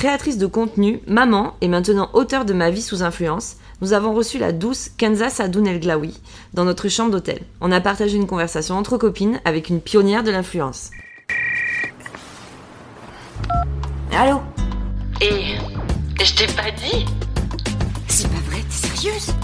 Créatrice 0.00 0.38
de 0.38 0.46
contenu, 0.46 1.02
maman 1.06 1.52
et 1.60 1.68
maintenant 1.68 2.08
auteur 2.14 2.46
de 2.46 2.54
Ma 2.54 2.70
vie 2.70 2.80
sous 2.80 3.02
influence, 3.02 3.56
nous 3.82 3.92
avons 3.92 4.14
reçu 4.14 4.38
la 4.38 4.50
douce 4.50 4.88
Kenza 4.96 5.28
Sadoun 5.28 5.66
El 5.66 5.78
Glaoui 5.78 6.18
dans 6.54 6.64
notre 6.64 6.88
chambre 6.88 7.10
d'hôtel. 7.10 7.42
On 7.60 7.70
a 7.70 7.82
partagé 7.82 8.16
une 8.16 8.26
conversation 8.26 8.76
entre 8.76 8.96
copines 8.96 9.42
avec 9.44 9.68
une 9.68 9.82
pionnière 9.82 10.22
de 10.22 10.30
l'influence. 10.30 10.88
Allô? 14.16 14.40
Et 15.20 15.58
je 16.24 16.34
t'ai 16.34 16.46
pas 16.46 16.70
dit? 16.70 17.04
C'est 18.08 18.28
pas 18.28 18.40
vrai, 18.50 18.62
t'es 18.62 18.88
sérieuse? 18.88 19.34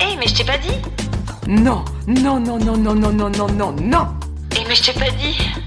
Eh, 0.00 0.16
mais 0.20 0.28
je 0.28 0.36
t'ai 0.36 0.44
pas 0.44 0.58
dit? 0.58 0.78
Non, 1.48 1.84
non, 2.06 2.38
non, 2.38 2.60
non, 2.60 2.76
non, 2.76 2.94
non, 2.94 3.12
non, 3.12 3.28
non, 3.28 3.48
non, 3.48 3.72
non. 3.72 4.06
Eh, 4.52 4.64
mais 4.68 4.76
je 4.76 4.84
t'ai 4.84 4.92
pas 4.92 5.10
dit 5.10 5.61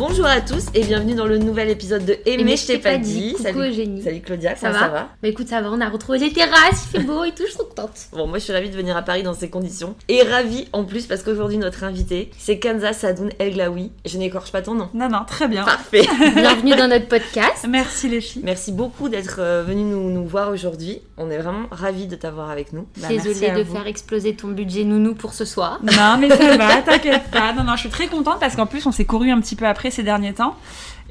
Bonjour 0.00 0.24
à 0.24 0.40
tous 0.40 0.64
et 0.72 0.82
bienvenue 0.82 1.14
dans 1.14 1.26
le 1.26 1.36
nouvel 1.36 1.68
épisode 1.68 2.06
de 2.06 2.16
Aimer, 2.24 2.56
je 2.56 2.66
t'ai 2.66 2.78
pas 2.78 2.96
dit. 2.96 3.32
Coucou 3.34 3.42
Salut, 3.42 3.68
Eugénie. 3.68 4.02
salut 4.02 4.20
Claudia, 4.22 4.56
Ça, 4.56 4.68
comment 4.68 4.72
va 4.72 4.86
ça 4.86 4.88
va? 4.88 5.08
Bah 5.22 5.28
écoute, 5.28 5.46
ça 5.48 5.60
va, 5.60 5.68
on 5.70 5.78
a 5.78 5.90
retrouvé 5.90 6.16
les 6.16 6.32
terrasses, 6.32 6.86
il 6.86 6.98
fait 7.00 7.04
beau 7.04 7.22
et 7.22 7.32
tout, 7.32 7.42
je 7.42 7.48
suis 7.48 7.58
trop 7.58 7.66
contente. 7.66 8.08
Bon, 8.14 8.26
moi 8.26 8.38
je 8.38 8.44
suis 8.44 8.52
ravie 8.54 8.70
de 8.70 8.76
venir 8.76 8.96
à 8.96 9.02
Paris 9.02 9.22
dans 9.22 9.34
ces 9.34 9.50
conditions. 9.50 9.94
Et 10.08 10.22
ravie 10.22 10.68
en 10.72 10.84
plus 10.86 11.04
parce 11.04 11.22
qu'aujourd'hui 11.22 11.58
notre 11.58 11.84
invité 11.84 12.30
c'est 12.38 12.58
Kenza 12.58 12.94
Sadoun 12.94 13.28
El 13.38 13.52
Glaoui. 13.52 13.92
Je 14.06 14.16
n'écorche 14.16 14.50
pas 14.52 14.62
ton 14.62 14.74
nom. 14.74 14.88
Non, 14.94 15.10
non, 15.10 15.26
très 15.26 15.48
bien. 15.48 15.66
Parfait 15.66 16.06
Bienvenue 16.34 16.76
dans 16.76 16.88
notre 16.88 17.06
podcast. 17.06 17.66
Merci 17.68 18.08
les 18.08 18.22
filles. 18.22 18.40
Merci 18.42 18.72
beaucoup 18.72 19.10
d'être 19.10 19.40
euh, 19.40 19.64
venu 19.64 19.82
nous, 19.82 20.10
nous 20.10 20.24
voir 20.26 20.50
aujourd'hui. 20.50 21.02
On 21.18 21.30
est 21.30 21.36
vraiment 21.36 21.66
ravis 21.70 22.06
de 22.06 22.16
t'avoir 22.16 22.48
avec 22.48 22.72
nous. 22.72 22.86
Bah, 22.96 23.08
Désolée 23.08 23.50
de 23.50 23.62
vous. 23.64 23.74
faire 23.74 23.86
exploser 23.86 24.34
ton 24.34 24.48
budget 24.48 24.84
nounou 24.84 25.14
pour 25.14 25.34
ce 25.34 25.44
soir. 25.44 25.78
Non, 25.82 26.16
mais 26.18 26.30
ça 26.30 26.56
va, 26.56 26.80
t'inquiète 26.80 27.30
pas. 27.30 27.52
Non, 27.52 27.64
non, 27.64 27.74
je 27.74 27.80
suis 27.80 27.90
très 27.90 28.06
contente 28.06 28.40
parce 28.40 28.56
qu'en 28.56 28.64
plus, 28.64 28.86
on 28.86 28.92
s'est 28.92 29.04
couru 29.04 29.30
un 29.30 29.38
petit 29.42 29.56
peu 29.56 29.66
après 29.66 29.89
ces 29.90 30.02
derniers 30.02 30.32
temps. 30.34 30.56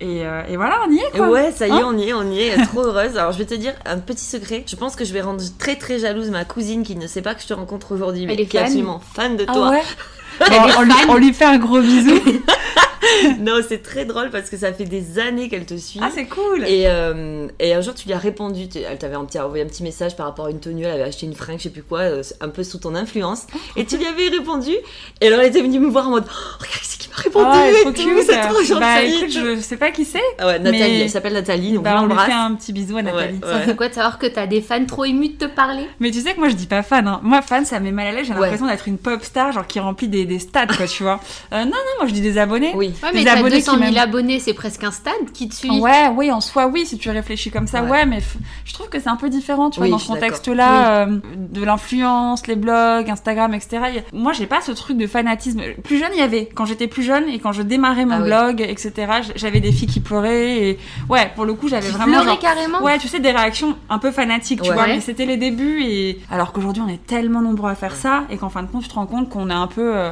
Et, 0.01 0.25
euh, 0.25 0.43
et 0.47 0.55
voilà, 0.55 0.79
on 0.87 0.91
y 0.91 0.97
est 0.99 1.11
quoi. 1.11 1.29
ouais, 1.29 1.51
ça 1.51 1.67
y 1.67 1.71
est, 1.71 1.73
Hein 1.73 1.83
on 1.85 1.97
y 1.97 2.07
est, 2.09 2.13
on 2.13 2.31
y 2.31 2.39
est, 2.41 2.55
trop 2.67 2.83
heureuse. 2.85 3.17
Alors 3.17 3.33
je 3.33 3.37
vais 3.37 3.45
te 3.45 3.53
dire 3.53 3.73
un 3.85 3.97
petit 3.99 4.23
secret. 4.23 4.63
Je 4.65 4.75
pense 4.77 4.95
que 4.95 5.03
je 5.03 5.11
vais 5.13 5.21
rendre 5.21 5.43
très 5.57 5.75
très 5.75 5.99
jalouse 5.99 6.29
ma 6.29 6.45
cousine 6.45 6.83
qui 6.83 6.95
ne 6.95 7.05
sait 7.05 7.21
pas 7.21 7.35
que 7.35 7.41
je 7.41 7.47
te 7.47 7.53
rencontre 7.53 7.93
aujourd'hui, 7.93 8.25
mais 8.25 8.33
Elle 8.33 8.39
est 8.41 8.45
qui 8.45 8.55
est 8.55 8.61
fan 8.61 8.67
absolument 8.67 8.99
fan 9.13 9.35
de 9.35 9.45
Ah 9.47 9.53
toi. 9.53 9.69
ouais? 9.71 9.81
Bon, 10.39 10.55
on, 10.77 10.81
lui, 10.83 10.93
on 11.09 11.15
lui 11.15 11.33
fait 11.33 11.45
un 11.45 11.57
gros 11.57 11.79
bisou. 11.81 12.19
non, 13.39 13.61
c'est 13.67 13.81
très 13.81 14.05
drôle 14.05 14.29
parce 14.29 14.49
que 14.49 14.57
ça 14.57 14.73
fait 14.73 14.83
des 14.85 15.19
années 15.19 15.49
qu'elle 15.49 15.65
te 15.65 15.75
suit. 15.77 15.99
Ah, 16.03 16.09
c'est 16.13 16.25
cool. 16.25 16.63
Et, 16.67 16.83
euh, 16.87 17.47
et 17.59 17.73
un 17.73 17.81
jour, 17.81 17.93
tu 17.95 18.07
lui 18.07 18.13
as 18.13 18.17
répondu, 18.17 18.67
tu- 18.69 18.79
elle 18.79 18.97
t'avait 18.97 19.15
envoyé 19.15 19.63
un 19.63 19.67
petit 19.67 19.83
message 19.83 20.15
par 20.15 20.25
rapport 20.27 20.45
à 20.47 20.51
une 20.51 20.59
tenue, 20.59 20.83
elle 20.83 20.91
avait 20.93 21.03
acheté 21.03 21.25
une 21.25 21.33
fringue, 21.35 21.57
je 21.57 21.63
sais 21.63 21.69
plus 21.69 21.83
quoi, 21.83 21.99
euh, 22.01 22.23
un 22.41 22.49
peu 22.49 22.63
sous 22.63 22.77
ton 22.77 22.95
influence. 22.95 23.47
Et 23.75 23.85
tu 23.85 23.97
lui 23.97 24.05
avais 24.05 24.27
répondu, 24.29 24.71
et 25.21 25.27
alors 25.27 25.39
elle 25.39 25.47
était 25.47 25.61
venue 25.61 25.79
me 25.79 25.89
voir 25.89 26.07
en 26.07 26.11
mode, 26.11 26.25
oh, 26.27 26.55
regarde, 26.59 26.79
c'est 26.83 26.99
qui 26.99 27.09
m'a 27.09 27.15
répondu, 27.15 27.45
Ah, 27.51 27.69
et 27.69 27.81
trop 27.81 27.91
tout, 27.91 28.01
cute. 28.01 28.23
c'est 28.25 28.41
trop 28.41 28.61
gentil. 28.61 28.79
Bah 28.79 29.01
écoute, 29.03 29.31
je 29.31 29.59
sais 29.61 29.77
pas 29.77 29.91
qui 29.91 30.05
c'est. 30.05 30.19
Ah 30.37 30.47
ouais, 30.47 30.59
Nathalie, 30.59 30.79
Mais- 30.79 30.99
elle 31.01 31.09
s'appelle 31.09 31.33
Nathalie, 31.33 31.73
donc 31.73 31.83
Bah, 31.83 31.95
on 31.99 32.03
on 32.03 32.07
lui 32.07 32.17
fait 32.17 32.31
un 32.33 32.53
petit 32.55 32.73
bisou 32.73 32.97
à 32.97 33.01
Nathalie. 33.01 33.39
Ouais, 33.41 33.49
Ça 33.49 33.59
fait 33.61 33.75
quoi 33.75 33.87
de 33.89 33.93
savoir 33.93 34.19
que 34.19 34.27
t'as 34.27 34.45
des 34.47 34.61
fans 34.61 34.85
trop 34.85 35.05
émus 35.05 35.29
de 35.29 35.37
te 35.37 35.45
parler? 35.45 35.87
Mais 35.99 36.11
tu 36.11 36.19
sais 36.21 36.33
que 36.33 36.39
moi 36.39 36.49
je 36.49 36.55
dis 36.55 36.67
pas 36.67 36.83
fan. 36.83 37.07
Hein. 37.07 37.19
Moi 37.23 37.41
fan 37.41 37.65
ça 37.65 37.79
met 37.79 37.91
mal 37.91 38.07
à 38.07 38.11
l'aise. 38.11 38.27
J'ai 38.27 38.33
Ouais. 38.33 38.41
l'impression 38.41 38.67
d'être 38.67 38.87
une 38.87 38.97
pop 38.97 39.23
star 39.23 39.51
genre 39.51 39.65
qui 39.67 39.79
remplit 39.79 40.07
des, 40.07 40.25
des 40.29 40.39
stades 40.39 40.75
quoi 40.77 40.87
tu 40.87 41.03
vois. 41.03 41.19
Euh, 41.51 41.65
non 41.65 41.71
non 41.71 41.93
moi 41.99 42.07
je 42.07 42.13
dis 42.13 42.21
des 42.21 42.37
abonnés. 42.37 42.71
Oui. 42.75 42.93
Ouais, 43.03 43.11
Des 43.11 43.17
mais 43.19 43.23
t'as 43.25 43.33
abonnés 43.33 43.57
200 43.57 43.73
qui 43.73 43.79
000 43.79 43.91
m'aiment. 43.91 44.03
abonnés, 44.03 44.39
c'est 44.39 44.53
presque 44.53 44.83
un 44.85 44.91
stade 44.91 45.31
qui 45.33 45.49
te 45.49 45.55
suit. 45.55 45.69
Ouais, 45.79 46.07
oui, 46.15 46.31
en 46.31 46.39
soi, 46.41 46.67
oui, 46.67 46.85
si 46.85 46.97
tu 46.97 47.09
réfléchis 47.09 47.51
comme 47.51 47.67
ça, 47.67 47.83
Ouais. 47.83 47.89
ouais, 47.91 48.05
mais 48.05 48.19
f- 48.19 48.37
je 48.65 48.73
trouve 48.73 48.87
que 48.89 48.99
c'est 48.99 49.09
un 49.09 49.15
peu 49.17 49.29
différent, 49.29 49.69
tu 49.69 49.79
vois, 49.81 49.89
dans 49.89 49.97
ce 49.99 50.07
contexte-là, 50.07 51.01
euh, 51.07 51.19
de 51.35 51.63
l'influence, 51.63 52.47
les 52.47 52.55
blogs, 52.55 53.09
Instagram, 53.09 53.53
etc. 53.53 53.77
A- 53.83 54.15
Moi, 54.15 54.33
j'ai 54.33 54.45
pas 54.45 54.61
ce 54.61 54.71
truc 54.71 54.97
de 54.97 55.07
fanatisme. 55.07 55.61
Plus 55.83 55.97
jeune, 55.97 56.11
il 56.13 56.19
y 56.19 56.23
avait. 56.23 56.47
Quand 56.53 56.65
j'étais 56.65 56.87
plus 56.87 57.03
jeune 57.03 57.27
et 57.29 57.39
quand 57.39 57.51
je 57.51 57.61
démarrais 57.61 58.05
mon 58.05 58.15
Ah 58.15 58.19
oui. 58.21 58.25
blog, 58.57 58.61
etc., 58.61 58.93
j'avais 59.35 59.59
des 59.59 59.71
filles 59.71 59.87
qui 59.87 59.99
pleuraient 59.99 60.57
et 60.69 60.79
ouais, 61.09 61.31
pour 61.35 61.45
le 61.45 61.53
coup, 61.53 61.67
j'avais 61.67 61.89
vraiment. 61.89 62.23
genre- 62.23 62.39
carrément 62.39 62.81
Ouais, 62.83 62.97
tu 62.99 63.07
sais, 63.07 63.19
des 63.19 63.31
réactions 63.31 63.75
un 63.89 63.97
peu 63.99 64.11
fanatiques, 64.11 64.61
tu 64.61 64.69
Ouais. 64.69 64.75
vois, 64.75 64.87
mais 64.87 65.01
c'était 65.01 65.25
les 65.25 65.37
débuts 65.37 65.81
et 65.83 66.19
alors 66.31 66.51
qu'aujourd'hui, 66.53 66.81
on 66.85 66.89
est 66.89 67.05
tellement 67.05 67.41
nombreux 67.41 67.69
à 67.71 67.75
faire 67.75 67.95
ça 67.95 68.23
et 68.29 68.37
qu'en 68.37 68.49
fin 68.49 68.63
de 68.63 68.67
compte, 68.67 68.83
tu 68.83 68.89
te 68.89 68.93
rends 68.95 69.05
compte 69.05 69.29
qu'on 69.29 69.49
est 69.49 69.53
un 69.53 69.67
peu 69.67 69.95
euh, 69.97 70.11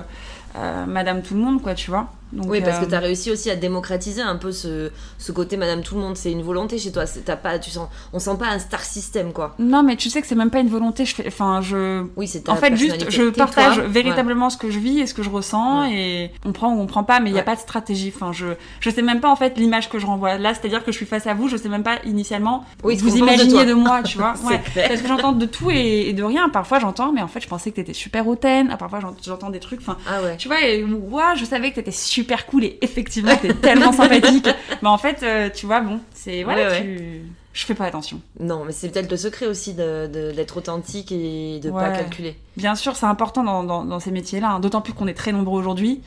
Madame 0.87 1.21
Tout 1.21 1.35
le 1.35 1.41
Monde, 1.41 1.61
quoi, 1.61 1.73
tu 1.73 1.91
vois. 1.91 2.09
Donc, 2.33 2.45
Oui, 2.49 2.61
parce 2.61 2.79
que 2.79 2.85
euh, 2.85 2.89
tu 2.89 2.93
as 2.95 2.99
réussi 2.99 3.31
aussi 3.31 3.49
à 3.49 3.55
démocratiser 3.55 4.21
un 4.21 4.35
peu 4.35 4.51
ce, 4.51 4.91
ce 5.17 5.31
côté 5.31 5.55
Madame 5.57 5.81
Tout 5.81 5.95
le 5.95 6.01
Monde. 6.01 6.17
C'est 6.17 6.31
une 6.31 6.41
volonté 6.43 6.77
chez 6.77 6.91
toi. 6.91 7.05
T'as 7.25 7.35
pas, 7.37 7.57
tu 7.59 7.69
sens, 7.71 7.87
on 8.13 8.19
sent 8.19 8.35
pas 8.37 8.47
un 8.47 8.59
star 8.59 8.81
system, 8.81 9.31
quoi. 9.33 9.55
Non, 9.59 9.81
mais 9.83 9.95
tu 9.95 10.09
sais 10.09 10.21
que 10.21 10.27
c'est 10.27 10.35
même 10.35 10.49
pas 10.49 10.59
une 10.59 10.67
volonté. 10.69 11.05
Je 11.05 11.15
fais, 11.15 11.25
enfin, 11.27 11.61
je, 11.61 12.03
Oui, 12.17 12.27
c'est 12.27 12.49
En 12.49 12.55
fait, 12.57 12.75
juste, 12.75 13.09
je 13.09 13.23
toi. 13.29 13.45
partage 13.45 13.77
Ouais. 13.77 13.87
véritablement 13.87 14.49
ce 14.49 14.57
que 14.57 14.69
je 14.69 14.79
vis 14.79 14.99
et 14.99 15.05
ce 15.07 15.13
que 15.13 15.23
je 15.23 15.29
ressens 15.29 15.81
Ouais. 15.83 15.93
et 15.93 16.31
on 16.45 16.51
prend 16.51 16.73
ou 16.73 16.79
on 16.81 16.85
prend 16.85 17.03
pas, 17.03 17.19
mais 17.19 17.29
il 17.29 17.33
n'y 17.33 17.39
a 17.39 17.41
Ouais. 17.41 17.45
pas 17.45 17.55
de 17.55 17.61
stratégie. 17.61 18.11
Enfin, 18.13 18.31
je, 18.33 18.47
je 18.81 18.89
sais 18.89 19.01
même 19.01 19.21
pas 19.21 19.29
en 19.29 19.35
fait 19.37 19.57
l'image 19.57 19.89
que 19.89 19.97
je 19.99 20.05
renvoie. 20.05 20.37
Là, 20.37 20.53
c'est-à-dire 20.53 20.83
que 20.83 20.91
je 20.91 20.97
suis 20.97 21.05
face 21.05 21.27
à 21.27 21.33
vous, 21.33 21.47
je 21.47 21.55
sais 21.55 21.69
même 21.69 21.83
pas 21.83 21.99
initialement 22.05 22.65
Oui, 22.83 22.97
vous 22.97 23.09
de 23.11 23.17
imaginiez 23.17 23.65
de, 23.65 23.73
moi, 23.73 24.03
tu 24.03 24.17
vois. 24.17 24.33
Ouais. 24.43 24.61
Parce 24.87 25.01
que 25.01 25.07
j'entends 25.07 25.31
de 25.31 25.45
tout 25.45 25.71
et, 25.71 26.09
et 26.09 26.13
de 26.13 26.23
rien. 26.23 26.49
Parfois, 26.49 26.79
j'entends, 26.79 27.11
mais 27.13 27.21
en 27.21 27.27
fait, 27.27 27.39
je 27.41 27.47
pensais 27.47 27.71
que 27.71 27.77
t'étais 27.77 27.93
super 27.93 28.27
hautaine. 28.27 28.67
Ah, 28.71 28.77
Parfois, 28.77 28.99
j'ent- 28.99 29.15
j'entends 29.25 29.49
des 29.49 29.59
trucs. 29.59 29.79
Enfin, 29.79 29.97
Ah 30.07 30.21
ouais. 30.23 30.35
tu 30.37 30.47
vois, 30.49 30.61
et, 30.61 30.83
ouais, 30.83 31.23
je 31.37 31.45
savais 31.45 31.69
que 31.71 31.75
t'étais 31.75 31.91
super 31.91 32.16
cool 32.49 32.63
et 32.65 32.77
effectivement, 32.81 33.35
t'es 33.41 33.53
tellement 33.53 33.91
sympathique. 33.91 34.47
Mais 34.81 34.89
en 34.89 34.97
fait, 34.97 35.21
euh, 35.23 35.49
tu 35.53 35.65
vois, 35.65 35.81
bon, 35.81 35.99
c'est 36.13 36.43
voilà, 36.43 36.69
Ouais, 36.69 36.81
tu... 36.81 37.21
je 37.53 37.65
fais 37.65 37.73
pas 37.75 37.85
attention. 37.85 38.21
Non, 38.39 38.63
mais 38.65 38.71
c'est 38.71 38.89
peut-être 38.89 39.09
le 39.11 39.17
secret 39.17 39.45
aussi 39.47 39.73
de- 39.73 40.07
de- 40.07 40.31
d'être 40.31 40.57
authentique 40.57 41.11
et 41.11 41.59
de 41.59 41.69
pas 41.71 41.89
Ouais. 41.89 41.97
calculer. 41.97 42.35
Bien 42.55 42.75
sûr, 42.75 42.95
c'est 42.95 43.05
important 43.05 43.43
dans, 43.43 43.63
dans- 43.63 43.85
dans 43.85 43.99
ces 43.99 44.11
métiers-là, 44.11 44.51
hein, 44.51 44.59
d'autant 44.59 44.81
plus 44.81 44.93
qu'on 44.93 45.07
est 45.07 45.13
très 45.13 45.31
nombreux 45.31 45.59
aujourd'hui. 45.59 46.01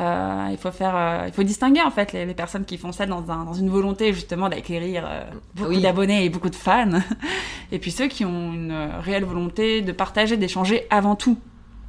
Euh, 0.00 0.48
il 0.50 0.56
faut 0.58 0.72
faire, 0.72 0.96
euh, 0.96 1.24
il 1.28 1.32
faut 1.32 1.44
distinguer 1.44 1.80
en 1.80 1.90
fait 1.92 2.12
les, 2.12 2.26
les 2.26 2.34
personnes 2.34 2.64
qui 2.64 2.78
font 2.78 2.90
ça 2.90 3.06
dans, 3.06 3.30
un- 3.30 3.44
dans 3.44 3.52
une 3.52 3.70
volonté 3.70 4.12
justement 4.12 4.48
d'acquérir 4.48 5.04
euh, 5.06 5.22
beaucoup 5.54 5.68
Oui. 5.70 5.80
d'abonnés 5.82 6.24
et 6.24 6.28
beaucoup 6.30 6.50
de 6.50 6.56
fans, 6.56 6.98
et 7.72 7.78
puis 7.78 7.92
ceux 7.92 8.08
qui 8.08 8.24
ont 8.24 8.52
une 8.52 8.76
réelle 9.00 9.24
volonté 9.24 9.82
de 9.82 9.92
partager, 9.92 10.36
d'échanger 10.36 10.86
avant 10.90 11.14
tout. 11.14 11.38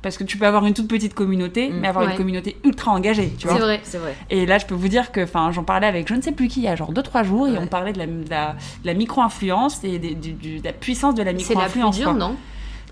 Parce 0.05 0.19
que 0.19 0.23
tu 0.23 0.37
peux 0.37 0.45
avoir 0.45 0.63
une 0.67 0.75
toute 0.75 0.87
petite 0.87 1.15
communauté, 1.15 1.69
Mm. 1.69 1.79
mais 1.81 1.87
avoir 1.87 2.05
Ouais. 2.05 2.11
une 2.11 2.17
communauté 2.17 2.57
ultra 2.63 2.91
engagée, 2.91 3.33
tu 3.39 3.47
vois. 3.47 3.55
C'est 3.57 3.63
vrai. 3.63 3.79
C'est 3.83 3.97
vrai. 3.97 4.15
Et 4.29 4.45
là, 4.45 4.59
je 4.59 4.67
peux 4.67 4.75
vous 4.75 4.87
dire 4.87 5.11
que, 5.11 5.23
enfin, 5.23 5.49
j'en 5.51 5.63
parlais 5.63 5.87
avec 5.87 6.07
je 6.07 6.13
ne 6.13 6.21
sais 6.21 6.31
plus 6.31 6.47
qui 6.47 6.59
il 6.59 6.65
y 6.65 6.67
a 6.67 6.75
genre 6.75 6.93
2-3 6.93 7.23
jours, 7.23 7.47
et 7.47 7.57
on 7.57 7.65
parlait 7.65 7.91
de 7.91 7.97
la, 7.97 8.05
de 8.05 8.29
la, 8.29 8.51
de 8.83 8.85
la 8.85 8.93
micro-influence 8.93 9.83
et 9.83 9.97
de 9.97 10.63
la 10.63 10.73
puissance 10.73 11.15
de 11.15 11.23
la 11.23 11.31
C'est 11.39 11.55
la 11.55 11.61
plus 11.61 11.79
micro-influence. 11.79 11.97
dure, 11.97 12.13
non? 12.13 12.35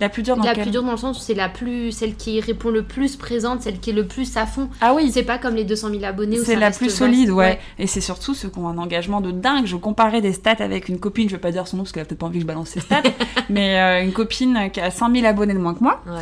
La 0.01 0.09
plus 0.09 0.23
dure 0.23 0.35
dans 0.35 0.43
La 0.43 0.53
quel- 0.55 0.63
plus 0.63 0.71
dure 0.71 0.81
dans 0.81 0.91
le 0.91 0.97
sens 0.97 1.19
où 1.19 1.21
c'est 1.21 1.35
la 1.35 1.49
plus, 1.49 1.91
celle 1.91 2.15
qui 2.15 2.41
répond 2.41 2.71
le 2.71 2.81
plus 2.81 3.15
présente, 3.15 3.61
celle 3.61 3.79
qui 3.79 3.91
est 3.91 3.93
le 3.93 4.07
plus 4.07 4.35
à 4.37 4.47
fond. 4.47 4.67
Ah 4.81 4.95
oui, 4.95 5.11
C'est 5.13 5.21
pas 5.21 5.37
comme 5.37 5.53
les 5.53 5.65
200 5.65 5.89
000 5.91 6.03
abonnés 6.03 6.37
C'est 6.43 6.55
la 6.55 6.71
plus 6.71 6.89
solide, 6.89 7.29
ouais. 7.29 7.59
Et 7.77 7.85
c'est 7.85 8.01
surtout 8.01 8.33
ceux 8.33 8.49
qui 8.49 8.57
ont 8.57 8.67
un 8.67 8.79
engagement 8.79 9.21
de 9.21 9.29
dingue. 9.29 9.67
Je 9.67 9.75
comparais 9.75 10.19
des 10.19 10.33
stats 10.33 10.55
avec 10.59 10.89
une 10.89 10.97
copine, 10.99 11.29
je 11.29 11.35
vais 11.35 11.39
pas 11.41 11.51
dire 11.51 11.67
son 11.67 11.77
nom 11.77 11.83
parce 11.83 11.91
qu'elle 11.91 12.01
a 12.01 12.05
peut-être 12.05 12.19
pas 12.19 12.25
envie 12.25 12.39
que 12.39 12.41
je 12.41 12.47
balance 12.47 12.69
ses 12.69 12.79
stats, 12.79 13.03
mais 13.51 13.79
euh, 13.79 14.03
une 14.03 14.13
copine 14.13 14.71
qui 14.73 14.81
a 14.81 14.89
100 14.89 15.13
000 15.13 15.27
abonnés 15.27 15.53
de 15.53 15.59
moins 15.59 15.75
que 15.75 15.83
moi. 15.83 16.01
Ouais, 16.07 16.13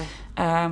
Euh, 0.41 0.67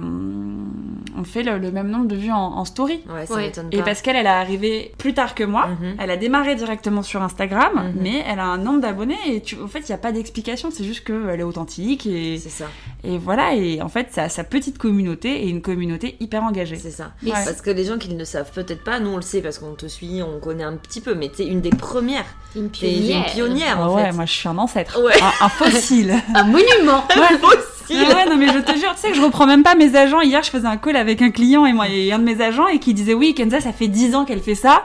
on 1.17 1.23
fait 1.23 1.43
le, 1.43 1.57
le 1.57 1.71
même 1.71 1.89
nombre 1.89 2.07
de 2.07 2.15
vues 2.15 2.31
en, 2.31 2.37
en 2.37 2.65
story. 2.65 3.01
ouais, 3.13 3.25
ça 3.25 3.35
Ouais. 3.35 3.41
m'étonne 3.47 3.69
pas. 3.69 3.77
Et 3.77 3.81
parce 3.83 4.01
qu'elle, 4.01 4.15
elle 4.15 4.25
est 4.25 4.29
arrivée 4.29 4.93
plus 4.97 5.13
tard 5.13 5.35
que 5.35 5.43
moi. 5.43 5.67
Mhm. 5.67 5.95
Elle 5.99 6.11
a 6.11 6.17
démarré 6.17 6.55
directement 6.55 7.01
sur 7.03 7.21
Instagram, 7.21 7.71
Mhm. 7.75 7.93
mais 8.01 8.23
elle 8.27 8.39
a 8.39 8.45
un 8.45 8.57
nombre 8.57 8.79
d'abonnés 8.81 9.17
et 9.27 9.41
tu, 9.41 9.57
en 9.61 9.67
fait, 9.67 9.79
il 9.79 9.85
n'y 9.89 9.95
a 9.95 9.97
pas 9.97 10.11
d'explication. 10.11 10.69
C'est 10.71 10.83
juste 10.85 11.03
qu'elle 11.03 11.39
est 11.39 11.43
authentique 11.43 12.05
et, 12.07 12.37
C'est 12.37 12.49
ça, 12.49 12.65
et 13.03 13.17
voilà. 13.17 13.53
Et 13.55 13.81
en 13.81 13.89
fait, 13.89 14.07
ça 14.11 14.23
a 14.23 14.29
sa 14.29 14.43
petite 14.43 14.77
communauté 14.77 15.43
et 15.43 15.49
une 15.49 15.61
communauté 15.61 16.15
hyper 16.19 16.43
engagée. 16.43 16.77
c'est 16.77 16.91
ça. 16.91 17.11
Ouais. 17.23 17.31
Parce 17.31 17.61
que 17.61 17.69
les 17.71 17.83
gens 17.85 17.97
qui 17.97 18.09
ne 18.13 18.17
le 18.17 18.25
savent 18.25 18.51
peut-être 18.53 18.83
pas, 18.83 18.99
nous 18.99 19.09
on 19.09 19.15
le 19.17 19.21
sait 19.21 19.41
parce 19.41 19.59
qu'on 19.59 19.73
te 19.73 19.87
suit, 19.87 20.21
on 20.23 20.39
connaît 20.39 20.63
un 20.63 20.77
petit 20.77 21.01
peu, 21.01 21.15
mais 21.15 21.29
t'es 21.29 21.45
une 21.45 21.61
des 21.61 21.69
premières. 21.71 22.25
Une 22.55 22.69
T'es 22.69 22.95
une 22.97 23.23
pionnière. 23.25 23.77
Ah 23.79 23.91
ouais, 23.91 24.11
moi 24.13 24.25
je 24.25 24.33
suis 24.33 24.47
un 24.47 24.57
ancêtre, 24.57 24.99
Ouais. 25.03 25.13
un, 25.21 25.45
un 25.45 25.49
fossile. 25.49 26.15
Un 26.33 26.43
monument. 26.45 27.03
Aussi. 27.43 27.97
Ah 27.97 28.15
ouais, 28.15 28.25
non 28.29 28.37
mais 28.37 28.47
je 28.47 28.59
te 28.59 28.71
jure, 28.77 28.93
tu 28.93 29.01
sais 29.01 29.09
que 29.09 29.15
je 29.15 29.21
reprends 29.21 29.47
même 29.47 29.58
pas 29.63 29.75
mes 29.75 29.95
agents. 29.95 30.21
Hier, 30.21 30.43
je 30.43 30.49
faisais 30.49 30.67
un 30.67 30.77
call 30.77 30.95
avec 30.95 31.21
un 31.21 31.31
client 31.31 31.65
et 31.65 31.73
moi, 31.73 31.87
et 31.89 32.11
un 32.11 32.19
de 32.19 32.23
mes 32.23 32.41
agents 32.41 32.67
et 32.67 32.79
qui 32.79 32.93
disait 32.93 33.13
oui, 33.13 33.33
Kenza, 33.33 33.59
ça 33.61 33.73
fait 33.73 33.87
10 33.87 34.15
ans 34.15 34.25
qu'elle 34.25 34.41
fait 34.41 34.55
ça. 34.55 34.83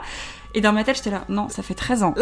Et 0.55 0.61
dans 0.61 0.71
ma 0.73 0.83
tête, 0.83 0.95
j'étais 0.95 1.11
là, 1.11 1.25
non, 1.29 1.49
ça 1.49 1.61
fait 1.61 1.73
13 1.73 2.01
ans. 2.03 2.15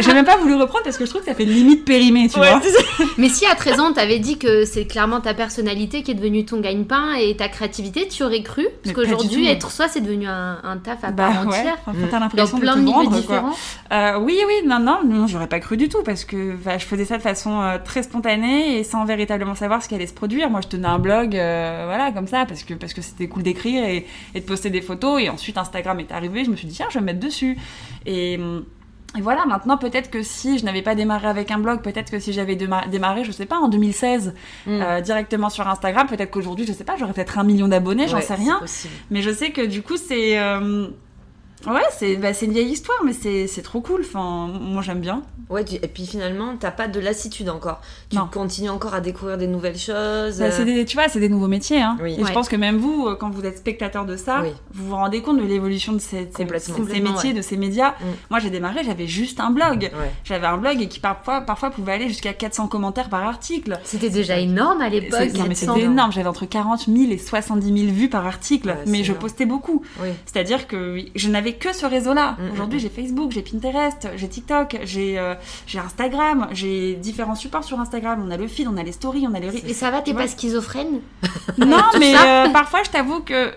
J'ai- 0.00 0.12
même 0.14 0.24
pas 0.24 0.36
voulu 0.38 0.54
reprendre 0.54 0.82
parce 0.84 0.96
que 0.96 1.04
je 1.04 1.10
trouve 1.10 1.20
que 1.22 1.28
ça 1.28 1.34
fait 1.34 1.44
limite 1.44 1.84
périmé, 1.84 2.28
tu 2.28 2.40
Ouais, 2.40 2.48
vois. 2.50 2.60
Mais 3.18 3.28
si 3.28 3.46
à 3.46 3.54
13 3.54 3.78
ans, 3.80 3.92
t'avais 3.92 4.18
dit 4.18 4.38
que 4.38 4.64
c'est 4.64 4.86
clairement 4.86 5.20
ta 5.20 5.34
personnalité 5.34 6.02
qui 6.02 6.10
est 6.10 6.14
devenue 6.14 6.44
ton 6.44 6.60
gagne-pain 6.60 7.14
et 7.20 7.36
ta 7.36 7.48
créativité, 7.48 8.08
tu 8.08 8.22
aurais 8.24 8.42
cru 8.42 8.66
Parce 8.82 8.94
qu'aujourd'hui, 8.96 9.46
être 9.48 9.70
soi, 9.70 9.86
c'est 9.88 10.00
devenu 10.00 10.26
un, 10.26 10.58
un 10.64 10.78
taf 10.78 11.04
à 11.04 11.10
Bah 11.10 11.28
part 11.28 11.42
ouais, 11.46 11.48
entière. 11.58 11.76
enfin, 11.86 11.92
Mm. 11.92 12.08
t'as 12.10 12.18
Dans 12.18 12.20
l'impression 12.24 12.58
plein 12.58 12.74
de 12.76 12.80
de 12.80 12.84
te 12.86 12.90
milieux 12.90 13.04
vendre, 13.04 13.16
différents. 13.20 13.56
Euh, 13.92 14.18
oui, 14.18 14.38
oui, 14.46 14.66
non, 14.66 14.78
non, 14.80 15.00
non, 15.04 15.26
j'aurais 15.26 15.46
pas 15.46 15.60
cru 15.60 15.76
du 15.76 15.88
tout 15.88 16.02
parce 16.02 16.24
que 16.24 16.56
bah, 16.56 16.78
je 16.78 16.86
faisais 16.86 17.04
ça 17.04 17.16
de 17.18 17.22
façon 17.22 17.60
euh, 17.60 17.76
très 17.84 18.02
spontanée 18.02 18.78
et 18.78 18.84
sans 18.84 19.04
véritablement 19.04 19.54
savoir 19.54 19.82
ce 19.82 19.88
qui 19.88 19.94
allait 19.94 20.06
se 20.06 20.14
produire. 20.14 20.48
Moi, 20.48 20.60
je 20.62 20.68
tenais 20.68 20.88
un 20.88 20.98
blog, 20.98 21.36
euh, 21.36 21.82
voilà, 21.86 22.12
comme 22.12 22.26
ça, 22.26 22.46
parce 22.46 22.62
que 22.62 22.72
parce 22.74 22.94
que 22.94 23.02
c'était 23.02 23.28
cool 23.28 23.42
d'écrire 23.42 23.84
et, 23.84 24.06
et 24.34 24.40
de 24.40 24.44
poster 24.46 24.70
des 24.70 24.80
photos. 24.80 25.20
Et 25.20 25.28
ensuite, 25.28 25.58
Instagram 25.58 26.00
est 26.00 26.12
arrivé. 26.12 26.44
Je 26.44 26.50
me 26.50 26.56
suis 26.56 26.66
dit 26.66 26.74
tiens, 26.74 26.86
je 26.88 26.94
vais 26.94 27.00
me 27.00 27.06
mettre 27.06 27.20
dessus. 27.20 27.57
Et 28.06 28.38
et 29.16 29.22
voilà, 29.22 29.46
maintenant 29.46 29.78
peut-être 29.78 30.10
que 30.10 30.22
si 30.22 30.58
je 30.58 30.66
n'avais 30.66 30.82
pas 30.82 30.94
démarré 30.94 31.28
avec 31.28 31.50
un 31.50 31.58
blog, 31.58 31.80
peut-être 31.80 32.10
que 32.10 32.18
si 32.20 32.34
j'avais 32.34 32.56
déma- 32.56 32.86
démarré, 32.90 33.24
je 33.24 33.32
sais 33.32 33.46
pas, 33.46 33.56
en 33.56 33.68
2016, 33.68 34.34
Mm. 34.66 34.70
euh, 34.82 35.00
directement 35.00 35.48
sur 35.48 35.66
Instagram, 35.66 36.06
peut-être 36.06 36.30
qu'aujourd'hui, 36.30 36.66
je 36.66 36.74
sais 36.74 36.84
pas, 36.84 36.94
j'aurais 36.98 37.14
peut-être 37.14 37.38
un 37.38 37.42
million 37.44 37.68
d'abonnés, 37.68 38.06
j'en 38.06 38.20
sais 38.20 38.34
rien. 38.34 38.58
possible. 38.58 38.92
Mais 39.10 39.22
je 39.22 39.30
sais 39.30 39.50
que 39.50 39.62
du 39.64 39.80
coup, 39.82 39.96
c'est. 39.96 40.38
euh, 40.38 40.88
Ouais, 41.66 41.82
c'est 41.90 42.16
bah, 42.16 42.32
c'est 42.32 42.46
une 42.46 42.52
vieille 42.52 42.70
histoire, 42.70 42.98
mais 43.04 43.12
c'est 43.12 43.46
c'est 43.46 43.62
trop 43.62 43.80
cool. 43.80 44.02
Enfin, 44.04 44.48
moi 44.60 44.82
j'aime 44.82 45.00
bien. 45.00 45.22
Ouais, 45.50 45.64
tu- 45.64 45.76
et 45.76 45.88
puis 45.88 46.06
finalement, 46.06 46.54
t'as 46.60 46.70
pas 46.70 46.88
de 46.88 47.00
lassitude 47.00 47.48
encore. 47.48 47.80
Tu 48.10 48.16
Non. 48.16 48.28
continues 48.30 48.68
encore 48.68 48.92
à 48.94 49.00
découvrir 49.00 49.38
des 49.38 49.46
nouvelles 49.46 49.78
choses. 49.78 50.38
Bah, 50.38 50.44
euh, 50.46 50.50
c'est 50.54 50.64
des, 50.66 50.84
tu 50.84 50.96
vois, 50.96 51.08
c'est 51.08 51.20
des 51.20 51.30
nouveaux 51.30 51.48
métiers. 51.48 51.80
Hein. 51.80 51.96
Oui. 52.02 52.14
Et 52.18 52.22
Ouais. 52.22 52.28
je 52.28 52.32
pense 52.34 52.48
que 52.50 52.56
même 52.56 52.76
vous, 52.76 53.06
euh, 53.06 53.16
quand 53.16 53.30
vous 53.30 53.44
êtes 53.46 53.56
spectateur 53.56 54.04
de 54.04 54.16
ça, 54.16 54.40
Oui. 54.42 54.50
vous 54.74 54.88
vous 54.88 54.94
rendez 54.94 55.22
compte 55.22 55.38
de 55.38 55.42
l'évolution 55.46 55.94
de 55.94 55.98
ces, 56.00 56.24
ces- 56.36 56.44
Complètement. 56.44 56.76
ces 56.86 57.00
métiers, 57.00 57.30
ouais. 57.30 57.36
de 57.36 57.40
ces 57.42 57.56
médias. 57.56 57.92
Mm. 57.92 58.04
Moi, 58.30 58.38
j'ai 58.40 58.50
démarré, 58.50 58.84
j'avais 58.84 59.06
juste 59.06 59.40
un 59.40 59.50
blog. 59.50 59.90
Ouais. 59.94 60.12
J'avais 60.24 60.46
un 60.46 60.58
blog 60.58 60.82
et 60.82 60.86
qui 60.88 61.00
parfois, 61.00 61.40
parfois 61.40 61.70
pouvait 61.70 61.92
aller 61.92 62.08
jusqu'à 62.08 62.34
400 62.34 62.68
commentaires 62.68 63.08
par 63.08 63.24
article. 63.26 63.78
C'était 63.84 64.10
déjà 64.10 64.38
énorme 64.38 64.82
à 64.82 64.90
l'époque. 64.90 65.18
Non, 65.34 65.44
mais 65.44 65.54
400. 65.54 65.74
c'était 65.74 65.86
énorme. 65.86 66.12
J'avais 66.12 66.28
entre 66.28 66.44
40 66.44 66.86
000 66.86 67.10
et 67.10 67.16
70 67.18 67.74
000 67.86 67.92
vues 67.94 68.10
par 68.10 68.26
article, 68.26 68.68
Ouais, 68.68 68.76
mais 68.86 68.98
je 68.98 69.12
énorme. 69.12 69.20
postais 69.20 69.46
beaucoup. 69.46 69.82
Oui. 70.02 70.08
C'est-à-dire 70.26 70.66
que 70.68 70.98
je 71.14 71.28
n'avais 71.30 71.47
que 71.54 71.72
ce 71.72 71.86
réseau-là. 71.86 72.36
Mm, 72.38 72.52
Aujourd'hui, 72.52 72.78
mm, 72.78 72.82
j'ai 72.82 72.88
Facebook, 72.88 73.32
j'ai 73.32 73.42
Pinterest, 73.42 74.08
j'ai 74.16 74.28
TikTok, 74.28 74.78
j'ai 74.84 75.18
euh, 75.18 75.34
j'ai 75.66 75.78
Instagram, 75.78 76.48
j'ai 76.52 76.94
différents 76.94 77.34
supports 77.34 77.64
sur 77.64 77.80
Instagram. 77.80 78.22
On 78.26 78.30
a 78.30 78.36
le 78.36 78.48
feed, 78.48 78.68
on 78.68 78.76
a 78.76 78.82
les 78.82 78.92
stories, 78.92 79.26
on 79.28 79.34
a 79.34 79.40
les. 79.40 79.56
Et 79.68 79.74
ça 79.74 79.90
va, 79.90 80.00
t'es 80.02 80.14
pas 80.14 80.28
schizophrène? 80.28 81.00
Non, 81.58 81.82
mais 81.98 82.14
euh, 82.14 82.48
parfois, 82.50 82.82
je 82.84 82.90
t'avoue 82.90 83.20
que 83.20 83.52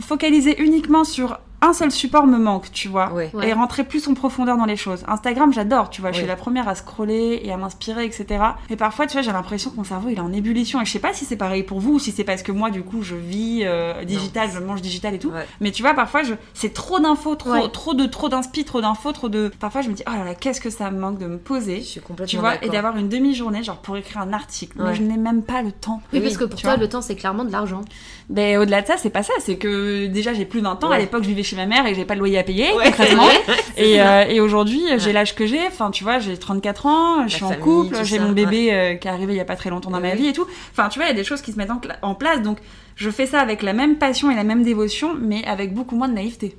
focaliser 0.00 0.60
uniquement 0.62 1.04
sur 1.04 1.38
un 1.62 1.72
seul 1.72 1.90
support 1.90 2.26
me 2.26 2.36
manque, 2.38 2.70
tu 2.72 2.88
vois. 2.88 3.12
Ouais. 3.12 3.30
Ouais. 3.32 3.48
Et 3.48 3.52
rentrer 3.52 3.84
plus 3.84 4.06
en 4.08 4.14
profondeur 4.14 4.56
dans 4.58 4.64
les 4.66 4.76
choses. 4.76 5.04
Instagram, 5.08 5.52
j'adore, 5.52 5.88
tu 5.90 6.00
vois. 6.00 6.12
Je 6.12 6.18
suis 6.18 6.26
la 6.26 6.36
première 6.36 6.68
à 6.68 6.74
scroller 6.74 7.40
et 7.42 7.52
à 7.52 7.56
m'inspirer, 7.56 8.04
etc. 8.04 8.44
Et 8.68 8.76
parfois, 8.76 9.06
tu 9.06 9.12
vois, 9.12 9.22
j'ai 9.22 9.32
l'impression 9.32 9.70
que 9.70 9.76
mon 9.76 9.84
cerveau, 9.84 10.08
il 10.10 10.16
est 10.18 10.20
en 10.20 10.32
ébullition. 10.32 10.80
Et 10.82 10.84
je 10.84 10.90
sais 10.90 10.98
pas 10.98 11.12
si 11.14 11.24
c'est 11.24 11.36
pareil 11.36 11.62
pour 11.62 11.80
vous 11.80 11.94
ou 11.94 11.98
si 11.98 12.10
c'est 12.12 12.24
parce 12.24 12.42
que 12.42 12.52
moi, 12.52 12.70
du 12.70 12.82
coup, 12.82 13.02
je 13.02 13.14
vis 13.14 13.60
euh, 13.64 14.04
digital, 14.04 14.50
je 14.52 14.58
mange 14.58 14.82
digital 14.82 15.14
et 15.14 15.18
tout. 15.18 15.30
Ouais. 15.30 15.46
Mais 15.60 15.70
tu 15.70 15.82
vois, 15.82 15.94
parfois, 15.94 16.22
je... 16.24 16.34
c'est 16.52 16.74
trop 16.74 16.98
d'infos, 17.00 17.36
trop, 17.36 17.52
Ouais. 17.52 17.68
trop 17.72 17.94
de 17.94 18.06
trop 18.06 18.28
d'inspi, 18.28 18.64
trop 18.64 18.80
d'infos, 18.80 19.12
trop 19.12 19.28
de. 19.28 19.50
Parfois, 19.60 19.82
je 19.82 19.88
me 19.88 19.94
dis, 19.94 20.02
oh 20.08 20.10
là 20.12 20.24
là, 20.24 20.34
qu'est-ce 20.34 20.60
que 20.60 20.70
ça 20.70 20.90
me 20.90 20.98
manque 20.98 21.18
de 21.18 21.26
me 21.26 21.32
Je 21.34 21.38
poser. 21.38 21.80
suis 21.80 22.00
complètement 22.00 22.26
Tu 22.30 22.36
vois, 22.38 22.62
et 22.64 22.68
d'avoir 22.70 22.96
une 22.96 23.08
demi-journée, 23.08 23.62
genre 23.62 23.78
pour 23.78 23.96
écrire 23.96 24.18
un 24.22 24.32
article. 24.32 24.78
Mais 24.82 24.94
je 24.94 25.02
n'ai 25.02 25.16
même 25.16 25.42
pas 25.42 25.62
le 25.62 25.70
temps. 25.72 26.00
Oui, 26.12 26.18
Oui, 26.18 26.24
parce 26.24 26.36
que 26.38 26.44
pour 26.44 26.56
tu 26.58 26.62
toi, 26.64 26.74
vois. 26.74 26.80
le 26.82 26.88
temps, 26.88 27.00
c'est 27.02 27.14
clairement 27.14 27.44
de 27.44 27.52
l'argent. 27.52 27.82
Ben, 28.30 28.58
au-delà 28.58 28.82
de 28.82 28.86
ça, 28.86 28.94
c'est 28.96 29.10
pas 29.10 29.22
ça. 29.22 29.32
C'est 29.40 29.56
que 29.56 30.06
déjà, 30.06 30.32
j'ai 30.32 30.44
plus 30.44 30.60
de 30.60 30.64
20 30.64 30.82
ans. 30.84 30.90
À 30.90 30.98
l'époque, 30.98 31.22
je 31.22 31.28
vivais 31.28 31.42
chez 31.52 31.56
ma 31.56 31.66
mère 31.66 31.86
et 31.86 31.94
j'ai 31.94 32.04
pas 32.04 32.14
de 32.14 32.18
loyer 32.18 32.38
à 32.38 32.42
payer, 32.42 32.72
Ouais. 32.72 32.86
concrètement. 32.86 33.28
Et, 33.76 34.00
euh, 34.02 34.24
et 34.28 34.40
aujourd'hui, 34.40 34.82
j'ai 34.98 35.06
Ouais. 35.06 35.12
l'âge 35.12 35.34
que 35.34 35.46
j'ai. 35.46 35.66
Enfin, 35.66 35.90
tu 35.90 36.04
vois, 36.04 36.18
j'ai 36.18 36.36
34 36.36 36.86
ans, 36.86 37.26
je 37.26 37.36
suis 37.36 37.44
en 37.44 37.52
couple, 37.54 37.96
j'ai 38.04 38.18
mon 38.18 38.32
bébé 38.32 38.72
euh, 38.72 38.94
qui 38.94 39.08
est 39.08 39.10
arrivé 39.10 39.32
il 39.32 39.36
y 39.36 39.40
a 39.40 39.44
pas 39.46 39.56
très 39.56 39.70
longtemps 39.70 39.90
dans 39.90 39.96
Oui, 39.96 40.08
ma 40.08 40.14
vie 40.14 40.26
et 40.26 40.32
tout. 40.32 40.46
Enfin, 40.72 40.88
tu 40.88 40.98
vois, 40.98 41.06
il 41.06 41.10
y 41.10 41.12
a 41.12 41.16
des 41.16 41.24
choses 41.24 41.40
qui 41.42 41.52
se 41.52 41.56
mettent 41.58 41.70
en, 42.02 42.14
place. 42.14 42.42
Donc, 42.42 42.58
je 42.96 43.10
fais 43.10 43.26
ça 43.26 43.40
avec 43.40 43.62
la 43.62 43.72
même 43.72 43.96
passion 43.96 44.30
et 44.30 44.34
la 44.34 44.44
même 44.44 44.62
dévotion, 44.62 45.14
mais 45.18 45.44
avec 45.46 45.74
beaucoup 45.74 45.96
moins 45.96 46.08
de 46.08 46.14
naïveté. 46.14 46.54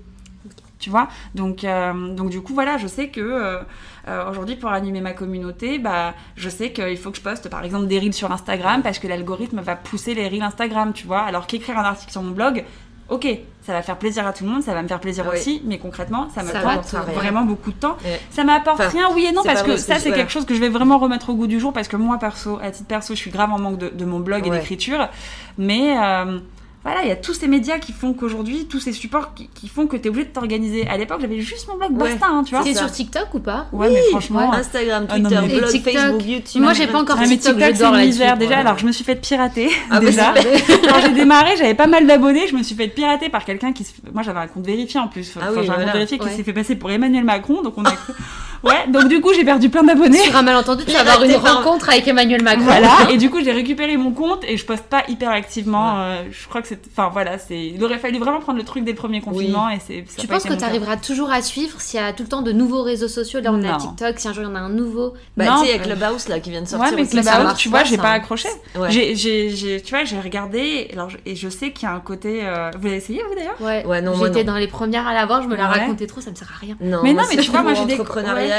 Tu 0.80 0.90
vois? 0.90 1.08
Donc, 1.34 1.64
euh, 1.64 2.14
donc, 2.14 2.30
du 2.30 2.42
coup, 2.42 2.54
voilà, 2.54 2.78
je 2.78 2.88
sais 2.88 3.08
que 3.08 3.22
euh, 3.22 3.60
euh, 4.10 4.30
aujourd'hui, 4.30 4.56
pour 4.58 4.70
animer 4.70 5.00
ma 5.00 5.14
communauté, 5.14 5.78
bah, 5.80 6.14
je 6.36 6.50
sais 6.50 6.72
qu'il 6.74 6.98
faut 6.98 7.12
que 7.12 7.18
je 7.18 7.22
poste 7.22 7.50
par 7.50 7.64
exemple 7.64 7.88
des 7.88 8.00
reels 8.00 8.14
sur 8.14 8.32
Instagram 8.32 8.82
parce 8.82 9.00
que 9.00 9.08
l'algorithme 9.08 9.62
va 9.62 9.76
pousser 9.78 10.14
les 10.14 10.28
reels 10.28 10.42
Instagram, 10.44 10.92
tu 10.94 11.08
vois? 11.08 11.22
Alors 11.22 11.48
qu'écrire 11.48 11.78
un 11.78 11.84
article 11.84 12.12
sur 12.12 12.22
mon 12.22 12.32
blog, 12.32 12.66
ok, 13.10 13.28
ça 13.66 13.74
va 13.74 13.82
faire 13.82 13.98
plaisir 13.98 14.28
à 14.28 14.34
tout 14.34 14.44
le 14.44 14.50
monde, 14.50 14.62
ça 14.62 14.74
va 14.74 14.82
me 14.84 14.88
faire 14.88 15.00
plaisir 15.00 15.26
Oui. 15.30 15.38
aussi, 15.38 15.62
mais 15.66 15.78
concrètement, 15.78 16.28
ça 16.36 16.44
me 16.44 16.50
Ça 16.50 16.60
prend 16.60 16.76
va 16.76 16.78
te- 16.80 17.12
vraiment 17.12 17.44
beaucoup 17.44 17.72
de 17.72 17.78
temps. 17.78 17.96
Ça 18.30 18.44
m'apporte 18.44 18.80
Enfin, 18.82 18.90
rien, 18.90 19.08
oui 19.14 19.26
et 19.30 19.32
non, 19.32 19.42
parce 19.44 19.64
que 19.64 19.78
ça, 19.78 19.96
c'est- 19.96 20.10
voilà. 20.10 20.18
quelque 20.24 20.32
chose 20.32 20.46
que 20.46 20.54
je 20.54 20.60
vais 20.60 20.70
vraiment 20.70 20.98
remettre 20.98 21.30
au 21.30 21.34
goût 21.36 21.48
du 21.48 21.60
jour 21.60 21.72
parce 21.74 21.88
que 21.88 21.96
moi, 21.96 22.18
perso, 22.20 22.60
à 22.62 22.72
titre 22.72 22.88
perso, 22.88 23.14
je 23.16 23.20
suis 23.20 23.32
grave 23.32 23.52
en 23.52 23.60
manque 23.60 23.78
de, 23.78 23.90
de 23.90 24.06
mon 24.06 24.20
blog 24.20 24.46
et 24.46 24.50
d'écriture. 24.50 25.08
Mais 25.58 25.96
euh, 25.98 26.40
voilà, 26.84 27.04
il 27.04 27.08
y 27.08 27.12
a 27.12 27.16
tous 27.16 27.34
ces 27.34 27.48
médias 27.48 27.80
qui 27.80 27.94
font 27.94 28.14
qu'aujourd'hui, 28.14 28.66
tous 28.70 28.80
ces 28.80 28.92
supports 28.92 29.34
qui, 29.34 29.48
qui 29.54 29.70
font 29.70 29.88
que 29.88 29.96
tu 29.96 30.04
es 30.06 30.10
obligé 30.10 30.26
de 30.28 30.32
t'organiser. 30.34 30.86
À 30.88 30.98
l'époque, 30.98 31.20
j'avais 31.22 31.40
juste 31.40 31.68
mon 31.70 31.78
blog 31.78 31.92
Ouais. 32.02 32.10
basta, 32.12 32.28
hein, 32.28 32.44
tu 32.46 32.54
vois. 32.56 32.66
Ça. 32.66 32.74
sur 32.80 32.92
TikTok 32.92 33.34
ou 33.34 33.40
pas 33.40 33.68
Ouais, 33.72 33.90
mais 33.90 34.02
franchement. 34.12 34.50
ouais. 34.52 34.58
Instagram, 34.58 35.06
Ah 35.10 35.18
non, 35.20 35.30
Twitter, 35.30 35.42
mais- 35.48 35.54
Et 35.54 35.58
blog, 35.60 35.70
TikTok. 35.72 35.94
Facebook, 35.94 36.26
YouTube. 36.26 36.62
Moi, 36.62 36.74
j'ai 36.74 36.88
pas 36.88 37.00
encore 37.02 37.16
Ah, 37.18 37.22
mais 37.22 37.28
TikTok, 37.38 37.54
TikTok, 37.58 37.74
je 37.76 37.78
c'est 38.00 38.06
misère. 38.06 38.38
Déjà, 38.38 38.50
Ouais. 38.52 38.56
alors 38.58 38.78
je 38.78 38.86
me 38.86 38.92
suis 38.92 39.04
fait 39.06 39.16
pirater. 39.16 39.70
Ah, 39.90 40.00
bah, 40.00 40.06
déjà. 40.06 40.34
super. 40.36 40.82
Quand 40.94 41.02
j'ai 41.02 41.14
démarré, 41.14 41.56
j'avais 41.58 41.74
pas 41.76 41.88
mal 41.88 42.06
d'abonnés. 42.06 42.48
Je 42.48 42.56
me 42.56 42.64
suis 42.64 42.76
fait 42.76 42.88
pirater 42.90 43.30
par 43.30 43.46
quelqu'un 43.46 43.72
qui. 43.74 43.84
se- 43.86 43.94
Moi, 44.14 44.24
j'avais 44.24 44.40
un 44.40 44.48
compte 44.48 44.66
vérifié 44.66 45.00
en 45.00 45.08
plus. 45.08 45.34
Ah 45.38 45.46
Enfin, 45.50 45.52
oui, 45.60 45.64
j'ai 45.66 45.70
un 45.70 45.74
voilà. 45.76 45.84
compte 45.86 45.94
vérifié 45.94 46.20
qui 46.20 46.30
s'est 46.30 46.44
fait 46.44 46.54
passer 46.54 46.76
pour 46.76 46.92
Emmanuel 46.92 47.24
Macron. 47.24 47.62
Donc, 47.62 47.76
on 47.78 47.86
a. 47.86 47.94
ouais, 48.64 48.88
donc 48.90 49.08
du 49.08 49.22
coup, 49.22 49.34
j'ai 49.34 49.44
perdu 49.46 49.70
plein 49.70 49.84
d'abonnés. 49.84 50.18
Sur 50.20 50.36
un 50.36 50.42
malentendu, 50.42 50.84
tu 50.86 50.92
vas 50.92 51.02
avoir 51.02 51.24
une 51.24 51.40
par- 51.42 51.58
rencontre 51.64 51.90
avec 51.90 52.08
Emmanuel 52.08 52.42
Macron. 52.44 52.64
Voilà, 52.64 52.90
et 53.12 53.18
du 53.18 53.30
coup 53.30 53.40
j'ai 53.44 53.52
récupéré 53.52 53.98
mon 53.98 54.12
compte 54.12 54.44
et 54.48 54.58
je 54.58 54.66
poste 54.66 54.84
pas 54.86 55.04
hyper 55.08 55.30
activement. 55.32 56.00
euh, 56.02 56.24
je 56.32 56.48
crois 56.48 56.62
que 56.62 56.68
c'est. 56.68 56.80
Enfin 56.92 57.10
voilà, 57.12 57.38
c'est. 57.38 57.60
Il 57.68 57.84
aurait 57.84 58.00
fallu 58.00 58.20
vraiment 58.20 58.40
prendre 58.40 58.58
le 58.60 58.66
truc 58.66 58.84
des 58.84 58.94
premiers 58.94 59.22
confinements 59.22 59.70
et 59.70 59.80
c'est. 59.86 60.06
Tu 60.18 60.28
penses 60.28 60.44
que 60.44 60.54
tu 60.54 60.64
arriveras 60.64 60.98
toujours 60.98 61.32
à 61.32 61.42
suivre 61.42 61.80
s'il 61.82 62.00
y 62.00 62.04
a 62.04 62.14
tout 62.14 62.24
le 62.24 62.30
temps 62.30 62.42
de 62.42 62.52
nouveaux 62.52 62.84
réseaux 62.84 63.08
sociaux? 63.08 63.40
Là, 63.42 63.52
on 63.54 63.64
a. 63.64 63.78
TikTok, 63.78 64.20
si 64.20 64.28
un 64.28 64.34
jour 64.34 64.44
il 64.44 64.48
y 64.48 64.52
en 64.52 64.56
a 64.56 64.60
un 64.60 64.70
nouveau. 64.70 65.14
Bah, 65.38 65.46
tu 65.46 65.66
sais, 65.66 65.72
il 65.74 65.78
y 65.78 65.80
a 65.80 65.80
Clubhouse 65.80 66.28
là 66.30 66.40
qui 66.40 66.50
vient 66.52 66.62
de 66.62 66.68
sortir. 66.68 66.90
Ouais, 66.96 66.96
mais 67.04 67.08
Clubhouse, 67.08 67.54
tu 67.58 67.70
vois, 67.70 67.84
j'ai 67.84 67.98
pas 67.98 68.10
hein. 68.10 68.14
accroché. 68.14 68.50
Ouais. 68.76 68.90
J'ai, 68.92 69.82
tu 69.84 69.90
vois, 69.96 70.04
j'ai 70.04 70.20
regardé, 70.20 70.90
alors, 70.94 71.10
et 71.26 71.36
je 71.36 71.50
sais 71.50 71.72
qu'il 71.72 71.88
y 71.88 71.92
a 71.92 71.96
un 71.96 72.00
côté. 72.00 72.42
euh, 72.44 72.72
Vous 72.80 72.86
l'avez 72.86 72.98
essayé, 72.98 73.22
vous 73.28 73.36
d'ailleurs? 73.36 73.56
Ouais, 73.60 73.86
Ouais, 73.86 74.02
non, 74.02 74.16
moi, 74.16 74.28
j'étais 74.28 74.44
dans 74.44 74.56
les 74.56 74.68
premières 74.68 75.08
à 75.08 75.14
l'avoir, 75.14 75.42
je 75.44 75.48
me 75.48 75.56
la 75.56 75.68
racontais 75.68 76.08
trop, 76.08 76.22
ça 76.22 76.30
me 76.32 76.36
sert 76.36 76.50
à 76.56 76.60
rien. 76.60 76.76
Non, 76.82 77.02
Mais 77.04 77.14
non, 77.14 77.24
mais 77.30 77.38
tu 77.42 77.52
vois, 77.52 77.62
moi, 77.64 77.74
j'ai 77.74 77.86
des- 77.86 77.98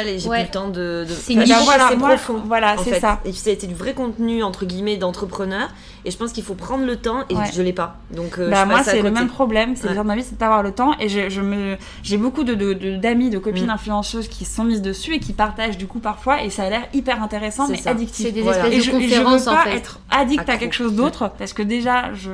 et 0.03 0.19
j'ai 0.19 0.29
Ouais. 0.29 0.39
plus 0.41 0.45
le 0.47 0.51
temps 0.53 0.69
de. 0.69 1.05
de... 1.09 1.13
C'est 1.15 1.33
une 1.35 1.43
Enfin, 1.43 1.59
que 1.61 1.65
Voilà, 1.65 1.89
c'est 1.91 1.97
moi, 1.97 2.09
profond. 2.17 2.43
voilà, 2.47 2.77
c'est 2.83 3.01
ça. 3.01 3.21
Et 3.25 3.33
ça 3.33 3.51
a 3.51 3.53
été 3.53 3.67
du 3.67 3.75
vrai 3.75 3.95
contenu 3.95 4.43
entre 4.43 4.65
guillemets 4.65 4.97
d'entrepreneur. 4.97 5.69
Et 6.05 6.11
je 6.11 6.17
pense 6.19 6.33
qu'il 6.33 6.45
faut 6.45 6.55
prendre 6.55 6.85
le 6.85 6.97
temps 6.97 7.25
et 7.31 7.35
Ouais. 7.35 7.45
je 7.55 7.63
l'ai 7.63 7.73
pas. 7.73 7.97
Donc 8.11 8.39
euh, 8.39 8.51
Bah, 8.51 8.65
je 8.65 8.69
moi, 8.71 8.83
c'est 8.83 9.01
le 9.03 9.11
même 9.11 9.29
problème. 9.29 9.75
C'est 9.77 9.89
Ouais. 9.89 9.95
de 9.97 10.01
ma 10.03 10.15
vie, 10.17 10.23
c'est 10.23 10.33
de 10.35 10.37
pas 10.39 10.47
avoir 10.47 10.63
le 10.63 10.73
temps. 10.73 10.93
Et 11.01 11.09
je, 11.09 11.29
je 11.31 11.41
me, 11.41 11.77
j'ai 12.03 12.17
beaucoup 12.19 12.45
de, 12.45 12.55
de- 12.55 12.73
de- 12.75 12.97
d'amis, 12.97 13.31
de 13.31 13.39
copines 13.39 13.67
Mm. 13.67 13.71
influenceuses 13.71 14.29
qui 14.29 14.45
se 14.45 14.55
sont 14.57 14.65
mises 14.65 14.83
dessus 14.83 15.15
et 15.15 15.19
qui 15.21 15.33
partagent 15.33 15.79
du 15.79 15.87
coup 15.87 16.01
parfois. 16.01 16.43
Et 16.43 16.51
ça 16.51 16.65
a 16.65 16.71
l'air 16.71 16.83
hyper 16.93 17.23
intéressant, 17.23 17.69
mais 17.69 17.77
ça. 17.77 17.91
addictif. 17.91 18.27
C'est 18.27 18.33
des 18.33 18.43
Voilà. 18.43 18.59
espèces 18.67 18.75
Et 18.75 18.77
de 18.77 18.83
je, 18.83 18.91
et 18.91 19.09
je 19.09 19.15
conférences 19.17 19.43
veux 19.47 19.53
en 19.53 19.55
pas 19.57 19.63
fait. 19.65 19.77
être 19.77 20.01
addict 20.11 20.49
à 20.49 20.57
quelque 20.59 20.75
chose 20.75 20.95
d'autre 20.95 21.31
parce 21.39 21.53
que 21.53 21.63
déjà 21.63 22.13
je 22.15 22.31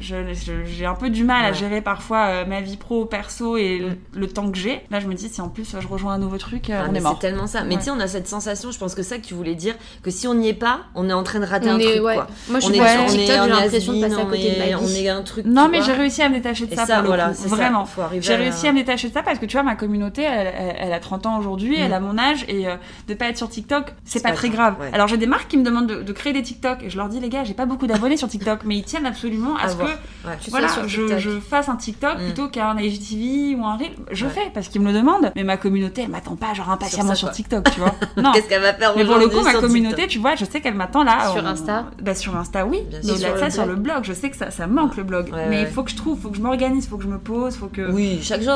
je- 0.00 0.34
je- 0.34 0.64
j'ai 0.64 0.86
un 0.86 0.94
peu 0.94 1.08
du 1.10 1.24
mal 1.24 1.44
à 1.44 1.52
gérer 1.52 1.80
parfois 1.80 2.26
euh, 2.26 2.44
ma 2.46 2.60
vie 2.60 2.76
pro 2.76 3.04
perso 3.04 3.56
et 3.56 3.78
le, 3.78 3.88
Mm. 3.90 3.96
le 4.14 4.26
temps 4.28 4.50
que 4.50 4.58
j'ai 4.58 4.82
là 4.90 5.00
je 5.00 5.06
me 5.06 5.14
dis 5.14 5.28
si 5.28 5.40
en 5.40 5.48
plus 5.48 5.76
je 5.80 5.86
rejoins 5.86 6.14
un 6.14 6.18
nouveau 6.18 6.38
truc 6.38 6.70
euh, 6.70 6.80
Ah, 6.82 6.86
on 6.88 6.92
mais 6.92 6.98
est 6.98 7.02
c'est 7.02 7.18
tellement 7.20 7.46
ça. 7.46 7.62
Mais 7.64 7.76
tu 7.76 7.82
sais, 7.84 7.90
on 7.90 8.00
a 8.00 8.06
cette 8.08 8.28
sensation, 8.28 8.70
je 8.72 8.78
pense 8.78 8.94
que 8.94 9.02
ça 9.02 9.16
que 9.18 9.24
tu 9.24 9.34
voulais 9.34 9.54
dire, 9.54 9.74
que 10.02 10.10
si 10.10 10.26
on 10.26 10.34
n'y 10.34 10.48
est 10.48 10.52
pas, 10.54 10.80
on 10.94 11.08
est 11.08 11.12
en 11.12 11.22
train 11.22 11.40
de 11.40 11.44
rater 11.46 11.68
un 11.68 11.78
truc. 11.78 12.00
Moi, 12.00 12.60
je 12.60 12.66
on 13.02 13.06
TikTok, 13.06 13.36
j'ai 13.44 13.48
l'impression 13.48 13.92
de 13.92 14.00
passer 14.00 14.14
à 14.20 14.24
côté 14.24 14.50
de 14.50 14.58
ma 14.72 14.78
on 14.80 14.88
est 14.88 15.08
un 15.08 15.22
truc. 15.22 15.44
non 15.46 15.68
mais 15.68 15.82
j'ai 15.82 15.92
réussi 15.92 16.22
à 16.22 16.28
me 16.28 16.34
détacher 16.34 16.66
de 16.66 16.74
ça, 16.74 16.86
ça, 16.86 17.02
voilà, 17.02 17.30
vraiment 17.46 17.86
j'ai 18.20 18.34
réussi 18.34 18.66
à 18.68 18.72
me 18.72 18.78
détacher 18.78 19.08
de 19.08 19.14
ça 19.14 19.22
parce 19.22 19.38
que 19.38 19.46
tu 19.46 19.52
vois 19.56 19.62
ma 19.62 19.74
communauté 19.76 20.22
elle, 20.22 20.46
elle- 20.56 20.76
elle 20.78 20.92
a 20.92 21.00
30 21.00 21.26
ans 21.26 21.38
aujourd'hui 21.38 21.76
Mm. 21.78 21.82
elle 21.82 21.92
a 21.94 22.00
mon 22.00 22.18
âge 22.18 22.44
et 22.48 22.68
euh, 22.68 22.76
de 23.08 23.14
pas 23.14 23.26
être 23.26 23.36
sur 23.38 23.48
TikTok 23.48 23.92
c'est 24.04 24.22
pas, 24.22 24.30
pas 24.30 24.34
très 24.34 24.48
grave, 24.48 24.76
alors 24.92 25.08
j'ai 25.08 25.16
des 25.16 25.26
marques 25.26 25.48
qui 25.48 25.56
me 25.56 25.64
demandent 25.64 25.86
de, 25.88 26.02
de 26.02 26.12
créer 26.12 26.32
des 26.32 26.42
TikTok 26.42 26.82
et 26.82 26.90
je 26.90 26.96
leur 26.96 27.08
dis 27.08 27.20
les 27.20 27.28
gars 27.28 27.44
j'ai 27.44 27.54
pas 27.54 27.66
beaucoup 27.66 27.86
d'abonnés 27.86 28.16
sur 28.16 28.28
TikTok 28.28 28.60
mais 28.64 28.76
ils 28.76 28.84
tiennent 28.84 29.06
absolument 29.06 29.56
à 29.56 29.68
ce 29.68 29.76
que 29.76 30.50
voilà, 30.50 30.66
je, 30.86 31.40
fasse 31.40 31.68
un 31.68 31.76
TikTok 31.76 32.16
Mm. 32.16 32.24
plutôt 32.24 32.48
qu'un 32.48 32.76
IGTV 32.78 33.56
ou 33.56 33.64
un 33.64 33.76
Reel. 33.76 33.90
Je 34.10 34.26
fais 34.26 34.50
parce 34.54 34.68
qu'ils 34.68 34.80
me 34.80 34.92
le 34.92 34.98
demandent. 34.98 35.32
Mais 35.36 35.44
ma 35.44 35.56
communauté, 35.56 36.02
elle 36.02 36.08
m'attend 36.10 36.36
pas 36.36 36.54
genre 36.54 36.70
impatiemment 36.70 37.14
sur. 37.14 37.30
TikTok, 37.30 37.70
tu 37.72 37.80
vois. 37.80 37.94
Non. 38.16 38.32
Qu'est-ce 38.32 38.48
qu'elle 38.48 38.62
va 38.62 38.72
faire 38.72 38.94
Mais 38.96 39.04
pour 39.04 39.16
le 39.16 39.28
coup, 39.28 39.42
ma 39.42 39.54
communauté, 39.54 40.06
tu 40.06 40.18
vois, 40.18 40.34
je 40.36 40.44
sais 40.44 40.60
qu'elle 40.60 40.74
m'attend 40.74 41.02
là. 41.04 41.32
Sur 41.32 41.46
Insta 41.46 41.86
Bah, 42.00 42.14
sur 42.14 42.36
Insta, 42.36 42.64
oui. 42.66 42.80
Bien 42.88 42.98
Mais 43.02 43.04
sûr. 43.04 43.14
au-delà 43.14 43.28
Sur 43.28 43.28
de 43.28 43.34
le 43.34 43.40
ça, 43.40 43.50
sur 43.50 43.64
blog. 43.64 43.76
le 43.76 43.82
blog, 43.82 44.04
je 44.04 44.12
sais 44.12 44.30
que 44.30 44.36
ça, 44.36 44.50
ça 44.50 44.66
manque 44.66 44.96
le 44.96 45.02
blog. 45.04 45.30
Ouais, 45.32 45.48
mais 45.48 45.60
il 45.62 45.64
ouais. 45.64 45.70
faut 45.70 45.82
que 45.82 45.90
je 45.90 45.96
trouve, 45.96 46.18
faut 46.20 46.30
que 46.30 46.36
je 46.36 46.42
m'organise, 46.42 46.86
faut 46.86 46.96
que 46.96 47.02
je 47.04 47.08
me 47.08 47.18
pose, 47.18 47.56
faut 47.56 47.66
que. 47.68 47.90
Oui, 47.92 48.20
chaque 48.22 48.42
jour. 48.42 48.54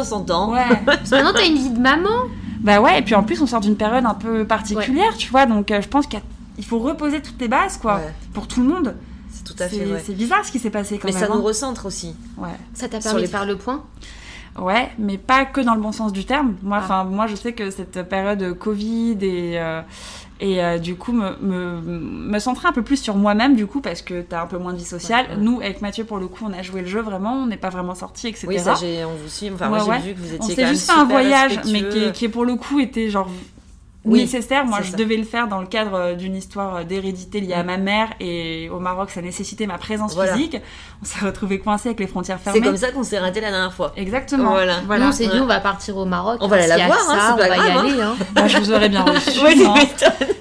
Ouais. 0.51 0.65
Parce 0.87 1.11
que 1.11 1.15
maintenant, 1.17 1.33
t'as 1.35 1.47
une 1.47 1.57
vie 1.57 1.71
de 1.71 1.79
maman. 1.81 2.09
bah 2.61 2.81
ouais, 2.81 2.99
et 2.99 3.03
puis 3.03 3.15
en 3.15 3.23
plus, 3.23 3.41
on 3.43 3.47
sort 3.47 3.61
d'une 3.61 3.77
période 3.77 4.05
un 4.07 4.15
peu 4.15 4.45
particulière, 4.45 5.17
tu 5.17 5.31
vois, 5.31 5.47
donc 5.47 5.71
euh, 5.71 5.81
je 5.81 5.89
pense 5.89 6.07
qu'il 6.07 6.65
faut 6.65 6.79
reposer 6.79 7.21
toutes 7.21 7.41
les 7.41 7.49
bases, 7.49 7.77
quoi, 7.79 7.97
Ouais, 7.97 8.13
pour 8.33 8.47
tout 8.49 8.63
le 8.63 8.69
monde. 8.69 8.95
c'est 9.31 9.45
tout 9.45 9.55
à 9.63 9.69
fait 9.69 9.77
C'est 9.79 9.85
vrai. 9.85 10.03
c'est 10.05 10.15
bizarre 10.15 10.45
ce 10.45 10.53
qui 10.53 10.59
s'est 10.59 10.71
passé 10.71 10.99
quand 10.99 11.09
Mais 11.09 11.13
même. 11.15 11.21
ça 11.23 11.29
nous 11.29 11.41
hein. 11.41 11.45
recentre 11.45 11.87
aussi. 11.87 12.15
Ouais. 12.39 12.49
Ça 12.75 12.89
t'a 12.89 12.99
permis 13.01 13.21
les- 13.21 13.27
de 13.27 13.31
faire 13.31 13.47
le 13.47 13.57
point? 13.57 13.83
Ouais, 14.59 14.91
mais 14.99 15.17
pas 15.17 15.45
que 15.45 15.61
dans 15.61 15.75
le 15.75 15.81
bon 15.81 15.93
sens 15.93 16.13
du 16.13 16.25
terme. 16.25 16.55
Moi, 16.63 16.79
Ah. 16.81 16.85
enfin, 16.85 17.05
moi, 17.05 17.27
je 17.29 17.37
sais 17.37 17.53
que 17.53 17.71
cette 17.71 18.03
période 18.09 18.53
Covid 18.59 19.17
et 19.23 19.59
euh, 19.61 19.81
et 20.41 20.63
euh, 20.65 20.79
du 20.79 20.97
coup 20.97 21.13
me, 21.13 21.37
me, 21.41 21.81
me 21.81 22.39
centrer 22.39 22.67
un 22.69 22.73
peu 22.73 22.83
plus 22.83 22.97
sur 22.97 23.15
moi-même 23.17 23.55
du 23.57 23.67
coup 23.67 23.81
parce 23.81 24.01
que 24.03 24.23
t'as 24.23 24.43
un 24.43 24.47
peu 24.47 24.57
moins 24.59 24.73
de 24.73 24.79
vie 24.79 24.85
sociale. 24.85 25.27
Ouais, 25.31 25.37
ouais. 25.37 25.43
Nous, 25.43 25.61
avec 25.61 25.83
Mathieu, 25.83 26.05
pour 26.05 26.19
le 26.19 26.29
coup, 26.29 26.45
on 26.49 26.53
a 26.53 26.63
joué 26.63 26.81
le 26.81 26.87
jeu 26.87 27.01
vraiment. 27.01 27.35
On 27.35 27.47
n'est 27.47 27.57
pas 27.59 27.69
vraiment 27.69 27.95
sortis, 27.95 28.29
etc. 28.29 28.47
Oui, 28.49 28.59
ça, 28.59 28.75
j'ai, 28.75 29.05
on 29.05 29.15
vous 29.15 29.29
suit. 29.29 29.51
Enfin, 29.53 29.71
Ouais, 29.71 29.79
moi, 29.79 29.85
j'ai 29.85 29.91
ouais. 29.91 29.99
vu 30.01 30.15
que 30.15 30.19
vous 30.19 30.35
étiez 30.35 30.39
on 30.41 30.57
s'est 30.57 30.67
juste 30.67 30.91
fait 30.91 30.99
un 30.99 31.05
voyage, 31.05 31.61
mais 31.71 31.89
qui, 31.89 32.13
qui 32.13 32.29
pour 32.29 32.45
le 32.45 32.57
coup 32.57 32.81
était 32.81 33.11
genre 33.11 33.29
Oui, 34.13 34.21
nécessaire. 34.21 34.65
Moi, 34.67 34.79
c'est 34.79 34.85
je 34.87 34.91
ça. 34.93 34.97
devais 34.97 35.17
le 35.17 35.25
faire 35.25 35.49
dans 35.49 35.61
le 35.61 35.67
cadre 35.67 35.95
euh, 35.95 36.15
d'une 36.15 36.37
histoire 36.37 36.77
euh, 36.77 36.85
d'hérédité 36.85 37.41
liée 37.41 37.55
à 37.55 37.63
ma 37.63 37.77
mère 37.77 38.09
et 38.21 38.69
au 38.71 38.79
Maroc, 38.81 39.11
ça 39.11 39.23
nécessitait 39.23 39.67
ma 39.67 39.79
présence 39.79 40.15
Voilà. 40.15 40.35
physique. 40.35 40.57
On 41.03 41.07
s'est 41.07 41.25
retrouvés 41.25 41.59
coincés 41.59 41.89
avec 41.89 42.01
les 42.01 42.07
frontières 42.07 42.39
C'est 42.45 42.51
fermées. 42.53 42.67
comme 42.67 42.77
ça 42.77 42.91
qu'on 42.93 43.03
s'est 43.03 43.19
raté 43.19 43.41
la 43.41 43.51
dernière 43.51 43.73
fois. 43.73 43.93
Exactement. 43.97 44.51
Voilà. 44.51 44.81
Nous, 44.81 45.07
on 45.09 45.13
s'est 45.13 45.27
dit, 45.27 45.35
ouais. 45.35 45.41
on 45.41 45.47
va 45.47 45.61
partir 45.61 45.97
au 45.97 46.05
Maroc. 46.05 46.39
On 46.43 46.49
va 46.49 46.57
aller 46.57 46.67
la 46.67 46.87
voir, 46.87 46.99
hein, 46.99 47.15
ça, 47.15 47.21
c'est 47.27 47.33
on 47.33 47.37
pas 47.37 47.49
va 47.49 47.57
y 47.57 47.59
grave, 47.59 47.71
hein. 47.77 47.81
aller. 47.81 48.01
hein. 48.03 48.17
Bah, 48.33 48.47
je 48.47 48.59
vous 48.59 48.73
aurais 48.73 48.89
bien 48.89 49.03
reçu. 49.05 49.41
Ouais, 49.45 49.55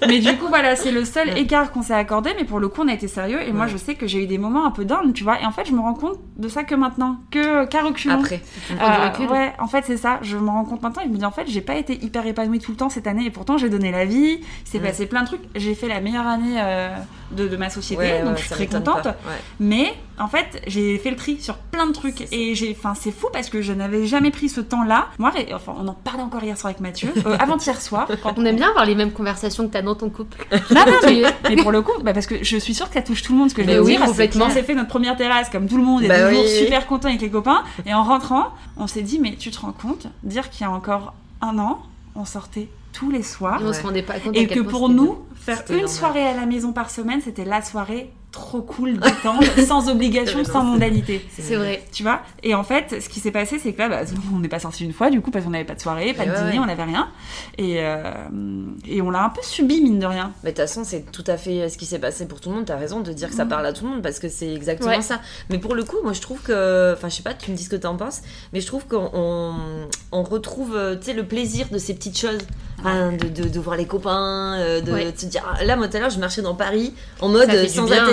mais 0.08 0.20
du 0.20 0.36
coup, 0.38 0.48
voilà, 0.48 0.76
c'est 0.76 0.92
le 0.92 1.06
seul 1.06 1.30
Ouais. 1.30 1.42
écart 1.42 1.72
qu'on 1.72 1.82
s'est 1.82 1.94
accordé. 1.94 2.32
Mais 2.38 2.46
pour 2.46 2.60
le 2.60 2.68
coup, 2.70 2.82
on 2.84 2.88
a 2.88 2.94
été 2.94 3.08
sérieux. 3.08 3.42
Et 3.48 3.52
moi, 3.52 3.68
je 3.68 3.78
sais 3.78 3.96
que 3.96 4.08
j'ai 4.08 4.24
eu 4.24 4.28
des 4.28 4.38
moments 4.38 4.66
un 4.66 4.72
peu 4.72 4.86
down, 4.86 5.14
tu 5.14 5.24
vois. 5.24 5.40
Et 5.42 5.46
en 5.46 5.52
fait, 5.52 5.66
je 5.66 5.74
me 5.74 5.80
rends 5.80 5.94
compte 5.94 6.18
de 6.38 6.48
ça 6.48 6.64
que 6.64 6.76
maintenant, 6.76 7.18
que 7.32 7.66
qu'à 7.66 7.82
reculons. 7.84 8.16
Après. 8.20 8.42
Euh, 8.72 9.10
recul. 9.10 9.28
ouais, 9.30 9.54
en 9.60 9.68
fait, 9.68 9.84
c'est 9.86 9.98
ça. 9.98 10.20
Je 10.22 10.38
me 10.38 10.50
rends 10.50 10.64
compte 10.66 10.82
maintenant 10.82 11.02
et 11.04 11.06
je 11.06 11.12
me 11.12 11.18
dis, 11.18 11.26
en 11.26 11.32
fait, 11.32 11.46
j'ai 11.48 11.62
pas 11.62 11.76
été 11.76 11.94
hyper 12.04 12.26
épanouie 12.26 12.60
tout 12.60 12.72
le 12.72 12.78
temps 12.78 12.90
cette 12.90 13.08
année. 13.08 13.26
Et 13.26 13.30
pourtant, 13.32 13.58
j'ai 13.60 13.70
donné 13.70 13.92
la 13.92 14.06
vie. 14.06 14.40
Il 14.40 14.70
s'est 14.70 14.80
Mm. 14.80 14.84
passé 14.84 15.06
plein 15.06 15.22
de 15.22 15.28
trucs. 15.28 15.42
J'ai 15.56 15.76
fait 15.76 15.88
la 15.88 16.00
meilleure 16.02 16.26
année 16.28 16.56
euh, 16.60 16.90
de, 17.32 17.48
de 17.48 17.58
ma 17.58 17.70
société. 17.70 18.02
Ouais, 18.02 18.20
donc, 18.24 18.32
ouais, 18.32 18.38
je 18.38 18.42
suis 18.46 18.50
très 18.56 18.68
contente. 18.68 19.04
pas. 19.04 19.10
Ouais. 19.10 19.36
Mais 19.60 19.94
en 20.18 20.28
fait, 20.28 20.62
j'ai 20.68 20.98
fait 20.98 21.12
le 21.12 21.16
tri 21.16 21.40
sur 21.42 21.56
plein 21.58 21.86
de 21.88 21.92
trucs 21.94 22.28
et 22.34 22.56
j'ai, 22.56 22.76
enfin, 22.78 22.94
c'est 23.00 23.12
fou 23.12 23.28
parce 23.32 23.50
que 23.50 23.62
je 23.62 23.72
n'avais 23.74 24.06
jamais 24.08 24.32
pris 24.32 24.50
ce 24.50 24.62
temps-là. 24.62 25.08
Moi, 25.20 25.32
enfin, 25.54 25.76
on 25.80 25.88
en 25.88 25.94
parlait 25.94 26.24
encore 26.24 26.44
hier 26.44 26.58
soir 26.58 26.70
avec 26.72 26.82
Mathieu, 26.82 27.10
euh, 27.26 27.38
avant-hier 27.40 27.80
soir. 27.82 28.08
Quand 28.24 28.34
On 28.38 28.46
aime 28.46 28.56
bien 28.56 28.70
avoir 28.70 28.86
les 28.86 28.96
mêmes 28.96 29.12
conversations 29.12 29.68
que 29.68 29.74
t'as 29.74 29.82
dans 29.82 29.96
ton 29.96 30.10
couple. 30.10 30.38
non, 30.72 30.82
non, 30.86 30.94
mais, 31.06 31.22
mais 31.50 31.56
pour 31.58 31.72
le 31.72 31.82
coup, 31.82 31.92
bah, 32.04 32.14
parce 32.14 32.26
que 32.28 32.44
je 32.44 32.58
suis 32.58 32.74
sûre 32.74 32.88
que 32.88 32.94
ça 32.96 33.02
touche 33.02 33.22
tout 33.22 33.34
le 33.34 33.40
monde 33.40 33.50
ce 33.50 33.56
que 33.56 33.62
je 33.62 33.68
Mais 33.68 33.74
vais 33.76 33.80
oui, 33.80 33.98
dire. 33.98 34.06
complètement. 34.06 34.46
On 34.46 34.50
s'est 34.50 34.64
fait 34.64 34.76
notre 34.76 34.90
première 34.90 35.16
terrasse 35.18 35.50
comme 35.50 35.68
tout 35.68 35.78
le 35.78 35.84
monde 35.84 36.04
et 36.04 36.08
Bah 36.08 36.28
toujours 36.28 36.44
oui, 36.44 36.50
oui. 36.52 36.66
super 36.66 36.88
content 36.88 37.08
avec 37.10 37.22
les 37.22 37.30
copains. 37.30 37.64
Et 37.86 37.94
en 37.94 38.04
rentrant, 38.04 38.48
on 38.78 38.88
s'est 38.88 39.02
dit, 39.04 39.20
mais 39.20 39.36
tu 39.36 39.52
te 39.52 39.60
rends 39.60 39.72
compte, 39.74 40.08
dire 40.24 40.50
qu'il 40.50 40.62
y 40.62 40.70
a 40.70 40.72
encore 40.72 41.14
un 41.42 41.58
an, 41.60 41.80
on 42.16 42.26
sortait 42.26 42.68
tous 42.94 43.12
les 43.12 43.24
soirs. 43.24 43.62
Et 43.62 43.66
on 43.66 43.74
se 43.74 43.82
rendait 43.82 44.04
pas 44.04 44.20
compte 44.20 44.36
Et 44.36 44.48
que 44.48 44.60
pour 44.60 44.90
nous, 44.90 45.26
faire 45.36 45.64
une 45.70 45.88
soirée 45.88 46.26
à 46.26 46.36
la 46.36 46.46
maison 46.46 46.74
par 46.74 46.90
semaine, 46.90 47.22
c'était 47.22 47.46
la 47.46 47.62
soirée 47.62 48.12
trop 48.32 48.62
cool, 48.62 49.00
détente, 49.00 49.44
sans 49.68 49.90
obligation, 49.90 50.44
sans 50.44 50.64
mondanité. 50.64 51.26
C'est 51.32 51.56
vrai. 51.56 51.84
Tu 51.92 52.04
vois? 52.04 52.22
Et 52.44 52.54
en 52.54 52.64
fait, 52.64 53.02
ce 53.02 53.10
qui 53.10 53.20
s'est 53.20 53.32
passé, 53.32 53.58
c'est 53.58 53.74
que 53.74 53.80
là, 53.80 53.90
bah, 53.90 54.02
on 54.34 54.40
n'est 54.40 54.48
pas 54.48 54.60
sorti 54.60 54.86
une 54.86 54.94
fois, 54.94 55.10
du 55.10 55.20
coup, 55.20 55.32
parce 55.32 55.44
qu'on 55.46 55.52
n'avait 55.52 55.64
pas 55.66 55.74
de 55.76 55.82
soirée, 55.82 56.14
pas 56.14 56.24
Et 56.24 56.28
de 56.28 56.32
ouais, 56.32 56.38
dîner, 56.38 56.52
ouais. 56.54 56.60
on 56.60 56.66
n'avait 56.68 56.84
rien. 56.84 57.10
Et, 57.58 57.78
euh, 57.80 58.14
et 58.88 59.02
on 59.02 59.10
l'a 59.10 59.24
un 59.24 59.30
peu 59.30 59.42
subi, 59.42 59.82
mine 59.82 59.98
de 60.00 60.06
rien. 60.06 60.32
Mais 60.44 60.52
de 60.52 60.56
toute 60.56 60.66
façon, 60.68 60.84
c'est 60.84 61.12
tout 61.12 61.24
à 61.28 61.38
fait 61.38 61.70
ce 61.70 61.78
qui 61.78 61.86
s'est 61.88 61.98
passé 62.00 62.28
pour 62.28 62.40
tout 62.40 62.50
le 62.50 62.56
monde. 62.56 62.66
T'as 62.66 62.78
raison 62.78 63.00
de 63.00 63.12
dire 63.14 63.30
que 63.30 63.36
ça 63.36 63.44
Mhm. 63.46 63.50
parle 63.50 63.66
à 63.66 63.74
tout 63.74 63.84
le 63.86 63.92
monde 63.92 64.02
parce 64.04 64.20
que 64.20 64.30
c'est 64.30 64.54
exactement 64.54 64.90
Ouais. 64.92 65.02
ça. 65.02 65.22
Mais 65.50 65.58
pour 65.58 65.74
le 65.74 65.84
coup, 65.84 65.98
moi 66.04 66.14
je 66.14 66.22
trouve 66.22 66.40
que. 66.42 66.94
Enfin, 66.94 67.10
je 67.10 67.16
sais 67.16 67.24
pas, 67.24 67.34
tu 67.34 67.50
me 67.52 67.56
dis 67.56 67.64
ce 67.64 67.70
que 67.70 67.76
t'en 67.76 67.96
penses, 67.98 68.22
mais 68.54 68.62
je 68.62 68.68
trouve 68.68 68.86
qu'on 68.86 69.10
on, 70.12 70.24
retrouve 70.24 70.76
euh, 70.76 70.96
tu 70.98 71.06
sais, 71.08 71.14
le 71.14 71.26
plaisir 71.26 71.68
de 71.72 71.78
ces 71.80 71.94
petites 71.96 72.18
choses. 72.18 72.38
Enfin, 72.82 73.12
de, 73.12 73.28
de, 73.28 73.50
de 73.50 73.60
voir 73.60 73.76
les 73.76 73.86
copains, 73.86 74.56
euh, 74.58 74.80
de, 74.80 74.94
Ouais. 74.94 75.12
de 75.12 75.20
se 75.20 75.26
dire. 75.26 75.44
ah, 75.54 75.66
Là, 75.66 75.76
moi 75.76 75.90
tout 75.90 75.98
à 75.98 76.00
l'heure, 76.00 76.10
je 76.10 76.20
marchais 76.20 76.42
dans 76.42 76.56
Paris 76.56 76.94
en 77.20 77.28
mode 77.28 77.50
euh, 77.50 77.68
sans 77.68 77.84
bien, 77.84 78.06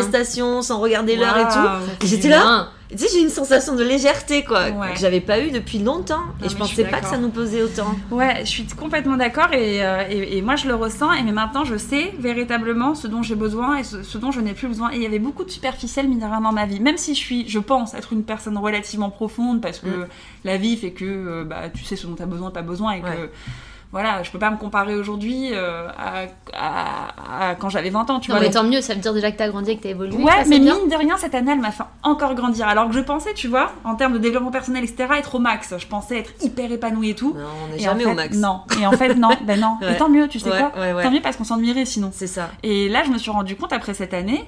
sans 0.63 0.79
regarder 0.81 1.17
l'heure 1.17 1.37
et 1.39 1.49
tout. 1.53 2.05
Et 2.05 2.09
j'étais 2.09 2.29
là, 2.29 2.69
tu 2.89 2.99
sais, 2.99 3.07
j'ai 3.13 3.21
une 3.21 3.31
sensation 3.31 3.75
de 3.75 3.83
légèreté 3.83 4.45
quoi, 4.45 4.69
Ouais. 4.71 4.93
que 4.95 4.99
j'avais 5.01 5.21
pas 5.21 5.41
eu 5.41 5.51
depuis 5.51 5.79
longtemps. 5.81 6.21
Non, 6.41 6.47
et 6.47 6.49
je 6.49 6.57
pensais 6.57 6.85
pas 6.85 7.01
que 7.01 7.07
ça 7.07 7.19
nous 7.19 7.31
posait 7.31 7.61
autant. 7.63 7.97
Ouais, 8.13 8.41
je 8.45 8.49
suis 8.49 8.65
complètement 8.67 9.17
d'accord 9.17 9.53
et, 9.53 9.85
euh, 9.85 10.05
et, 10.09 10.39
et 10.39 10.43
moi 10.43 10.55
je 10.55 10.69
le 10.69 10.75
ressens. 10.77 11.13
Et 11.15 11.23
mais 11.25 11.33
maintenant 11.33 11.65
je 11.65 11.77
sais 11.77 12.15
véritablement 12.21 12.95
ce 12.95 13.09
dont 13.09 13.23
j'ai 13.23 13.35
besoin 13.35 13.79
et 13.79 13.83
ce, 13.85 14.05
ce 14.05 14.19
dont 14.19 14.31
je 14.31 14.41
n'ai 14.41 14.53
plus 14.55 14.69
besoin. 14.69 14.93
Et 14.93 14.97
il 14.97 15.03
y 15.03 15.07
avait 15.07 15.19
beaucoup 15.19 15.43
de 15.45 15.51
superficiel 15.51 16.07
rien 16.07 16.41
dans 16.41 16.53
ma 16.53 16.65
vie. 16.67 16.79
Même 16.79 16.97
si 16.97 17.15
je 17.15 17.19
suis, 17.21 17.49
je 17.49 17.59
pense 17.59 17.95
être 17.95 18.13
une 18.13 18.23
personne 18.23 18.57
relativement 18.57 19.11
profonde 19.11 19.61
parce 19.61 19.81
que 19.81 19.89
Mm. 19.89 20.07
la 20.45 20.57
vie 20.57 20.77
fait 20.77 20.93
que 20.93 21.05
euh, 21.05 21.45
bah, 21.45 21.69
tu 21.75 21.83
sais 21.85 21.97
ce 21.97 22.07
dont 22.07 22.15
tu 22.15 22.23
as 22.23 22.27
besoin, 22.27 22.51
pas 22.53 22.63
besoin 22.63 22.93
et 22.93 23.01
que. 23.01 23.31
Voilà, 23.93 24.23
je 24.23 24.31
peux 24.31 24.39
pas 24.39 24.51
me 24.51 24.57
comparer 24.59 24.95
aujourd'hui 24.95 25.51
euh, 25.53 25.89
à, 25.97 26.25
à- 26.53 27.51
à 27.51 27.55
quand 27.55 27.69
j'avais 27.71 27.91
20 27.91 28.11
ans. 28.11 28.21
Tu 28.21 28.31
Non, 28.31 28.37
vois, 28.37 28.41
mais 28.47 28.53
donc- 28.53 28.63
tant 28.65 28.69
mieux, 28.69 28.81
ça 28.81 28.95
veut 28.95 29.01
dire 29.01 29.15
déjà 29.15 29.31
que 29.33 29.37
t'as 29.39 29.49
grandi 29.49 29.71
et 29.71 29.77
que 29.79 29.83
t'as 29.85 29.91
évolué. 29.91 30.17
Ouais, 30.17 30.45
mais 30.49 30.59
bien. 30.59 30.75
mine 30.79 30.89
de 30.91 30.97
rien, 30.97 31.17
cette 31.17 31.35
année, 31.35 31.53
elle 31.53 31.61
m'a 31.61 31.71
fait 31.71 31.85
encore 32.03 32.35
grandir. 32.35 32.69
Alors 32.69 32.89
que 32.89 32.95
je 32.95 33.01
pensais, 33.01 33.33
tu 33.35 33.49
vois, 33.49 33.73
en 33.85 33.95
termes 33.95 34.13
de 34.15 34.19
développement 34.19 34.51
personnel, 34.51 34.85
etc., 34.85 35.09
être 35.19 35.35
au 35.37 35.39
max. 35.39 35.75
Je 35.79 35.87
pensais 35.87 36.19
être 36.19 36.33
hyper 36.43 36.71
épanouie 36.73 37.11
et 37.11 37.15
tout. 37.15 37.35
Non, 37.35 37.47
on 37.65 37.73
n'est 37.73 37.79
jamais 37.79 38.05
en 38.07 38.13
au 38.13 38.15
max. 38.15 38.37
Non. 38.37 38.61
Et 38.81 38.87
en 38.87 38.93
fait, 38.93 39.15
non. 39.15 39.31
Ben 39.45 39.59
non. 39.61 39.77
Ouais. 39.81 39.95
Et 39.95 39.97
tant 39.97 40.09
mieux, 40.09 40.27
tu 40.29 40.39
sais 40.41 40.51
Ouais, 40.51 40.59
quoi 40.59 40.73
ouais, 40.81 40.93
ouais. 40.93 41.03
Tant 41.03 41.11
mieux 41.11 41.21
parce 41.23 41.37
qu'on 41.37 41.45
s'ennuierait 41.45 41.85
sinon. 41.85 42.11
C'est 42.13 42.27
ça. 42.27 42.51
Et 42.63 42.89
là, 42.89 43.03
je 43.05 43.11
me 43.11 43.19
suis 43.19 43.31
rendu 43.31 43.57
compte 43.57 43.73
après 43.73 43.95
cette 43.95 44.15
année. 44.15 44.45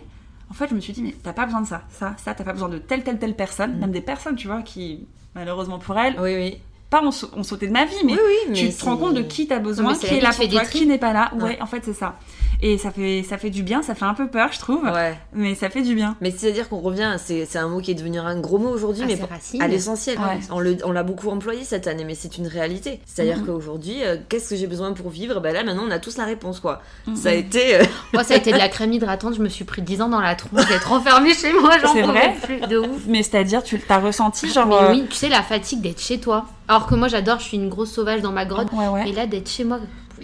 En 0.50 0.54
fait, 0.54 0.68
je 0.70 0.74
me 0.74 0.80
suis 0.80 0.92
dit, 0.94 1.02
mais 1.02 1.14
t'as 1.22 1.32
pas 1.34 1.44
besoin 1.44 1.60
de 1.60 1.66
ça. 1.66 1.82
Ça, 1.90 2.14
ça, 2.16 2.34
t'as 2.34 2.42
pas 2.44 2.52
besoin 2.54 2.68
de 2.70 2.78
telle, 2.78 3.02
telle, 3.04 3.18
telle 3.18 3.34
personne. 3.34 3.76
Mm. 3.76 3.80
Même 3.80 3.90
des 3.92 4.00
personnes, 4.00 4.34
tu 4.36 4.46
vois, 4.48 4.62
qui, 4.62 5.06
malheureusement 5.34 5.78
pour 5.78 5.98
elles, 5.98 6.16
Oui, 6.18 6.34
oui. 6.34 6.58
Pas 6.90 7.02
ont, 7.02 7.10
sau- 7.10 7.30
ont 7.36 7.42
sauté 7.42 7.66
de 7.66 7.72
ma 7.72 7.84
vie, 7.84 7.94
mais 8.04 8.12
oui, 8.14 8.18
oui, 8.26 8.34
mais 8.50 8.54
tu 8.54 8.72
te 8.74 8.84
rends 8.84 8.96
compte 8.96 9.14
de 9.14 9.22
qui 9.22 9.46
t'as 9.46 9.58
besoin, 9.58 9.92
Non, 9.92 9.98
qui 9.98 10.06
est 10.06 10.20
là 10.20 10.30
qui 10.30 10.40
pour 10.48 10.48
toi, 10.50 10.64
qui 10.64 10.86
n'est 10.86 10.98
pas 10.98 11.12
là. 11.12 11.30
Ouais, 11.36 11.42
Ouais. 11.42 11.58
en 11.60 11.66
fait, 11.66 11.82
c'est 11.84 11.92
ça. 11.92 12.16
Et 12.60 12.76
ça 12.76 12.90
fait, 12.90 13.22
ça 13.28 13.38
fait 13.38 13.50
du 13.50 13.62
bien, 13.62 13.82
ça 13.82 13.94
fait 13.94 14.04
un 14.04 14.14
peu 14.14 14.26
peur, 14.26 14.48
je 14.52 14.58
trouve. 14.58 14.82
Ouais. 14.82 15.16
Mais 15.32 15.54
ça 15.54 15.70
fait 15.70 15.82
du 15.82 15.94
bien. 15.94 16.16
Mais 16.20 16.32
c'est-à-dire 16.32 16.68
qu'on 16.68 16.80
revient, 16.80 17.14
c'est 17.18 17.44
c'est 17.44 17.58
un 17.58 17.68
mot 17.68 17.80
qui 17.80 17.92
est 17.92 17.94
devenu 17.94 18.18
un 18.18 18.40
gros 18.40 18.58
mot 18.58 18.70
aujourd'hui, 18.70 19.04
Ah, 19.04 19.12
mais 19.16 19.24
racine. 19.30 19.62
à 19.62 19.68
l'essentiel. 19.68 20.18
Ouais. 20.18 20.40
On 20.50 20.88
On 20.88 20.92
l'a 20.92 21.02
beaucoup 21.04 21.28
employé 21.28 21.62
cette 21.62 21.86
année, 21.86 22.04
mais 22.04 22.16
c'est 22.16 22.36
une 22.38 22.48
réalité. 22.48 23.00
C'est-à-dire 23.06 23.36
Mhm. 23.38 23.46
qu'aujourd'hui, 23.46 24.02
euh, 24.02 24.16
qu'est-ce 24.28 24.50
que 24.50 24.56
j'ai 24.56 24.66
besoin 24.66 24.92
pour 24.92 25.08
vivre? 25.10 25.38
Ben 25.40 25.52
là, 25.54 25.62
maintenant, 25.62 25.84
on 25.86 25.90
a 25.92 25.98
tous 26.00 26.16
la 26.16 26.24
réponse, 26.24 26.58
quoi. 26.58 26.80
Mhm. 27.06 27.14
Ça 27.16 27.28
a 27.28 27.32
été. 27.34 27.76
euh, 27.76 27.84
Moi, 28.14 28.24
ça 28.24 28.34
a 28.34 28.38
été 28.38 28.50
de 28.50 28.58
la 28.58 28.68
crème 28.68 28.92
hydratante. 28.92 29.34
Je 29.36 29.40
me 29.42 29.48
suis 29.48 29.64
pris 29.64 29.82
10 29.82 30.00
ans 30.02 30.08
dans 30.08 30.20
la 30.20 30.34
tronche 30.34 30.66
d'être 30.66 30.90
enfermée 30.90 31.34
chez 31.34 31.52
moi. 31.52 31.78
J'en 31.80 31.92
C'est 31.92 32.02
pouvais 32.02 32.34
plus. 32.42 32.60
De 32.66 32.78
ouf. 32.78 33.02
Mais 33.06 33.22
c'est-à-dire, 33.22 33.62
tu 33.62 33.78
t'as 33.78 33.98
ressenti 34.00 34.48
genre. 34.48 34.66
Mais 34.66 34.74
euh, 34.74 34.90
oui, 34.92 35.06
tu 35.08 35.14
sais, 35.14 35.28
la 35.28 35.42
fatigue 35.44 35.80
d'être 35.80 36.00
chez 36.00 36.18
toi. 36.18 36.46
Alors 36.68 36.86
que 36.86 36.94
moi, 36.94 37.08
j'adore, 37.08 37.38
je 37.38 37.44
suis 37.44 37.56
une 37.56 37.70
grosse 37.70 37.90
sauvage 37.92 38.20
dans 38.20 38.32
ma 38.32 38.44
grotte. 38.44 38.68
Ouais, 38.72 38.88
ouais. 38.88 39.08
Et 39.08 39.12
là, 39.12 39.26
d'être 39.26 39.48
chez 39.48 39.64
moi, 39.64 39.80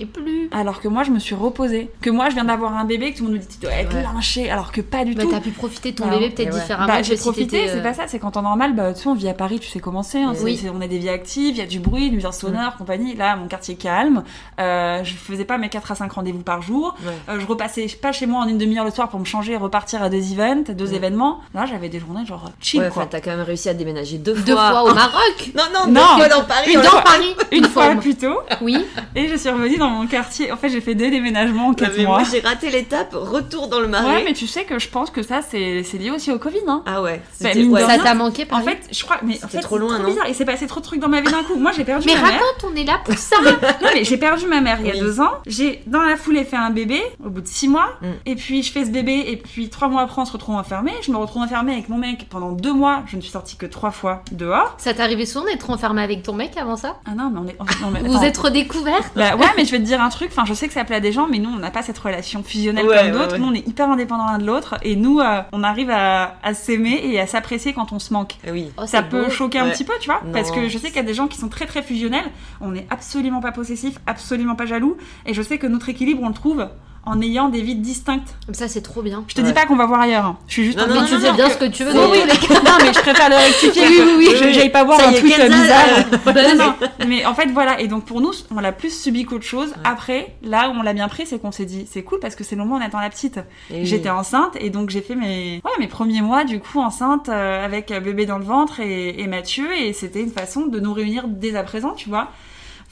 plus. 0.06 0.48
Alors 0.52 0.80
que 0.80 0.88
moi, 0.88 1.02
je 1.04 1.10
me 1.10 1.18
suis 1.18 1.34
reposée. 1.34 1.90
Que 2.00 2.10
moi, 2.10 2.28
je 2.28 2.34
viens 2.34 2.44
d'avoir 2.44 2.76
un 2.76 2.84
bébé, 2.84 3.12
que 3.12 3.18
tout 3.18 3.24
le 3.24 3.30
monde 3.30 3.38
me 3.38 3.42
dit, 3.42 3.48
tu 3.48 3.58
dois 3.66 3.72
être 3.72 3.94
Ouais. 3.94 4.02
lynché. 4.02 4.50
Alors 4.50 4.72
que 4.72 4.80
pas 4.80 5.04
du 5.04 5.14
Bah, 5.14 5.22
tout. 5.22 5.30
t'as 5.30 5.40
pu 5.40 5.50
profiter 5.50 5.92
de 5.92 5.96
ton 5.96 6.04
Alors, 6.08 6.18
bébé 6.20 6.34
peut-être 6.34 6.52
ouais. 6.54 6.60
différemment 6.60 6.86
Bah, 6.92 7.02
j'ai 7.02 7.16
profité, 7.16 7.68
c'est 7.68 7.78
euh, 7.78 7.82
pas 7.82 7.94
ça, 7.94 8.04
c'est 8.06 8.18
quand 8.18 8.36
en 8.36 8.42
normal, 8.42 8.74
bah, 8.74 8.92
tu 8.92 9.02
sais, 9.02 9.08
on 9.08 9.14
vit 9.14 9.28
à 9.28 9.34
Paris, 9.34 9.60
tu 9.60 9.68
sais 9.68 9.80
comment 9.80 10.02
c'est, 10.02 10.22
hein, 10.22 10.32
Oui. 10.42 10.60
on 10.74 10.80
a 10.80 10.86
des 10.86 10.98
vies 10.98 11.08
actives, 11.08 11.54
il 11.54 11.58
y 11.58 11.62
a 11.62 11.66
du 11.66 11.78
bruit, 11.80 12.06
une 12.08 12.14
nuisance 12.14 12.38
sonore, 12.38 12.76
compagnie. 12.76 13.14
Là, 13.14 13.36
mon 13.36 13.46
quartier 13.48 13.76
calme, 13.76 14.24
euh, 14.60 15.02
je 15.04 15.14
faisais 15.14 15.44
pas 15.44 15.58
mes 15.58 15.68
4 15.68 15.92
à 15.92 15.94
5 15.94 16.10
rendez-vous 16.12 16.42
par 16.42 16.62
jour, 16.62 16.94
Ouais. 17.04 17.12
Euh, 17.28 17.40
je 17.40 17.46
repassais 17.46 17.86
pas 18.00 18.12
chez 18.12 18.26
moi 18.26 18.40
en 18.44 18.48
une 18.48 18.58
demi-heure 18.58 18.84
le 18.84 18.90
soir 18.90 19.08
pour 19.08 19.20
me 19.20 19.24
changer 19.24 19.52
et 19.52 19.56
repartir 19.56 20.02
à 20.02 20.08
deux 20.10 20.32
events, 20.32 20.72
deux 20.72 20.94
événements. 20.94 21.40
Là, 21.54 21.66
j'avais 21.66 21.88
des 21.88 21.98
journées 22.00 22.24
genre 22.26 22.50
chill, 22.60 22.80
Ouais, 22.80 22.88
quoi. 22.88 23.02
enfin, 23.02 23.08
t'as 23.10 23.20
quand 23.20 23.30
même 23.30 23.40
réussi 23.42 23.68
à 23.68 23.74
déménager 23.74 24.18
deux 24.18 24.34
fois. 24.34 24.44
deux 24.44 24.54
fois 24.56 24.82
au 24.84 24.94
Maroc. 24.94 25.50
Non, 25.54 25.62
non, 25.72 25.86
Non. 25.92 26.00
deux 26.16 26.24
fois 26.24 26.28
dans 26.28 26.44
Paris. 26.44 26.72
Une 26.74 26.80
Dans 26.80 27.02
Paris. 27.02 27.34
Une 27.52 27.64
fois 27.64 27.84
fois. 27.92 27.94
plus 27.96 28.14
tôt, 28.16 28.38
Oui. 28.62 28.84
et 29.14 29.28
je 29.28 29.36
suis 29.36 29.48
revenue 29.50 29.76
dans 29.76 29.83
mon 29.90 30.06
quartier. 30.06 30.52
En 30.52 30.56
fait, 30.56 30.68
j'ai 30.68 30.80
fait 30.80 30.94
deux 30.94 31.10
déménagements 31.10 31.66
en 31.66 31.68
Non, 31.68 31.74
4 31.74 31.92
mais 31.96 32.04
mois. 32.04 32.18
moi, 32.20 32.28
j'ai 32.30 32.40
raté 32.40 32.70
l'étape, 32.70 33.12
retour 33.14 33.68
dans 33.68 33.80
le 33.80 33.88
marais. 33.88 34.16
Ouais, 34.16 34.22
mais 34.24 34.32
tu 34.32 34.46
sais 34.46 34.64
que 34.64 34.78
je 34.78 34.88
pense 34.88 35.10
que 35.10 35.22
ça, 35.22 35.40
c'est 35.42 35.82
c'est 35.82 35.98
lié 35.98 36.10
aussi 36.10 36.30
au 36.32 36.38
Covid, 36.38 36.60
hein. 36.68 36.82
Ah 36.86 37.02
ouais. 37.02 37.20
Bah, 37.40 37.50
ouais. 37.54 37.80
Ça 37.86 37.98
t'a 37.98 38.14
manqué, 38.14 38.46
En 38.50 38.60
fait, 38.62 38.78
je 38.90 39.02
crois, 39.04 39.18
mais 39.22 39.38
en 39.44 39.48
fait, 39.48 39.60
trop 39.60 39.78
loin, 39.78 39.98
non 39.98 40.06
bizarre. 40.08 40.26
Il 40.28 40.34
s'est 40.34 40.44
passé 40.44 40.66
trop 40.66 40.80
de 40.80 40.84
trucs 40.84 41.00
dans 41.00 41.08
ma 41.08 41.20
vie 41.20 41.30
d'un 41.30 41.42
coup. 41.42 41.56
Moi, 41.56 41.72
j'ai 41.76 41.84
perdu 41.84 42.06
Mais 42.06 42.14
ma 42.14 42.22
mère. 42.22 42.32
raconte, 42.32 42.70
on 42.72 42.76
est 42.76 42.84
là 42.84 43.00
pour 43.04 43.16
ça. 43.18 43.36
Non, 43.82 43.88
mais 43.94 44.04
j'ai 44.04 44.16
perdu 44.16 44.46
ma 44.46 44.60
mère 44.60 44.78
il 44.80 44.86
y 44.86 44.90
a 44.90 44.94
Oui. 44.94 45.00
deux 45.00 45.20
ans. 45.20 45.32
J'ai, 45.46 45.82
dans 45.86 46.02
la 46.02 46.16
foulée, 46.16 46.44
fait 46.44 46.56
un 46.56 46.70
bébé 46.70 47.02
au 47.24 47.28
bout 47.30 47.40
de 47.40 47.46
six 47.46 47.68
mois. 47.68 47.88
Mm. 48.00 48.06
Et 48.26 48.34
puis, 48.36 48.62
je 48.62 48.72
fais 48.72 48.84
ce 48.84 48.90
bébé. 48.90 49.24
Et 49.28 49.36
puis, 49.36 49.68
trois 49.68 49.88
mois 49.88 50.02
après, 50.02 50.20
on 50.22 50.24
se 50.24 50.32
retrouve 50.32 50.54
enfermés. 50.56 50.92
Je 51.02 51.10
me 51.10 51.16
retrouve 51.16 51.42
enfermée 51.42 51.72
avec 51.72 51.88
mon 51.88 51.98
mec 51.98 52.26
pendant 52.30 52.52
deux 52.52 52.72
mois. 52.72 53.02
Je 53.06 53.16
ne 53.16 53.20
suis 53.20 53.30
sortie 53.30 53.56
que 53.56 53.66
trois 53.66 53.90
fois 53.90 54.22
dehors. 54.32 54.74
Ça 54.78 54.94
t'arrivait 54.94 55.26
souvent 55.26 55.44
d'être 55.46 55.68
enfermé 55.70 56.02
avec 56.02 56.22
ton 56.22 56.32
mec 56.34 56.52
avant 56.56 56.76
ça? 56.76 56.96
Ah 57.06 57.10
non, 57.16 57.30
mais 57.32 57.40
on 57.40 57.46
est. 57.48 57.80
non, 57.82 57.90
mais 57.92 58.00
Vous 58.08 58.22
êtes 58.24 58.36
redécouvert 58.38 59.00
Bah, 59.16 59.36
ouais, 59.36 59.46
mais 59.56 59.64
je 59.64 59.73
vais 59.74 59.80
te 59.80 59.84
dire 59.86 60.00
un 60.02 60.08
truc. 60.08 60.28
Enfin, 60.30 60.44
je 60.44 60.54
sais 60.54 60.66
que 60.66 60.72
ça 60.74 60.84
plaît 60.84 60.96
à 60.96 61.00
des 61.00 61.12
gens, 61.12 61.26
mais 61.28 61.38
nous, 61.38 61.50
on 61.50 61.58
n'a 61.58 61.70
pas 61.70 61.82
cette 61.82 61.98
relation 61.98 62.42
fusionnelle 62.42 62.86
Ouais, 62.86 62.96
comme 63.10 63.12
d'autres. 63.12 63.32
ouais. 63.32 63.38
Nous, 63.38 63.46
on 63.46 63.52
est 63.54 63.66
hyper 63.66 63.90
indépendants 63.90 64.26
l'un 64.26 64.38
de 64.38 64.46
l'autre. 64.46 64.76
Et 64.82 64.96
nous, 64.96 65.20
euh, 65.20 65.42
on 65.52 65.62
arrive 65.62 65.90
à, 65.90 66.36
à 66.42 66.54
s'aimer 66.54 67.00
et 67.04 67.20
à 67.20 67.26
s'apprécier 67.26 67.72
quand 67.72 67.92
on 67.92 67.98
se 67.98 68.12
manque. 68.12 68.34
Eh 68.46 68.50
Oui. 68.50 68.70
Oh, 68.76 68.86
ça 68.86 69.02
peut 69.02 69.24
beau. 69.24 69.30
choquer 69.30 69.58
un 69.58 69.70
petit 69.70 69.84
peu, 69.84 69.92
tu 70.00 70.10
vois, 70.10 70.20
parce 70.32 70.50
que 70.50 70.68
je 70.68 70.78
sais 70.78 70.88
qu'il 70.88 70.96
y 70.96 71.00
a 71.00 71.02
des 71.04 71.14
gens 71.14 71.26
qui 71.28 71.38
sont 71.38 71.48
très 71.48 71.66
très 71.66 71.82
fusionnels. 71.82 72.24
On 72.60 72.70
n'est 72.70 72.86
absolument 72.90 73.40
pas 73.40 73.52
possessif, 73.52 73.98
absolument 74.06 74.54
pas 74.56 74.66
jaloux, 74.66 74.96
et 75.26 75.34
je 75.34 75.42
sais 75.42 75.58
que 75.58 75.66
notre 75.66 75.88
équilibre 75.88 76.22
on 76.22 76.28
le 76.28 76.34
trouve 76.34 76.68
en 77.06 77.20
ayant 77.20 77.48
des 77.48 77.60
vies 77.62 77.74
distinctes. 77.74 78.34
Comme 78.46 78.54
ça, 78.54 78.68
c'est 78.68 78.80
trop 78.82 79.02
bien. 79.02 79.24
Je 79.28 79.34
te 79.34 79.40
Ouais. 79.40 79.46
dis 79.46 79.52
pas 79.52 79.66
qu'on 79.66 79.76
va 79.76 79.86
voir 79.86 80.00
ailleurs. 80.00 80.24
hein. 80.26 80.38
Je 80.46 80.52
suis 80.52 80.64
juste 80.64 80.78
Non, 80.78 80.84
en 80.84 80.88
non, 80.88 80.94
train 80.94 81.02
de 81.04 81.08
tu 81.08 81.14
te 81.14 81.20
sais 81.20 81.26
dire 81.26 81.34
bien 81.34 81.46
que- 81.46 81.52
ce 81.52 81.58
que 81.58 81.64
tu 81.66 81.84
veux. 81.84 81.90
Oui, 81.92 81.96
dans 81.96 82.10
oui, 82.10 82.18
tous 82.20 82.26
les 82.48 82.48
cas. 82.54 82.60
non, 82.64 82.76
mais 82.82 82.92
je 82.92 83.00
préfère 83.00 83.28
le 83.28 83.36
rectifier. 83.36 83.86
Oui, 83.88 84.00
oui, 84.04 84.12
oui. 84.18 84.28
Je- 84.36 84.52
J'aille 84.52 84.70
pas 84.72 84.84
voir 84.84 85.00
Ça 85.00 85.08
un 85.08 85.12
tweet 85.12 85.36
bizarre. 85.36 85.84
euh, 86.26 86.32
Non, 86.56 86.64
non. 86.66 86.74
Mais 87.06 87.24
en 87.26 87.34
fait, 87.34 87.46
voilà. 87.52 87.80
Et 87.80 87.88
donc 87.88 88.04
pour 88.04 88.20
nous, 88.20 88.32
on 88.54 88.60
l'a 88.60 88.72
plus 88.72 88.90
subi 88.96 89.24
qu'autre 89.24 89.44
chose. 89.44 89.68
Ouais. 89.70 89.82
Après, 89.84 90.34
là 90.42 90.68
où 90.70 90.72
on 90.78 90.82
l'a 90.82 90.92
bien 90.92 91.08
pris, 91.08 91.26
c'est 91.26 91.38
qu'on 91.40 91.52
s'est 91.52 91.64
dit, 91.66 91.86
c'est 91.90 92.02
cool 92.02 92.20
parce 92.20 92.34
que 92.36 92.44
c'est 92.44 92.56
le 92.56 92.62
moment 92.62 92.76
où 92.76 92.78
on 92.78 92.82
attend 92.84 93.00
la 93.00 93.10
petite. 93.10 93.38
Oui. 93.70 93.84
J'étais 93.84 94.10
enceinte 94.10 94.56
et 94.60 94.70
donc 94.70 94.90
j'ai 94.90 95.00
fait 95.02 95.14
mes, 95.14 95.60
ouais, 95.64 95.70
mes 95.78 95.88
premiers 95.88 96.22
mois 96.22 96.44
du 96.44 96.60
coup 96.60 96.80
enceinte 96.80 97.28
euh, 97.28 97.64
avec 97.64 97.88
bébé 98.02 98.26
dans 98.26 98.38
le 98.38 98.44
ventre 98.44 98.80
et, 98.80 99.20
et 99.20 99.26
Mathieu 99.26 99.66
et 99.78 99.92
c'était 99.92 100.20
une 100.20 100.30
façon 100.32 100.66
de 100.66 100.80
nous 100.80 100.92
réunir 100.92 101.24
dès 101.28 101.56
à 101.56 101.62
présent, 101.62 101.92
tu 101.92 102.08
vois. 102.08 102.28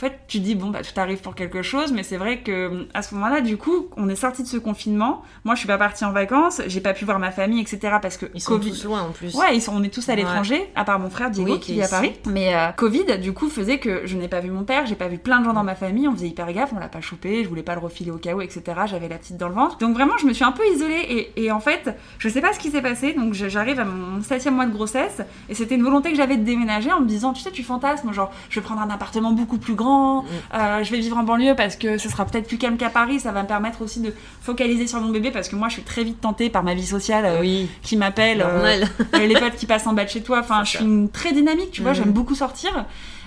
Fait, 0.07 0.19
tu 0.29 0.39
dis, 0.41 0.55
bon, 0.55 0.71
bah, 0.71 0.81
tout 0.83 0.99
arrive 1.01 1.19
pour 1.21 1.35
quelque 1.35 1.63
chose, 1.63 1.93
mais 1.93 2.03
c'est 2.03 2.17
vrai 2.17 2.41
que 2.41 2.87
à 2.95 3.03
ce 3.03 3.15
moment-là, 3.15 3.41
du 3.41 3.57
coup, 3.57 3.89
on 3.97 4.09
est 4.09 4.17
sorti 4.17 4.43
de 4.43 4.49
ce 4.49 4.57
confinement. 4.57 5.23
Moi, 5.45 5.55
je 5.55 5.61
suis 5.61 5.69
pas 5.69 5.79
partie 5.79 6.05
en 6.05 6.13
vacances, 6.13 6.61
j'ai 6.67 6.81
pas 6.81 6.93
pu 6.95 7.05
voir 7.05 7.19
ma 7.19 7.31
famille, 7.31 7.61
etc. 7.61 7.97
parce 8.03 8.17
que 8.17 8.27
Ils 8.35 8.41
sont 8.41 8.53
Covid. 8.53 8.71
tous 8.71 8.85
loin 8.85 9.03
en 9.03 9.11
plus. 9.13 9.35
Ouais, 9.35 9.55
ils 9.57 9.61
sont, 9.63 9.73
on 9.75 9.83
est 9.83 9.93
tous 9.93 10.09
à 10.09 10.13
Ouais. 10.13 10.17
l'étranger, 10.17 10.71
à 10.75 10.85
part 10.85 10.99
mon 10.99 11.09
frère 11.11 11.31
Diego 11.31 11.53
Oui, 11.55 11.61
qui 11.61 11.73
est 11.73 11.75
vit 11.77 11.83
à. 11.83 11.89
Paris. 11.89 12.13
Mais 12.27 12.55
euh, 12.55 12.69
Covid, 12.73 13.19
du 13.21 13.33
coup, 13.33 13.49
faisait 13.49 13.79
que 13.79 14.03
je 14.07 14.17
n'ai 14.17 14.29
pas 14.29 14.41
vu 14.41 14.51
mon 14.51 14.65
père, 14.65 14.87
j'ai 14.87 14.95
pas 14.95 15.09
vu 15.09 15.19
plein 15.19 15.41
de 15.41 15.45
gens 15.45 15.53
dans 15.53 15.65
ma 15.65 15.75
famille, 15.75 16.07
on 16.09 16.13
faisait 16.13 16.29
hyper 16.29 16.53
gaffe, 16.53 16.73
on 16.75 16.79
l'a 16.79 16.89
pas 16.89 17.01
chopé, 17.01 17.43
je 17.45 17.49
voulais 17.49 17.63
pas 17.63 17.75
le 17.75 17.81
refiler 17.81 18.11
au 18.11 18.19
cas 18.19 18.35
où, 18.35 18.41
etc. 18.41 18.63
J'avais 18.87 19.09
la 19.09 19.17
petite 19.19 19.37
dans 19.37 19.49
le 19.49 19.55
ventre. 19.55 19.79
Donc 19.79 19.95
vraiment, 19.95 20.17
je 20.21 20.27
me 20.27 20.33
suis 20.33 20.45
un 20.45 20.53
peu 20.53 20.63
isolée 20.75 21.31
et, 21.37 21.45
et 21.45 21.53
en 21.53 21.61
fait, 21.61 21.97
je 22.19 22.29
sais 22.29 22.41
pas 22.41 22.53
ce 22.53 22.59
qui 22.59 22.71
s'est 22.71 22.83
passé. 22.83 23.13
Donc 23.15 23.35
j'arrive 23.35 23.79
à 23.81 23.85
mon 23.85 24.23
septième 24.23 24.55
mois 24.55 24.67
de 24.67 24.73
grossesse 24.73 25.21
et 25.49 25.55
c'était 25.55 25.75
une 25.77 25.83
volonté 25.83 26.11
que 26.11 26.17
j'avais 26.17 26.37
de 26.37 26.45
déménager 26.45 26.91
en 26.93 27.01
me 27.01 27.07
disant, 27.07 27.33
tu 27.33 27.43
sais, 27.43 27.51
tu 27.51 27.63
fantasmes, 27.63 28.13
genre, 28.13 28.31
je 28.51 28.59
vais 28.61 28.65
prendre 28.65 28.81
un 28.83 28.91
appartement 28.91 29.33
beaucoup 29.33 29.59
plus 29.59 29.75
grand, 29.75 29.92
Mm. 30.23 30.27
euh, 30.55 30.85
je 30.85 30.91
vais 30.93 30.99
vivre 31.01 31.17
en 31.17 31.23
banlieue 31.23 31.55
parce 31.57 31.77
que 31.77 31.99
ce 31.99 32.09
sera 32.09 32.25
peut-être 32.25 32.47
plus 32.49 32.59
calme 32.59 32.77
qu'à 32.77 32.91
Paris, 32.91 33.21
ça 33.21 33.33
va 33.33 33.43
me 33.43 33.49
permettre 33.49 33.83
aussi 33.83 34.01
de 34.01 34.13
focaliser 34.41 34.87
sur 34.87 35.01
mon 35.01 35.11
bébé 35.11 35.31
parce 35.31 35.49
que 35.49 35.57
moi, 35.57 35.69
je 35.69 35.75
suis 35.75 35.83
très 35.83 36.05
vite 36.05 36.21
tentée 36.21 36.51
par 36.51 36.63
ma 36.63 36.75
vie 36.75 36.87
sociale 36.87 37.25
euh, 37.25 37.41
Oui, 37.41 37.69
qui 37.83 37.97
m'appelle. 37.97 38.43
euh, 38.47 38.85
les 39.19 39.35
potes 39.35 39.57
qui 39.57 39.67
passent 39.67 39.87
en 39.87 39.93
bas 39.93 40.05
de 40.05 40.11
chez 40.11 40.23
toi. 40.23 40.41
Enfin, 40.41 40.65
je 40.65 40.77
suis 40.77 40.85
une 40.85 41.09
très 41.11 41.33
dynamique, 41.33 41.71
tu 41.73 41.83
vois, 41.83 41.91
Mhm. 41.93 41.97
j'aime 41.97 42.13
beaucoup 42.13 42.35
sortir. 42.35 42.85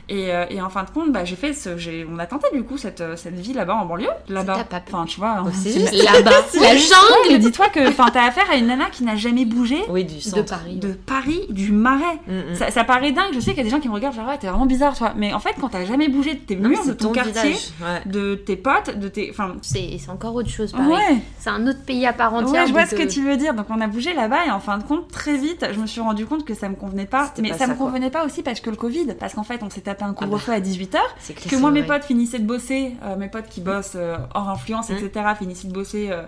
Et, 0.07 0.31
euh, 0.31 0.45
et 0.49 0.61
en 0.61 0.69
fin 0.69 0.83
de 0.83 0.89
compte, 0.89 1.11
bah, 1.11 1.25
j'ai 1.25 1.35
fait 1.35 1.53
ce, 1.53 1.77
j'ai, 1.77 2.05
on 2.11 2.19
a 2.19 2.27
tenté 2.27 2.47
du 2.53 2.63
coup 2.63 2.77
cette, 2.77 3.01
euh, 3.01 3.15
cette 3.15 3.39
vie 3.39 3.53
là-bas 3.53 3.75
en 3.75 3.85
banlieue, 3.85 4.07
là-bas. 4.29 4.65
Enfin, 4.87 5.05
tu 5.05 5.19
vois. 5.19 5.37
hein, 5.39 5.51
c'est 5.51 5.79
Là-bas, 5.91 6.31
la 6.53 6.73
mais 6.73 6.77
jungle 6.77 7.39
dis-toi 7.39 7.69
que, 7.69 7.87
enfin, 7.87 8.05
t'as 8.13 8.27
affaire 8.27 8.49
à 8.51 8.55
une 8.55 8.67
nana 8.67 8.85
qui 8.91 9.03
n'a 9.03 9.15
jamais 9.15 9.45
bougé 9.45 9.77
Oui, 9.89 10.05
du 10.05 10.15
de. 10.15 10.41
Paris. 10.41 10.75
de 10.75 10.89
Paris, 10.93 11.41
du 11.49 11.71
Marais. 11.71 12.19
Mm, 12.27 12.51
mm. 12.51 12.55
Ça, 12.55 12.71
ça 12.71 12.83
paraît 12.83 13.11
dingue. 13.11 13.33
Je 13.33 13.39
sais 13.39 13.51
qu'il 13.51 13.57
y 13.57 13.61
a 13.61 13.63
des 13.63 13.69
gens 13.69 13.79
qui 13.79 13.89
me 13.89 13.93
regardent 13.93 14.15
genre 14.15 14.27
ouais, 14.27 14.37
t'es 14.37 14.47
vraiment 14.47 14.67
bizarre, 14.67 14.95
toi. 14.95 15.13
Mais 15.15 15.33
en 15.33 15.39
fait, 15.39 15.55
quand 15.59 15.69
t'as 15.69 15.85
jamais 15.85 16.07
bougé 16.07 16.35
de 16.35 16.39
tes 16.39 16.55
murs, 16.55 16.85
de 16.85 16.93
ton, 16.93 17.11
quartier. 17.11 17.55
Ouais. 17.81 18.01
de 18.05 18.35
tes 18.35 18.55
potes, 18.57 18.97
de 18.97 19.07
tes, 19.07 19.31
enfin. 19.31 19.55
C'est 19.61 19.97
c'est 19.97 20.11
encore 20.11 20.35
autre 20.35 20.49
chose. 20.49 20.73
Ouais, 20.75 21.17
C'est 21.39 21.49
un 21.49 21.65
autre 21.67 21.83
pays 21.83 22.05
à 22.05 22.13
part 22.13 22.33
entière. 22.33 22.61
Ouais, 22.61 22.67
je 22.67 22.73
vois 22.73 22.85
ce 22.85 22.95
que 22.95 23.03
euh, 23.03 23.07
tu 23.07 23.23
veux 23.23 23.37
dire. 23.37 23.53
Donc 23.53 23.67
on 23.69 23.81
a 23.81 23.87
bougé 23.87 24.13
là-bas 24.13 24.45
et 24.47 24.51
en 24.51 24.59
fin 24.59 24.77
de 24.77 24.83
compte, 24.83 25.09
très 25.09 25.37
vite, 25.37 25.65
je 25.73 25.79
me 25.79 25.87
suis 25.87 26.01
rendu 26.01 26.25
compte 26.25 26.45
que 26.45 26.53
ça 26.53 26.69
me 26.69 26.75
convenait 26.75 27.05
pas. 27.05 27.33
Mais 27.39 27.49
pas 27.49 27.57
ça, 27.57 27.65
ça, 27.65 27.73
me 27.73 27.77
convenait 27.77 28.11
pas 28.11 28.25
aussi 28.25 28.43
parce 28.43 28.59
que 28.59 28.69
le 28.69 28.75
Covid, 28.75 29.15
parce 29.19 29.33
qu'en 29.33 29.43
fait, 29.43 29.61
on 29.63 29.69
s'est 29.69 29.81
un 30.03 30.13
couvre-feu 30.13 30.53
à 30.53 30.59
18h. 30.59 30.97
C'est 31.19 31.33
clair, 31.33 31.49
Que 31.51 31.55
moi, 31.57 31.71
mes 31.71 31.83
potes 31.83 32.03
finissaient 32.03 32.39
de 32.39 32.45
bosser, 32.45 32.93
euh, 33.03 33.15
mes 33.15 33.27
potes 33.27 33.47
qui 33.47 33.61
bossent 33.61 33.93
euh, 33.95 34.17
hors 34.33 34.49
influence, 34.49 34.89
Mm. 34.89 34.95
etc., 34.97 35.25
finissaient 35.37 35.67
de 35.67 35.73
bosser 35.73 36.09
euh, 36.11 36.23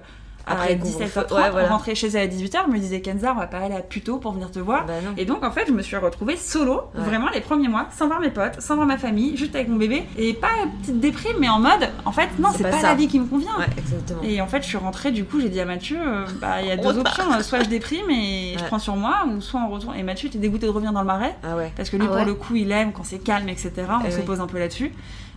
Après 0.47 0.71
à 0.73 0.75
le 0.75 0.81
17h30, 0.81 1.13
couvre-feu, 1.27 1.35
ouais, 1.35 1.49
voilà. 1.51 1.79
chez 1.93 2.07
eux 2.09 2.19
à 2.19 2.25
18h, 2.27 2.69
me 2.69 2.77
disait 2.77 3.01
Kenza, 3.01 3.31
on 3.33 3.39
va 3.39 3.47
pas 3.47 3.59
aller 3.59 3.75
à 3.75 3.81
tôt 3.81 4.17
pour 4.17 4.31
venir 4.33 4.51
te 4.51 4.59
voir. 4.59 4.85
Bah. 4.85 4.93
Et 5.17 5.25
donc 5.25 5.43
en 5.43 5.51
fait 5.51 5.65
je 5.67 5.71
me 5.73 5.81
suis 5.81 5.95
retrouvée 5.97 6.35
solo, 6.37 6.81
Ouais. 6.95 7.03
vraiment 7.03 7.27
les 7.33 7.41
premiers 7.41 7.67
mois, 7.67 7.87
sans 7.97 8.07
voir 8.07 8.19
mes 8.19 8.29
potes, 8.29 8.59
sans 8.61 8.75
voir 8.75 8.87
ma 8.87 8.97
famille, 8.97 9.35
juste 9.37 9.55
avec 9.55 9.67
mon 9.67 9.75
bébé, 9.77 10.03
et 10.17 10.33
pas 10.33 10.47
petite 10.81 10.99
déprime, 10.99 11.37
mais 11.39 11.49
en 11.49 11.59
mode, 11.59 11.89
en 12.05 12.11
fait 12.11 12.29
non 12.39 12.49
C'est 12.55 12.63
pas 12.63 12.81
la 12.81 12.95
vie 12.95 13.07
qui 13.07 13.19
me 13.19 13.25
convient. 13.25 13.57
Ouais, 13.57 13.65
exactement. 13.77 14.21
Et 14.23 14.39
en 14.41 14.47
fait, 14.47 14.61
je 14.61 14.67
suis 14.67 14.77
rentrée, 14.77 15.11
du 15.11 15.23
coup, 15.25 15.39
j'ai 15.41 15.49
dit 15.49 15.59
à 15.59 15.65
Mathieu, 15.65 15.97
euh, 15.99 16.25
bah, 16.41 16.61
il 16.61 16.67
y 16.67 16.71
a 16.71 16.77
deux 16.77 16.97
options, 16.97 17.31
euh, 17.33 17.41
soit 17.41 17.63
je 17.63 17.69
déprime 17.69 18.09
et 18.09 18.55
je 18.57 18.63
prends 18.65 18.79
sur 18.79 18.95
moi, 18.95 19.25
ou 19.27 19.41
soit 19.41 19.59
on 19.59 19.69
retourne. 19.69 19.95
Et 19.95 20.03
Mathieu 20.03 20.27
était 20.29 20.37
dégoûté 20.39 20.65
de 20.67 20.71
revenir 20.71 20.91
dans 20.93 21.01
le 21.01 21.07
marais, 21.07 21.35
Ah 21.43 21.55
parce 21.75 21.89
que 21.89 21.97
lui, 21.97 22.07
Ah 22.11 22.15
pour 22.15 22.25
le 22.25 22.33
coup, 22.35 22.55
il 22.55 22.71
aime 22.71 22.91
quand 22.93 23.03
c'est 23.03 23.19
calme, 23.19 23.49
etc. 23.49 23.71
On 23.89 24.05
Eh 24.07 24.11
se 24.11 24.17
oui. 24.17 24.23
pose 24.25 24.39
un 24.41 24.47
peu 24.47 24.59
là-dessus. 24.59 24.91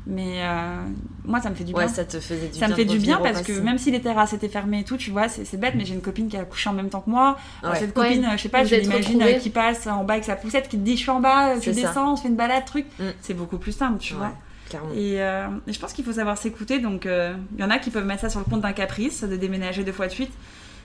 Mais 0.07 0.43
euh, 0.43 0.77
moi, 1.25 1.41
ça 1.41 1.51
me 1.51 1.55
fait 1.55 1.65
du 1.65 1.73
Ouais, 1.75 1.85
bien. 1.85 1.93
ça 1.95 2.05
te 2.05 2.19
faisait 2.21 2.49
du 2.49 2.59
Ça 2.59 2.67
bien. 2.67 2.69
me 2.69 2.75
fait 2.75 2.85
du 2.87 2.99
bien 2.99 3.19
parce 3.19 3.43
que 3.43 3.53
même 3.61 3.79
si 3.79 3.91
les 3.91 4.01
terrasses 4.01 4.33
étaient 4.33 4.49
fermées 4.49 4.81
et 4.81 4.85
tout, 4.85 4.97
tu 4.97 5.11
vois, 5.11 5.29
c'est 5.29 5.45
c'est 5.45 5.59
bête, 5.59 5.75
mais 5.77 5.85
j'ai 5.85 5.95
une 5.95 6.01
copine 6.01 6.29
qui 6.29 6.37
a 6.37 6.41
accouché 6.41 6.71
en 6.71 6.73
même 6.73 6.89
temps 6.89 7.01
que 7.03 7.11
moi. 7.11 7.37
Alors, 7.63 7.75
Ouais. 7.75 7.81
Cette 7.81 7.93
copine, 7.95 8.21
Ouais. 8.23 8.29
euh, 8.29 8.37
je 8.37 8.43
sais 8.43 8.49
pas, 8.49 8.63
Vous 8.63 8.69
je 8.71 8.77
l'imagine 8.77 9.23
euh, 9.23 9.33
qui 9.35 9.51
passe 9.51 9.87
en 9.87 10.05
bas 10.05 10.15
avec 10.15 10.25
sa 10.25 10.37
poussette, 10.37 10.69
qui 10.69 10.79
te 10.79 10.83
dit 10.83 10.97
je 10.97 11.03
suis 11.03 11.11
en 11.11 11.21
bas, 11.21 11.59
tu 11.61 11.73
ça. 11.75 11.81
descends, 11.81 12.13
on 12.13 12.17
se 12.17 12.23
fait 12.23 12.29
une 12.29 12.37
balade, 12.37 12.65
truc. 12.65 12.87
Mm. 12.99 13.05
C'est 13.21 13.35
beaucoup 13.35 13.59
plus 13.59 13.73
simple, 13.73 13.99
tu 13.99 14.15
Ouais, 14.15 14.21
vois. 14.21 14.81
Et, 14.97 15.21
euh, 15.21 15.49
et 15.67 15.73
je 15.73 15.79
pense 15.81 15.93
qu'il 15.93 16.05
faut 16.05 16.13
savoir 16.13 16.39
s'écouter. 16.39 16.79
Donc, 16.79 17.05
euh, 17.05 17.35
il 17.57 17.61
y 17.61 17.65
en 17.65 17.71
a 17.71 17.79
qui 17.79 17.91
peuvent 17.91 18.07
mettre 18.07 18.23
ça 18.23 18.31
sur 18.31 18.39
le 18.41 18.47
compte 18.47 18.61
d'un 18.63 18.73
caprice, 18.73 19.23
de 19.25 19.37
déménager 19.37 19.85
deux 19.85 19.93
fois 19.93 20.07
de 20.07 20.13
suite. 20.13 20.33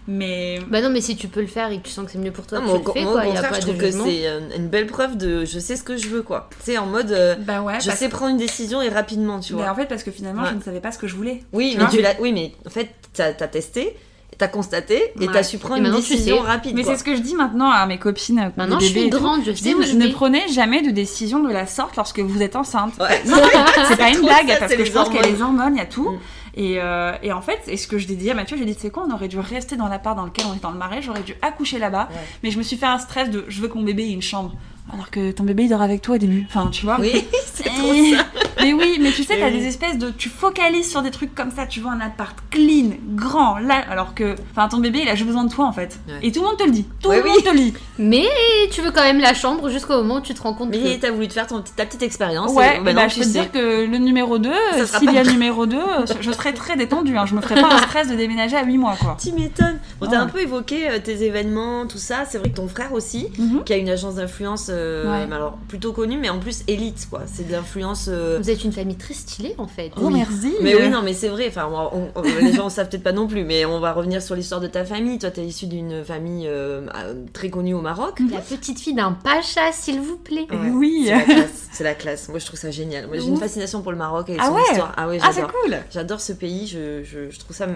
Mais 0.07 0.59
Bah 0.69 0.81
non, 0.81 0.89
mais 0.89 1.01
si 1.01 1.15
tu 1.15 1.27
peux 1.27 1.41
le 1.41 1.47
faire 1.47 1.71
et 1.71 1.77
que 1.79 1.83
tu 1.83 1.89
sens 1.91 2.05
que 2.05 2.11
c'est 2.11 2.17
mieux 2.19 2.31
pour 2.31 2.45
toi, 2.45 2.59
Non, 2.59 2.79
tu 2.79 2.85
le 2.85 2.91
fais, 2.93 3.03
moi, 3.03 3.13
quoi. 3.13 3.21
au 3.21 3.23
Il 3.25 3.27
y 3.27 3.31
a 3.31 3.33
contraire, 3.41 3.49
pas 3.49 3.55
je 3.55 3.61
de 3.61 3.65
trouve 3.71 3.77
que 3.77 3.85
jugement. 3.87 4.05
c'est 4.05 4.27
euh, 4.27 4.39
une 4.57 4.67
belle 4.67 4.87
preuve 4.87 5.17
de 5.17 5.45
je 5.45 5.59
sais 5.59 5.75
ce 5.75 5.83
que 5.83 5.97
je 5.97 6.07
veux, 6.09 6.21
quoi. 6.21 6.49
Tu 6.59 6.71
sais, 6.71 6.77
en 6.77 6.85
mode 6.85 7.11
euh, 7.11 7.35
bah 7.39 7.61
ouais, 7.61 7.79
je 7.83 7.89
sais 7.91 8.07
prendre 8.09 8.31
une 8.31 8.37
décision 8.37 8.81
et 8.81 8.89
rapidement, 8.89 9.39
tu 9.39 9.53
mais 9.55 9.63
vois. 9.63 9.71
en 9.71 9.75
fait, 9.75 9.85
parce 9.87 10.03
que 10.03 10.11
finalement, 10.11 10.43
Ouais. 10.43 10.49
je 10.51 10.55
ne 10.55 10.61
savais 10.61 10.79
pas 10.79 10.91
ce 10.91 10.99
que 10.99 11.07
je 11.07 11.15
voulais. 11.15 11.41
Oui, 11.53 11.71
tu 11.75 11.79
mais 11.79 11.89
tu. 12.13 12.21
Oui, 12.21 12.33
mais 12.33 12.51
en 12.67 12.69
fait, 12.69 12.89
t'as 13.13 13.29
as 13.29 13.47
testé, 13.47 13.95
t'as 14.37 14.47
constaté 14.47 15.11
et 15.19 15.25
Ouais. 15.27 15.33
t'as 15.33 15.41
su 15.43 15.57
prendre 15.57 15.83
une 15.83 15.91
décision 15.95 16.39
rapide. 16.39 16.75
Mais 16.75 16.83
c'est 16.83 16.97
ce 16.97 17.03
que 17.03 17.15
je 17.15 17.21
dis 17.21 17.33
maintenant 17.35 17.71
à 17.71 17.85
mes 17.87 17.97
copines. 17.97 18.37
euh, 18.39 18.49
Maintenant, 18.57 18.79
je 18.79 18.85
suis 18.85 19.09
grande, 19.09 19.41
je 19.45 19.53
sais 19.53 19.73
où 19.73 19.81
je 19.81 19.93
ne 19.93 20.05
vais. 20.05 20.11
prenez 20.11 20.47
jamais 20.49 20.83
de 20.83 20.91
décision 20.91 21.41
de 21.41 21.51
la 21.51 21.65
sorte 21.65 21.95
lorsque 21.95 22.19
vous 22.19 22.41
êtes 22.43 22.55
enceinte. 22.55 22.93
Ouais. 22.99 23.23
Non, 23.25 23.37
c'est 23.87 23.97
pas 23.97 24.09
une 24.13 24.21
blague, 24.21 24.49
ça, 24.49 24.57
parce 24.59 24.75
que 24.75 24.85
je 24.85 24.91
pense 24.91 25.07
qu'il 25.09 25.17
y 25.17 25.23
a 25.23 25.27
les 25.27 25.41
hormones, 25.41 25.73
il 25.75 25.79
y 25.79 25.81
a 25.81 25.85
tout. 25.87 26.11
Mm. 26.11 26.19
Et, 26.57 26.75
euh, 26.79 27.11
et 27.21 27.33
en 27.33 27.41
fait, 27.41 27.59
et 27.67 27.75
ce 27.77 27.85
que 27.87 27.97
je 27.97 28.07
dit 28.07 28.31
à 28.31 28.33
Mathieu, 28.33 28.55
j'ai 28.57 28.63
dit, 28.65 28.73
sais 28.73 28.89
quoi, 28.89 29.05
on 29.07 29.13
aurait 29.13 29.27
dû 29.27 29.37
rester 29.39 29.75
dans 29.75 29.87
l'appart 29.89 30.15
dans 30.15 30.25
lequel 30.25 30.45
on 30.49 30.53
est 30.55 30.61
dans 30.61 30.71
le 30.71 30.77
marais, 30.77 31.01
j'aurais 31.01 31.21
dû 31.23 31.35
accoucher 31.41 31.79
là-bas, 31.79 32.07
Ouais. 32.11 32.19
mais 32.43 32.51
je 32.51 32.57
me 32.57 32.63
suis 32.63 32.77
fait 32.77 32.85
un 32.85 32.97
stress 32.97 33.29
de 33.29 33.43
je 33.49 33.61
veux 33.61 33.67
que 33.67 33.77
mon 33.77 33.83
bébé 33.83 34.03
ait 34.03 34.11
une 34.11 34.21
chambre. 34.21 34.53
Alors 34.93 35.09
que 35.09 35.31
ton 35.31 35.43
bébé 35.43 35.63
il 35.63 35.69
dort 35.69 35.81
avec 35.81 36.01
toi 36.01 36.15
au 36.15 36.17
début. 36.17 36.45
Enfin, 36.47 36.67
tu 36.71 36.85
vois. 36.85 36.97
Oui, 36.99 37.25
c'est 37.45 37.63
trop 37.63 37.93
ça. 37.93 38.25
Mais 38.65 38.73
oui, 38.73 38.97
mais 39.01 39.11
tu 39.11 39.23
sais, 39.23 39.37
t'as 39.39 39.47
oui. 39.47 39.59
des 39.59 39.65
espèces 39.67 39.97
de. 39.97 40.09
Tu 40.09 40.29
focalises 40.29 40.89
sur 40.89 41.01
des 41.01 41.11
trucs 41.11 41.33
comme 41.35 41.51
ça, 41.51 41.65
tu 41.65 41.79
vois 41.79 41.91
un 41.91 41.99
appart 42.01 42.35
clean, 42.49 42.91
grand, 43.15 43.57
là, 43.59 43.83
alors 43.89 44.13
que. 44.15 44.35
Enfin, 44.51 44.67
ton 44.67 44.77
bébé 44.77 44.99
il 45.03 45.09
a 45.09 45.15
juste 45.15 45.27
besoin 45.27 45.43
de 45.43 45.51
toi 45.51 45.65
en 45.65 45.71
fait. 45.73 45.99
Ouais. 46.07 46.15
Et 46.23 46.31
tout 46.31 46.41
le 46.41 46.47
monde 46.47 46.57
te 46.57 46.63
le 46.63 46.71
dit. 46.71 46.85
Tout 47.01 47.09
Ouais, 47.09 47.17
le 47.17 47.23
oui. 47.23 47.29
monde 47.29 47.43
te 47.43 47.49
le 47.49 47.57
dit. 47.57 47.73
Mais 47.97 48.25
tu 48.71 48.81
veux 48.81 48.91
quand 48.91 49.03
même 49.03 49.19
la 49.19 49.33
chambre 49.33 49.69
jusqu'au 49.69 49.95
moment 49.97 50.15
où 50.15 50.21
tu 50.21 50.33
te 50.33 50.41
rends 50.41 50.53
compte 50.53 50.69
Mais 50.69 50.77
que. 50.95 51.01
t'as 51.01 51.11
voulu 51.11 51.27
te 51.27 51.33
faire 51.33 51.47
ton, 51.47 51.61
ta 51.75 51.85
petite 51.85 52.03
expérience. 52.03 52.51
Ouais, 52.53 52.77
et 52.77 52.79
maintenant, 52.79 53.03
bah, 53.03 53.07
je 53.07 53.15
peux 53.15 53.21
te 53.21 53.25
sais. 53.27 53.31
dire 53.41 53.51
que 53.51 53.85
le 53.85 53.97
numéro 53.97 54.37
2, 54.37 54.49
Ça 54.77 54.85
sera 54.87 54.99
s'il 54.99 55.11
y 55.13 55.17
a 55.17 55.23
le 55.23 55.31
numéro 55.31 55.65
2, 55.65 55.77
je 56.21 56.31
serais 56.31 56.53
très 56.53 56.75
détendue. 56.75 57.17
Hein. 57.17 57.25
Je 57.25 57.35
me 57.35 57.41
ferais 57.41 57.61
pas 57.61 57.73
un 57.73 57.77
stress 57.79 58.07
de 58.09 58.15
déménager 58.15 58.55
à 58.57 58.63
8 58.65 58.77
mois, 58.77 58.95
quoi. 58.99 59.17
Tu 59.21 59.31
m'étonnes. 59.31 59.79
Bon, 59.99 60.07
t'as 60.07 60.11
Ouais. 60.11 60.17
un 60.17 60.27
peu 60.27 60.41
évoqué 60.41 60.89
euh, 60.89 60.99
tes 60.99 61.23
événements, 61.23 61.85
tout 61.87 61.97
ça. 61.97 62.23
C'est 62.29 62.37
vrai 62.37 62.49
que 62.49 62.55
ton 62.55 62.67
frère 62.67 62.93
aussi, 62.93 63.27
Mhm. 63.37 63.63
qui 63.63 63.73
a 63.73 63.77
une 63.77 63.89
agence 63.89 64.15
d'influence, 64.15 64.67
euh, 64.69 65.25
alors 65.31 65.57
plutôt 65.67 65.91
connue, 65.93 66.17
mais 66.17 66.29
en 66.29 66.39
plus 66.39 66.63
élite, 66.67 67.07
quoi. 67.09 67.21
C'est 67.25 67.47
de 67.47 67.51
l'influence. 67.51 68.05
euh, 68.09 68.39
êtes 68.55 68.63
une 68.63 68.71
famille 68.71 68.95
très 68.95 69.13
stylée 69.13 69.55
en 69.57 69.67
fait. 69.67 69.91
Oh, 70.01 70.09
merci. 70.09 70.53
Mais 70.61 70.75
oui, 70.75 70.89
non, 70.89 71.01
mais 71.03 71.13
c'est 71.13 71.27
vrai. 71.29 71.47
Enfin, 71.47 71.69
on- 71.71 72.09
on- 72.15 72.21
les 72.21 72.53
gens 72.53 72.65
ne 72.65 72.69
savent 72.69 72.89
peut-être 72.89 73.03
pas 73.03 73.11
non 73.11 73.27
plus, 73.27 73.43
mais 73.43 73.65
on 73.65 73.79
va 73.79 73.93
revenir 73.93 74.21
sur 74.21 74.35
l'histoire 74.35 74.61
de 74.61 74.67
ta 74.67 74.83
famille. 74.85 75.19
Toi, 75.19 75.31
t'es 75.31 75.43
issu 75.45 75.67
d'une 75.67 76.03
famille 76.03 76.47
euh, 76.47 76.87
très 77.33 77.49
connue 77.49 77.73
au 77.73 77.81
Maroc. 77.81 78.19
La 78.31 78.39
petite 78.39 78.79
fille 78.79 78.93
d'un 78.93 79.11
pacha, 79.11 79.71
s'il 79.71 79.99
vous 80.01 80.17
plaît. 80.17 80.47
Oui. 80.73 81.05
C'est 81.07 81.13
la 81.15 81.23
classe. 81.23 81.67
C'est 81.71 81.83
la 81.83 81.93
classe. 81.93 82.29
Moi, 82.29 82.39
je 82.39 82.45
trouve 82.45 82.59
ça 82.59 82.71
génial. 82.71 83.07
Moi, 83.07 83.17
j'ai 83.19 83.27
une 83.27 83.37
fascination 83.37 83.81
pour 83.81 83.91
le 83.91 83.97
Maroc 83.97 84.29
et 84.29 84.37
Ah 84.39 84.47
son 84.47 84.53
ouais 84.55 84.61
histoire. 84.71 84.93
Ah 84.97 85.07
ouais, 85.07 85.17
Ah, 85.21 85.27
c'est 85.31 85.41
j'adore. 85.41 85.51
cool. 85.63 85.77
J'adore 85.91 86.21
ce 86.21 86.33
pays. 86.33 86.67
Je, 86.67 87.03
je, 87.03 87.29
je 87.29 87.39
trouve 87.39 87.55
ça. 87.55 87.67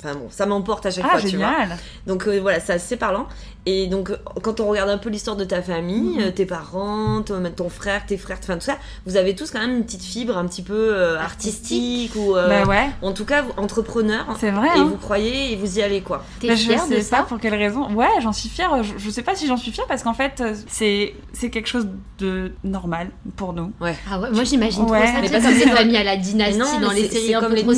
Enfin 0.00 0.14
bon, 0.14 0.26
ça 0.30 0.44
m'emporte 0.46 0.84
à 0.86 0.90
chaque 0.90 1.04
Ah, 1.08 1.18
fois, 1.18 1.20
tu 1.28 1.36
vois. 1.36 1.50
génial. 1.60 1.78
Donc 2.06 2.26
euh, 2.26 2.40
voilà, 2.40 2.60
c'est 2.60 2.74
assez 2.74 2.96
parlant. 2.96 3.26
Et 3.66 3.86
donc, 3.86 4.10
quand 4.42 4.60
on 4.60 4.66
regarde 4.68 4.90
un 4.90 4.98
peu 4.98 5.08
l'histoire 5.08 5.36
de 5.36 5.44
ta 5.44 5.62
famille, 5.62 6.18
Mhm. 6.18 6.22
euh, 6.24 6.30
tes 6.30 6.44
parents, 6.44 7.22
ton, 7.22 7.42
ton 7.56 7.70
frère, 7.70 8.04
tes 8.06 8.18
frères, 8.18 8.36
enfin 8.42 8.54
tout 8.56 8.60
ça, 8.66 8.76
vous 9.06 9.16
avez 9.16 9.34
tous 9.34 9.50
quand 9.50 9.60
même 9.60 9.76
une 9.78 9.84
petite 9.84 10.02
fibre 10.02 10.36
un 10.36 10.44
petit 10.46 10.62
peu 10.62 10.74
euh, 10.94 11.18
artistique 11.18 12.12
ou 12.14 12.36
euh, 12.36 12.48
Bah 12.48 12.68
ouais, 12.68 12.90
en 13.00 13.12
tout 13.12 13.24
cas 13.24 13.40
vous- 13.42 13.52
entrepreneur. 13.56 14.26
c'est 14.38 14.50
vrai. 14.50 14.68
Et 14.76 14.80
hein. 14.80 14.84
vous 14.84 14.96
croyez 14.98 15.52
et 15.52 15.56
vous 15.56 15.78
y 15.78 15.82
allez 15.82 16.02
quoi. 16.02 16.24
T'es 16.40 16.48
Bah, 16.48 16.54
je 16.56 16.62
fière 16.64 16.86
de 16.88 16.94
sais 16.96 17.00
ça 17.02 17.16
pas 17.18 17.22
pour 17.22 17.38
quelle 17.40 17.54
raison. 17.54 17.90
Ouais, 17.94 18.08
j'en 18.20 18.32
suis 18.32 18.48
fière. 18.50 18.82
Je, 18.82 18.92
je 18.98 19.10
sais 19.10 19.22
pas 19.22 19.34
si 19.34 19.46
j'en 19.46 19.56
suis 19.56 19.70
fière 19.72 19.86
parce 19.86 20.02
qu'en 20.02 20.14
fait, 20.14 20.40
euh, 20.42 20.54
c'est 20.68 21.14
c'est 21.32 21.48
quelque 21.48 21.68
chose 21.68 21.88
de 22.18 22.52
normal 22.64 23.08
pour 23.36 23.54
nous. 23.54 23.72
Ah 23.80 24.18
ouais, 24.20 24.30
moi 24.30 24.44
j'imagine 24.44 24.82
Ouais. 24.84 24.98
trop 25.04 25.06
ça, 25.14 25.20
Mais 25.22 25.30
parce 25.30 25.42
comme 25.44 25.54
les 25.54 25.60
familles 25.70 25.96
à 25.96 26.04
la 26.04 26.16
dynastie 26.16 26.58
non, 26.58 26.80
dans 26.80 26.92
les 26.92 27.08
séries 27.08 27.34
comme 27.40 27.54
les 27.54 27.62
dans 27.62 27.72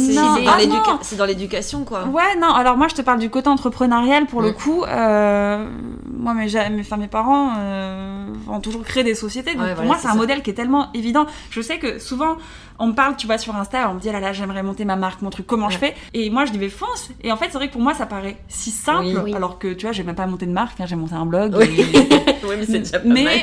c'est 1.02 1.16
dans 1.16 1.24
l'éducation 1.26 1.84
quoi. 1.84 2.04
Ouais, 2.06 2.36
non, 2.40 2.52
alors 2.52 2.76
moi 2.76 2.88
je 2.88 2.94
te 2.94 3.02
parle 3.02 3.18
du 3.20 3.30
côté 3.30 3.48
entrepreneurial 3.48 4.26
pour 4.26 4.42
le 4.42 4.50
Mm. 4.50 4.54
coup. 4.54 4.84
Moi, 6.10 6.34
mes, 6.34 6.46
mes, 6.70 6.80
enfin, 6.80 6.96
mes 6.96 7.08
parents 7.08 7.52
euh, 7.58 8.26
ont 8.48 8.60
toujours 8.60 8.82
créé 8.82 9.04
des 9.04 9.14
sociétés. 9.14 9.52
Donc 9.54 9.62
Ouais, 9.62 9.68
pour 9.68 9.76
voilà, 9.76 9.88
moi, 9.88 9.96
c'est 10.00 10.08
un 10.08 10.12
ça. 10.12 10.16
modèle 10.16 10.42
qui 10.42 10.50
est 10.50 10.54
tellement 10.54 10.88
évident. 10.94 11.26
Je 11.50 11.60
sais 11.60 11.78
que 11.78 11.98
souvent, 11.98 12.36
on 12.78 12.88
me 12.88 12.92
parle, 12.92 13.16
tu 13.16 13.26
vois, 13.26 13.38
sur 13.38 13.54
Insta, 13.56 13.88
on 13.90 13.94
me 13.94 14.00
dit, 14.00 14.08
ah 14.08 14.12
là 14.12 14.20
là, 14.20 14.32
j'aimerais 14.32 14.62
monter 14.62 14.84
ma 14.84 14.96
marque, 14.96 15.22
mon 15.22 15.30
truc, 15.30 15.46
comment 15.46 15.70
je 15.70 15.78
fais? 15.78 15.94
Et 16.14 16.30
moi, 16.30 16.44
je 16.44 16.52
dis, 16.52 16.58
mais 16.58 16.68
fonce 16.68 17.10
Et 17.22 17.32
en 17.32 17.36
fait, 17.36 17.46
c'est 17.50 17.58
vrai 17.58 17.68
que 17.68 17.72
pour 17.72 17.82
moi, 17.82 17.94
ça 17.94 18.06
paraît 18.06 18.36
si 18.48 18.70
simple, 18.70 19.04
Oui. 19.06 19.16
Oui. 19.24 19.34
alors 19.34 19.58
que 19.58 19.72
tu 19.72 19.86
vois, 19.86 19.92
j'ai 19.92 20.02
même 20.02 20.14
pas 20.16 20.26
monté 20.26 20.46
de 20.46 20.52
marque, 20.52 20.80
hein, 20.80 20.86
j'ai 20.86 20.96
monté 20.96 21.14
un 21.14 21.26
blog. 21.26 21.54
Oui. 21.56 21.80
et- 21.80 22.26
mais 22.58 22.64
c'est 22.66 22.78
déjà 22.80 22.98
pas 23.00 23.08
mais 23.08 23.24
mal. 23.24 23.34
euh, 23.34 23.38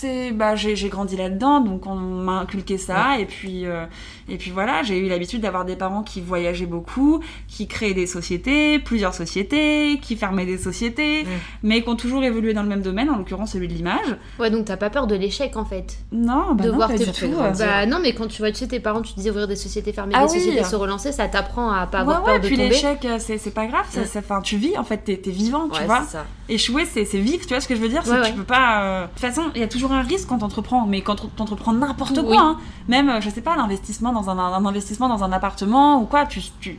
c'est 0.00 0.30
bah 0.32 0.54
j'ai 0.56 0.74
grandi 0.88 1.16
là-dedans 1.16 1.60
donc 1.60 1.86
on 1.86 1.94
m'a 1.96 2.40
inculqué 2.40 2.78
ça 2.78 3.18
et 3.18 3.24
puis 3.26 3.66
euh, 3.66 3.84
et 4.28 4.36
puis 4.36 4.50
voilà 4.50 4.82
j'ai 4.82 4.98
eu 4.98 5.08
l'habitude 5.08 5.40
d'avoir 5.40 5.64
des 5.64 5.76
parents 5.76 6.02
qui 6.02 6.20
voyageaient 6.20 6.66
beaucoup 6.66 7.20
qui 7.48 7.66
créaient 7.66 7.94
des 7.94 8.06
sociétés 8.06 8.78
plusieurs 8.78 9.14
sociétés 9.14 9.98
qui 10.00 10.16
fermaient 10.16 10.46
des 10.46 10.58
sociétés 10.58 11.26
mais 11.62 11.82
qui 11.82 11.88
ont 11.88 11.96
toujours 11.96 12.22
évolué 12.24 12.54
dans 12.54 12.62
le 12.62 12.68
même 12.68 12.82
domaine 12.82 13.10
en 13.10 13.16
l'occurrence 13.18 13.52
celui 13.52 13.68
de 13.68 13.74
l'image 13.74 14.16
Ouais, 14.38 14.50
donc 14.50 14.66
t'as 14.66 14.76
pas 14.76 14.90
peur 14.90 15.06
de 15.06 15.14
l'échec 15.14 15.56
en 15.56 15.64
fait? 15.64 15.98
non 16.12 16.54
bah 16.54 16.64
de 16.64 16.70
non, 16.70 16.76
voir 16.76 16.88
pas 16.88 16.98
tes 16.98 17.04
du 17.06 17.12
tout. 17.12 17.28
grandir. 17.30 17.66
Bah 17.66 17.86
non, 17.86 17.98
mais 18.02 18.14
quand 18.14 18.26
tu 18.26 18.42
vois, 18.42 18.50
tu 18.52 18.58
sais, 18.58 18.68
tes 18.68 18.80
parents, 18.80 19.02
tu 19.02 19.14
disais 19.14 19.30
ouvrir 19.30 19.48
des 19.48 19.56
sociétés, 19.56 19.92
fermer 19.92 20.12
Ah 20.16 20.26
des 20.26 20.32
oui. 20.32 20.38
sociétés, 20.40 20.64
se 20.64 20.76
relancer, 20.76 21.12
ça 21.12 21.28
t'apprend 21.28 21.70
à 21.70 21.86
pas 21.86 22.00
avoir 22.00 22.18
ouais, 22.20 22.24
peur 22.24 22.34
ouais, 22.34 22.40
de 22.40 22.46
puis 22.46 22.56
l'échec, 22.56 23.04
euh, 23.04 23.18
c'est 23.18 23.54
pas 23.54 23.66
grave, 23.66 23.86
ça, 23.90 24.04
ça- 24.04 24.18
enfin, 24.20 24.40
tu 24.40 24.56
vis 24.56 24.76
en 24.78 24.84
fait, 24.84 24.98
t'es 24.98 25.16
t'es 25.16 25.30
vivant, 25.30 25.68
tu 25.68 25.82
vois. 25.84 26.02
ça. 26.02 26.26
Échouer, 26.48 26.84
c'est 26.86 27.02
vivre, 27.18 27.42
tu 27.42 27.48
vois 27.48 27.60
ce 27.60 27.68
que 27.68 27.74
je 27.76 27.80
veux 27.80 27.88
dire 27.88 28.02
que 28.02 28.26
tu 28.26 28.32
peux 28.32 28.44
pas. 28.44 28.82
euh, 28.84 29.02
De 29.04 29.08
toute 29.10 29.20
façon, 29.20 29.42
il 29.54 29.60
y 29.60 29.64
a 29.64 29.68
toujours 29.68 29.87
toujours 29.88 30.02
un 30.04 30.06
risque 30.06 30.28
quand 30.28 30.38
t'entreprends, 30.38 30.86
mais 30.86 31.00
quand 31.00 31.16
t'entreprends 31.36 31.72
n'importe 31.72 32.20
quoi, 32.22 32.30
Oui. 32.30 32.36
hein. 32.38 32.58
même, 32.88 33.08
euh, 33.08 33.20
je 33.20 33.30
sais 33.30 33.40
pas, 33.40 33.56
l'investissement 33.56 34.12
dans 34.12 34.28
un, 34.30 34.38
un 34.38 34.64
investissement 34.66 35.08
dans 35.08 35.24
un 35.24 35.32
appartement 35.32 36.00
ou 36.00 36.04
quoi, 36.06 36.26
tu, 36.26 36.40
tu, 36.60 36.78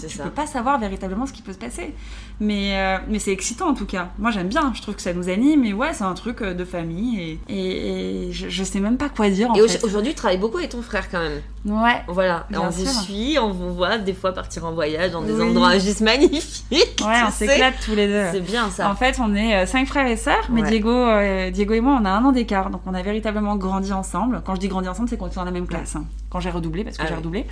tu 0.00 0.08
ça. 0.08 0.24
peux 0.24 0.30
pas 0.30 0.46
savoir 0.46 0.78
véritablement 0.78 1.26
ce 1.26 1.32
qui 1.32 1.42
peut 1.42 1.52
se 1.52 1.58
passer. 1.58 1.94
Mais, 2.40 2.78
euh, 2.78 2.98
mais 3.08 3.18
c'est 3.18 3.32
excitant 3.32 3.68
en 3.68 3.74
tout 3.74 3.84
cas. 3.86 4.10
Moi 4.18 4.30
j'aime 4.30 4.46
bien, 4.48 4.70
je 4.74 4.80
trouve 4.82 4.94
que 4.94 5.02
ça 5.02 5.12
nous 5.12 5.28
anime, 5.28 5.64
et 5.64 5.72
ouais, 5.72 5.92
c'est 5.92 6.04
un 6.04 6.14
truc 6.14 6.40
euh, 6.40 6.54
de 6.54 6.64
famille, 6.64 7.20
et, 7.20 7.40
et, 7.48 8.28
et 8.28 8.32
je, 8.32 8.48
je 8.48 8.64
sais 8.64 8.78
même 8.80 8.96
pas 8.96 9.08
quoi 9.08 9.28
dire 9.28 9.50
en 9.50 9.54
Et 9.54 9.62
aujourd'hui, 9.82 10.12
tu 10.12 10.16
travailles 10.16 10.38
beaucoup 10.38 10.58
avec 10.58 10.70
ton 10.70 10.82
frère 10.82 11.10
quand 11.10 11.18
même. 11.20 11.40
Ouais. 11.66 12.02
Voilà, 12.06 12.46
on 12.54 12.68
vous 12.68 12.84
sûr. 12.86 13.00
suit, 13.02 13.38
on 13.40 13.50
vous 13.50 13.74
voit 13.74 13.98
des 13.98 14.14
fois 14.14 14.32
partir 14.32 14.64
en 14.64 14.72
voyage 14.72 15.10
dans 15.10 15.22
des 15.22 15.32
Oui. 15.32 15.42
endroits 15.50 15.76
juste 15.78 16.00
magnifiques. 16.00 17.02
Ouais, 17.04 17.20
on 17.26 17.30
s'éclate 17.30 17.74
tous 17.84 17.94
les 17.96 18.06
deux. 18.06 18.24
C'est 18.32 18.40
bien 18.40 18.70
ça. 18.70 18.88
En 18.88 18.94
fait, 18.94 19.18
on 19.20 19.34
est 19.34 19.66
cinq 19.66 19.86
frères 19.88 20.06
et 20.06 20.16
sœurs, 20.16 20.46
mais 20.50 20.62
Ouais. 20.62 20.68
Diego, 20.70 20.90
euh, 20.90 21.50
Diego 21.50 21.74
et 21.74 21.80
moi, 21.80 21.98
on 22.00 22.04
a 22.04 22.10
un 22.10 22.24
an 22.24 22.32
d'écart, 22.38 22.70
donc 22.70 22.80
on 22.86 22.94
a 22.94 23.02
véritablement 23.02 23.56
grandi 23.56 23.92
ensemble. 23.92 24.42
Quand 24.44 24.54
je 24.54 24.60
dis 24.60 24.68
grandi 24.68 24.88
ensemble, 24.88 25.08
c'est 25.08 25.16
qu'on 25.16 25.26
était 25.26 25.36
dans 25.36 25.44
la 25.44 25.50
même 25.50 25.66
classe. 25.66 25.96
hein. 25.96 26.04
Quand 26.30 26.40
j'ai 26.40 26.50
redoublé, 26.50 26.84
parce 26.84 26.96
que 26.96 27.02
Ah 27.02 27.06
j'ai 27.06 27.12
oui. 27.14 27.18
redoublé, 27.18 27.46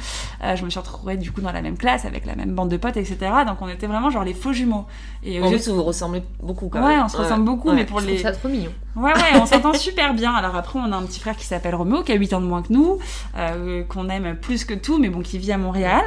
euh, 0.44 0.54
je 0.56 0.64
me 0.64 0.70
suis 0.70 0.78
retrouvée 0.78 1.16
du 1.16 1.32
coup 1.32 1.40
dans 1.40 1.52
la 1.52 1.62
même 1.62 1.76
classe 1.78 2.04
avec 2.04 2.26
la 2.26 2.34
même 2.36 2.54
bande 2.54 2.68
de 2.68 2.76
potes, 2.76 2.96
etc. 2.96 3.16
Donc 3.46 3.56
on 3.62 3.68
était 3.68 3.86
vraiment 3.86 4.10
genre 4.10 4.24
les 4.24 4.34
faux 4.34 4.52
jumeaux. 4.52 4.84
Et 5.24 5.40
En 5.42 5.46
je- 5.46 5.54
plus, 5.56 5.68
vous 5.68 5.76
vous 5.76 5.82
ressemblez 5.82 6.22
beaucoup 6.42 6.68
quand 6.68 6.82
ouais, 6.82 6.96
même. 6.96 7.04
on 7.04 7.08
se 7.08 7.16
ressemble 7.16 7.44
beaucoup, 7.44 7.68
Ouais. 7.70 7.74
mais 7.74 7.84
pour 7.86 8.00
Je 8.00 8.06
les, 8.06 8.18
ça 8.18 8.32
trop 8.32 8.48
mignon. 8.48 8.70
Ouais, 8.96 9.12
ouais, 9.14 9.40
on 9.40 9.46
s'entend 9.46 9.72
super 9.74 10.14
bien. 10.14 10.32
Alors 10.32 10.54
après, 10.56 10.78
on 10.78 10.90
a 10.92 10.96
un 10.96 11.02
petit 11.02 11.20
frère 11.20 11.36
qui 11.36 11.44
s'appelle 11.46 11.74
Roméo, 11.74 12.02
qui 12.02 12.12
a 12.12 12.16
8 12.16 12.32
ans 12.34 12.40
de 12.40 12.46
moins 12.46 12.62
que 12.62 12.72
nous, 12.72 12.98
euh, 13.36 13.82
qu'on 13.84 14.08
aime 14.08 14.36
plus 14.36 14.64
que 14.64 14.74
tout, 14.74 14.98
mais 14.98 15.08
bon, 15.08 15.20
qui 15.20 15.38
vit 15.38 15.52
à 15.52 15.58
Montréal. 15.58 16.02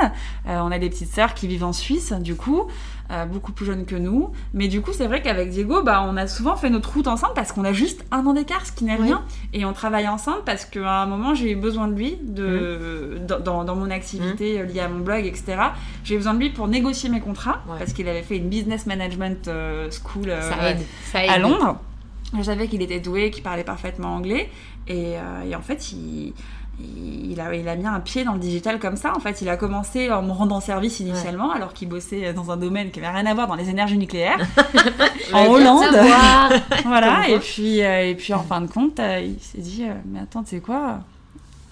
Euh, 0.48 0.60
on 0.64 0.72
a 0.72 0.80
des 0.80 0.90
petites 0.90 1.12
sœurs 1.14 1.34
qui 1.34 1.48
vivent 1.48 1.66
en 1.66 1.74
Suisse, 1.74 2.14
du 2.14 2.36
coup, 2.36 2.64
euh, 3.12 3.26
beaucoup 3.26 3.52
plus 3.52 3.66
jeunes 3.66 3.86
que 3.86 3.96
nous. 3.96 4.32
Mais 4.54 4.68
du 4.68 4.82
coup, 4.82 4.92
c'est 4.94 5.08
vrai 5.08 5.22
qu'avec 5.22 5.50
Diego, 5.50 5.82
bah, 5.84 6.06
on 6.08 6.16
a 6.18 6.28
souvent 6.28 6.56
fait 6.56 6.70
notre 6.70 6.94
route 6.94 7.08
ensemble 7.08 7.34
parce 7.34 7.52
qu'on 7.52 7.66
a 7.66 7.74
juste 7.74 8.06
un 8.12 8.26
an 8.26 8.34
d'écart, 8.34 8.66
ce 8.66 8.72
qui 8.72 8.84
n'est 8.86 8.98
Oui. 8.98 9.08
rien. 9.08 9.24
Et 9.54 9.66
on 9.66 9.74
travaille 9.74 10.08
ensemble 10.08 10.44
parce 10.46 10.66
qu'à 10.66 11.02
un 11.02 11.06
moment, 11.06 11.34
j'ai 11.34 11.52
eu 11.52 11.56
besoin 11.56 11.88
de 11.88 11.94
lui 11.96 12.18
de, 12.22 13.20
dans, 13.28 13.40
dans- 13.40 13.64
dans 13.64 13.76
mon 13.76 13.90
activité 13.92 14.60
euh, 14.60 14.66
liée 14.66 14.80
à 14.82 14.90
mon 14.90 15.00
blog, 15.00 15.26
etc. 15.26 15.58
J'ai 16.04 16.16
eu 16.16 16.18
besoin 16.18 16.34
de 16.36 16.40
lui 16.40 16.50
pour 16.52 16.68
négocier 16.68 17.10
mes 17.10 17.20
contrats 17.22 17.62
Ouais. 17.68 17.76
parce 17.80 17.94
qu'il 17.94 18.08
avait 18.08 18.22
fait 18.24 18.38
une 18.38 18.50
business 18.50 18.86
management 18.86 19.48
euh, 19.48 19.90
school. 19.92 20.30
euh, 20.30 20.42
Ça 20.42 20.70
aide. 20.72 20.80
Ça 21.12 21.24
aide. 21.24 21.30
à 21.32 21.38
Londres. 21.40 21.78
Je 22.38 22.44
savais 22.44 22.68
qu'il 22.68 22.82
était 22.84 23.00
doué, 23.00 23.32
qu'il 23.32 23.42
parlait 23.42 23.64
parfaitement 23.64 24.16
anglais. 24.16 24.50
Et, 24.88 25.14
et 25.48 25.56
en 25.56 25.62
fait, 25.62 25.92
il, 25.94 26.34
il, 26.80 27.40
a, 27.40 27.54
il 27.54 27.68
a 27.68 27.76
mis 27.76 27.86
un 27.86 28.00
pied 28.00 28.24
dans 28.24 28.34
le 28.34 28.40
digital 28.40 28.80
comme 28.80 28.96
ça. 28.96 29.16
En 29.16 29.20
fait, 29.20 29.42
il 29.42 29.50
a 29.50 29.58
commencé 29.58 30.12
en 30.12 30.22
me 30.22 30.32
rendant 30.32 30.60
service 30.60 31.00
initialement, 31.00 31.52
alors 31.52 31.74
qu'il 31.74 31.90
bossait 31.90 32.34
dans 32.34 32.52
un 32.52 32.58
domaine 32.58 32.92
qui 32.92 33.00
n'avait 33.00 33.20
rien 33.20 33.26
à 33.26 33.34
voir 33.34 33.48
dans 33.48 33.56
les 33.56 33.70
énergies 33.70 33.98
nucléaires, 33.98 34.40
en 35.34 35.46
Hollande. 35.46 35.84
Voilà. 36.86 37.28
Et 37.30 37.40
puis, 37.40 37.84
euh, 37.84 38.10
et 38.10 38.16
puis, 38.16 38.34
en 38.34 38.44
fin 38.44 38.62
de 38.62 38.68
compte, 38.68 39.00
euh, 39.00 39.22
il 39.22 39.40
s'est 39.40 39.60
dit 39.60 39.84
euh, 39.84 39.94
Mais 40.06 40.20
attends, 40.20 40.44
tu 40.44 40.52
sais 40.52 40.60
quoi 40.60 41.00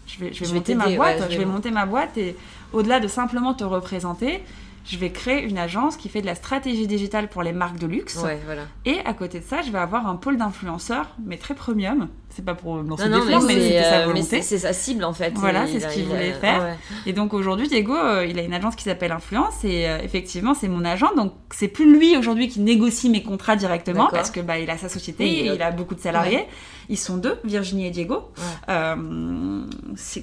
je 0.06 0.20
vais, 0.20 0.34
je 0.34 0.40
vais 0.40 0.46
Je 0.46 0.52
vais 0.52 0.58
monter 0.60 0.76
ma 0.76 0.90
boîte, 0.90 1.20
ouais, 1.20 1.28
je 1.30 1.38
vais 1.38 1.46
monter 1.46 1.72
ma 1.72 1.86
boîte 1.86 2.18
et 2.18 2.36
au-delà 2.74 3.00
de 3.00 3.08
simplement 3.08 3.54
te 3.54 3.64
représenter, 3.64 4.44
je 4.86 4.98
vais 4.98 5.12
créer 5.12 5.44
une 5.44 5.58
agence 5.58 5.98
qui 5.98 6.08
fait 6.08 6.22
de 6.22 6.26
la 6.26 6.36
stratégie 6.36 6.88
digitale 6.88 7.28
pour 7.28 7.44
les 7.44 7.52
marques 7.52 7.78
de 7.78 7.88
luxe. 7.88 8.18
Ouais, 8.24 8.40
voilà. 8.46 8.64
Et 8.86 9.00
à 9.06 9.14
côté 9.14 9.40
de 9.40 9.46
ça, 9.46 9.62
je 9.62 9.72
vais 9.72 9.80
avoir 9.80 10.08
un 10.08 10.16
pôle 10.16 10.38
d'influenceurs, 10.38 11.10
mais 11.26 11.38
très 11.38 11.56
premium. 11.56 12.08
C'est 12.38 12.46
pas 12.46 12.54
pour 12.54 12.78
lancer 12.78 13.10
Non, 13.10 13.18
des 13.18 13.26
mais 13.26 13.32
fleurs, 13.32 13.42
mais, 13.42 13.54
c'était 13.56 13.82
sa 13.84 14.00
euh, 14.02 14.06
volonté. 14.06 14.42
c'est- 14.44 14.58
sa 14.60 14.72
cible 14.72 15.04
en 15.04 15.12
fait. 15.14 15.34
Voilà, 15.38 15.66
Il 15.66 15.74
c'est 15.74 15.80
ce 15.90 15.92
qu'il 15.92 16.06
voulait 16.06 16.34
faire. 16.34 16.62
ouais. 16.62 16.76
Et 17.08 17.14
donc 17.14 17.34
aujourd'hui, 17.34 17.68
Diego, 17.68 17.96
euh, 17.96 18.28
il 18.30 18.38
a 18.38 18.44
une 18.44 18.54
agence 18.54 18.76
qui 18.76 18.84
s'appelle 18.84 19.12
Influence 19.12 19.64
et 19.64 19.88
euh, 19.90 19.98
effectivement, 20.04 20.54
c'est 20.54 20.68
mon 20.68 20.86
agent. 20.86 21.16
Donc 21.16 21.34
c'est 21.52 21.68
plus 21.68 21.92
lui 21.92 22.16
aujourd'hui 22.16 22.48
qui 22.48 22.60
négocie 22.60 23.10
mes 23.10 23.24
contrats 23.24 23.56
directement 23.56 24.08
parce 24.12 24.30
que 24.30 24.40
bah 24.40 24.60
il 24.60 24.70
a 24.70 24.78
sa 24.78 24.88
société, 24.88 25.24
Oui, 25.24 25.30
et 25.50 25.54
il 25.56 25.62
a- 25.64 25.72
beaucoup 25.72 25.96
de 25.96 26.00
salariés. 26.00 26.46
Ils 26.90 26.98
sont 26.98 27.18
deux, 27.18 27.38
Virginie 27.44 27.88
et 27.88 27.90
Diego, 27.90 28.30
euh, 28.70 29.64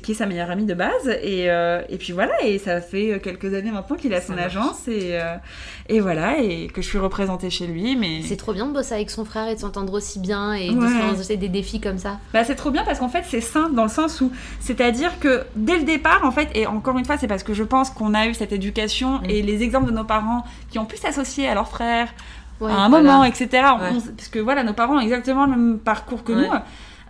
qui 0.02 0.12
est 0.12 0.14
sa 0.14 0.24
meilleure 0.26 0.50
amie 0.50 0.64
de 0.64 0.74
base. 0.74 1.08
Et, 1.22 1.50
euh, 1.50 1.82
et 1.88 1.98
puis 1.98 2.12
voilà, 2.12 2.42
et 2.42 2.58
ça 2.58 2.80
fait 2.80 3.20
quelques 3.22 3.52
années 3.54 3.70
maintenant 3.70 3.96
qu'il 3.96 4.14
a 4.14 4.20
son 4.22 4.38
agence 4.38 4.88
et, 4.88 5.10
euh, 5.20 5.34
et 5.88 6.00
voilà, 6.00 6.38
et 6.38 6.68
que 6.68 6.80
je 6.80 6.86
suis 6.88 6.98
représentée 6.98 7.50
chez 7.50 7.66
lui. 7.66 7.96
Mais 7.96 8.22
C'est 8.22 8.36
trop 8.36 8.52
bien 8.54 8.66
de 8.66 8.72
bosser 8.72 8.94
avec 8.94 9.10
son 9.10 9.24
frère 9.24 9.48
et 9.48 9.56
de 9.56 9.60
s'entendre 9.60 9.92
aussi 9.92 10.18
bien 10.20 10.52
et 10.54 10.68
de 10.70 10.80
se 10.80 10.98
lancer 11.16 11.36
des 11.36 11.48
défis 11.48 11.80
comme 11.80 11.98
ça. 11.98 12.03
Bah, 12.32 12.44
c'est 12.44 12.54
trop 12.54 12.70
bien 12.70 12.84
parce 12.84 12.98
qu'en 12.98 13.08
fait 13.08 13.24
c'est 13.28 13.40
sain 13.40 13.68
dans 13.70 13.82
le 13.84 13.88
sens 13.88 14.20
où 14.20 14.30
c'est-à-dire 14.60 15.18
que 15.20 15.44
dès 15.56 15.76
le 15.78 15.84
départ 15.84 16.20
en 16.24 16.30
fait 16.30 16.48
et 16.54 16.66
encore 16.66 16.98
une 16.98 17.04
fois 17.04 17.16
c'est 17.18 17.26
parce 17.28 17.42
que 17.42 17.54
je 17.54 17.62
pense 17.64 17.90
qu'on 17.90 18.14
a 18.14 18.26
eu 18.26 18.34
cette 18.34 18.52
éducation 18.52 19.18
Mm. 19.20 19.30
et 19.30 19.42
les 19.42 19.62
exemples 19.62 19.86
de 19.86 19.92
nos 19.92 20.04
parents 20.04 20.44
qui 20.70 20.78
ont 20.78 20.84
pu 20.86 20.96
s'associer 20.96 21.48
à 21.48 21.54
leurs 21.54 21.68
frères 21.68 22.08
Ouais. 22.60 22.70
à 22.70 22.76
un 22.76 22.88
voilà. 22.88 23.04
moment 23.12 23.24
etc 23.24 23.48
On- 23.52 24.00
parce 24.00 24.28
que 24.30 24.38
voilà 24.38 24.62
nos 24.62 24.72
parents 24.74 24.96
ont 24.96 25.00
exactement 25.00 25.44
le 25.46 25.50
même 25.56 25.78
parcours 25.78 26.22
que 26.22 26.32
Ouais. 26.32 26.46
nous 26.48 26.54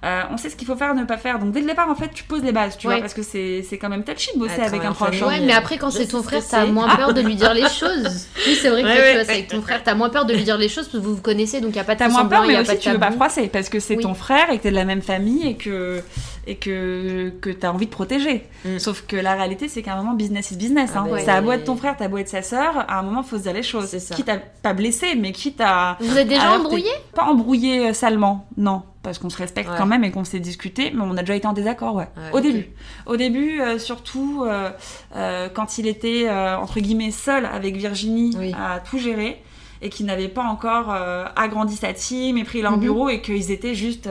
euh, 0.05 0.23
on 0.31 0.37
sait 0.37 0.51
ce 0.51 0.57
qu'il 0.57 0.67
faut 0.67 0.77
faire, 0.77 0.95
ne 0.95 1.05
pas 1.05 1.17
faire. 1.17 1.39
Donc 1.39 1.53
dès 1.53 1.61
le 1.61 1.67
départ, 1.67 1.89
en 1.89 1.95
fait, 1.95 2.11
tu 2.13 2.25
poses 2.25 2.43
les 2.43 2.53
bases, 2.53 2.77
tu 2.77 2.87
Ouais. 2.87 2.95
vois, 2.95 3.01
parce 3.01 3.15
que 3.15 3.23
c'est 3.23 3.65
c'est 3.69 3.79
quand 3.79 3.89
même 3.89 4.05
touchy 4.05 4.31
de 4.35 4.39
bosser 4.39 4.59
Ouais, 4.61 4.67
avec 4.67 4.85
un 4.85 4.93
proche. 4.93 5.23
hein. 5.23 5.27
Ouais, 5.29 5.41
mais, 5.41 5.53
après, 5.55 5.79
quand 5.79 5.91
c'est 5.91 6.07
ton 6.07 6.19
ce 6.19 6.25
frère, 6.25 6.43
t'as 6.49 6.67
c'est. 6.67 6.71
moins 6.73 6.95
peur 6.95 7.15
de 7.15 7.21
lui 7.23 7.35
dire 7.37 7.55
les 7.55 7.63
choses. 7.81 8.27
Oui, 8.47 8.55
c'est 8.61 8.69
vrai 8.69 8.83
que 8.83 8.87
Ouais, 8.89 8.95
toi, 8.97 9.03
tu 9.05 9.09
ouais. 9.13 9.19
bosses 9.21 9.29
avec 9.31 9.49
ton 9.49 9.63
frère, 9.63 9.83
t'as 9.83 9.95
moins 9.95 10.11
peur 10.11 10.27
de 10.27 10.35
lui 10.35 10.45
dire 10.45 10.59
les 10.59 10.69
choses 10.69 10.87
parce 10.89 10.99
que 11.03 11.09
vous 11.09 11.15
vous 11.17 11.23
connaissez, 11.23 11.61
donc 11.61 11.71
il 11.71 11.75
n'y 11.75 11.81
a 11.81 11.85
pas 11.85 11.95
de 11.95 12.01
T'as 12.01 12.09
moins 12.09 12.27
peur, 12.27 12.45
y 12.45 12.49
mais 12.49 12.57
a 12.57 12.61
aussi 12.61 12.69
pas 12.71 12.75
de 12.77 12.81
tu 12.81 12.91
veux 12.91 12.99
pas 12.99 13.11
froisser 13.13 13.49
parce 13.49 13.69
que 13.69 13.81
c'est 13.81 13.97
Oui. 13.97 14.03
ton 14.03 14.15
frère 14.15 14.51
et 14.51 14.59
que 14.59 14.63
t'es 14.65 14.71
de 14.71 14.77
la 14.77 14.85
même 14.85 15.03
famille 15.03 15.47
et 15.49 15.57
que 15.57 16.03
et 16.47 16.57
que 16.57 17.31
que 17.41 17.51
t'as 17.51 17.71
envie 17.73 17.87
de 17.87 17.91
protéger. 17.91 18.47
Mm. 18.65 18.79
Sauf 18.79 19.03
que 19.07 19.17
la 19.17 19.35
réalité, 19.35 19.69
c'est 19.69 19.83
qu'à 19.83 19.95
un 19.95 19.97
moment, 19.97 20.15
business 20.15 20.51
is 20.51 20.57
business. 20.57 20.91
Ah 20.95 21.01
Hein. 21.01 21.07
ben, 21.11 21.25
Ça 21.25 21.35
a 21.35 21.41
beau 21.41 21.53
être 21.53 21.65
ton 21.65 21.77
frère, 21.77 21.97
t'as 21.97 22.09
beau 22.09 22.19
être 22.19 22.29
sa 22.29 22.43
sœur, 22.43 22.85
à 22.89 22.99
un 22.99 23.03
moment, 23.03 23.23
faut 23.23 23.39
se 23.39 23.43
dire 23.43 23.53
les 23.53 23.63
choses. 23.63 23.97
Ça. 23.99 24.15
Quitte 24.15 24.29
à 24.29 24.37
pas 24.63 24.73
blesser, 24.75 25.15
mais 25.17 25.33
quitte 25.33 25.61
à 25.61 25.97
Vous 26.01 26.17
êtes 26.19 26.29
déjà 26.29 26.53
embrouillés 26.59 26.91
pas 27.15 27.25
embrouillé 27.25 27.89
euh, 27.89 27.93
salement, 27.93 28.47
non. 28.57 28.83
Parce 29.03 29.19
qu'on 29.19 29.29
se 29.29 29.37
respecte 29.37 29.69
Ouais. 29.69 29.75
quand 29.77 29.85
même 29.87 30.03
et 30.03 30.11
qu'on 30.11 30.25
s'est 30.25 30.41
discuté, 30.41 30.91
mais 30.95 31.03
on 31.03 31.15
a 31.17 31.21
déjà 31.21 31.37
été 31.37 31.47
en 31.47 31.53
désaccord, 31.53 31.95
ouais. 31.95 32.09
Ouais, 32.17 32.31
Au 32.33 32.41
début. 32.41 32.67
Au 33.07 33.17
début, 33.19 33.61
euh, 33.61 33.79
surtout 33.79 34.45
euh, 34.47 34.71
euh, 35.15 35.49
quand 35.53 35.77
il 35.79 35.87
était, 35.87 36.27
entre 36.31 36.81
guillemets, 36.81 37.11
seul 37.11 37.45
avec 37.45 37.77
Virginie 37.77 38.35
Oui. 38.39 38.53
à 38.59 38.81
tout 38.81 38.97
gérer 38.99 39.43
et 39.83 39.91
qu'ils 39.91 40.07
n'avaient 40.07 40.29
pas 40.29 40.45
encore 40.45 40.95
agrandi 41.37 41.77
sa 41.77 41.93
team 41.93 42.39
et 42.39 42.45
pris 42.45 42.63
leur 42.63 42.73
Mhm. 42.73 42.81
bureau 42.81 43.09
et 43.11 43.21
qu'ils 43.21 43.51
étaient 43.51 43.75
juste... 43.75 44.09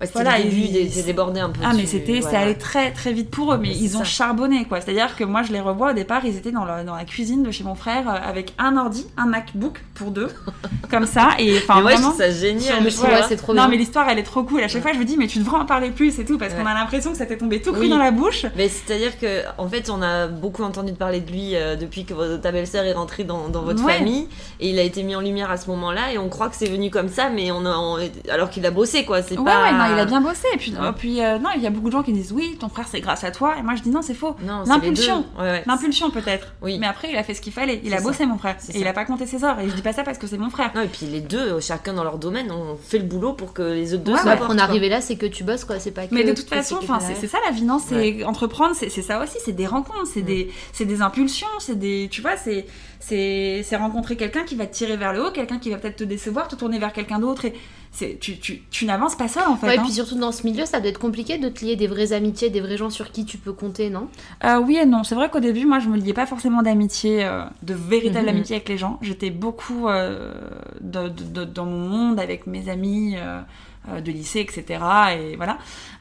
Ouais, 0.00 0.06
c'était 0.06 0.22
Voilà, 0.22 0.38
le 0.38 0.44
début, 0.44 0.56
ils- 0.62 1.40
un 1.40 1.50
peu. 1.50 1.60
ah 1.62 1.72
mais 1.76 1.84
c'était, 1.84 2.14
c'est 2.16 2.20
voilà. 2.20 2.40
allé 2.40 2.54
très 2.56 2.90
très 2.92 3.12
vite 3.12 3.30
pour 3.30 3.52
eux, 3.52 3.58
mais 3.58 3.68
ils 3.68 3.96
ont 3.96 4.00
ça. 4.00 4.04
charbonné 4.04 4.64
quoi. 4.64 4.80
C'est-à-dire 4.80 5.14
que 5.14 5.24
moi 5.24 5.42
je 5.42 5.52
les 5.52 5.60
revois 5.60 5.90
au 5.90 5.92
départ, 5.92 6.24
ils 6.24 6.36
étaient 6.36 6.52
dans 6.52 6.64
la, 6.64 6.84
dans 6.84 6.96
la 6.96 7.04
cuisine 7.04 7.42
de 7.42 7.50
chez 7.50 7.64
mon 7.64 7.74
frère 7.74 8.08
euh, 8.08 8.16
avec 8.28 8.54
un 8.58 8.76
ordi, 8.78 9.06
un 9.18 9.26
MacBook 9.26 9.82
pour 9.94 10.10
deux, 10.10 10.28
comme 10.90 11.04
ça, 11.06 11.30
et 11.38 11.58
enfin 11.58 11.82
moi, 11.82 11.92
vraiment. 11.92 12.12
ça 12.12 12.30
génial. 12.30 12.82
Ouais, 12.82 12.90
c'est 13.28 13.36
trop 13.36 13.52
non 13.52 13.62
bien. 13.62 13.68
mais 13.68 13.76
l'histoire 13.76 14.08
elle 14.08 14.18
est 14.18 14.22
trop 14.22 14.42
cool. 14.42 14.62
À 14.62 14.68
chaque 14.68 14.82
fois 14.82 14.92
je 14.94 14.98
me 14.98 15.04
dis 15.04 15.16
mais 15.18 15.26
tu 15.26 15.38
devrais 15.38 15.58
en 15.58 15.66
parler 15.66 15.90
plus 15.90 16.18
et 16.18 16.24
tout 16.24 16.38
parce 16.38 16.54
qu'on 16.54 16.64
a 16.66 16.72
l'impression 16.74 17.12
que 17.12 17.18
ça 17.18 17.26
t'est 17.26 17.36
tombé 17.36 17.60
tout 17.60 17.72
cru 17.72 17.82
Oui. 17.82 17.88
dans 17.90 17.98
la 17.98 18.10
bouche. 18.10 18.46
Mais 18.56 18.68
c'est-à-dire 18.70 19.18
que, 19.18 19.42
en 19.58 19.68
fait, 19.68 19.90
on 19.90 20.00
a 20.02 20.26
beaucoup 20.28 20.62
entendu 20.62 20.92
parler 20.94 21.20
de 21.20 21.30
lui 21.30 21.54
euh, 21.56 21.76
depuis 21.76 22.04
que 22.06 22.36
ta 22.38 22.52
belle-sœur 22.52 22.84
est 22.84 22.92
rentrée 22.94 23.24
dans, 23.24 23.48
dans 23.48 23.62
votre 23.62 23.84
Ouais. 23.84 23.98
famille, 23.98 24.28
et 24.60 24.70
il 24.70 24.78
a 24.78 24.82
été 24.82 25.02
mis 25.02 25.14
en 25.14 25.20
lumière 25.20 25.50
à 25.50 25.56
ce 25.58 25.68
moment-là, 25.70 26.12
et 26.12 26.18
on 26.18 26.28
croit 26.30 26.48
que 26.48 26.56
c'est 26.56 26.68
venu 26.70 26.88
comme 26.90 27.08
ça, 27.08 27.28
mais 27.28 27.50
on 27.50 27.66
a, 27.66 27.76
on- 27.76 27.98
alors 28.30 28.48
qu'il 28.50 28.64
a 28.66 28.70
bossé, 28.70 29.04
quoi. 29.04 29.20
C'est 29.22 29.38
Ouais, 29.38 29.44
pas. 29.44 29.89
Il 29.92 29.98
a 29.98 30.04
bien 30.04 30.20
bossé. 30.20 30.46
Et 30.54 30.56
puis, 30.56 30.72
Ouais. 30.72 30.78
euh, 30.86 30.92
puis 30.92 31.22
euh, 31.22 31.38
non, 31.38 31.50
il 31.56 31.62
y 31.62 31.66
a 31.66 31.70
beaucoup 31.70 31.86
de 31.88 31.92
gens 31.92 32.02
qui 32.02 32.12
disent 32.12 32.32
oui, 32.32 32.56
ton 32.58 32.68
frère 32.68 32.86
c'est 32.88 33.00
grâce 33.00 33.24
à 33.24 33.30
toi. 33.30 33.56
Et 33.58 33.62
moi 33.62 33.74
je 33.76 33.82
dis 33.82 33.90
non, 33.90 34.02
c'est 34.02 34.14
faux. 34.14 34.36
L'impulsion. 34.66 35.20
deux. 35.36 35.42
Ouais, 35.42 35.50
ouais. 35.50 35.62
L'impulsion 35.66 36.10
peut-être. 36.10 36.54
Oui. 36.62 36.78
Mais 36.78 36.86
après 36.86 37.10
il 37.10 37.16
a 37.16 37.22
fait 37.22 37.34
ce 37.34 37.40
qu'il 37.40 37.52
fallait. 37.52 37.80
Il 37.84 37.94
a 37.94 38.00
bossé 38.00 38.26
mon 38.26 38.38
frère. 38.38 38.56
Et 38.74 38.80
il 38.80 38.86
a 38.86 38.92
pas 38.92 39.04
compté 39.04 39.26
ses 39.26 39.44
heures. 39.44 39.58
Et 39.60 39.68
je 39.68 39.74
dis 39.74 39.82
pas 39.82 39.92
ça 39.92 40.02
parce 40.02 40.18
que 40.18 40.26
c'est 40.26 40.38
mon 40.38 40.50
frère. 40.50 40.70
Non, 40.74 40.82
et 40.82 40.88
puis 40.88 41.06
les 41.06 41.20
deux, 41.20 41.38
euh, 41.54 41.60
chacun 41.60 41.92
dans 41.92 42.04
leur 42.04 42.18
domaine, 42.18 42.50
ont 42.50 42.76
fait 42.82 42.98
le 42.98 43.04
boulot 43.04 43.32
pour 43.32 43.52
que 43.52 43.62
les 43.62 43.94
autres 43.94 44.04
deux 44.04 44.12
Ouais, 44.14 44.60
arriver 44.60 44.88
là, 44.88 45.00
c'est 45.00 45.16
que 45.16 45.26
tu 45.26 45.44
bosses, 45.44 45.64
quoi. 45.64 45.78
C'est 45.78 45.90
pas 45.90 46.06
que. 46.06 46.14
Mais 46.14 46.24
de 46.24 46.32
toute 46.32 46.48
façon, 46.48 46.76
c'est 46.80 46.86
que 46.86 46.92
enfin, 46.92 46.98
t'es 47.06 47.14
c'est 47.14 47.20
c'est 47.22 47.26
ça 47.28 47.38
la 47.44 47.50
vie, 47.52 47.62
non? 47.62 47.78
C'est 47.78 48.24
entreprendre, 48.24 48.74
c'est 48.74 48.88
c'est 48.90 49.02
ça 49.02 49.20
aussi, 49.22 49.38
c'est 49.44 49.52
des 49.52 49.66
rencontres, 49.66 50.06
c'est 50.12 50.20
Mm. 50.22 50.24
des, 50.26 50.52
c'est 50.72 50.84
des 50.84 51.02
impulsions, 51.02 51.46
c'est 51.58 51.78
des, 51.78 52.08
tu 52.10 52.20
vois, 52.20 52.36
c'est 52.36 52.66
c'est 53.00 53.76
rencontrer 53.76 54.16
quelqu'un 54.16 54.44
qui 54.44 54.54
va 54.54 54.66
te 54.66 54.74
tirer 54.74 54.96
vers 54.96 55.12
le 55.12 55.24
haut, 55.26 55.30
quelqu'un 55.30 55.58
qui 55.58 55.70
va 55.70 55.78
peut-être 55.78 55.96
te 55.96 56.04
décevoir, 56.04 56.48
te 56.48 56.54
tourner 56.54 56.78
vers 56.78 56.92
quelqu'un 56.92 57.18
d'autre, 57.18 57.46
et 57.46 57.54
c'est 57.92 58.18
tu, 58.20 58.38
tu, 58.38 58.62
tu 58.70 58.84
n'avances 58.84 59.16
pas 59.16 59.26
seul 59.26 59.42
en 59.48 59.56
fait. 59.56 59.66
Ouais, 59.66 59.74
et 59.74 59.78
hein. 59.78 59.82
puis 59.82 59.92
surtout 59.92 60.14
dans 60.16 60.30
ce 60.32 60.44
milieu, 60.46 60.64
ça 60.64 60.78
doit 60.80 60.90
être 60.90 61.00
compliqué 61.00 61.38
de 61.38 61.48
te 61.48 61.64
lier 61.64 61.74
des 61.76 61.86
vraies 61.88 62.12
amitiés, 62.12 62.48
des 62.50 62.60
vrais 62.60 62.76
gens 62.76 62.90
sur 62.90 63.10
qui 63.10 63.24
tu 63.24 63.36
peux 63.38 63.52
compter, 63.52 63.90
non? 63.90 64.08
Euh, 64.44 64.58
oui 64.60 64.76
et 64.76 64.86
non. 64.86 65.02
C'est 65.02 65.14
vrai 65.16 65.28
qu'au 65.30 65.40
début, 65.40 65.64
moi, 65.66 65.78
je 65.80 65.88
me 65.88 65.96
liais 65.96 66.12
pas 66.12 66.26
forcément 66.26 66.62
d'amitié, 66.62 67.24
euh, 67.24 67.42
de 67.62 67.74
véritable 67.74 68.26
Mhm. 68.26 68.34
amitié 68.36 68.56
avec 68.56 68.68
les 68.68 68.78
gens. 68.78 68.98
J'étais 69.02 69.30
beaucoup 69.30 69.88
euh, 69.88 70.34
de- 70.80 71.08
de- 71.08 71.24
de- 71.24 71.44
dans 71.44 71.64
mon 71.66 71.88
monde 71.88 72.20
avec 72.20 72.46
mes 72.46 72.68
amis 72.68 73.14
euh, 73.16 73.40
de 73.88 74.10
lycée, 74.12 74.40
etc. 74.40 74.80
Et 75.18 75.36
voilà. 75.36 75.58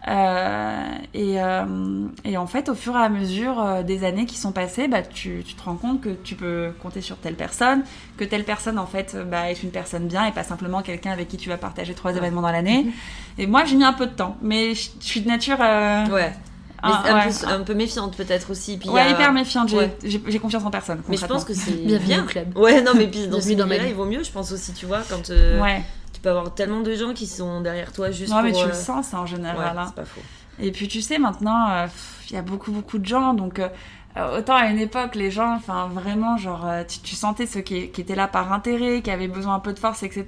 Euh, 0.08 0.84
et, 1.14 1.42
euh, 1.42 2.06
et 2.24 2.38
en 2.38 2.48
fait, 2.48 2.70
au 2.70 2.76
fur 2.76 2.96
et 2.96 3.00
à 3.04 3.10
mesure 3.10 3.60
euh, 3.62 3.84
des 3.84 4.04
années 4.04 4.26
qui 4.26 4.38
sont 4.38 4.52
passées, 4.52 4.88
bah, 4.88 5.02
tu, 5.02 5.44
tu 5.46 5.54
te 5.56 5.64
rends 5.64 5.76
compte 5.76 6.02
que 6.02 6.10
tu 6.10 6.36
peux 6.36 6.72
compter 6.82 7.02
sur 7.02 7.18
telle 7.18 7.36
personne, 7.36 7.84
que 8.18 8.24
telle 8.24 8.44
personne, 8.44 8.80
en 8.80 8.86
fait, 8.86 9.14
euh, 9.16 9.24
bah, 9.24 9.50
est 9.52 9.62
une 9.64 9.72
personne 9.72 10.08
bien 10.08 10.26
et 10.26 10.32
pas 10.32 10.44
simplement 10.44 10.82
quelqu'un 10.82 11.12
avec 11.12 11.28
qui 11.28 11.38
tu 11.38 11.50
vas 11.50 11.58
partager 11.58 11.94
trois 11.94 12.16
événements 12.16 12.42
dans 12.42 12.52
l'année. 12.52 12.88
Et 13.38 13.48
moi, 13.48 13.66
j'ai 13.66 13.76
mis 13.76 13.84
un 13.84 13.94
peu 13.94 14.08
de 14.08 14.14
temps, 14.14 14.38
mais 14.42 14.74
je 14.76 14.90
je 15.00 15.06
suis 15.06 15.22
de 15.22 15.28
nature. 15.28 15.58
euh, 15.62 16.06
Ouais. 16.08 16.34
Mais 16.82 16.90
un- 16.92 17.02
c'est 17.04 17.10
un, 17.10 17.16
ouais, 17.18 17.24
peu, 17.56 17.62
un 17.62 17.64
peu 17.66 17.74
méfiante 17.74 18.16
peut-être 18.16 18.52
aussi. 18.52 18.78
Puis 18.78 18.88
il 18.88 18.92
y 18.92 18.96
Ouais, 18.96 19.02
a- 19.02 19.10
hyper 19.10 19.34
méfiante, 19.34 19.68
j'ai 19.68 20.18
Ouais. 20.18 20.40
confiance 20.40 20.64
en 20.64 20.72
personne. 20.72 21.02
Mais 21.10 21.18
je 21.18 21.26
pense 21.26 21.44
que 21.44 21.54
c'est 21.54 21.72
bien. 21.74 22.24
au 22.24 22.26
club. 22.26 22.58
Ouais, 22.58 22.82
non, 22.82 22.94
mais 22.96 23.08
puis 23.08 23.28
dans 23.28 23.42
ce 23.42 23.50
milieu-là, 23.50 23.78
vie. 23.84 23.90
il 23.90 23.96
vaut 23.96 24.06
mieux, 24.06 24.24
je 24.24 24.32
pense 24.32 24.52
aussi, 24.54 24.72
tu 24.74 24.86
vois, 24.86 25.02
quand 25.10 25.30
euh, 25.30 25.62
Ouais. 25.62 25.82
Tu 26.20 26.24
tu 26.24 26.24
peux 26.24 26.30
avoir 26.30 26.54
tellement 26.54 26.82
de 26.82 26.94
gens 26.96 27.14
qui 27.14 27.28
sont 27.28 27.62
derrière 27.62 27.92
toi 27.94 28.12
juste 28.12 28.32
Non, 28.34 28.42
mais 28.42 28.52
pour. 28.52 28.60
tu 28.62 28.66
euh, 28.66 28.70
le 28.70 28.76
sens, 28.76 29.08
ça, 29.08 29.18
en 29.20 29.22
Ouais, 29.22 29.28
général. 29.28 29.78
hein. 29.78 29.86
c'est 29.88 29.96
pas 29.96 30.06
faux. 30.06 30.22
Et 30.62 30.72
puis 30.72 30.88
tu 30.90 31.02
sais, 31.02 31.18
maintenant, 31.18 31.70
euh, 31.70 31.88
il 32.30 32.36
y 32.36 32.38
a 32.38 32.42
beaucoup, 32.42 32.72
beaucoup 32.72 32.98
de 32.98 33.06
gens. 33.06 33.34
Donc, 33.34 33.60
euh, 33.60 33.70
euh, 34.18 34.40
autant 34.40 34.56
à 34.56 34.66
une 34.66 34.80
époque, 34.80 35.16
les 35.16 35.32
gens, 35.32 35.54
enfin, 35.56 35.88
vraiment, 35.94 36.36
genre, 36.36 36.66
euh, 36.68 36.84
tu, 36.84 37.00
tu 37.00 37.16
sentais 37.16 37.46
ceux 37.46 37.62
qui, 37.62 37.90
qui 37.90 38.02
étaient 38.02 38.16
là 38.16 38.28
par 38.28 38.52
intérêt, 38.52 39.02
qui 39.02 39.12
avaient 39.12 39.28
besoin 39.30 39.54
un 39.56 39.60
peu 39.60 39.72
de 39.72 39.80
force, 39.80 40.04
etc. 40.04 40.26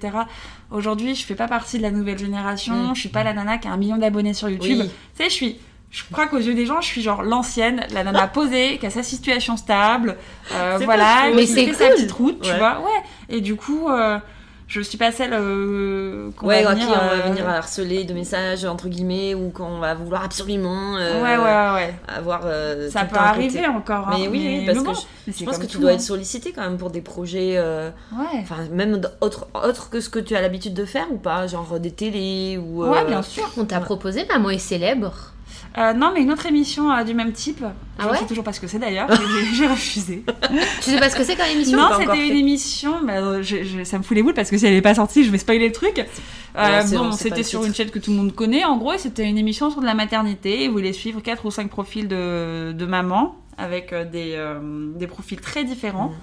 Aujourd'hui, 0.69 1.15
je 1.15 1.25
fais 1.25 1.35
pas 1.35 1.47
partie 1.49 1.77
de 1.77 1.83
la 1.83 1.91
nouvelle 1.91 2.17
génération. 2.19 2.75
Mm. 2.91 2.95
Je 2.95 2.99
suis 3.01 3.09
pas 3.09 3.23
la 3.23 3.33
nana 3.33 3.57
qui 3.57 3.67
a 3.67 3.71
un 3.71 3.77
million 3.77 3.97
d'abonnés 3.97 4.33
sur 4.33 4.49
YouTube. 4.49 4.79
Oui. 4.83 4.87
Tu 5.17 5.23
sais, 5.23 5.29
je 5.29 5.33
suis. 5.35 5.59
Je 5.89 6.03
crois 6.09 6.27
qu'aux 6.27 6.37
yeux 6.37 6.53
des 6.53 6.65
gens, 6.65 6.79
je 6.79 6.87
suis 6.87 7.01
genre 7.01 7.21
l'ancienne, 7.21 7.85
la 7.91 8.05
nana 8.05 8.27
posée, 8.33 8.77
qui 8.77 8.85
a 8.85 8.89
sa 8.89 9.03
situation 9.03 9.57
stable, 9.57 10.15
euh, 10.53 10.77
C'est 10.79 10.85
voilà. 10.85 11.23
Mais 11.35 11.41
qui 11.41 11.47
c'est 11.47 11.65
fait 11.65 11.73
sa 11.73 11.85
cool. 11.87 11.95
petite 11.95 12.11
route, 12.13 12.41
tu 12.41 12.49
Ouais. 12.49 12.57
vois. 12.59 12.79
Ouais. 12.79 13.03
Et 13.27 13.41
du 13.41 13.57
coup, 13.57 13.89
euh, 13.89 14.17
je 14.71 14.81
suis 14.81 14.97
pas 14.97 15.11
celle 15.11 15.33
euh, 15.33 16.29
qu'on 16.37 16.47
Ouais, 16.47 16.63
va 16.63 16.71
venir, 16.73 16.87
qui 16.87 16.93
on 16.93 16.95
va 16.95 17.11
euh, 17.25 17.29
venir 17.29 17.47
harceler 17.49 18.05
de 18.05 18.13
messages, 18.13 18.63
entre 18.65 18.87
guillemets, 18.87 19.35
ou 19.35 19.49
qu'on 19.49 19.79
va 19.79 19.93
vouloir 19.93 20.23
absolument 20.23 20.95
euh, 20.97 21.21
Ouais, 21.21 21.35
ouais, 21.37 21.43
ouais, 21.43 21.73
ouais. 21.87 21.95
avoir. 22.07 22.41
euh, 22.45 22.89
Ça 22.89 23.03
peut 23.05 23.17
arriver 23.17 23.67
encore. 23.67 24.07
hein, 24.07 24.15
Mais 24.17 24.27
oui, 24.29 24.43
oui, 24.59 24.65
parce 24.65 24.79
que 24.79 24.83
bon, 24.85 24.93
je, 25.27 25.43
pense 25.45 25.57
que 25.57 25.65
tu 25.65 25.77
dois 25.77 25.91
hein. 25.91 25.93
être 25.95 26.01
sollicité 26.01 26.53
quand 26.53 26.61
même 26.61 26.77
pour 26.77 26.89
des 26.89 27.01
projets. 27.01 27.55
euh, 27.57 27.89
Ouais. 28.17 28.39
Enfin, 28.41 28.55
même 28.71 29.01
autre, 29.19 29.47
autre 29.53 29.89
que 29.89 29.99
ce 29.99 30.09
que 30.09 30.19
tu 30.19 30.35
as 30.35 30.41
l'habitude 30.41 30.73
de 30.73 30.85
faire 30.85 31.11
ou 31.11 31.17
pas 31.17 31.47
Genre 31.47 31.79
des 31.79 31.91
télés 31.91 32.57
ou. 32.57 32.83
euh, 32.83 32.89
Ouais, 32.91 33.05
bien 33.05 33.21
sûr. 33.21 33.43
On 33.57 33.65
t'a 33.65 33.79
proposé 33.81 34.25
Maman 34.29 34.49
est 34.51 34.57
célèbre. 34.57 35.30
Euh, 35.77 35.93
non, 35.93 36.11
mais 36.13 36.21
une 36.21 36.31
autre 36.31 36.45
émission 36.47 36.91
euh, 36.91 37.03
du 37.03 37.13
même 37.13 37.31
type. 37.31 37.63
Ah 37.63 38.03
je 38.03 38.07
ouais 38.09 38.17
sais 38.17 38.25
toujours 38.25 38.43
pas 38.43 38.51
ce 38.51 38.59
que 38.59 38.67
c'est 38.67 38.79
d'ailleurs. 38.79 39.07
J'ai- 39.53 39.67
refusé. 39.67 40.23
Tu 40.81 40.91
sais 40.91 40.99
pas 40.99 41.09
ce 41.09 41.15
que 41.15 41.23
c'est 41.23 41.35
comme 41.37 41.45
émission 41.45 41.77
non, 41.77 41.87
c'était 41.97 42.27
une 42.27 42.35
émission. 42.37 42.95
euh, 43.09 43.41
je- 43.41 43.63
je- 43.63 43.83
ça 43.85 43.97
me 43.97 44.03
fout 44.03 44.15
les 44.17 44.23
boules 44.23 44.33
parce 44.33 44.49
que 44.49 44.57
si 44.57 44.65
elle 44.65 44.73
est 44.73 44.81
pas 44.81 44.95
sortie, 44.95 45.23
je 45.23 45.31
vais 45.31 45.37
spoiler 45.37 45.67
le 45.67 45.71
truc. 45.73 45.99
Euh, 45.99 46.81
Ouais, 46.81 46.97
bon, 46.97 47.11
c'était 47.13 47.43
sur 47.43 47.63
une 47.63 47.73
chaîne 47.73 47.89
que 47.89 47.99
tout 47.99 48.11
le 48.11 48.17
monde 48.17 48.35
connaît. 48.35 48.65
En 48.65 48.77
gros, 48.77 48.97
c'était 48.97 49.23
une 49.25 49.37
émission 49.37 49.69
sur 49.71 49.79
de 49.79 49.85
la 49.85 49.93
maternité. 49.93 50.65
Ils 50.65 50.71
voulaient 50.71 50.91
suivre 50.93 51.21
quatre 51.21 51.45
ou 51.45 51.51
cinq 51.51 51.69
profils 51.69 52.07
de, 52.07 52.73
de 52.73 52.85
mamans 52.85 53.35
avec 53.57 53.93
des, 54.11 54.37
des 54.95 55.07
profils 55.07 55.39
très 55.39 55.63
différents. 55.63 56.09
Mhm. 56.09 56.15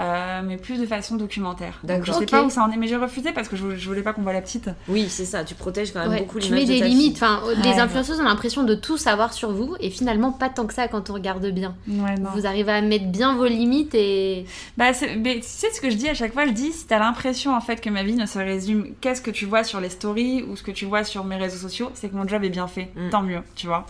Euh, 0.00 0.40
mais 0.44 0.56
plus 0.56 0.78
de 0.80 0.86
façon 0.86 1.16
documentaire. 1.16 1.78
Donc, 1.82 1.98
D'accord. 1.98 2.06
je 2.14 2.18
sais 2.20 2.26
pas 2.26 2.42
où 2.42 2.50
ça 2.50 2.62
en 2.62 2.70
est, 2.70 2.76
mais 2.76 2.86
j'ai 2.86 2.96
refusé 2.96 3.32
parce 3.32 3.48
que 3.48 3.56
je, 3.56 3.76
je 3.76 3.86
voulais 3.88 4.02
pas 4.02 4.12
qu'on 4.12 4.22
voit 4.22 4.32
la 4.32 4.40
petite. 4.40 4.70
Oui, 4.88 5.06
c'est 5.08 5.24
ça, 5.26 5.44
tu 5.44 5.54
protèges 5.54 5.92
quand 5.92 6.00
même 6.00 6.10
Ouais, 6.10 6.20
beaucoup 6.20 6.38
tu 6.38 6.46
l'image 6.46 6.60
mets 6.60 6.66
de 6.66 6.80
des 6.80 6.88
limites. 6.88 7.18
fille. 7.18 7.26
Enfin, 7.26 7.40
les 7.62 7.70
Ouais. 7.70 7.80
influenceuses 7.80 8.18
ont 8.20 8.24
l'impression 8.24 8.62
de 8.64 8.74
tout 8.74 8.96
savoir 8.96 9.32
sur 9.32 9.52
vous 9.52 9.76
et 9.80 9.90
finalement 9.90 10.32
pas 10.32 10.48
tant 10.48 10.66
que 10.66 10.74
ça 10.74 10.88
quand 10.88 11.10
on 11.10 11.14
regarde 11.14 11.46
bien. 11.50 11.74
Ouais, 11.88 12.14
non. 12.16 12.30
Vous 12.34 12.46
arrivez 12.46 12.72
à 12.72 12.80
mettre 12.80 13.06
bien 13.06 13.36
vos 13.36 13.46
limites 13.46 13.94
et 13.94 14.46
Bah, 14.76 14.92
c'est- 14.94 15.16
mais 15.16 15.36
tu 15.36 15.42
sais 15.46 15.70
ce 15.70 15.80
que 15.80 15.90
je 15.90 15.96
dis 15.96 16.08
à 16.08 16.14
chaque 16.14 16.32
fois, 16.32 16.46
je 16.46 16.52
dis 16.52 16.72
si 16.72 16.86
t'as 16.86 16.98
l'impression 16.98 17.54
en 17.54 17.60
fait 17.60 17.80
que 17.80 17.90
ma 17.90 18.02
vie 18.02 18.14
ne 18.14 18.26
se 18.26 18.38
résume 18.38 18.94
qu'à 19.00 19.14
ce 19.14 19.20
que 19.20 19.30
tu 19.30 19.44
vois 19.44 19.64
sur 19.64 19.80
les 19.80 19.90
stories 19.90 20.44
ou 20.48 20.56
ce 20.56 20.62
que 20.62 20.70
tu 20.70 20.86
vois 20.86 21.04
sur 21.04 21.24
mes 21.24 21.36
réseaux 21.36 21.58
sociaux, 21.58 21.90
c'est 21.94 22.08
que 22.08 22.16
mon 22.16 22.26
job 22.26 22.42
est 22.44 22.48
bien 22.50 22.66
fait. 22.68 22.90
Mm. 22.96 23.10
Tant 23.10 23.22
mieux, 23.22 23.40
tu 23.54 23.66
vois. 23.66 23.86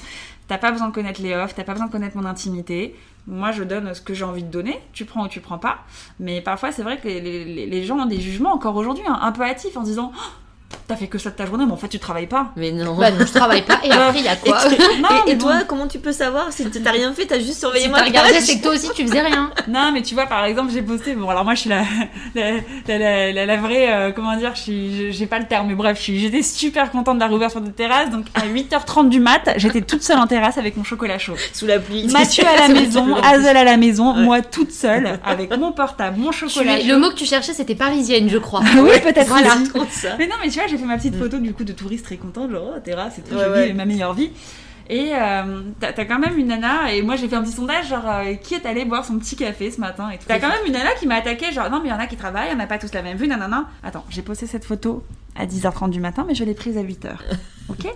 T'as 0.50 0.58
pas 0.58 0.72
besoin 0.72 0.88
de 0.88 0.92
connaître 0.92 1.22
les 1.22 1.32
offs, 1.32 1.54
t'as 1.54 1.62
pas 1.62 1.74
besoin 1.74 1.86
de 1.86 1.92
connaître 1.92 2.16
mon 2.16 2.24
intimité. 2.24 2.96
Moi, 3.28 3.52
je 3.52 3.62
donne 3.62 3.94
ce 3.94 4.00
que 4.00 4.14
j'ai 4.14 4.24
envie 4.24 4.42
de 4.42 4.50
donner. 4.50 4.80
Tu 4.92 5.04
prends 5.04 5.26
ou 5.26 5.28
tu 5.28 5.40
prends 5.40 5.58
pas. 5.58 5.78
Mais 6.18 6.40
parfois, 6.40 6.72
c'est 6.72 6.82
vrai 6.82 6.98
que 6.98 7.06
les, 7.06 7.84
gens 7.84 8.00
ont 8.00 8.06
des 8.06 8.20
jugements 8.20 8.52
encore 8.52 8.74
aujourd'hui 8.74 9.04
hein, 9.06 9.16
un 9.22 9.30
peu 9.30 9.44
hâtifs 9.44 9.76
en 9.76 9.84
disant 9.84 10.10
T'as 10.90 10.96
fait 10.96 11.06
que 11.06 11.18
ça 11.18 11.30
de 11.30 11.36
ta 11.36 11.46
journée, 11.46 11.64
mais 11.66 11.72
en 11.72 11.76
fait, 11.76 11.86
tu 11.86 12.00
travailles 12.00 12.26
pas. 12.26 12.50
Mais 12.56 12.72
non. 12.72 12.96
bah 12.96 13.12
non, 13.12 13.24
je 13.24 13.32
travaille 13.32 13.62
pas. 13.62 13.78
Et 13.84 13.90
après, 13.92 14.18
il 14.18 14.24
y 14.24 14.28
a 14.28 14.34
quoi 14.34 14.58
Et, 14.66 14.76
tu- 14.76 14.82
Non, 15.00 15.08
et- 15.08 15.12
mais 15.26 15.32
et 15.32 15.34
bon. 15.36 15.44
toi, 15.46 15.58
comment 15.68 15.86
tu 15.86 16.00
peux 16.00 16.10
savoir 16.10 16.52
si 16.52 16.68
t'as 16.68 16.90
rien 16.90 17.12
fait 17.12 17.26
T'as 17.26 17.38
juste 17.38 17.60
surveillé 17.60 17.84
Si 17.84 17.90
moi 17.90 18.00
t'as 18.00 18.06
regardé, 18.06 18.40
c'est 18.40 18.58
que 18.58 18.62
toi 18.64 18.72
aussi 18.72 18.88
tu 18.94 19.06
faisais 19.06 19.20
rien. 19.20 19.50
Non, 19.68 19.92
mais 19.92 20.02
tu 20.02 20.14
vois, 20.14 20.26
par 20.26 20.44
exemple, 20.46 20.72
j'ai 20.72 20.82
posté. 20.82 21.14
Bon, 21.14 21.28
alors 21.30 21.44
moi, 21.44 21.54
je 21.54 21.60
suis 21.60 21.70
la, 21.70 21.82
la, 22.34 22.50
la, 22.88 22.98
la- 22.98 23.32
la- 23.32 23.46
la 23.46 23.56
vraie. 23.56 23.92
euh, 23.92 24.10
comment 24.12 24.36
dire 24.36 24.50
je 24.56 24.60
suis- 24.62 24.96
je- 24.96 25.10
J'ai 25.12 25.26
pas 25.26 25.38
le 25.38 25.46
terme, 25.46 25.68
mais 25.68 25.74
bref, 25.74 26.00
suis- 26.00 26.18
j'étais 26.18 26.42
super 26.42 26.90
contente 26.90 27.16
de 27.16 27.20
la 27.20 27.28
réouverture 27.28 27.60
de 27.60 27.70
terrasse. 27.70 28.10
Donc, 28.10 28.24
à 28.34 28.46
8h30 28.46 29.08
du 29.08 29.20
mat, 29.20 29.48
j'étais 29.58 29.82
toute 29.82 30.02
seule 30.02 30.18
en 30.18 30.26
terrasse 30.26 30.58
avec 30.58 30.76
mon 30.76 30.82
chocolat 30.82 31.18
chaud. 31.18 31.34
sous 31.52 31.66
la 31.66 31.78
pluie. 31.78 32.08
Mathieu 32.08 32.42
à 32.46 32.66
la 32.66 32.74
maison. 32.74 33.14
Hazel 33.22 33.56
à 33.56 33.62
la 33.64 33.76
maison, 33.76 34.14
Ouais. 34.16 34.22
moi 34.22 34.40
toute 34.42 34.72
seule, 34.72 35.20
avec 35.24 35.56
mon 35.56 35.70
portable, 35.72 36.18
mon 36.18 36.32
chocolat 36.32 36.78
es- 36.78 36.82
chaud. 36.82 36.88
Le 36.88 36.98
mot 36.98 37.10
que 37.10 37.14
tu 37.14 37.26
cherchais, 37.26 37.52
c'était 37.52 37.74
parisienne, 37.76 38.28
je 38.28 38.38
crois. 38.38 38.62
Oui, 38.76 38.98
peut-être 39.02 39.28
Voilà, 39.28 39.54
aussi. 39.54 39.68
contre 39.70 39.92
ça. 39.92 40.08
Mais 40.18 40.26
non, 40.26 40.34
mais 40.42 40.48
tu 40.48 40.58
vois, 40.58 40.66
j'ai 40.66 40.76
fait 40.80 40.86
ma 40.86 40.96
petite 40.96 41.16
photo 41.16 41.38
du 41.38 41.52
coup 41.54 41.64
de 41.64 41.72
touriste 41.72 42.04
très 42.04 42.16
contente, 42.16 42.50
genre 42.50 42.74
oh, 42.76 42.80
Ouais, 42.90 42.92
je 43.30 43.34
ouais. 43.50 43.66
vis 43.68 43.74
ma 43.74 43.84
meilleure 43.84 44.14
vie. 44.14 44.30
Et 44.92 45.12
euh, 45.14 45.60
t'as 45.78 46.04
quand 46.04 46.18
même 46.18 46.36
une 46.36 46.48
nana, 46.48 46.92
et 46.92 47.00
moi 47.02 47.14
j'ai 47.14 47.28
fait 47.28 47.36
un 47.36 47.42
petit 47.44 47.52
sondage, 47.52 47.88
genre 47.90 48.02
euh, 48.08 48.34
qui 48.34 48.54
est 48.54 48.66
allé 48.66 48.84
boire 48.84 49.04
son 49.04 49.20
petit 49.20 49.36
café 49.36 49.70
ce 49.70 49.80
matin 49.80 50.10
et 50.10 50.18
tout. 50.18 50.24
T'as 50.26 50.40
quand 50.40 50.48
même 50.48 50.66
une 50.66 50.72
nana 50.72 50.90
qui 50.98 51.06
m'a 51.06 51.14
attaqué, 51.14 51.52
genre 51.52 51.70
non, 51.70 51.78
mais 51.80 51.88
il 51.90 51.92
y 51.92 51.94
en 51.94 51.98
a 52.00 52.08
qui 52.08 52.16
travaillent, 52.16 52.50
on 52.52 52.56
n'a 52.56 52.66
pas 52.66 52.78
tous 52.78 52.92
la 52.92 53.02
même 53.02 53.16
vue, 53.16 53.28
nanana. 53.28 53.66
Attends, 53.84 54.04
j'ai 54.10 54.22
posté 54.22 54.46
cette 54.48 54.64
photo 54.64 55.04
à 55.36 55.46
10h30 55.46 55.90
du 55.90 56.00
matin, 56.00 56.24
mais 56.26 56.34
je 56.34 56.42
l'ai 56.42 56.54
prise 56.54 56.76
à 56.76 56.82
8h. 56.82 57.10
Ok? 57.68 57.86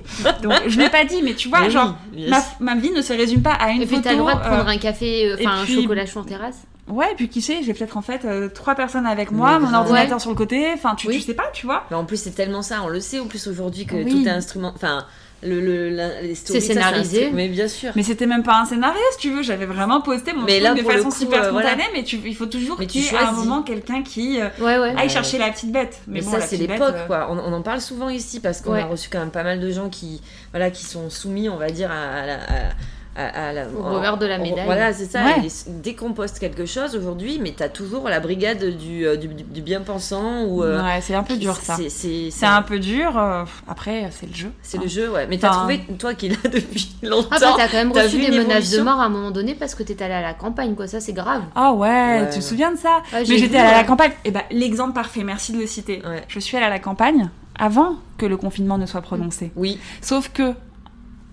Donc 0.45 0.53
je 0.69 0.79
l'ai 0.79 0.89
pas 0.89 1.05
dit, 1.05 1.21
mais 1.21 1.35
tu 1.35 1.49
vois, 1.49 1.59
Mais 1.63 1.67
oui, 1.67 1.73
genre, 1.73 1.97
yes. 2.15 2.31
ma, 2.61 2.75
ma 2.75 2.81
vie 2.81 2.93
ne 2.93 3.03
se 3.03 3.13
résume 3.13 3.43
pas 3.43 3.55
à 3.55 3.71
une 3.71 3.83
Et 3.83 3.87
puis 3.87 3.97
photo. 3.97 4.05
t'as 4.05 4.13
le 4.13 4.19
droit 4.19 4.35
de 4.37 4.39
prendre 4.41 4.69
euh, 4.69 4.71
un 4.73 4.77
café, 4.79 5.27
euh, 5.33 5.37
enfin 5.41 5.63
un 5.63 5.65
puis- 5.65 5.83
chocolat 5.83 6.07
chaud 6.07 6.21
en 6.21 6.25
terrasse. 6.25 6.63
Ouais, 6.89 7.13
et 7.13 7.15
puis 7.15 7.29
qui 7.31 7.41
sait, 7.41 7.63
j'ai 7.63 7.73
peut-être 7.73 7.97
en 7.97 8.03
fait 8.03 8.25
euh, 8.27 8.49
trois 8.49 8.75
personnes 8.75 9.07
avec 9.07 9.31
moi, 9.31 9.59
mon 9.59 9.73
ordinateur 9.73 10.17
Ouais. 10.17 10.21
sur 10.21 10.31
le 10.31 10.37
côté, 10.37 10.67
enfin 10.75 10.95
tu, 10.95 11.09
Oui. 11.09 11.15
tu 11.17 11.23
sais 11.23 11.35
pas, 11.35 11.51
tu 11.53 11.65
vois. 11.65 11.85
Mais 11.91 11.97
en 11.97 12.05
plus, 12.05 12.19
c'est 12.21 12.33
tellement 12.33 12.61
ça, 12.63 12.83
on 12.85 12.89
le 12.89 13.01
sait 13.01 13.19
en 13.21 13.27
plus 13.27 13.47
aujourd'hui 13.47 13.87
que 13.87 13.95
Oui. 13.97 14.11
tout 14.11 14.27
est 14.27 14.31
instrument. 14.31 14.71
Enfin, 14.75 15.07
le, 15.43 15.61
le, 15.61 15.89
la- 15.91 16.21
les 16.23 16.35
stories, 16.35 16.61
C'est 16.61 16.69
scénarisé. 16.75 17.31
Mais 17.33 17.49
bien 17.49 17.69
sûr. 17.69 17.93
Mais 17.97 18.03
c'était 18.03 18.27
même 18.27 18.43
pas 18.43 18.59
un 18.61 18.65
scénario, 18.67 18.99
si 19.13 19.19
tu 19.19 19.31
veux. 19.31 19.43
J'avais 19.43 19.67
vraiment 19.67 20.01
posté 20.03 20.33
mon 20.35 20.43
Mais 20.45 20.61
là, 20.61 20.75
de 20.75 20.83
façon 20.83 21.09
coup, 21.09 21.15
super 21.15 21.45
euh, 21.45 21.51
voilà. 21.53 21.71
spontanée, 21.71 21.89
mais 21.95 22.03
tu, 22.05 22.19
il 22.25 22.37
faut 22.37 22.47
toujours 22.47 22.79
qu'il 22.79 23.03
y 23.03 23.07
ait 23.07 23.15
à 23.17 23.29
un 23.29 23.33
moment 23.33 23.63
quelqu'un 23.63 24.03
qui 24.03 24.41
euh, 24.41 24.49
Ouais, 24.61 24.79
ouais. 24.79 24.95
aille 24.97 25.09
chercher 25.11 25.39
la 25.39 25.51
petite 25.51 25.73
bête. 25.73 26.01
Mais, 26.07 26.21
Mais, 26.21 26.27
bon, 26.27 26.33
ça, 26.33 26.41
c'est 26.43 26.57
l'époque, 26.59 26.95
euh, 26.97 27.07
quoi. 27.07 27.29
On, 27.31 27.39
on 27.39 27.53
en 27.55 27.63
parle 27.63 27.81
souvent 27.81 28.09
ici 28.11 28.41
parce 28.41 28.61
qu'on 28.61 28.73
Ouais. 28.73 28.83
a 28.83 28.87
reçu 28.87 29.09
quand 29.11 29.19
même 29.21 29.31
pas 29.31 29.43
mal 29.43 29.59
de 29.61 29.71
gens 29.71 29.89
qui, 29.91 30.21
voilà, 30.53 30.71
qui 30.71 30.85
sont 30.85 31.09
soumis, 31.11 31.49
on 31.49 31.57
va 31.57 31.71
dire, 31.71 31.91
à, 31.91 31.95
à 32.23 32.27
la. 32.27 32.35
à- 32.35 32.73
à- 33.17 33.49
à 33.49 33.53
la- 33.53 33.69
Au 33.69 33.83
revers 33.95 34.17
de 34.19 34.27
la 34.27 34.39
médaille. 34.39 34.65
Voilà, 34.65 34.93
c'est 34.93 35.05
ça. 35.07 35.25
Ouais. 35.25 35.47
Dès 35.69 35.95
qu'on 35.95 36.13
poste 36.13 36.39
quelque 36.39 36.67
chose 36.67 36.97
aujourd'hui, 36.97 37.39
mais 37.41 37.55
t'as 37.57 37.69
toujours 37.69 38.09
la 38.09 38.21
brigade 38.21 38.77
du, 38.77 39.07
euh, 39.07 39.17
du, 39.17 39.29
du- 39.29 39.45
du 39.45 39.63
bien-pensant 39.63 40.45
ou. 40.45 40.63
euh, 40.63 40.83
Ouais, 40.83 41.01
c'est 41.01 41.15
un 41.15 41.23
peu 41.23 41.37
dur 41.37 41.55
ça. 41.57 41.77
C'est 41.77 41.89
c'est- 41.89 42.31
C'est 42.31 42.47
un 42.47 42.63
peu 42.63 42.79
dur. 42.79 43.17
euh, 43.19 43.45
Après, 43.69 44.09
c'est 44.11 44.27
le 44.27 44.35
jeu. 44.35 44.51
c'est 44.63 44.79
hein. 44.79 44.81
le 44.83 44.89
jeu, 44.89 45.11
ouais. 45.11 45.27
Mais 45.29 45.39
t'as 45.39 45.51
trouvé, 45.51 45.81
toi 45.99 46.15
qui 46.15 46.29
l'as 46.29 46.37
depuis 46.51 46.89
longtemps. 47.03 47.29
Ah 47.33 47.39
bah 47.41 47.55
t'as 47.57 47.69
quand 47.69 47.77
même 47.77 47.93
reçu 47.93 48.19
des 48.21 48.31
menaces 48.31 48.71
de 48.71 48.81
mort 48.83 49.01
à 49.01 49.05
un 49.05 49.09
moment 49.09 49.31
donné 49.31 49.55
parce 49.55 49.75
que 49.75 49.83
t'es 49.83 50.03
allé 50.03 50.15
à 50.15 50.23
la 50.23 50.35
campagne, 50.35 50.75
quoi. 50.75 50.87
Ça, 50.87 51.01
c'est 51.01 51.13
grave. 51.13 51.43
Ah 51.55 51.73
ouais, 51.73 51.89
Ouais. 51.89 52.31
tu 52.33 52.39
te 52.41 52.45
souviens 52.45 52.73
de 52.73 52.77
ça 52.79 53.03
Ouais, 53.13 53.25
Mais 53.29 53.39
j'étais 53.39 53.57
allée 53.59 53.69
à 53.75 53.77
la 53.79 53.85
campagne. 53.85 54.13
Et 54.25 54.31
bah, 54.31 54.43
l'exemple 54.51 54.93
parfait, 54.93 55.23
merci 55.25 55.53
de 55.53 55.59
le 55.59 55.67
citer. 55.67 56.03
Ouais. 56.05 56.23
Je 56.29 56.39
suis 56.41 56.57
allée 56.57 56.67
à 56.67 56.71
la 56.71 56.79
campagne 56.81 57.31
avant 57.59 57.97
que 58.19 58.27
le 58.27 58.37
confinement 58.37 58.79
ne 58.79 58.87
soit 58.87 59.01
prononcé. 59.03 59.53
Oui, 59.57 59.79
Sauf 60.01 60.29
que 60.33 60.55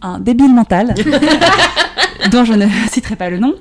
un 0.02 0.20
débile 0.20 0.54
mental, 0.54 0.94
dont 2.32 2.44
je 2.46 2.54
ne 2.54 2.68
citerai 2.92 3.16
pas 3.16 3.30
le 3.30 3.40
nom, 3.40 3.54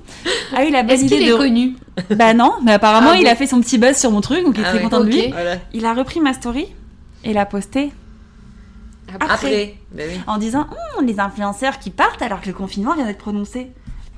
a 0.55 0.65
eu 0.65 0.71
la 0.71 0.83
bonne 0.83 0.91
Est-ce 0.93 1.05
idée 1.05 1.19
qu'il 1.19 1.29
de 1.29 1.35
est 1.35 1.37
connu? 1.39 1.77
Bah 2.17 2.35
non, 2.35 2.53
mais 2.63 2.73
apparemment 2.73 3.11
Ah 3.15 3.17
il 3.19 3.25
bon 3.25 3.31
a 3.31 3.35
fait 3.37 3.47
son 3.47 3.61
petit 3.61 3.79
buzz 3.79 3.97
sur 3.97 4.11
mon 4.11 4.21
truc, 4.21 4.45
donc 4.45 4.55
il 4.57 4.63
est 4.63 4.65
Ah 4.67 4.69
très 4.71 4.79
ouais. 4.79 4.85
content 4.85 5.01
de 5.01 5.07
lui. 5.07 5.29
Voilà. 5.31 5.57
Il 5.73 5.85
a 5.87 5.93
repris 5.95 6.21
ma 6.21 6.33
story 6.33 6.67
et 7.25 7.33
l'a 7.33 7.47
postée 7.47 7.91
Après. 9.15 9.29
Après, 9.33 9.75
bah 9.93 10.03
oui. 10.09 10.21
en 10.27 10.39
disant 10.39 10.67
Hum, 10.99 11.07
les 11.07 11.21
influenceurs 11.21 11.79
qui 11.79 11.91
partent 11.91 12.23
alors 12.23 12.41
que 12.41 12.47
le 12.47 12.53
confinement 12.55 12.95
vient 12.95 13.07
d'être 13.07 13.19
prononcé. 13.19 13.71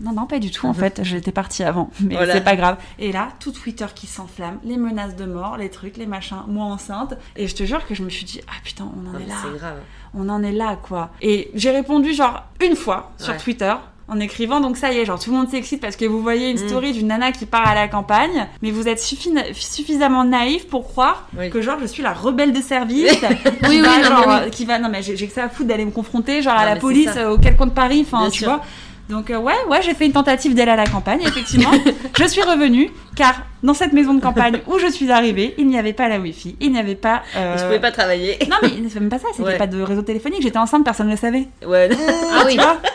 Non, 0.03 0.13
non, 0.13 0.27
pas 0.27 0.39
du 0.41 0.51
tout 0.51 0.67
en 0.67 0.75
fait, 0.75 1.01
j'étais 1.05 1.33
partie 1.33 1.63
avant, 1.63 1.89
mais 2.01 2.17
Voilà. 2.17 2.35
c'est 2.35 2.41
pas 2.45 2.57
grave. 2.57 2.77
Et 2.99 3.13
là, 3.13 3.29
tout 3.39 3.53
Twitter 3.53 3.87
qui 3.95 4.07
s'enflamme, 4.07 4.59
les 4.65 4.77
menaces 4.77 5.15
de 5.17 5.25
mort, 5.25 5.57
les 5.57 5.71
trucs, 5.71 5.97
les 5.97 6.07
machins, 6.07 6.39
moi 6.49 6.65
enceinte. 6.67 7.15
Et 7.37 7.47
je 7.47 7.55
te 7.55 7.63
jure 7.65 7.87
que 7.87 7.95
je 7.95 8.03
me 8.03 8.11
suis 8.11 8.25
dit, 8.25 8.41
ah 8.49 8.53
putain, 8.65 8.85
on 8.97 9.09
en 9.09 9.13
Non, 9.13 9.19
est 9.21 9.27
là, 9.29 9.35
C'est 9.43 9.59
grave. 9.59 9.79
on 10.15 10.29
en 10.29 10.43
est 10.43 10.53
là 10.53 10.77
quoi. 10.83 11.11
Et 11.23 11.51
j'ai 11.55 11.71
répondu 11.71 12.13
genre 12.15 12.43
une 12.61 12.75
fois 12.77 13.13
sur. 13.19 13.37
Twitter. 13.37 13.73
En 14.09 14.19
écrivant, 14.19 14.61
donc 14.61 14.77
ça 14.77 14.93
y 14.93 14.99
est, 14.99 15.05
genre 15.07 15.19
tout 15.19 15.31
le 15.31 15.37
monde 15.37 15.49
s'excite 15.49 15.81
parce 15.81 15.95
que 15.97 16.05
vous 16.05 16.21
voyez 16.21 16.51
une 16.51 16.57
Mm. 16.63 16.69
story 16.69 16.93
d'une 16.93 17.07
nana 17.07 17.31
qui 17.33 17.47
part 17.47 17.67
à 17.67 17.75
la 17.75 17.87
campagne, 17.89 18.47
mais 18.61 18.71
vous 18.73 18.87
êtes 18.89 18.99
suffi- 18.99 19.33
suffisamment 19.55 20.25
naïf 20.25 20.67
pour 20.69 20.87
croire 20.89 21.29
Oui. 21.39 21.49
que 21.49 21.63
genre 21.63 21.79
je 21.81 21.87
suis 21.87 22.03
la 22.03 22.13
rebelle 22.13 22.53
de 22.53 22.61
service 22.61 23.11
qui, 23.21 23.25
Oui, 23.69 23.81
va, 23.81 23.89
oui, 23.97 24.03
non, 24.03 24.03
genre, 24.05 24.29
euh, 24.31 24.49
qui 24.51 24.65
va 24.67 24.79
non 24.81 24.89
mais 24.91 25.03
j'ai 25.03 25.17
j'ai 25.17 25.29
que 25.29 25.33
ça 25.33 25.45
à 25.45 25.49
foutre 25.49 25.69
d'aller 25.69 25.85
me 25.87 25.93
confronter 25.93 26.43
genre 26.43 26.55
à 26.59 26.67
Non, 26.67 26.75
la 26.75 26.77
police 26.77 27.11
euh, 27.17 27.31
au 27.31 27.39
quel 27.39 27.57
coin 27.57 27.67
de 27.67 27.73
Paris 27.73 28.05
enfin 28.07 28.29
tu 28.29 28.41
sûr. 28.41 28.49
vois 28.49 28.61
donc 29.09 29.31
euh, 29.31 29.37
ouais 29.39 29.55
ouais 29.69 29.83
j'ai 29.83 29.95
fait 29.95 30.07
une 30.07 30.13
tentative 30.13 30.55
d'aller 30.55 30.71
à 30.71 30.77
la 30.77 30.87
campagne 30.87 31.21
effectivement 31.23 31.71
je 32.19 32.25
suis 32.25 32.43
revenue 32.43 32.89
car 33.15 33.43
dans 33.63 33.75
cette 33.75 33.93
maison 33.93 34.15
de 34.15 34.21
campagne 34.21 34.61
où 34.67 34.79
je 34.79 34.87
suis 34.87 35.11
arrivée 35.11 35.55
il 35.59 35.67
n'y 35.67 35.79
avait 35.79 35.93
pas 35.93 36.09
la 36.09 36.19
wifi 36.19 36.57
il 36.61 36.73
n'y 36.73 36.79
avait 36.79 36.95
pas 36.95 37.23
euh, 37.37 37.59
Je 37.59 37.65
pouvais 37.65 37.81
pas 37.81 37.91
travailler. 37.93 38.39
non 38.49 38.57
mais 38.63 38.71
c'est 38.89 39.01
même 39.01 39.09
pas 39.11 39.19
ça 39.19 39.27
c'était 39.33 39.43
Ouais. 39.43 39.59
pas 39.59 39.67
de 39.67 39.81
réseau 39.83 40.03
téléphonique 40.03 40.41
j'étais 40.43 40.59
enceinte 40.59 40.85
personne 40.85 41.07
ne 41.09 41.13
le 41.13 41.19
savait 41.19 41.47
Ouais. 41.67 41.89
Ah 42.33 42.43
oui. 42.47 42.55
tu 42.57 42.61
vois 42.63 42.79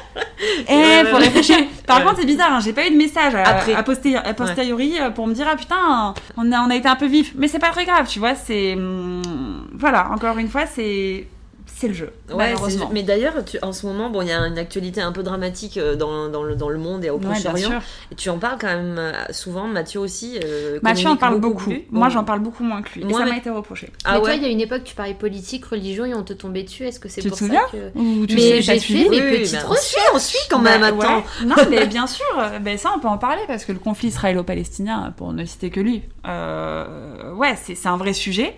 Eh, 0.70 0.74
Ouais, 0.74 1.06
faut 1.06 1.18
ouais, 1.18 1.24
réfléchir. 1.24 1.58
Par 1.88 2.04
contre, 2.04 2.18
c'est 2.20 2.26
bizarre, 2.26 2.54
hein, 2.54 2.60
j'ai 2.64 2.74
pas 2.74 2.86
eu 2.88 2.92
de 2.92 2.96
message 2.96 3.34
à, 3.36 3.42
Après. 3.44 3.74
à 3.74 3.82
poster- 3.84 4.16
à 4.18 4.34
posteriori 4.34 4.96
euh, 5.00 5.10
pour 5.10 5.26
me 5.28 5.34
dire 5.34 5.48
ah 5.52 5.56
putain, 5.56 6.14
on 6.38 6.52
a, 6.52 6.60
on 6.62 6.70
a 6.70 6.76
été 6.76 6.88
un 6.88 6.96
peu 6.96 7.06
vif. 7.08 7.34
Mais 7.36 7.48
c'est 7.48 7.58
pas 7.60 7.70
très 7.70 7.86
grave, 7.86 8.08
tu 8.08 8.20
vois, 8.20 8.36
c'est. 8.36 8.74
hum, 8.74 9.68
voilà, 9.74 10.10
encore 10.12 10.38
une 10.38 10.48
fois, 10.50 10.66
c'est. 10.68 11.28
C'est 11.68 11.88
le 11.90 11.94
jeu. 11.94 12.12
Ouais, 12.30 12.36
malheureusement. 12.38 12.88
c'est- 12.88 12.94
mais 12.94 13.04
d'ailleurs, 13.04 13.36
en 13.62 13.72
ce 13.72 13.86
moment, 13.86 14.10
bon, 14.10 14.22
il 14.24 14.30
y 14.30 14.32
a 14.32 14.40
une 14.40 14.58
actualité 14.58 15.02
un 15.02 15.12
peu 15.12 15.22
dramatique 15.22 15.78
euh, 15.78 15.96
dans, 15.96 16.28
dans, 16.30 16.42
le, 16.44 16.56
dans 16.56 16.70
le 16.70 16.78
monde 16.80 17.06
et 17.06 17.10
au 17.12 17.20
Proche-Orient. 17.20 17.80
et 18.12 18.16
tu 18.16 18.30
en 18.30 18.40
parles 18.40 18.58
quand 18.60 18.68
même 18.68 18.96
euh, 18.98 19.12
souvent, 19.32 19.68
Mathieu 19.68 20.00
aussi. 20.00 20.40
euh, 20.44 20.80
Mathieu 20.82 21.08
en 21.10 21.18
parle 21.18 21.40
beaucoup. 21.40 21.74
Moi, 21.92 22.10
j'en 22.10 22.24
parle 22.24 22.40
beaucoup 22.40 22.64
moins 22.64 22.82
que 22.82 22.90
lui. 22.96 23.02
Et 23.02 23.06
Moi, 23.06 23.20
ça 23.20 23.26
mais- 23.26 23.32
m'a 23.32 23.38
été 23.38 23.50
reproché. 23.50 23.90
Ah 24.06 24.14
mais 24.16 24.22
toi, 24.22 24.34
il 24.36 24.42
y 24.42 24.46
a 24.46 24.50
une 24.50 24.62
époque, 24.62 24.84
tu 24.86 24.96
parlais 24.96 25.14
politique, 25.14 25.66
religion 25.66 26.06
et 26.06 26.14
on 26.16 26.24
te 26.24 26.34
tombait 26.34 26.64
dessus. 26.64 26.84
Est-ce 26.86 27.00
que 27.00 27.10
c'est 27.10 27.22
Tu 27.22 27.28
te 27.28 27.30
pour 27.30 27.38
souviens 27.38 27.62
ça 27.72 27.78
que. 27.78 27.98
Ou 28.00 28.26
tu 28.26 28.36
Mais 28.36 28.62
j'ai 28.62 28.80
fait 28.80 28.94
mes 28.94 29.10
Oui, 29.10 29.20
petites 29.20 29.54
bah, 29.54 29.60
on 29.66 29.70
recherches. 29.70 29.86
suit, 29.88 30.02
on 30.16 30.20
suit 30.20 30.48
quand 30.50 30.60
même, 30.60 30.82
Bah, 30.82 30.88
attends. 30.88 31.18
ouais. 31.18 31.46
Non, 31.46 31.56
mais 31.70 31.86
bien 31.86 32.08
sûr, 32.08 32.26
ben 32.62 32.78
ça 32.78 32.92
on 32.96 33.00
peut 33.00 33.08
en 33.08 33.18
parler 33.18 33.42
parce 33.48 33.66
que 33.66 33.72
le 33.72 33.80
conflit 33.80 34.08
israélo-palestinien, 34.08 35.14
pour 35.18 35.34
ne 35.34 35.46
citer 35.46 35.70
que 35.70 35.80
lui, 35.80 36.02
euh, 36.28 37.34
ouais, 37.34 37.56
c'est 37.62 37.76
c'est 37.76 37.88
un 37.90 37.98
vrai 37.98 38.14
sujet. 38.14 38.56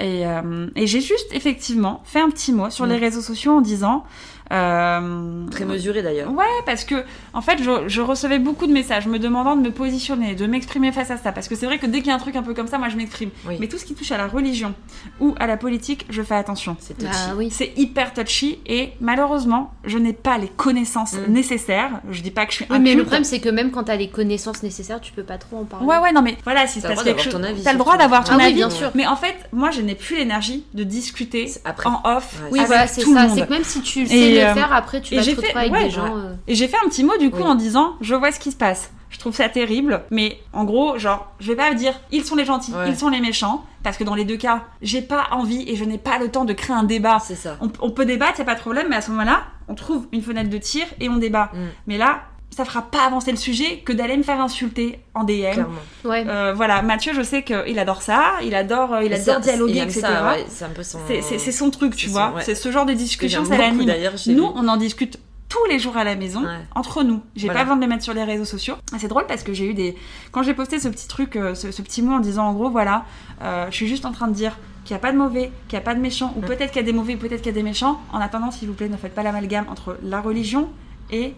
Et, 0.00 0.26
euh, 0.26 0.66
et 0.74 0.86
j'ai 0.86 1.00
juste 1.00 1.28
effectivement 1.32 2.02
fait 2.04 2.20
un 2.20 2.30
petit 2.30 2.52
mot 2.52 2.70
sur 2.70 2.86
Mm. 2.86 2.90
les 2.90 2.96
réseaux 2.96 3.20
sociaux 3.20 3.52
en 3.52 3.60
disant. 3.60 4.04
Euh, 4.52 5.46
Très 5.50 5.64
mesuré 5.64 6.02
d'ailleurs. 6.02 6.30
Ouais, 6.32 6.44
parce 6.66 6.84
que 6.84 7.04
en 7.32 7.40
fait, 7.42 7.58
je, 7.62 7.88
je 7.88 8.00
recevais 8.00 8.38
beaucoup 8.38 8.66
de 8.66 8.72
messages 8.72 9.06
me 9.06 9.18
demandant 9.18 9.56
de 9.56 9.62
me 9.62 9.70
positionner, 9.70 10.34
de 10.34 10.46
m'exprimer 10.46 10.92
face 10.92 11.10
à 11.10 11.16
ça. 11.16 11.32
Parce 11.32 11.48
que 11.48 11.54
c'est 11.54 11.66
vrai 11.66 11.78
que 11.78 11.86
dès 11.86 11.98
qu'il 11.98 12.08
y 12.08 12.10
a 12.10 12.14
un 12.14 12.18
truc 12.18 12.36
un 12.36 12.42
peu 12.42 12.54
comme 12.54 12.66
ça, 12.68 12.78
moi 12.78 12.88
je 12.88 12.96
m'exprime. 12.96 13.30
Oui. 13.46 13.56
Mais 13.60 13.68
tout 13.68 13.78
ce 13.78 13.84
qui 13.84 13.94
touche 13.94 14.10
à 14.12 14.16
la 14.18 14.26
religion 14.26 14.74
ou 15.20 15.34
à 15.38 15.46
la 15.46 15.56
politique, 15.56 16.06
je 16.10 16.22
fais 16.22 16.34
attention. 16.34 16.76
C'est 16.80 16.94
touchy. 16.98 17.10
Bah 17.10 17.34
oui. 17.36 17.48
C'est 17.50 17.72
hyper 17.76 18.12
touchy 18.12 18.58
et 18.66 18.90
malheureusement, 19.00 19.72
je 19.84 19.98
n'ai 19.98 20.12
pas 20.12 20.38
les 20.38 20.48
connaissances 20.48 21.14
Mm. 21.14 21.32
nécessaires. 21.32 22.00
Je 22.10 22.20
dis 22.22 22.30
pas 22.30 22.46
que 22.46 22.52
je 22.52 22.56
suis 22.56 22.66
Oui, 22.70 22.78
mais 22.80 22.94
le 22.94 23.02
problème, 23.02 23.24
c'est 23.24 23.40
que 23.40 23.48
même 23.48 23.70
quand 23.70 23.84
t'as 23.84 23.96
les 23.96 24.08
connaissances 24.08 24.62
nécessaires, 24.62 25.00
tu 25.00 25.12
peux 25.12 25.22
pas 25.22 25.38
trop 25.38 25.58
en 25.58 25.64
parler. 25.64 25.86
Ouais, 25.86 25.98
ouais, 25.98 26.12
non, 26.12 26.22
mais 26.22 26.36
voilà, 26.44 26.66
si 26.66 26.80
c'est 26.80 26.88
le 26.88 26.94
droit 26.94 27.04
quelque 27.04 27.16
d'avoir 27.18 27.24
chose. 27.24 27.32
ton 27.34 27.42
avis, 27.42 27.62
T'as 27.62 27.72
le 27.72 27.78
droit 27.78 27.96
d'avoir 27.96 28.24
ton 28.24 28.32
Ah 28.34 28.38
oui, 28.38 28.44
avis. 28.44 28.54
bien 28.54 28.70
sûr. 28.70 28.90
Mais 28.94 29.06
en 29.06 29.16
fait, 29.16 29.34
moi, 29.52 29.70
je 29.70 29.80
n'ai 29.80 29.94
plus 29.94 30.16
l'énergie 30.16 30.64
de 30.74 30.84
discuter 30.84 31.50
après. 31.64 31.88
en 31.88 32.00
off 32.04 32.40
Ouais, 32.44 32.48
Oui, 32.52 32.58
avec 32.60 32.66
voilà, 32.68 32.86
c'est 32.86 33.02
tout 33.02 33.10
le 33.12 33.16
ça. 33.20 33.26
monde. 33.26 33.38
C'est 33.38 33.46
que 33.46 33.52
même 33.52 33.64
si 33.64 33.80
tu 33.82 34.06
sais 34.06 34.14
Et, 34.40 34.44
le 34.44 34.50
euh, 34.50 34.54
faire, 34.54 34.72
après, 34.72 35.00
tu 35.00 35.14
vas 35.14 35.22
j'ai 35.22 35.34
fait- 35.34 35.40
retrouver 35.42 35.58
avec 35.60 35.72
ouais, 35.72 35.84
des 35.84 35.90
gens. 35.90 36.16
euh, 36.16 36.34
Et 36.46 36.54
j'ai 36.54 36.68
fait 36.68 36.76
un 36.84 36.88
petit 36.88 37.04
mot 37.04 37.16
du 37.18 37.30
coup 37.30 37.38
Oui. 37.38 37.44
en 37.48 37.54
disant 37.54 37.94
je 38.00 38.14
vois 38.14 38.32
ce 38.32 38.40
qui 38.40 38.50
se 38.50 38.56
passe. 38.56 38.90
Je 39.10 39.18
trouve 39.18 39.34
ça 39.34 39.48
terrible, 39.48 40.04
mais 40.12 40.38
en 40.52 40.62
gros, 40.64 40.96
genre, 40.96 41.32
je 41.40 41.48
vais 41.48 41.56
pas 41.56 41.74
dire 41.74 41.94
ils 42.12 42.24
sont 42.24 42.36
les 42.36 42.44
gentils, 42.44 42.72
Ouais. 42.72 42.88
ils 42.88 42.96
sont 42.96 43.08
les 43.08 43.20
méchants, 43.20 43.64
parce 43.82 43.96
que 43.96 44.04
dans 44.04 44.14
les 44.14 44.24
deux 44.24 44.36
cas, 44.36 44.62
j'ai 44.82 45.02
pas 45.02 45.26
envie 45.32 45.68
et 45.68 45.74
je 45.74 45.84
n'ai 45.84 45.98
pas 45.98 46.18
le 46.18 46.30
temps 46.30 46.44
de 46.44 46.52
créer 46.52 46.76
un 46.76 46.84
débat. 46.84 47.18
C'est 47.18 47.34
ça. 47.34 47.56
On, 47.60 47.70
on 47.80 47.90
peut 47.90 48.04
débattre, 48.04 48.38
y 48.38 48.42
a 48.42 48.44
pas 48.44 48.54
de 48.54 48.60
problème, 48.60 48.86
mais 48.88 48.94
à 48.96 49.00
ce 49.00 49.10
moment-là, 49.10 49.42
on 49.66 49.74
trouve 49.74 50.06
une 50.12 50.22
fenêtre 50.22 50.48
de 50.48 50.58
tir 50.58 50.84
et 51.00 51.08
on 51.08 51.16
débat. 51.16 51.50
Mm. 51.52 51.58
Mais 51.88 51.98
là, 51.98 52.20
ça 52.54 52.64
fera 52.64 52.82
pas 52.82 53.04
avancer 53.06 53.30
le 53.30 53.36
sujet 53.36 53.78
que 53.78 53.92
d'aller 53.92 54.16
me 54.16 54.22
faire 54.22 54.40
insulter 54.40 54.98
en 55.14 55.24
DM. 55.24 55.52
Clairement. 55.52 55.74
Ouais. 56.04 56.24
Euh, 56.26 56.52
voilà, 56.54 56.82
Mathieu, 56.82 57.12
je 57.14 57.22
sais 57.22 57.42
qu'il 57.42 57.78
adore 57.78 58.02
ça, 58.02 58.34
il 58.42 58.54
adore, 58.54 58.94
euh, 58.94 59.04
il 59.04 59.12
adore 59.12 59.24
ça, 59.36 59.40
dialoguer, 59.40 59.74
il 59.78 59.82
etc. 59.82 60.02
ouais, 60.26 60.44
c'est 60.48 60.64
un 60.64 60.70
peu 60.70 60.82
son. 60.82 60.98
C'est- 61.06 61.22
C'est 61.22 61.38
c'est 61.38 61.52
son 61.52 61.70
truc, 61.70 61.94
tu 61.96 62.06
C'est 62.06 62.12
vois. 62.12 62.32
ouais. 62.34 62.42
C'est 62.42 62.54
ce 62.56 62.70
genre 62.72 62.86
de 62.86 62.92
discussion, 62.92 63.44
j'aime 63.44 63.58
ça 63.58 63.70
beaucoup, 63.70 63.86
l'anime. 63.86 64.16
Nous, 64.36 64.52
on 64.56 64.66
en 64.68 64.76
discute 64.76 65.18
tous 65.48 65.64
les 65.68 65.78
jours 65.80 65.96
à 65.96 66.04
la 66.04 66.14
maison, 66.16 66.42
Ouais. 66.42 66.48
entre 66.76 67.02
nous. 67.02 67.20
J'ai 67.34 67.46
Voilà. 67.46 67.60
pas 67.60 67.64
besoin 67.64 67.76
de 67.76 67.82
le 67.82 67.88
mettre 67.88 68.04
sur 68.04 68.14
les 68.14 68.22
réseaux 68.24 68.44
sociaux. 68.44 68.74
C'est 68.98 69.08
drôle 69.08 69.26
parce 69.26 69.42
que 69.42 69.52
j'ai 69.52 69.66
eu 69.66 69.74
des. 69.74 69.96
Quand 70.32 70.42
j'ai 70.42 70.54
posté 70.54 70.78
ce 70.78 70.88
petit 70.88 71.08
truc, 71.08 71.34
euh, 71.36 71.54
ce, 71.54 71.70
ce 71.72 71.82
petit 71.82 72.02
mot 72.02 72.14
en 72.14 72.20
disant 72.20 72.46
en 72.48 72.52
gros, 72.52 72.70
voilà, 72.70 73.04
euh, 73.42 73.66
je 73.70 73.74
suis 73.76 73.88
juste 73.88 74.04
en 74.06 74.12
train 74.12 74.28
de 74.28 74.32
dire 74.34 74.56
qu'il 74.84 74.94
n'y 74.94 74.98
a 74.98 75.02
pas 75.02 75.12
de 75.12 75.16
mauvais, 75.18 75.50
qu'il 75.68 75.76
n'y 75.78 75.82
a 75.82 75.84
pas 75.84 75.94
de 75.94 76.00
méchants, 76.00 76.32
ou 76.36 76.40
Mm. 76.40 76.46
peut-être 76.46 76.70
qu'il 76.72 76.80
y 76.82 76.84
a 76.84 76.86
des 76.86 76.92
mauvais, 76.92 77.16
peut-être 77.16 77.42
qu'il 77.42 77.46
y 77.52 77.54
a 77.54 77.58
des 77.58 77.62
méchants. 77.64 78.00
En 78.12 78.20
attendant, 78.20 78.50
s'il 78.50 78.68
vous 78.68 78.74
plaît, 78.74 78.88
ne 78.88 78.96
faites 78.96 79.14
pas 79.14 79.22
l'amalgame 79.22 79.66
entre 79.70 79.98
la 80.02 80.20
religion 80.20 80.68
et 81.10 81.34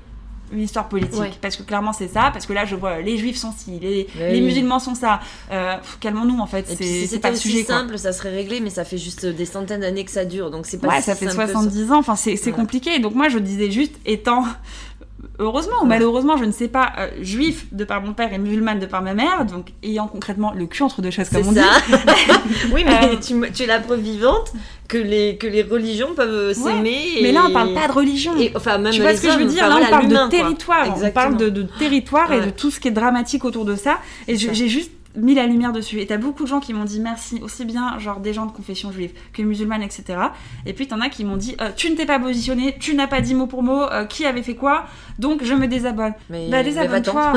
une 0.52 0.60
histoire 0.60 0.88
politique. 0.88 1.20
Ouais. 1.20 1.30
Parce 1.40 1.56
que 1.56 1.62
clairement, 1.62 1.92
c'est 1.92 2.08
ça. 2.08 2.30
Parce 2.32 2.46
que 2.46 2.52
là, 2.52 2.64
je 2.64 2.76
vois 2.76 3.00
les 3.00 3.16
juifs 3.18 3.36
sont 3.36 3.52
ci, 3.56 3.78
les, 3.80 4.40
musulmans 4.40 4.78
sont 4.78 4.94
ça. 4.94 5.20
Euh, 5.50 5.76
Calmons-nous, 6.00 6.38
en 6.38 6.46
fait. 6.46 6.66
C'est 6.68 7.06
si 7.06 7.18
pas 7.18 7.30
le 7.30 7.36
sujet, 7.36 7.64
quoi. 7.64 7.76
simple, 7.78 7.98
ça 7.98 8.12
serait 8.12 8.30
réglé, 8.30 8.60
mais 8.60 8.70
ça 8.70 8.84
fait 8.84 8.98
juste 8.98 9.26
des 9.26 9.46
centaines 9.46 9.80
d'années 9.80 10.04
que 10.04 10.10
ça 10.10 10.24
dure, 10.24 10.50
donc 10.50 10.66
c'est 10.66 10.78
pas 10.78 10.88
Ouais, 10.88 10.96
si 10.98 11.04
ça 11.04 11.14
fait 11.14 11.28
simple 11.28 11.46
que 11.46 11.52
70 11.52 11.92
ans, 11.92 11.98
enfin 11.98 12.16
c'est 12.16 12.36
c'est 12.36 12.50
Ouais. 12.50 12.56
compliqué. 12.56 12.98
Donc 12.98 13.14
moi 13.14 13.28
je 13.28 13.38
disais 13.38 13.70
juste, 13.70 13.94
étant 14.04 14.44
heureusement 15.38 15.82
ou 15.82 15.86
malheureusement, 15.86 16.36
je 16.36 16.44
ne 16.44 16.52
sais 16.52 16.68
pas, 16.68 16.92
euh, 16.98 17.08
juif 17.20 17.66
de 17.72 17.84
par 17.84 18.02
mon 18.02 18.12
père 18.12 18.32
et 18.32 18.38
musulmane 18.38 18.78
de 18.78 18.86
par 18.86 19.02
ma 19.02 19.14
mère, 19.14 19.44
donc 19.44 19.72
ayant 19.82 20.06
concrètement 20.06 20.52
le 20.52 20.66
cul 20.66 20.82
entre 20.82 21.02
deux 21.02 21.10
chaises 21.10 21.30
comme 21.30 21.48
on 21.48 21.52
dit. 21.52 21.58
ça. 21.58 21.96
oui, 22.72 22.84
mais 22.84 22.92
Euh, 23.14 23.48
tu, 23.52 23.62
es 23.62 23.66
la 23.66 23.80
preuve 23.80 24.00
vivante 24.00 24.52
que 24.88 24.98
les, 24.98 25.36
que 25.36 25.46
les 25.46 25.62
religions 25.62 26.14
peuvent 26.14 26.52
s'aimer. 26.52 27.00
Mais 27.22 27.28
et- 27.30 27.32
là 27.32 27.44
on 27.48 27.52
parle 27.52 27.74
pas 27.74 27.88
de 27.88 27.92
religion. 27.92 28.36
Et, 28.38 28.52
enfin, 28.54 28.78
même 28.78 28.92
tu 28.92 29.00
vois 29.00 29.12
les 29.12 29.16
ce 29.16 29.22
que 29.22 29.32
je 29.32 29.38
veux 29.38 29.44
dire? 29.46 29.68
Là, 29.68 29.78
on 29.82 29.90
parle 29.90 30.08
de 30.08 30.28
territoire, 30.28 30.96
on 31.02 31.10
parle 31.10 31.36
de, 31.36 31.48
de 31.48 31.62
territoire 31.78 32.32
et 32.32 32.40
de 32.40 32.50
tout 32.50 32.70
ce 32.70 32.78
qui 32.80 32.88
est 32.88 32.92
dramatique 32.92 33.44
autour 33.44 33.64
de 33.64 33.76
ça. 33.76 33.98
Et 34.28 34.36
j'ai 34.36 34.68
juste 34.68 34.90
mis 35.16 35.34
la 35.34 35.46
lumière 35.46 35.72
dessus. 35.72 36.00
Et 36.00 36.06
t'as 36.06 36.16
beaucoup 36.16 36.44
de 36.44 36.48
gens 36.48 36.60
qui 36.60 36.72
m'ont 36.72 36.84
dit 36.84 37.00
merci, 37.00 37.40
aussi 37.42 37.64
bien 37.64 37.98
genre 37.98 38.20
des 38.20 38.32
gens 38.32 38.46
de 38.46 38.52
confession 38.52 38.90
juive 38.92 39.12
que 39.32 39.42
musulmane, 39.42 39.82
etc. 39.82 40.18
Et 40.66 40.72
puis 40.72 40.86
t'en 40.88 41.00
as 41.00 41.08
qui 41.08 41.24
m'ont 41.24 41.36
dit 41.36 41.54
euh, 41.60 41.70
tu 41.76 41.90
ne 41.90 41.96
t'es 41.96 42.06
pas 42.06 42.18
positionné, 42.18 42.76
tu 42.80 42.94
n'as 42.94 43.06
pas 43.06 43.20
dit 43.20 43.34
mot 43.34 43.46
pour 43.46 43.62
mot, 43.62 43.82
euh, 43.82 44.04
qui 44.06 44.24
avait 44.24 44.42
fait 44.42 44.54
quoi, 44.54 44.86
donc 45.18 45.44
je 45.44 45.54
me 45.54 45.66
désabonne. 45.66 46.14
Mais, 46.30 46.48
Bah 46.48 46.62
désabonne-toi. 46.62 47.32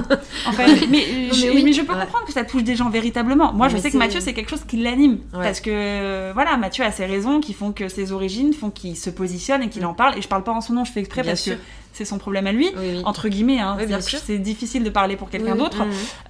en 0.47 0.51
fait, 0.53 0.87
mais, 0.89 1.03
je, 1.33 1.49
oui. 1.53 1.63
mais 1.63 1.73
je 1.73 1.81
peux 1.81 1.93
Ouais. 1.93 2.01
comprendre 2.01 2.25
que 2.25 2.33
ça 2.33 2.43
touche 2.43 2.63
des 2.63 2.75
gens 2.75 2.89
véritablement. 2.89 3.53
Moi, 3.53 3.67
je 3.69 3.77
sais 3.77 3.91
que 3.91 3.97
Mathieu, 3.97 4.19
c'est 4.19 4.33
quelque 4.33 4.49
chose 4.49 4.63
qui 4.67 4.77
l'anime. 4.77 5.19
Ouais. 5.33 5.43
Parce 5.43 5.59
que, 5.61 5.69
euh, 5.71 6.31
voilà, 6.33 6.57
Mathieu 6.57 6.83
a 6.83 6.91
ses 6.91 7.05
raisons 7.05 7.39
qui 7.39 7.53
font 7.53 7.71
que 7.71 7.87
ses 7.89 8.11
origines 8.11 8.53
font 8.53 8.69
qu'il 8.69 8.95
se 8.97 9.09
positionne 9.09 9.61
et 9.63 9.69
qu'il 9.69 9.83
Mm. 9.83 9.87
en 9.87 9.93
parle. 9.93 10.17
Et 10.17 10.21
je 10.21 10.27
parle 10.27 10.43
pas 10.43 10.51
en 10.51 10.61
son 10.61 10.73
nom, 10.73 10.83
je 10.85 10.91
fais 10.91 10.99
exprès 11.01 11.21
Bien 11.21 11.31
parce 11.31 11.41
sûr. 11.41 11.55
que 11.55 11.59
c'est 11.95 12.05
son 12.05 12.17
problème 12.17 12.45
à 12.45 12.51
lui. 12.51 12.69
Oui, 12.77 12.89
oui. 12.97 13.01
Entre 13.05 13.27
guillemets, 13.29 13.59
hein. 13.59 13.77
Oui, 13.79 13.85
c'est 14.01 14.37
difficile 14.37 14.83
de 14.83 14.89
parler 14.89 15.15
pour 15.15 15.29
quelqu'un 15.29 15.53
Oui, 15.53 15.57
d'autre. 15.59 15.77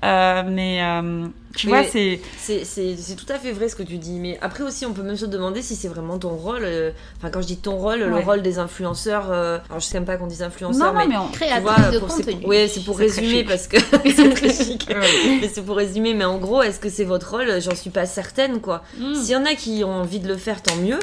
Euh, 0.04 0.43
mais 0.47 0.80
euh, 0.84 1.28
tu 1.56 1.67
Oui, 1.67 1.73
vois, 1.73 1.82
oui. 1.82 2.19
c'est. 2.38 2.63
C'est- 2.63 3.15
tout 3.15 3.25
à 3.34 3.39
fait 3.39 3.51
vrai 3.51 3.67
ce 3.69 3.75
que 3.75 3.84
tu 3.84 3.97
dis, 3.97 4.19
mais 4.19 4.38
après 4.41 4.63
aussi 4.63 4.86
on 4.86 4.93
peut 4.93 5.01
même 5.01 5.15
se 5.15 5.25
demander 5.25 5.62
si 5.62 5.75
c'est 5.75 5.88
vraiment 5.88 6.17
ton 6.19 6.30
rôle. 6.30 6.62
euh, 6.63 6.91
Enfin, 7.17 7.30
quand 7.30 7.41
je 7.41 7.47
dis 7.47 7.58
ton 7.58 7.78
rôle, 7.78 7.99
le 8.01 8.17
rôle 8.17 8.41
des 8.41 8.60
influenceurs. 8.60 9.32
euh, 9.32 9.58
alors 9.69 9.80
je 9.80 9.86
sais 9.86 9.97
même 9.97 10.06
pas 10.06 10.17
qu'on 10.17 10.28
dise 10.28 10.41
Non, 10.41 10.47
influenceurs, 10.47 10.93
non, 10.93 10.99
mais. 10.99 11.08
mais 11.08 11.17
on. 11.17 11.28
Créatrice 11.30 11.62
vois, 11.63 11.91
de 11.91 11.99
pour- 11.99 12.08
contenu. 12.10 12.45
ouais, 12.45 12.67
c'est 12.67 12.84
pour 12.84 12.97
résumer 12.99 13.43
parce 13.43 13.67
que 13.67 13.78
c'est 14.15 14.30
très 14.34 14.54
chic. 14.63 14.88
Mais 15.41 15.47
c'est 15.47 15.63
pour 15.63 15.78
résumer, 15.78 16.13
mais 16.13 16.25
en 16.25 16.38
gros, 16.38 16.62
est-ce 16.62 16.80
que 16.80 16.89
c'est 16.89 17.04
votre 17.06 17.32
rôle? 17.32 17.60
J'en 17.62 17.75
suis 17.75 17.89
pas 17.89 18.06
certaine, 18.06 18.60
quoi. 18.62 18.84
Mm. 18.99 19.15
S'il 19.15 19.32
y 19.32 19.36
en 19.36 19.45
a 19.45 19.56
qui 19.56 19.84
ont 19.84 19.93
envie 20.01 20.19
de 20.19 20.28
le 20.28 20.38
faire, 20.38 20.62
tant 20.62 20.75
mieux. 20.75 20.99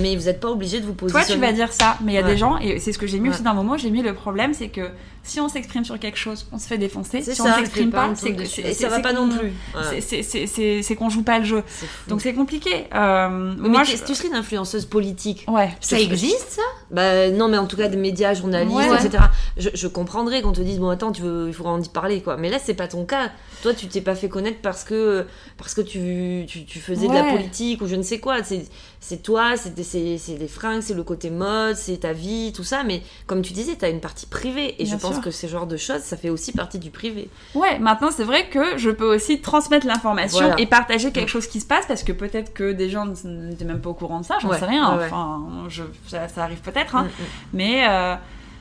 Mais 0.00 0.16
vous 0.16 0.24
n'êtes 0.24 0.40
pas 0.40 0.48
obligé 0.50 0.80
de 0.80 0.86
vous 0.86 0.92
Toi, 0.92 1.08
positionner. 1.10 1.40
tu 1.40 1.46
vas 1.46 1.52
dire 1.52 1.72
ça, 1.72 1.96
mais 2.02 2.12
il 2.12 2.14
y 2.14 2.18
a 2.18 2.22
Ouais. 2.22 2.30
des 2.30 2.36
gens, 2.36 2.58
et 2.58 2.78
c'est 2.80 2.92
ce 2.92 2.98
que 2.98 3.06
j'ai 3.06 3.18
mis 3.20 3.28
Ouais. 3.28 3.34
aussi 3.34 3.42
dans 3.44 3.54
mon 3.54 3.64
mot, 3.64 3.76
j'ai 3.76 3.90
mis 3.90 4.02
le 4.02 4.14
problème, 4.14 4.54
c'est 4.54 4.68
que 4.68 4.90
si 5.24 5.40
on 5.40 5.48
s'exprime 5.48 5.84
sur 5.84 5.98
quelque 5.98 6.18
chose, 6.18 6.46
on 6.52 6.58
se 6.58 6.66
fait 6.68 6.78
défoncer. 6.78 7.22
Si 7.22 7.34
ça, 7.34 7.44
on 7.44 7.54
s'exprime 7.58 7.90
pas, 7.90 8.12
c'est 8.14 8.34
que 8.34 8.42
Et 8.42 8.74
ça 8.74 8.88
va 8.88 9.00
pas 9.00 9.12
non 9.12 9.28
plus. 9.28 9.52
C'est- 10.00 10.94
qu'on 10.96 11.10
joue 11.10 11.22
pas 11.22 11.38
le 11.40 11.44
jeu. 11.44 11.62
Donc 12.08 12.20
c'est 12.20 12.34
compliqué. 12.34 12.86
Euh, 12.94 13.54
Mais 13.58 13.68
moi, 13.68 13.82
tu- 13.84 13.96
je... 13.96 14.04
tu 14.04 14.14
serais 14.14 14.28
une 14.28 14.34
influenceuse 14.34 14.84
politique. 14.86 15.44
Ouais. 15.48 15.70
Ça 15.80 15.98
existe, 15.98 16.50
ça? 16.50 16.62
Bah 16.90 17.30
non, 17.30 17.48
mais 17.48 17.58
en 17.58 17.66
tout 17.66 17.76
cas 17.76 17.88
des 17.88 17.96
médias, 17.96 18.34
journalistes, 18.34 18.76
Ouais. 18.76 19.04
etc. 19.04 19.24
Je, 19.56 19.70
je 19.74 19.88
comprendrais 19.88 20.42
qu'on 20.42 20.52
te 20.52 20.60
dise 20.60 20.78
bon 20.78 20.88
attends, 20.90 21.10
tu 21.12 21.22
veux, 21.22 21.48
il 21.48 21.54
faudra 21.54 21.72
en 21.72 21.82
y 21.82 21.88
parler 21.88 22.20
quoi. 22.22 22.36
Mais 22.36 22.50
là 22.50 22.58
c'est 22.62 22.74
pas 22.74 22.86
ton 22.86 23.04
cas. 23.04 23.32
Toi 23.62 23.74
tu 23.74 23.88
t'es 23.88 24.00
pas 24.00 24.14
fait 24.14 24.28
connaître 24.28 24.58
parce 24.62 24.84
que 24.84 25.26
parce 25.58 25.74
que 25.74 25.80
tu, 25.80 26.44
tu, 26.46 26.64
tu 26.64 26.78
faisais 26.80 27.08
de 27.08 27.12
la 27.12 27.24
politique 27.24 27.80
ou 27.82 27.86
je 27.88 27.96
ne 27.96 28.02
sais 28.02 28.18
quoi. 28.20 28.42
C'est 28.44 28.66
c'est 29.00 29.22
toi, 29.22 29.56
c'est 29.56 29.74
des, 29.74 29.82
c'est 29.82 30.16
c'est 30.18 30.34
des 30.34 30.48
fringues, 30.48 30.80
c'est 30.82 30.94
le 30.94 31.02
côté 31.02 31.30
mode, 31.30 31.76
c'est 31.76 31.98
ta 31.98 32.12
vie, 32.12 32.52
tout 32.54 32.64
ça. 32.64 32.84
Mais 32.84 33.02
comme 33.26 33.42
tu 33.42 33.52
disais, 33.52 33.74
t'as 33.76 33.90
une 33.90 34.00
partie 34.00 34.26
privée 34.26 34.74
et 34.80 34.84
Bien 34.84 34.94
je 34.96 35.00
pense 35.00 35.13
sûr. 35.14 35.22
que 35.24 35.30
ce 35.30 35.46
genre 35.46 35.66
de 35.66 35.76
choses, 35.76 36.00
ça 36.02 36.16
fait 36.16 36.30
aussi 36.30 36.52
partie 36.52 36.78
du 36.78 36.90
privé. 36.90 37.28
Ouais, 37.54 37.78
maintenant 37.78 38.10
c'est 38.10 38.24
vrai 38.24 38.48
que 38.48 38.76
je 38.78 38.90
peux 38.90 39.14
aussi 39.14 39.40
transmettre 39.40 39.86
l'information 39.86 40.40
Voilà. 40.40 40.60
et 40.60 40.66
partager 40.66 41.12
quelque 41.12 41.28
chose 41.30 41.46
qui 41.46 41.60
se 41.60 41.66
passe 41.66 41.86
parce 41.86 42.02
que 42.02 42.12
peut-être 42.12 42.52
que 42.52 42.72
des 42.72 42.90
gens 42.90 43.06
n'étaient 43.24 43.64
même 43.64 43.80
pas 43.80 43.90
au 43.90 43.94
courant 43.94 44.20
de 44.20 44.24
ça, 44.24 44.36
j'en 44.40 44.48
Ouais, 44.48 44.58
sais 44.58 44.64
rien. 44.66 44.86
Enfin, 44.88 45.42
je, 45.68 45.82
ça, 46.06 46.28
ça 46.28 46.44
arrive 46.44 46.60
peut-être, 46.60 46.96
hein. 46.96 47.04
Mm, 47.04 47.06
mm. 47.06 47.26
mais 47.54 47.88
euh, 47.88 48.14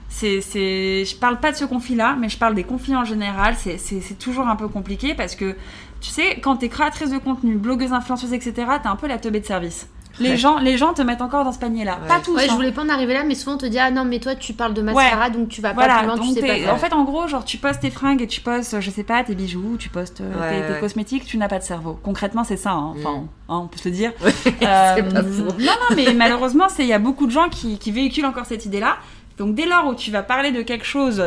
c'est, 0.09 0.41
c'est, 0.41 1.05
je 1.05 1.15
parle 1.15 1.39
pas 1.39 1.51
de 1.51 1.57
ce 1.57 1.65
conflit-là, 1.65 2.15
mais 2.19 2.29
je 2.29 2.37
parle 2.37 2.53
des 2.55 2.63
conflits 2.63 2.95
en 2.95 3.03
général. 3.05 3.55
C'est 3.57 4.19
toujours 4.19 4.47
un 4.47 4.55
peu 4.55 4.67
compliqué 4.67 5.13
parce 5.15 5.35
que 5.35 5.55
tu 6.01 6.09
sais, 6.09 6.39
quand 6.41 6.57
t'es 6.57 6.69
créatrice 6.69 7.09
de 7.11 7.17
contenu, 7.17 7.55
blogueuse, 7.55 7.93
influenceuse, 7.93 8.33
etc., 8.33 8.53
t'es 8.81 8.87
un 8.89 8.95
peu 8.95 9.07
la 9.07 9.17
teubée 9.17 9.39
de 9.39 9.45
service. 9.45 9.87
Les 10.19 10.37
gens, 10.37 10.59
les 10.59 10.77
gens 10.77 10.93
te 10.93 11.01
mettent 11.01 11.21
encore 11.21 11.43
dans 11.43 11.51
ce 11.51 11.59
panier-là. 11.59 11.97
Ouais. 12.01 12.07
Pas 12.07 12.19
tous. 12.19 12.35
Ouais, 12.35 12.45
je 12.45 12.51
hein. 12.51 12.55
voulais 12.55 12.71
pas 12.71 12.83
en 12.83 12.89
arriver 12.89 13.13
là, 13.13 13.23
mais 13.23 13.33
souvent 13.35 13.55
on 13.55 13.57
te 13.57 13.65
dit 13.65 13.79
Ah 13.79 13.89
non, 13.89 14.05
mais 14.05 14.19
toi 14.19 14.35
tu 14.35 14.53
parles 14.53 14.73
de 14.73 14.81
mascara 14.81 15.29
donc 15.29 15.49
tu 15.49 15.59
vas 15.61 15.73
pas 15.73 15.87
plus 15.97 16.05
loin, 16.05 16.15
donc 16.17 16.25
tu 16.35 16.41
sais 16.41 16.63
pas 16.65 16.73
en 16.73 16.77
fait, 16.77 16.93
en 16.93 17.03
gros, 17.03 17.27
genre, 17.27 17.43
tu 17.45 17.57
postes 17.57 17.81
tes 17.81 17.89
fringues 17.89 18.21
et 18.21 18.27
tu 18.27 18.41
postes, 18.41 18.79
je 18.79 18.89
sais 18.91 19.03
pas, 19.03 19.23
tes 19.23 19.33
bijoux, 19.35 19.75
tu 19.77 19.89
postes 19.89 20.21
euh, 20.21 20.39
Ouais, 20.39 20.73
tes, 20.75 20.79
cosmétiques, 20.79 21.25
tu 21.25 21.37
n'as 21.37 21.47
pas 21.47 21.59
de 21.59 21.63
cerveau. 21.63 21.99
Concrètement, 22.03 22.43
c'est 22.43 22.57
ça, 22.57 22.71
hein. 22.71 22.93
enfin, 22.97 23.11
Mm. 23.11 23.27
hein, 23.49 23.59
on 23.63 23.67
peut 23.67 23.77
se 23.79 23.89
le 23.89 23.95
dire. 23.95 24.11
Ouais, 24.23 24.31
Euh. 24.63 25.01
Non, 25.01 25.65
non, 25.89 25.95
mais 25.95 26.13
malheureusement, 26.13 26.69
c'est- 26.69 26.83
il 26.83 26.89
y 26.89 26.93
a 26.93 26.99
beaucoup 26.99 27.25
de 27.25 27.31
gens 27.31 27.49
qui, 27.49 27.77
qui 27.79 27.91
véhiculent 27.91 28.25
encore 28.25 28.45
cette 28.45 28.65
idée-là. 28.65 28.97
Donc, 29.37 29.55
dès 29.55 29.65
lors 29.65 29.87
où 29.87 29.95
tu 29.95 30.11
vas 30.11 30.21
parler 30.23 30.51
de 30.51 30.61
quelque 30.61 30.85
chose 30.85 31.23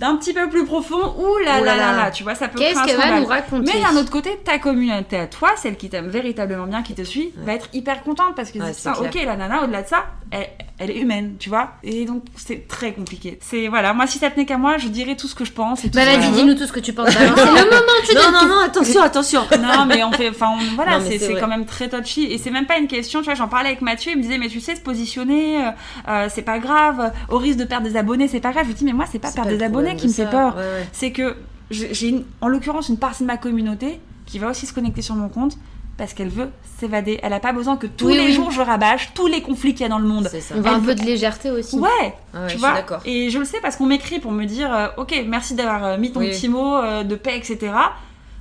d'un 0.00 0.16
petit 0.16 0.32
peu 0.32 0.48
plus 0.48 0.64
profond, 0.64 1.14
ouh 1.18 1.38
là 1.44 1.60
là 1.60 1.76
là 1.76 1.92
là 1.92 2.10
tu 2.10 2.24
vois, 2.24 2.34
ça 2.34 2.48
peut 2.48 2.58
Qu'est-ce 2.58 2.78
un 2.78 2.84
qu'elle 2.84 2.96
va 2.96 3.20
nous 3.20 3.26
raconter 3.26 3.72
Mais 3.72 3.80
d'un 3.80 3.96
autre 3.96 4.10
côté, 4.10 4.38
ta 4.44 4.58
communauté 4.58 5.16
à 5.16 5.26
toi, 5.26 5.50
celle 5.56 5.76
qui 5.76 5.88
t'aime 5.88 6.08
véritablement 6.08 6.66
bien, 6.66 6.82
qui 6.82 6.94
te 6.94 7.02
suit, 7.02 7.32
va 7.36 7.54
être 7.54 7.68
hyper 7.72 8.02
contente 8.02 8.34
parce 8.34 8.50
que 8.50 8.58
Ouais, 8.58 8.72
c'est 8.72 8.88
ok, 8.90 9.14
la 9.24 9.36
nana, 9.36 9.62
au-delà 9.62 9.82
de 9.82 9.88
ça, 9.88 10.06
elle, 10.30 10.48
elle 10.78 10.90
est 10.90 10.98
humaine, 10.98 11.36
tu 11.38 11.48
vois. 11.48 11.72
Et 11.82 12.04
donc, 12.04 12.24
c'est 12.34 12.66
très 12.66 12.92
compliqué. 12.92 13.38
C'est, 13.40 13.68
voilà, 13.68 13.92
moi, 13.92 14.06
si 14.06 14.18
ça 14.18 14.30
tenait 14.30 14.46
qu'à 14.46 14.58
moi, 14.58 14.78
je 14.78 14.88
dirais 14.88 15.14
tout 15.16 15.28
ce 15.28 15.34
que 15.34 15.44
je 15.44 15.52
pense 15.52 15.84
et 15.84 15.90
tout 15.90 15.96
Bah 15.96 16.04
vas-y, 16.04 16.32
dis-nous 16.32 16.54
tout 16.54 16.66
ce 16.66 16.72
que 16.72 16.80
tu 16.80 16.92
penses. 16.92 17.14
Alors, 17.16 17.38
c'est 17.38 17.44
le 17.44 17.70
moment, 17.70 18.00
tu 18.08 18.14
Non, 18.14 18.32
non, 18.32 18.48
non, 18.48 18.60
attention, 18.64 19.02
attention. 19.02 19.42
Non, 19.64 19.86
mais 19.86 20.02
on 20.04 20.12
fait, 20.12 20.28
enfin, 20.28 20.56
voilà, 20.74 21.00
c'est 21.00 21.34
quand 21.40 21.48
même 21.48 21.64
très 21.66 21.88
touchy. 21.88 22.24
Et 22.24 22.38
c'est 22.38 22.50
même 22.50 22.66
pas 22.66 22.78
une 22.78 22.88
question, 22.88 23.20
tu 23.20 23.26
vois, 23.26 23.34
j'en 23.34 23.48
parlais 23.48 23.68
avec 23.68 23.82
Mathieu, 23.82 24.12
il 24.12 24.18
me 24.18 24.22
disait, 24.22 24.38
mais 24.38 24.48
tu 24.48 24.60
sais, 24.60 24.74
se 24.74 24.80
positionner, 24.80 25.64
euh, 25.64 25.70
euh, 26.08 26.28
c'est 26.28 26.42
pas 26.42 26.58
grave, 26.58 27.12
au 27.28 27.38
risque 27.38 27.58
de 27.58 27.64
perdre 27.64 27.86
des 27.86 27.96
abonnés, 27.96 28.28
c'est 28.28 28.40
pas 28.40 28.50
grave. 28.50 28.64
Je 28.64 28.68
lui 28.68 28.74
dis, 28.74 28.84
mais 28.84 28.92
moi, 28.92 29.04
c'est 29.10 29.18
pas 29.18 29.30
perdre 29.30 29.50
des 29.50 29.62
abonnés 29.62 29.83
qui 29.96 30.08
me 30.08 30.12
fait 30.12 30.26
peur. 30.30 30.56
Ouais, 30.56 30.62
ouais. 30.62 30.88
C'est 30.92 31.12
que 31.12 31.36
j'ai 31.70 32.24
en 32.40 32.48
l'occurrence 32.48 32.88
une 32.88 32.98
partie 32.98 33.22
de 33.22 33.26
ma 33.28 33.36
communauté 33.36 34.00
qui 34.26 34.38
va 34.38 34.48
aussi 34.50 34.66
se 34.66 34.72
connecter 34.72 35.02
sur 35.02 35.14
mon 35.14 35.28
compte 35.28 35.56
parce 35.96 36.12
qu'elle 36.12 36.28
veut 36.28 36.48
s'évader. 36.78 37.20
Elle 37.22 37.32
a 37.32 37.40
pas 37.40 37.52
besoin 37.52 37.76
que 37.76 37.86
tous 37.86 38.06
Oui, 38.06 38.14
les 38.16 38.26
oui. 38.26 38.32
jours 38.32 38.50
je 38.50 38.60
rabâche 38.60 39.12
tous 39.14 39.26
les 39.28 39.40
conflits 39.42 39.74
qu'il 39.74 39.82
y 39.82 39.84
a 39.86 39.88
dans 39.88 39.98
le 40.00 40.08
monde. 40.08 40.28
C'est 40.30 40.40
ça. 40.40 40.54
On 40.56 40.60
veut 40.60 40.66
un 40.68 40.76
Elle 40.78 40.82
peu 40.82 40.94
de 40.94 41.02
légèreté 41.02 41.50
aussi. 41.50 41.78
Ouais, 41.78 41.88
Ah 42.34 42.40
ouais, 42.40 42.42
tu 42.42 42.42
je 42.44 42.48
suis 42.50 42.58
vois. 42.58 42.72
d'accord. 42.72 43.00
Et 43.04 43.30
je 43.30 43.38
le 43.38 43.44
sais 43.44 43.58
parce 43.62 43.76
qu'on 43.76 43.86
m'écrit 43.86 44.18
pour 44.18 44.32
me 44.32 44.44
dire, 44.44 44.74
euh, 44.74 44.88
ok, 44.96 45.14
merci 45.28 45.54
d'avoir 45.54 45.84
euh, 45.84 45.98
mis 45.98 46.10
ton 46.10 46.20
Oui. 46.20 46.30
petit 46.30 46.48
mot 46.48 46.76
euh, 46.76 47.04
de 47.04 47.14
paix, 47.14 47.36
etc. 47.36 47.72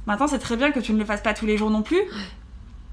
Maintenant, 0.07 0.28
c'est 0.28 0.39
très 0.39 0.57
bien 0.57 0.72
que 0.72 0.80
tu 0.80 0.93
ne 0.93 0.99
le 0.99 1.05
fasses 1.05 1.22
pas 1.22 1.34
tous 1.34 1.45
les 1.45 1.57
jours 1.57 1.70
non 1.70 1.82
plus. 1.84 2.01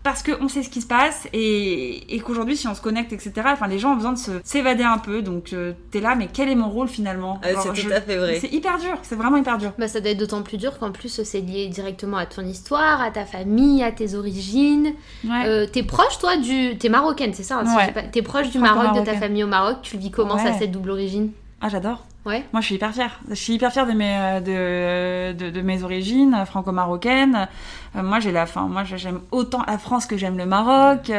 Parce 0.02 0.22
qu'on 0.22 0.48
sait 0.48 0.62
ce 0.62 0.70
qui 0.70 0.80
se 0.80 0.86
passe 0.86 1.28
et, 1.34 2.14
et 2.14 2.20
qu'aujourd'hui, 2.20 2.56
si 2.56 2.66
on 2.66 2.74
se 2.74 2.80
connecte, 2.80 3.12
etc., 3.12 3.32
enfin, 3.48 3.66
les 3.68 3.78
gens 3.78 3.92
ont 3.92 3.96
besoin 3.96 4.12
de 4.14 4.18
se- 4.18 4.40
s'évader 4.44 4.82
un 4.82 4.96
peu. 4.96 5.20
Donc, 5.20 5.52
euh, 5.52 5.74
t'es 5.90 6.00
là, 6.00 6.14
mais 6.14 6.26
quel 6.32 6.48
est 6.48 6.54
mon 6.54 6.70
rôle 6.70 6.88
finalement 6.88 7.38
Ah, 7.42 7.52
Genre, 7.52 7.62
c'est 7.62 7.74
je- 7.74 7.86
tout 7.88 7.92
à 7.94 8.00
fait 8.00 8.16
vrai. 8.16 8.38
C'est 8.40 8.50
hyper 8.50 8.78
dur, 8.78 8.96
c'est 9.02 9.14
vraiment 9.14 9.36
hyper 9.36 9.58
dur. 9.58 9.72
Bah, 9.78 9.88
ça 9.88 10.00
doit 10.00 10.12
être 10.12 10.18
d'autant 10.18 10.40
plus 10.42 10.56
dur 10.56 10.78
qu'en 10.78 10.90
plus 10.90 11.20
c'est 11.22 11.40
lié 11.42 11.68
directement 11.68 12.16
à 12.16 12.24
ton 12.24 12.40
histoire, 12.46 13.02
à 13.02 13.10
ta 13.10 13.26
famille, 13.26 13.82
à 13.82 13.92
tes 13.92 14.14
origines. 14.14 14.94
Ouais. 15.24 15.44
Euh, 15.46 15.66
t'es 15.70 15.82
proche 15.82 16.18
toi 16.18 16.38
du... 16.38 16.78
T'es 16.78 16.88
marocaine, 16.88 17.34
c'est 17.34 17.42
ça 17.42 17.58
hein, 17.58 17.66
si 17.66 17.76
Ouais. 17.76 18.08
T'es 18.10 18.22
proche 18.22 18.48
du 18.50 18.58
Maroc, 18.58 18.98
de 18.98 19.04
ta 19.04 19.14
famille 19.16 19.44
au 19.44 19.48
Maroc. 19.48 19.78
Tu 19.82 19.96
le 19.96 20.02
vis 20.02 20.10
comment 20.10 20.38
ça, 20.38 20.44
Ouais. 20.44 20.56
cette 20.58 20.72
double 20.72 20.92
origine? 20.92 21.30
Ah, 21.60 21.68
j'adore. 21.68 22.04
Ouais. 22.26 22.44
Moi, 22.52 22.60
je 22.60 22.66
suis 22.66 22.74
hyper 22.74 22.92
fière. 22.92 23.20
Je 23.28 23.34
suis 23.34 23.54
hyper 23.54 23.72
fière 23.72 23.86
de 23.86 23.92
mes, 23.92 24.16
euh, 24.18 25.32
de, 25.32 25.50
de, 25.50 25.60
mes 25.62 25.82
origines 25.82 26.34
euh, 26.34 26.44
franco-marocaines. 26.44 27.48
Euh, 27.96 28.02
moi, 28.02 28.20
j'ai 28.20 28.30
la 28.30 28.46
fin. 28.46 28.68
Moi, 28.68 28.84
j'aime 28.84 29.20
autant 29.30 29.62
la 29.66 29.78
France 29.78 30.06
que 30.06 30.16
j'aime 30.16 30.36
le 30.36 30.46
Maroc. 30.46 31.10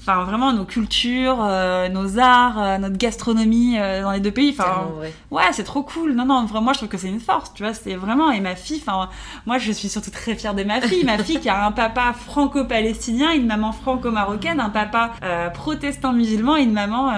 Enfin, 0.00 0.24
vraiment, 0.24 0.52
nos 0.52 0.64
cultures, 0.64 1.38
euh, 1.42 1.88
nos 1.88 2.18
arts, 2.18 2.58
euh, 2.58 2.78
notre 2.78 2.96
gastronomie 2.96 3.78
euh, 3.78 4.02
dans 4.02 4.12
les 4.12 4.20
deux 4.20 4.30
pays. 4.30 4.54
Enfin, 4.58 4.88
ouais, 5.30 5.42
c'est 5.52 5.64
trop 5.64 5.82
cool. 5.82 6.12
Non, 6.14 6.24
non, 6.24 6.44
vraiment, 6.46 6.72
je 6.72 6.78
trouve 6.78 6.88
que 6.88 6.98
c'est 6.98 7.08
une 7.08 7.20
force. 7.20 7.52
Tu 7.54 7.62
vois, 7.62 7.74
c'est 7.74 7.94
vraiment. 7.94 8.30
Et 8.30 8.40
ma 8.40 8.54
fille, 8.54 8.82
enfin, 8.84 9.08
moi, 9.46 9.58
je 9.58 9.72
suis 9.72 9.88
surtout 9.88 10.10
très 10.10 10.34
fière 10.34 10.54
de 10.54 10.64
ma 10.64 10.80
fille. 10.80 11.04
Ma 11.04 11.18
fille 11.18 11.40
qui 11.40 11.48
a 11.48 11.64
un 11.64 11.72
papa 11.72 12.14
franco-palestinien, 12.26 13.32
une 13.32 13.46
maman 13.46 13.72
franco-marocaine, 13.72 14.60
un 14.60 14.70
papa 14.70 15.12
protestant 15.54 16.12
musulman 16.12 16.56
et 16.56 16.62
une 16.62 16.72
maman 16.72 17.12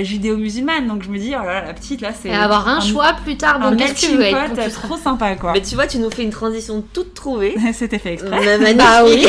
judéo-musulmane. 0.00 0.86
Donc, 0.86 1.02
je 1.02 1.10
me 1.10 1.18
dis, 1.18 1.34
oh 1.34 1.44
là 1.44 1.60
là, 1.60 1.66
la 1.66 1.74
petite, 1.74 2.00
là, 2.00 2.10
c'est. 2.12 2.32
Avoir 2.32 2.68
un, 2.68 2.80
choix 2.80 3.14
plus 3.24 3.36
tard, 3.36 3.58
bon, 3.58 3.76
qu'est-ce 3.76 3.94
que 3.94 4.12
tu 4.12 4.16
veux 4.16 4.22
être 4.22 4.54
pot 4.54 4.70
trop 4.86 4.96
sympa, 4.96 5.34
quoi. 5.36 5.52
Mais 5.52 5.62
tu 5.62 5.74
vois, 5.74 5.86
tu 5.86 5.98
nous 5.98 6.10
fais 6.10 6.22
une 6.22 6.30
transition 6.30 6.84
toute 6.92 7.14
trouvée. 7.14 7.56
C'était 7.72 7.98
fait 7.98 8.14
exprès. 8.14 8.74
Bah 8.76 9.02
oui. 9.04 9.26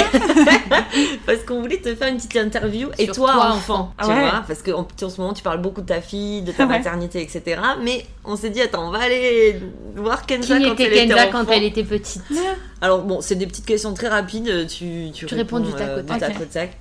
parce 1.26 1.40
qu'on 1.48 1.62
voulait 1.62 1.78
te 1.78 1.96
faire 1.96 2.10
une 2.10 2.18
petite 2.18 2.36
interview. 2.36 2.77
Et 2.98 3.08
toi, 3.08 3.32
toi, 3.34 3.52
enfant, 3.52 3.94
tu 3.98 4.06
Ah 4.06 4.08
ouais. 4.08 4.20
vois, 4.30 4.44
parce 4.48 4.62
que 4.62 4.72
en, 4.72 4.82
en 5.02 5.10
ce 5.10 5.22
moment, 5.22 5.34
tu 5.34 5.44
parles 5.44 5.62
beaucoup 5.62 5.82
de 5.82 5.86
ta 5.88 6.02
fille, 6.02 6.42
de 6.42 6.52
ta 6.52 6.64
Ouais. 6.64 6.70
maternité, 6.70 7.22
etc. 7.22 7.60
Mais 7.84 8.06
on 8.26 8.36
s'est 8.36 8.50
dit, 8.50 8.62
attends, 8.62 8.88
on 8.88 8.92
va 8.92 9.00
aller 9.00 9.60
voir 9.96 10.26
Kenza 10.26 10.58
Qui 10.58 10.66
quand 10.66 10.74
était 10.74 10.84
elle 10.86 10.94
Kenza 11.10 11.24
était 11.24 11.32
quand 11.32 11.46
elle 11.52 11.64
était 11.64 11.84
petite 11.84 12.24
Alors 12.82 13.02
bon, 13.04 13.22
c'est 13.22 13.36
des 13.36 13.48
petites 13.48 13.66
questions 13.66 13.94
très 13.94 14.08
rapides. 14.08 14.68
Tu, 14.68 15.12
tu, 15.14 15.26
Tu 15.26 15.36
réponds 15.36 15.60
du 15.60 15.72
tac 15.72 15.88
au 15.90 15.92
euh, 16.00 16.04
tac. 16.04 16.40
au 16.42 16.46
tac. 16.46 16.78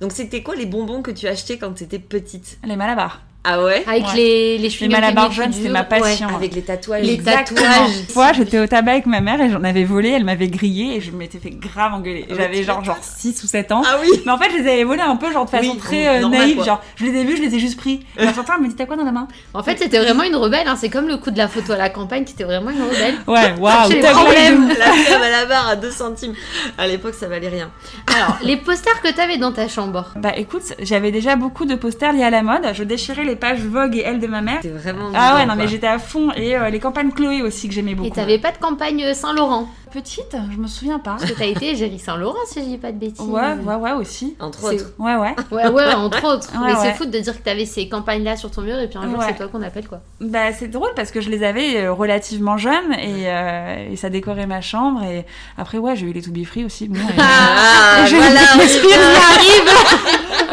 Donc 0.00 0.12
c'était 0.12 0.42
quoi 0.42 0.54
les 0.56 0.66
bonbons 0.66 1.00
que 1.02 1.10
tu 1.12 1.26
achetais 1.28 1.58
quand 1.58 1.72
tu 1.74 1.84
étais 1.84 1.98
petite? 1.98 2.58
Les 2.64 2.76
malabars. 2.76 3.20
Ah 3.44 3.60
ouais 3.64 3.82
Avec 3.88 4.04
Ouais. 4.06 4.14
les, 4.14 4.58
les 4.58 4.58
Les 4.58 4.68
chewing-gums 4.70 4.90
malabars 4.92 5.28
les 5.30 5.34
jaunes, 5.34 5.52
c'était 5.52 5.64
durs. 5.64 5.72
ma 5.72 5.82
passion. 5.82 6.28
Avec 6.28 6.54
les 6.54 6.62
tatouages. 6.62 7.02
Les 7.04 7.14
Exactement. 7.14 7.60
tatouages. 7.60 7.96
Une 7.98 8.06
fois, 8.06 8.32
j'étais 8.32 8.60
au 8.60 8.66
tabac 8.68 8.92
avec 8.92 9.06
ma 9.06 9.20
mère 9.20 9.40
et 9.40 9.50
j'en 9.50 9.64
avais 9.64 9.82
volé, 9.82 10.10
elle 10.10 10.22
m'avait 10.24 10.46
grillé 10.46 10.94
et 10.96 11.00
je 11.00 11.10
m'étais 11.10 11.38
fait 11.38 11.50
grave 11.50 11.92
engueuler. 11.92 12.24
J'avais 12.30 12.62
genre, 12.62 12.84
genre 12.84 12.98
6 13.02 13.42
ou 13.42 13.48
7 13.48 13.72
ans. 13.72 13.82
Ah 13.84 13.96
oui 14.00 14.08
Mais 14.24 14.30
en 14.30 14.38
fait, 14.38 14.48
je 14.52 14.58
les 14.58 14.70
avais 14.70 14.84
volés 14.84 15.00
un 15.02 15.16
peu, 15.16 15.32
genre 15.32 15.44
de 15.44 15.50
façon 15.50 15.72
Oui, 15.72 15.78
très 15.78 16.06
euh, 16.06 16.20
normal, 16.20 16.38
naïve. 16.40 16.54
quoi. 16.56 16.64
Genre, 16.66 16.82
je 16.94 17.04
les 17.04 17.18
ai 17.20 17.24
vus, 17.24 17.36
je 17.36 17.42
les 17.42 17.54
ai 17.56 17.58
juste 17.58 17.76
pris. 17.78 18.06
Et 18.16 18.24
en 18.28 18.32
sortant, 18.32 18.52
elle 18.56 18.62
me 18.62 18.68
dit 18.68 18.76
T'as 18.76 18.86
quoi 18.86 18.94
dans 18.96 19.04
la 19.04 19.10
main? 19.12 19.26
En 19.54 19.62
fait, 19.64 19.76
c'était 19.76 19.98
vraiment 19.98 20.22
une 20.22 20.36
rebelle. 20.36 20.68
hein. 20.68 20.76
C'est 20.78 20.88
comme 20.88 21.08
le 21.08 21.16
coup 21.16 21.32
de 21.32 21.38
la 21.38 21.48
photo 21.48 21.72
à 21.72 21.76
la 21.78 21.88
campagne, 21.90 22.22
qui 22.24 22.34
était 22.34 22.44
vraiment 22.44 22.70
une 22.70 22.82
rebelle. 22.82 23.16
Ouais, 23.26 23.54
waouh, 23.58 23.88
les 23.90 24.00
problèmes. 24.02 24.68
life. 24.68 24.78
La 24.78 24.84
crème 24.86 25.22
à 25.22 25.30
la 25.30 25.46
barre 25.46 25.68
à 25.68 25.74
2 25.74 25.90
centimes. 25.90 26.34
À 26.78 26.86
l'époque, 26.86 27.14
ça 27.14 27.26
valait 27.26 27.48
rien. 27.48 27.72
Alors, 28.14 28.38
les 28.44 28.56
posters 28.56 29.02
que 29.02 29.12
t'avais 29.12 29.38
dans 29.38 29.50
ta 29.52 29.66
chambre. 29.66 30.10
Bah 30.14 30.32
écoute, 30.36 30.62
j'avais 30.80 31.10
déjà 31.10 31.34
beaucoup 31.34 31.64
de 31.64 31.74
posters 31.74 32.12
liés 32.12 32.22
à 32.22 32.30
la 32.30 32.42
mode. 32.44 32.62
Je 32.72 32.84
déchirais 32.84 33.24
les 33.24 33.31
pages 33.36 33.60
Vogue 33.60 33.96
et 33.96 34.02
Elle 34.04 34.20
de 34.20 34.26
ma 34.26 34.40
mère. 34.40 34.58
C'était 34.62 34.74
vraiment. 34.74 35.10
Ah 35.14 35.36
ouais, 35.36 35.46
non, 35.46 35.54
mais 35.56 35.68
j'étais 35.68 35.86
à 35.86 35.98
fond. 35.98 36.30
Et 36.36 36.56
euh, 36.56 36.70
les 36.70 36.80
campagnes 36.80 37.12
Chloé 37.12 37.42
aussi 37.42 37.68
que 37.68 37.74
j'aimais 37.74 37.94
beaucoup. 37.94 38.08
Et 38.08 38.12
t'avais 38.12 38.38
pas 38.38 38.52
de 38.52 38.58
campagne 38.58 39.02
euh, 39.04 39.14
Saint-Laurent? 39.14 39.68
Petite, 39.92 40.34
je 40.50 40.56
me 40.56 40.66
souviens 40.66 40.98
pas. 40.98 41.16
Parce 41.18 41.30
que 41.30 41.38
t'as 41.38 41.44
été 41.46 41.70
Égérie 41.70 41.98
Saint-Laurent, 41.98 42.38
si 42.46 42.60
je 42.60 42.64
dis 42.64 42.78
pas 42.78 42.92
de 42.92 42.96
bêtises. 42.98 43.20
Ouais, 43.26 43.52
ouais, 43.62 43.74
ouais, 43.74 43.92
aussi. 43.92 44.34
Entre 44.40 44.64
autres. 44.72 44.92
Ouais, 44.98 45.16
ouais. 45.16 45.34
Ouais, 45.50 45.68
ouais, 45.68 45.92
entre 45.94 46.24
autres. 46.24 46.48
Ouais, 46.54 46.66
mais 46.68 46.72
ouais. 46.72 46.78
c'est 46.82 46.94
fou 46.94 47.04
de 47.04 47.18
dire 47.18 47.36
que 47.36 47.42
t'avais 47.44 47.66
ces 47.66 47.88
campagnes-là 47.88 48.36
sur 48.36 48.50
ton 48.50 48.62
mur 48.62 48.78
et 48.78 48.88
puis 48.88 48.98
un 48.98 49.08
jour 49.08 49.18
Ouais. 49.18 49.26
c'est 49.28 49.36
toi 49.36 49.48
qu'on 49.48 49.60
appelle 49.62 49.86
quoi. 49.86 50.00
Bah, 50.20 50.52
c'est 50.58 50.68
drôle 50.68 50.90
parce 50.96 51.10
que 51.10 51.20
je 51.20 51.28
les 51.28 51.44
avais 51.44 51.76
euh, 51.76 51.92
relativement 51.92 52.56
jeunes 52.56 52.92
et, 52.94 53.24
euh, 53.26 53.90
et 53.92 53.96
ça 53.96 54.08
décorait 54.08 54.46
ma 54.46 54.60
chambre. 54.62 55.02
Et 55.02 55.26
après, 55.58 55.76
ouais, 55.78 55.94
j'ai 55.94 56.06
eu 56.06 56.12
les 56.12 56.22
To 56.22 56.30
Be 56.30 56.44
Free 56.44 56.64
aussi. 56.64 56.88
Bon, 56.88 56.98
et- 56.98 57.12
Ah, 57.18 58.06
J'ai 58.06 58.16
voilà, 58.16 58.40
Britney 58.56 58.68
Spears 58.68 58.98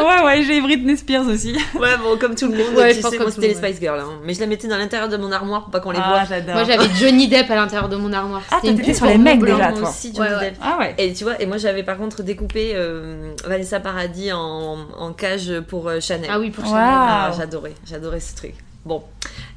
ouais, 0.00 0.24
ouais, 0.24 0.42
j'ai 0.42 0.60
Britney 0.60 0.96
Spears 0.96 1.26
aussi. 1.26 1.52
Ouais, 1.78 1.96
bon, 2.02 2.16
comme 2.18 2.34
tout 2.34 2.46
le 2.48 2.56
monde, 2.58 2.74
Ouais, 2.76 2.90
je 2.90 2.96
tu 2.96 3.02
pense 3.02 3.10
sais, 3.12 3.16
comme 3.16 3.26
moi 3.26 3.32
c'était 3.34 3.48
le 3.48 3.52
les 3.54 3.58
Spice 3.58 3.80
Girls. 3.80 4.00
hein. 4.00 4.18
Mais 4.24 4.34
je 4.34 4.40
la 4.40 4.46
mettais 4.46 4.68
dans 4.68 4.76
l'intérieur 4.76 5.08
de 5.08 5.16
mon 5.16 5.32
armoire 5.32 5.62
pour 5.62 5.70
pas 5.70 5.80
qu'on 5.80 5.90
les 5.92 5.98
Ah, 6.02 6.08
voit. 6.10 6.24
j'adore. 6.28 6.54
Moi 6.54 6.64
j'avais 6.64 6.88
Johnny 6.98 7.28
Depp 7.28 7.50
à 7.50 7.54
l'intérieur 7.56 7.88
de 7.88 7.96
mon 7.96 8.12
armoire. 8.12 8.42
Ah, 8.50 8.58
t'étais 8.62 8.94
sur 8.94 9.06
les 9.06 9.18
déjà, 9.38 9.70
moi 9.70 9.80
toi. 9.80 9.88
aussi, 9.90 10.12
Johnny 10.14 10.28
Ouais, 10.28 10.34
ouais. 10.36 10.50
Depp. 10.50 10.58
Ah 10.62 10.76
ouais. 10.78 10.94
Et 10.98 11.12
tu 11.12 11.24
vois, 11.24 11.40
et 11.40 11.46
moi 11.46 11.56
j'avais 11.58 11.82
par 11.82 11.96
contre 11.98 12.22
découpé 12.22 12.72
euh, 12.74 13.32
Vanessa 13.44 13.80
Paradis 13.80 14.32
en, 14.32 14.78
en 14.98 15.12
cage 15.12 15.52
pour 15.68 15.88
euh, 15.88 16.00
Chanel. 16.00 16.28
Ah 16.32 16.38
oui, 16.40 16.50
pour. 16.50 16.64
Chanel. 16.64 16.80
Ah, 16.82 17.32
j'adorais, 17.36 17.74
j'adorais 17.88 18.20
ce 18.20 18.34
truc. 18.36 18.54
Bon, 18.86 19.02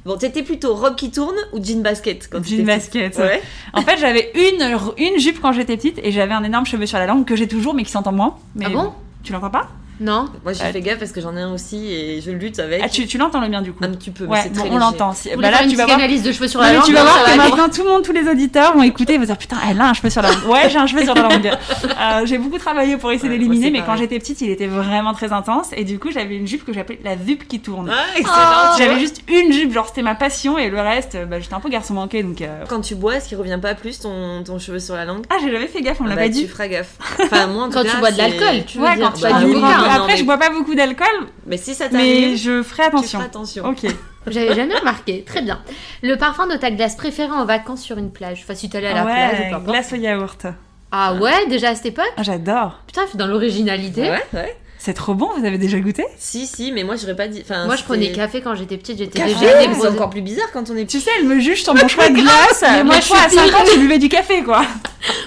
bon, 0.04 0.16
t'étais 0.18 0.42
plutôt 0.42 0.74
robe 0.74 0.96
qui 0.96 1.10
tourne 1.10 1.36
ou 1.54 1.64
jean 1.64 1.82
basket 1.82 2.28
quand 2.30 2.44
Jean 2.44 2.64
basket. 2.66 3.16
Ouais. 3.16 3.40
En 3.72 3.80
fait, 3.80 3.96
j'avais 3.98 4.30
une, 4.34 4.78
une 4.98 5.18
jupe 5.18 5.40
quand 5.40 5.52
j'étais 5.52 5.76
petite 5.78 5.98
et 6.02 6.12
j'avais 6.12 6.34
un 6.34 6.44
énorme 6.44 6.66
cheveu 6.66 6.84
sur 6.84 6.98
la 6.98 7.06
langue 7.06 7.24
que 7.24 7.34
j'ai 7.34 7.48
toujours 7.48 7.72
mais 7.72 7.84
qui 7.84 7.90
s'entend 7.90 8.12
moins. 8.12 8.36
Mais 8.54 8.66
Ah 8.68 8.70
bon? 8.70 8.92
Tu 9.22 9.32
l'entends 9.32 9.48
pas? 9.48 9.68
Non 10.00 10.26
Moi 10.42 10.52
j'ai 10.52 10.64
Euh, 10.64 10.72
fait 10.72 10.80
gaffe 10.80 10.98
parce 10.98 11.12
que 11.12 11.20
j'en 11.20 11.36
ai 11.36 11.40
un 11.40 11.52
aussi 11.52 11.92
et 11.92 12.20
je 12.20 12.30
lutte 12.32 12.58
avec. 12.58 12.80
Ah, 12.84 12.88
tu, 12.88 13.06
tu 13.06 13.16
l'entends 13.18 13.40
le 13.40 13.48
bien 13.48 13.62
du 13.62 13.72
coup 13.72 13.84
Un 13.84 13.90
petit 13.90 14.10
peu, 14.10 14.24
mais 14.24 14.30
Ouais, 14.32 14.40
c'est 14.42 14.52
bon, 14.52 14.60
très 14.62 14.70
on 14.70 14.78
l'entend. 14.78 15.12
Si- 15.12 15.30
Bah 15.36 15.50
là, 15.50 15.58
tu 15.58 15.76
vas 15.76 15.84
voir. 15.84 15.96
psychanalyse 15.96 16.22
de 16.22 16.32
cheveux 16.32 16.48
sur 16.48 16.60
Non, 16.60 16.66
la 16.66 16.72
mais 16.72 16.76
langue 16.78 16.86
tu 16.86 16.92
vas 16.94 17.02
voir 17.04 17.24
que 17.24 17.36
maintenant 17.36 17.68
tout 17.68 17.82
le 17.84 17.88
monde, 17.90 18.02
tous 18.02 18.12
les 18.12 18.28
auditeurs 18.28 18.74
vont 18.74 18.82
écouter, 18.82 19.14
ils 19.14 19.20
vont 19.20 19.26
dire 19.26 19.38
putain, 19.38 19.56
elle 19.70 19.80
a 19.80 19.88
un 19.90 19.94
cheveu 19.94 20.10
sur 20.10 20.22
la 20.22 20.30
langue. 20.32 20.46
Ouais, 20.48 20.68
j'ai 20.68 20.78
un 20.78 20.86
cheveu 20.86 21.04
sur 21.04 21.14
la 21.14 21.22
langue. 21.22 21.50
Euh, 22.04 22.26
j'ai 22.26 22.38
beaucoup 22.38 22.58
travaillé 22.58 22.96
pour 22.96 23.12
essayer 23.12 23.28
Ouais, 23.30 23.38
d'éliminer, 23.38 23.70
mais 23.70 23.82
quand 23.82 23.96
j'étais 23.96 24.18
petite, 24.18 24.40
il 24.40 24.50
était 24.50 24.66
vraiment 24.66 25.14
très 25.14 25.32
intense. 25.32 25.68
Et 25.76 25.84
du 25.84 25.98
coup, 25.98 26.10
j'avais 26.10 26.36
une 26.36 26.46
jupe 26.46 26.64
que 26.64 26.72
j'appelais 26.72 26.98
la 27.04 27.12
jupe 27.16 27.46
qui 27.48 27.60
tourne. 27.60 27.90
Ah, 27.90 28.04
excellent. 28.16 28.34
Oh. 28.36 28.74
J'avais 28.78 28.98
juste 28.98 29.22
une 29.28 29.52
jupe, 29.52 29.72
genre 29.72 29.86
c'était 29.86 30.02
ma 30.02 30.14
passion, 30.14 30.58
et 30.58 30.68
le 30.70 30.80
reste, 30.80 31.16
bah, 31.28 31.38
j'étais 31.40 31.54
un 31.54 31.60
peu 31.60 31.68
garçon 31.70 31.94
manqué, 31.94 32.22
donc. 32.22 32.40
euh, 32.42 32.64
Quand 32.68 32.80
tu 32.80 32.94
bois, 32.94 33.16
est-ce 33.16 33.28
qu'il 33.28 33.38
revient 33.38 33.58
pas 33.62 33.74
plus 33.74 34.00
ton, 34.00 34.42
ton 34.44 34.58
cheveu 34.58 34.78
sur 34.80 34.96
la 34.96 35.04
langue? 35.04 35.24
Ah, 35.30 35.36
j'ai 35.42 35.50
jamais 35.52 35.66
fait 35.68 35.80
gaffe, 35.82 35.98
on 36.00 36.04
me 36.04 36.08
l'a 36.08 36.16
Bah, 36.16 36.22
pas 36.22 36.26
Tu 36.28 36.32
dit. 36.34 36.46
feras 36.48 36.66
gaffe. 36.68 36.94
Enfin, 37.22 37.46
moi 37.46 37.68
Quand 37.72 37.82
tu 37.84 37.96
bois 37.98 38.10
de 38.10 38.18
l'alcool, 38.18 38.64
tu 38.66 38.78
dire. 38.78 38.86
quand 39.00 39.12
tu 39.12 39.22
pas 39.22 39.30
bois 39.32 39.40
du. 39.40 39.52
Non. 39.86 39.90
Après, 39.92 40.12
mais- 40.12 40.18
je 40.18 40.24
bois 40.24 40.38
pas 40.38 40.50
beaucoup 40.50 40.74
d'alcool, 40.74 41.06
Mais 41.46 41.56
si 41.56 41.74
ça 41.74 41.84
mais 41.86 41.90
t'arrive, 41.98 42.36
je 42.36 42.62
ferai 42.62 42.84
attention. 42.84 43.20
attention. 43.20 43.66
Ok. 43.66 43.86
J'avais 44.26 44.54
jamais 44.54 44.74
remarqué. 44.76 45.22
Très 45.26 45.42
bien. 45.42 45.60
Le 46.02 46.16
parfum 46.16 46.46
de 46.46 46.56
ta 46.56 46.70
glace 46.70 46.96
préférée 46.96 47.30
en 47.32 47.44
vacances 47.44 47.82
sur 47.82 47.98
une 47.98 48.10
plage? 48.10 48.40
Enfin, 48.44 48.54
si 48.54 48.70
t'allais 48.70 48.86
à 48.86 48.94
la 48.94 49.02
plage 49.02 49.38
ou 49.38 49.42
ouais, 49.42 49.50
pas. 49.50 49.56
importe. 49.56 49.64
glace 49.72 49.92
au 49.92 49.96
yaourt. 49.96 50.46
Ah 50.92 51.14
ouais, 51.14 51.46
déjà 51.48 51.70
à 51.70 51.74
cette 51.74 51.86
époque? 51.86 52.10
Ah, 52.16 52.22
j'adore. 52.22 52.80
Putain, 52.86 53.02
dans 53.14 53.26
l'originalité. 53.26 54.02
Ouais, 54.10 54.24
ouais. 54.32 54.56
C'est 54.84 54.92
trop 54.92 55.14
bon, 55.14 55.30
vous 55.34 55.46
avez 55.46 55.56
déjà 55.56 55.80
goûté? 55.80 56.04
Si, 56.18 56.46
si, 56.46 56.70
mais 56.70 56.84
moi 56.84 56.96
j'aurais 56.96 57.16
pas 57.16 57.26
dit. 57.26 57.40
Enfin, 57.40 57.64
Moi, 57.64 57.74
je 57.76 57.84
prenais 57.84 58.12
café 58.12 58.42
quand 58.42 58.54
j'étais 58.54 58.76
petite. 58.76 58.98
J'étais 58.98 59.24
des 59.24 59.34
c'est 59.34 59.88
encore 59.88 60.10
plus 60.10 60.20
bizarre 60.20 60.52
quand 60.52 60.68
on 60.68 60.76
est 60.76 60.84
Tu 60.84 61.00
sais, 61.00 61.10
elle 61.18 61.24
me 61.26 61.40
juge 61.40 61.62
sur 61.62 61.74
mon 61.74 61.88
choix 61.88 62.10
de 62.10 62.12
glace. 62.20 62.60
Mais 62.60 62.84
moi, 62.84 62.96
moi, 62.96 63.00
je 63.00 63.14
à 63.14 63.28
suis 63.30 63.38
5 63.38 63.54
ans, 63.54 63.64
je 63.64 63.78
buvais 63.78 63.98
du 63.98 64.10
café, 64.10 64.42
quoi. 64.42 64.62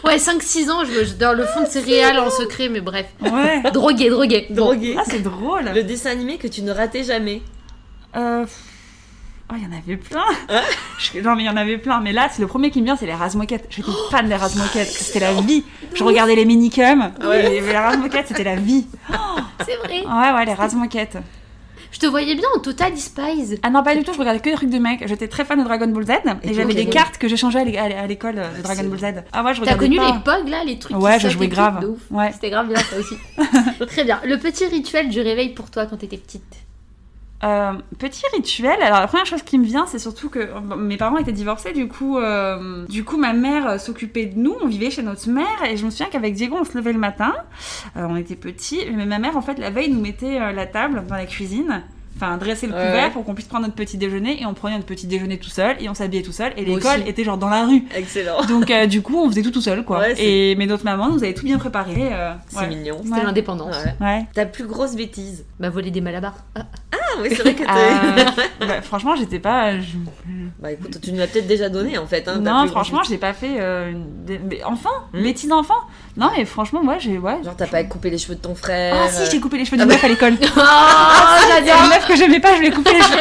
Ouais, 0.03 0.17
5-6 0.17 0.69
ans, 0.69 0.85
je, 0.85 1.05
je 1.05 1.13
dans 1.15 1.33
le 1.33 1.43
fond 1.43 1.63
de 1.63 1.67
céréales 1.67 2.19
en 2.19 2.29
secret, 2.29 2.69
mais 2.69 2.81
bref. 2.81 3.07
Ouais. 3.19 3.63
Drogué, 3.71 4.11
drogué. 4.11 4.45
Bon. 4.51 4.65
drogué. 4.65 4.95
Ah, 4.95 5.03
c'est 5.09 5.23
drôle. 5.23 5.71
Le 5.73 5.81
dessin 5.81 6.11
animé 6.11 6.37
que 6.37 6.47
tu 6.47 6.61
ne 6.61 6.71
ratais 6.71 7.03
jamais. 7.03 7.41
Euh... 8.15 8.45
Oh, 9.49 9.55
il 9.57 9.63
y 9.63 9.65
en 9.65 9.77
avait 9.77 9.95
plein. 9.97 10.25
Je- 10.99 11.19
Non, 11.21 11.35
mais 11.35 11.43
il 11.43 11.45
y 11.45 11.49
en 11.49 11.55
avait 11.55 11.77
plein. 11.77 12.01
Mais 12.01 12.11
là, 12.11 12.27
c'est 12.31 12.41
le 12.41 12.47
premier 12.47 12.69
qui 12.69 12.79
me 12.81 12.85
vient, 12.85 12.97
c'est 12.97 13.05
les 13.05 13.13
Razmoquettes. 13.13 13.67
J'étais 13.69 13.91
fan 14.11 14.27
des 14.27 14.35
Razmoquettes. 14.35 14.87
C'était 14.89 15.19
la 15.19 15.33
vie. 15.41 15.63
Je 15.93 16.03
regardais 16.03 16.35
les 16.35 16.43
minicums. 16.45 17.11
Ouais. 17.23 17.55
Et 17.55 17.61
les 17.61 17.77
Razmoquettes, 17.77 18.27
c'était 18.27 18.43
la 18.43 18.55
vie. 18.57 18.87
C'est 19.65 19.75
vrai. 19.77 20.01
Ouais, 20.05 20.33
ouais, 20.35 20.45
les 20.45 20.53
Razmoquettes. 20.53 21.17
Je 21.89 21.99
te 21.99 22.05
voyais 22.05 22.35
bien 22.35 22.47
en 22.55 22.59
Total 22.59 22.95
Spies. 22.97 23.57
Ah 23.63 23.69
non, 23.69 23.81
pas 23.81 23.95
du 23.95 24.03
tout, 24.03 24.11
je 24.13 24.19
regardais 24.19 24.41
que 24.41 24.49
des 24.49 24.55
trucs 24.57 24.69
de 24.69 24.77
mecs. 24.77 25.07
J'étais 25.07 25.29
très 25.29 25.45
fan 25.45 25.57
de 25.57 25.63
Dragon 25.63 25.87
Ball 25.87 26.05
Z 26.05 26.09
et, 26.43 26.49
Et 26.49 26.53
j'avais 26.53 26.73
des 26.73 26.87
cartes 26.89 27.17
que 27.17 27.29
j'échangeais 27.29 27.59
à 27.61 27.63
l'é- 27.63 27.77
à 27.77 28.05
l'école 28.05 28.35
de 28.35 28.61
Dragon 28.61 28.83
Ball 28.89 28.99
Z. 28.99 29.23
Ah 29.31 29.43
ouais, 29.43 29.53
je 29.53 29.61
T'as 29.63 29.75
connu 29.75 29.95
pas. 29.95 30.07
les 30.11 30.19
POG 30.19 30.49
là, 30.49 30.63
les 30.65 30.77
trucs 30.77 30.97
Ouais, 30.97 31.17
je 31.21 31.29
jouais 31.29 31.47
grave. 31.47 31.89
Ouais. 32.11 32.31
C'était 32.33 32.49
grave 32.49 32.67
bien 32.67 32.77
ça 32.77 32.97
aussi. 32.99 33.15
Très 33.87 34.03
bien. 34.03 34.19
Le 34.25 34.37
petit 34.37 34.65
rituel 34.65 35.07
du 35.07 35.21
réveil 35.21 35.53
pour 35.53 35.71
toi 35.71 35.85
quand 35.85 35.95
t'étais 35.95 36.17
petite. 36.17 36.43
Euh, 37.43 37.73
petit 37.99 38.23
rituel. 38.33 38.81
Alors 38.81 38.99
la 38.99 39.07
première 39.07 39.27
chose 39.27 39.43
qui 39.43 39.59
me 39.59 39.65
vient, 39.65 39.85
c'est 39.85 39.99
surtout 39.99 40.29
que 40.29 40.49
mes 40.75 40.97
parents 40.97 41.17
étaient 41.17 41.31
divorcés. 41.31 41.71
Du 41.71 41.87
coup, 41.87 42.17
euh, 42.17 42.85
du 42.87 43.03
coup, 43.03 43.17
ma 43.17 43.33
mère 43.33 43.67
euh, 43.67 43.77
s'occupait 43.77 44.25
de 44.25 44.39
nous. 44.39 44.55
On 44.61 44.67
vivait 44.67 44.89
chez 44.89 45.03
notre 45.03 45.29
mère 45.29 45.63
et 45.69 45.77
je 45.77 45.85
me 45.85 45.91
souviens 45.91 46.07
qu'avec 46.11 46.33
Diego, 46.33 46.57
on 46.59 46.65
se 46.65 46.75
levait 46.75 46.93
le 46.93 46.99
matin. 46.99 47.35
Euh, 47.95 48.07
on 48.09 48.15
était 48.15 48.35
petits, 48.35 48.79
mais 48.95 49.05
ma 49.05 49.19
mère, 49.19 49.37
en 49.37 49.41
fait, 49.41 49.59
la 49.59 49.69
veille, 49.69 49.91
nous 49.91 50.01
mettait 50.01 50.41
euh, 50.41 50.51
la 50.51 50.65
table 50.65 51.03
dans 51.07 51.15
la 51.15 51.25
cuisine. 51.25 51.83
Enfin, 52.17 52.37
dresser 52.37 52.65
le 52.67 52.73
couvert 52.73 52.93
ouais. 53.05 53.09
pour 53.11 53.23
qu'on 53.23 53.33
puisse 53.35 53.47
prendre 53.47 53.63
notre 53.65 53.75
petit 53.75 53.97
déjeuner 53.97 54.41
et 54.41 54.45
on 54.45 54.53
prenait 54.53 54.75
notre 54.75 54.87
petit 54.87 55.07
déjeuner 55.07 55.37
tout 55.37 55.49
seul 55.49 55.75
et 55.79 55.87
on 55.87 55.93
s'habillait 55.93 56.23
tout 56.23 56.31
seul 56.31 56.51
et 56.57 56.65
l'école 56.65 57.07
était 57.07 57.23
genre 57.23 57.37
dans 57.37 57.49
la 57.49 57.65
rue. 57.65 57.83
Excellent. 57.95 58.43
Donc 58.45 58.71
euh, 58.71 58.87
du 58.87 59.01
coup, 59.01 59.17
on 59.23 59.29
faisait 59.29 59.43
tout 59.43 59.51
tout 59.51 59.61
seul 59.61 59.83
quoi. 59.85 59.99
Ouais, 59.99 60.15
et 60.17 60.55
mais 60.55 60.65
notre 60.65 60.83
maman 60.83 61.09
nous 61.09 61.23
avait 61.23 61.33
tout 61.33 61.45
bien 61.45 61.57
préparé. 61.57 61.93
euh, 62.11 62.33
C'est 62.49 62.59
ouais. 62.59 62.67
mignon. 62.67 62.97
C'était 63.03 63.15
Ouais. 63.17 63.23
l'indépendance. 63.23 63.75
Ouais. 64.01 64.25
Ta 64.33 64.45
plus 64.45 64.65
grosse 64.65 64.95
bêtise 64.95 65.45
Bah 65.59 65.69
voler 65.69 65.91
des 65.91 66.01
malabars. 66.01 66.37
Ah. 66.55 66.61
Ah 66.91 67.19
oui, 67.21 67.29
c'est 67.31 67.41
vrai 67.41 67.53
que 67.53 67.63
t'es... 67.63 67.69
Euh, 67.69 68.67
bah, 68.67 68.81
franchement, 68.81 69.15
j'étais 69.15 69.39
pas. 69.39 69.79
je- 69.79 69.95
bah 70.59 70.71
écoute, 70.71 70.99
tu 71.01 71.11
nous 71.11 71.19
l'as 71.19 71.27
peut-être 71.27 71.47
déjà 71.47 71.69
donné 71.69 71.97
en 71.97 72.05
fait. 72.07 72.27
Hein, 72.27 72.39
non, 72.39 72.67
franchement, 72.67 73.01
j'ai 73.07 73.17
pas 73.17 73.33
fait 73.33 73.55
euh, 73.59 73.93
des... 74.25 74.39
mais 74.39 74.63
enfant, 74.63 74.89
Hmm. 75.13 75.21
bêtise 75.23 75.49
d'enfant. 75.49 75.75
Non, 76.17 76.29
mais 76.35 76.45
franchement, 76.45 76.83
moi, 76.83 76.97
j'ai 76.97 77.17
ouais. 77.17 77.37
Genre 77.43 77.55
t'as 77.55 77.67
pas 77.67 77.83
coupé 77.83 78.09
les 78.09 78.17
cheveux 78.17 78.35
de 78.35 78.39
ton 78.41 78.55
frère 78.55 78.95
Ah 78.97 79.07
si, 79.09 79.29
j'ai 79.31 79.39
coupé 79.39 79.57
les 79.59 79.65
cheveux 79.65 79.77
Ah 79.79 79.83
du 79.83 79.87
bah- 79.87 79.93
meuf 79.93 80.03
à 80.03 80.07
l'école. 80.07 80.33
Oh, 80.57 80.59
Que 82.07 82.15
j'aimais 82.15 82.39
pas, 82.39 82.55
je 82.55 82.59
lui 82.59 82.67
ai 82.67 82.71
coupé 82.71 82.91
les 82.93 83.01
cheveux. 83.01 83.19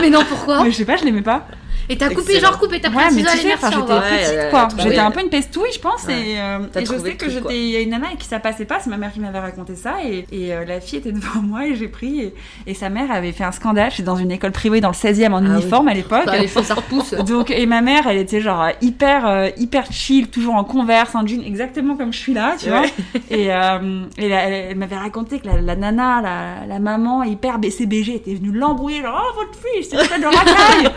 Mais 0.00 0.10
non, 0.10 0.24
pourquoi? 0.28 0.62
Mais 0.62 0.70
je 0.70 0.76
sais 0.76 0.84
pas, 0.84 0.96
je 0.96 1.04
l'aimais 1.04 1.22
pas. 1.22 1.46
Et 1.90 1.96
t'as 1.98 2.08
coupé, 2.08 2.40
genre 2.40 2.58
coupé, 2.58 2.80
t'as 2.80 2.88
pris 2.88 2.98
Ouais, 2.98 3.04
un 3.04 3.10
mais 3.10 3.22
ciseau 3.22 3.30
j'étais 3.36 3.56
petite 3.56 4.50
quoi. 4.50 4.68
J'étais 4.78 4.98
un 4.98 5.10
peu 5.10 5.20
une 5.20 5.28
pestouille, 5.28 5.72
je 5.74 5.80
pense. 5.80 6.04
Ouais. 6.06 6.14
Et, 6.14 6.40
euh, 6.40 6.58
et 6.76 6.84
je 6.86 6.98
sais 6.98 7.14
que 7.16 7.28
j'étais. 7.28 7.54
Il 7.58 7.70
y 7.70 7.76
a 7.76 7.80
une 7.80 7.90
nana 7.90 8.06
avec 8.06 8.18
qui 8.18 8.26
ça 8.28 8.38
passait 8.38 8.64
pas, 8.64 8.78
c'est 8.80 8.90
ma 8.90 8.96
mère 8.96 9.12
qui 9.12 9.20
m'avait 9.20 9.38
raconté 9.40 9.74
ça. 9.76 9.96
Et, 10.04 10.24
et, 10.32 10.54
euh, 10.54 10.64
la 10.64 10.80
fille 10.80 10.98
était 11.00 11.12
devant 11.12 11.40
moi 11.42 11.66
et 11.66 11.74
j'ai 11.74 11.88
pris. 11.88 12.20
Et, 12.20 12.34
et 12.66 12.74
sa 12.74 12.88
mère 12.88 13.10
avait 13.10 13.32
fait 13.32 13.44
un 13.44 13.52
scandale. 13.52 13.90
J'étais 13.90 14.04
dans 14.04 14.16
une 14.16 14.30
école 14.30 14.52
privée 14.52 14.80
dans 14.80 14.88
le 14.88 14.94
16e 14.94 15.32
en 15.32 15.38
Ah 15.38 15.40
oui. 15.40 15.46
uniforme 15.60 15.88
à 15.88 15.94
l'époque. 15.94 16.26
Bah, 16.26 16.38
les 16.38 16.46
ça 16.48 16.74
repousse. 16.74 17.12
Donc 17.26 17.50
et 17.50 17.66
ma 17.66 17.80
mère, 17.80 18.06
elle 18.06 18.18
était 18.18 18.40
genre 18.40 18.62
euh, 18.62 18.70
hyper 18.80 19.26
euh, 19.26 19.48
hyper 19.56 19.90
chill, 19.90 20.28
toujours 20.28 20.54
en 20.54 20.64
converse, 20.64 21.14
en 21.14 21.26
jean, 21.26 21.42
exactement 21.44 21.96
comme 21.96 22.12
je 22.12 22.18
suis 22.18 22.34
là, 22.34 22.54
tu 22.58 22.70
Ouais. 22.70 22.78
vois. 22.78 22.86
Et, 23.30 23.52
euh, 23.52 24.04
et 24.16 24.28
la- 24.28 24.42
elle, 24.44 24.52
elle 24.70 24.76
m'avait 24.76 24.96
raconté 24.96 25.40
que 25.40 25.46
la, 25.48 25.60
la 25.60 25.74
nana, 25.76 26.20
la, 26.22 26.66
la 26.68 26.78
maman 26.78 27.24
hyper 27.24 27.58
BCBG 27.58 28.14
était 28.14 28.34
venue 28.34 28.52
l'embrouiller, 28.52 29.02
genre 29.02 29.20
oh 29.20 29.40
votre 29.40 29.58
fille, 29.58 29.82
c'est 29.84 29.96
peut-être 29.96 30.20
de 30.20 30.26
racaille. 30.26 30.92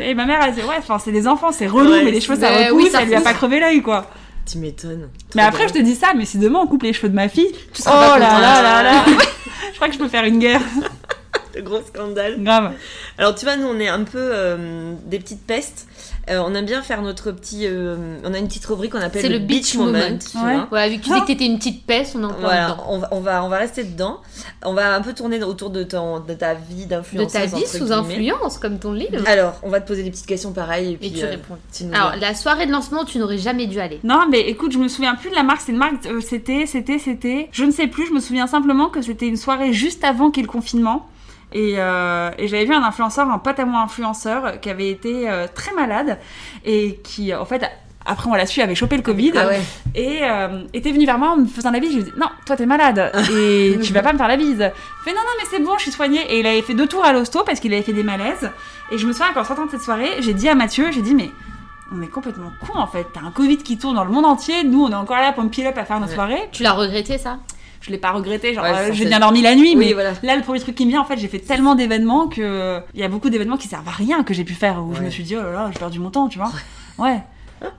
Et 0.00 0.14
ma 0.14 0.26
mère, 0.26 0.40
elle 0.42 0.54
disait 0.54 0.66
ouais, 0.66 0.76
enfin 0.78 0.98
c'est 0.98 1.12
des 1.12 1.26
enfants, 1.26 1.52
c'est 1.52 1.66
relou, 1.66 1.90
Ouais, 1.90 2.04
mais 2.04 2.10
les 2.10 2.20
cheveux 2.20 2.38
ça 2.38 2.50
mais 2.50 2.68
repousse, 2.68 2.84
oui, 2.84 2.90
ça 2.90 3.02
elle 3.02 3.08
lui 3.08 3.14
a 3.14 3.20
pas 3.20 3.34
crevé 3.34 3.60
l'œil 3.60 3.82
quoi. 3.82 4.06
Tu 4.50 4.58
m'étonnes. 4.58 5.08
Mais 5.34 5.42
après 5.42 5.68
je 5.68 5.74
te 5.74 5.78
dis 5.78 5.94
ça, 5.94 6.08
mais 6.16 6.24
si 6.24 6.38
demain 6.38 6.60
on 6.62 6.66
coupe 6.66 6.82
les 6.82 6.92
cheveux 6.92 7.08
de 7.08 7.14
ma 7.14 7.28
fille, 7.28 7.52
Tu 7.52 7.80
oh 7.80 7.82
seras 7.82 8.10
pas 8.12 8.18
là 8.18 8.40
là 8.40 8.62
là 8.62 8.82
là, 8.82 9.04
je 9.70 9.76
crois 9.76 9.88
que 9.88 9.94
je 9.94 9.98
peux 9.98 10.08
faire 10.08 10.24
une 10.24 10.38
guerre, 10.38 10.62
Le 11.54 11.62
gros 11.62 11.80
scandale. 11.82 12.42
grave. 12.42 12.72
Alors 13.18 13.34
tu 13.34 13.44
vois, 13.44 13.56
nous 13.56 13.66
on 13.66 13.78
est 13.80 13.88
un 13.88 14.04
peu 14.04 14.18
euh, 14.18 14.94
des 15.06 15.18
petites 15.18 15.46
pestes. 15.46 15.86
Euh, 16.30 16.42
on 16.44 16.54
aime 16.54 16.66
bien 16.66 16.82
faire 16.82 17.00
notre 17.00 17.32
petit. 17.32 17.62
euh, 17.66 18.18
on 18.22 18.34
a 18.34 18.38
une 18.38 18.48
petite 18.48 18.66
rubrique 18.66 18.92
qu'on 18.92 19.00
appelle 19.00 19.22
C'est 19.22 19.30
le 19.30 19.38
beach 19.38 19.74
moment. 19.76 19.98
tu 20.18 20.36
Ouais. 20.36 20.54
vois. 20.56 20.66
Voilà, 20.68 20.88
vu 20.90 20.98
que 20.98 21.04
tu 21.04 21.10
dis 21.10 21.20
que 21.22 21.26
t'étais 21.26 21.46
une 21.46 21.56
petite 21.56 21.86
peste, 21.86 22.16
on 22.16 22.24
en 22.24 22.28
plein 22.28 22.40
Voilà, 22.40 22.64
dedans. 22.70 22.84
on 22.88 22.98
va, 22.98 23.08
on, 23.12 23.20
va, 23.20 23.44
on 23.44 23.48
va 23.48 23.56
rester 23.56 23.82
dedans. 23.82 24.20
On 24.62 24.74
va 24.74 24.94
un 24.94 25.00
peu 25.00 25.14
tourner 25.14 25.42
autour 25.42 25.70
de, 25.70 25.82
ton, 25.84 26.20
de 26.20 26.34
ta 26.34 26.52
vie 26.52 26.84
De 26.84 26.90
d'influenceuse. 26.90 27.32
ta 27.32 27.46
vie 27.46 27.66
sous 27.66 27.78
guillemets. 27.86 27.96
influence, 27.96 28.58
comme 28.58 28.78
ton 28.78 28.92
livre. 28.92 29.22
Alors, 29.26 29.54
on 29.62 29.70
va 29.70 29.80
te 29.80 29.88
poser 29.88 30.02
des 30.02 30.10
petites 30.10 30.26
questions 30.26 30.52
pareilles 30.52 30.92
et 30.92 30.96
puis 30.98 31.06
Et 31.08 31.12
tu 31.12 31.24
euh, 31.24 31.30
réponds. 31.30 31.56
tu 31.74 31.84
Alors, 31.94 32.12
la 32.20 32.34
soirée 32.34 32.66
de 32.66 32.72
lancement, 32.72 33.06
tu 33.06 33.18
n'aurais 33.18 33.38
jamais 33.38 33.66
dû 33.66 33.80
aller. 33.80 33.98
Non, 34.04 34.26
mais 34.30 34.40
écoute, 34.40 34.72
je 34.72 34.78
me 34.78 34.88
souviens 34.88 35.14
plus 35.14 35.30
de 35.30 35.34
la 35.34 35.42
marque. 35.44 35.62
C'est 35.64 35.72
une 35.72 35.78
marque. 35.78 36.04
euh, 36.06 36.20
c'était, 36.20 36.66
c'était, 36.66 36.98
c'était. 36.98 37.48
Je 37.52 37.64
ne 37.64 37.70
sais 37.70 37.86
plus. 37.86 38.06
Je 38.06 38.12
me 38.12 38.20
souviens 38.20 38.46
simplement 38.46 38.90
que 38.90 39.00
c'était 39.00 39.28
une 39.28 39.38
soirée 39.38 39.72
juste 39.72 40.04
avant 40.04 40.30
qu'il 40.30 40.42
y 40.42 40.44
ait 40.44 40.46
le 40.46 40.52
confinement. 40.52 41.06
Et, 41.52 41.74
euh, 41.78 42.30
et 42.38 42.46
j'avais 42.48 42.64
vu 42.66 42.74
un 42.74 42.82
influenceur, 42.82 43.26
un 43.28 43.40
à 43.44 43.64
moi 43.64 43.80
influenceur, 43.80 44.60
qui 44.60 44.68
avait 44.70 44.90
été 44.90 45.28
euh, 45.30 45.46
très 45.52 45.72
malade 45.72 46.18
et 46.64 47.00
qui, 47.02 47.34
en 47.34 47.44
fait, 47.46 47.64
après 48.04 48.28
on 48.30 48.34
l'a 48.34 48.46
su, 48.46 48.60
avait 48.62 48.74
chopé 48.74 48.96
le 48.96 49.02
Covid 49.02 49.32
Ah 49.36 49.46
ouais. 49.48 49.60
et 49.94 50.18
euh, 50.22 50.64
était 50.72 50.92
venu 50.92 51.04
vers 51.06 51.18
moi 51.18 51.30
en 51.30 51.36
me 51.38 51.46
faisant 51.46 51.70
la 51.70 51.78
bise. 51.80 51.90
Je 51.92 51.96
lui 51.96 52.02
ai 52.02 52.04
dit 52.04 52.12
non, 52.18 52.26
toi 52.46 52.56
t'es 52.56 52.64
malade 52.66 53.12
et 53.32 53.78
tu 53.82 53.92
vas 53.92 54.02
pas 54.02 54.12
me 54.12 54.18
faire 54.18 54.28
la 54.28 54.36
bise. 54.36 54.58
Il 54.60 55.04
fait 55.04 55.10
non 55.12 55.20
non 55.20 55.32
mais 55.38 55.46
c'est 55.50 55.62
bon, 55.62 55.72
je 55.76 55.82
suis 55.82 55.90
soignée 55.92 56.20
et 56.32 56.40
il 56.40 56.46
avait 56.46 56.62
fait 56.62 56.74
deux 56.74 56.86
tours 56.86 57.04
à 57.04 57.12
l'hosto 57.12 57.42
parce 57.44 57.60
qu'il 57.60 57.72
avait 57.74 57.82
fait 57.82 57.92
des 57.92 58.02
malaises. 58.02 58.50
Et 58.92 58.98
je 58.98 59.06
me 59.06 59.12
souviens 59.12 59.32
qu'en 59.34 59.44
sortant 59.44 59.66
de 59.66 59.70
cette 59.70 59.82
soirée, 59.82 60.10
j'ai 60.20 60.32
dit 60.34 60.48
à 60.48 60.54
Mathieu, 60.54 60.90
j'ai 60.90 61.02
dit 61.02 61.14
mais 61.14 61.30
on 61.94 62.00
est 62.02 62.06
complètement 62.08 62.50
con 62.66 62.78
en 62.78 62.86
fait. 62.86 63.06
T'as 63.12 63.20
un 63.20 63.30
Covid 63.30 63.58
qui 63.58 63.76
tourne 63.78 63.96
dans 63.96 64.04
le 64.04 64.10
monde 64.10 64.24
entier. 64.26 64.64
Nous 64.64 64.82
on 64.84 64.90
est 64.90 64.94
encore 64.94 65.16
là 65.18 65.32
pour 65.32 65.44
me 65.44 65.48
up 65.66 65.76
à 65.78 65.84
faire 65.84 66.00
nos 66.00 66.06
Ouais. 66.06 66.14
soirées. 66.14 66.48
Tu 66.52 66.62
l'as 66.62 66.72
regretté, 66.72 67.18
ça? 67.18 67.38
Je 67.80 67.90
l'ai 67.90 67.98
pas 67.98 68.10
regretté. 68.12 68.54
Genre 68.54 68.64
Ouais, 68.64 68.70
euh, 68.70 68.92
j'ai 68.92 69.04
bien 69.06 69.20
dormi 69.20 69.40
la 69.42 69.54
nuit, 69.54 69.74
Oui, 69.74 69.86
mais 69.86 69.92
voilà. 69.92 70.12
Là, 70.22 70.36
le 70.36 70.42
premier 70.42 70.58
truc 70.60 70.74
qui 70.74 70.84
me 70.84 70.90
vient, 70.90 71.00
en 71.00 71.04
fait, 71.04 71.16
j'ai 71.16 71.28
fait 71.28 71.38
tellement 71.38 71.74
d'événements 71.74 72.26
que 72.28 72.80
il 72.94 73.00
y 73.00 73.04
a 73.04 73.08
beaucoup 73.08 73.30
d'événements 73.30 73.56
qui 73.56 73.68
servent 73.68 73.86
à 73.88 73.92
rien 73.92 74.22
que 74.24 74.34
j'ai 74.34 74.44
pu 74.44 74.54
faire 74.54 74.82
où 74.84 74.94
je 74.94 74.98
Ouais. 75.00 75.06
me 75.06 75.10
suis 75.10 75.22
dit 75.22 75.36
oh 75.36 75.42
là 75.42 75.52
là, 75.52 75.70
j'ai 75.72 75.78
perdu 75.78 75.98
mon 76.00 76.10
temps, 76.10 76.28
tu 76.28 76.38
vois. 76.38 76.50
Ouais. 76.98 77.20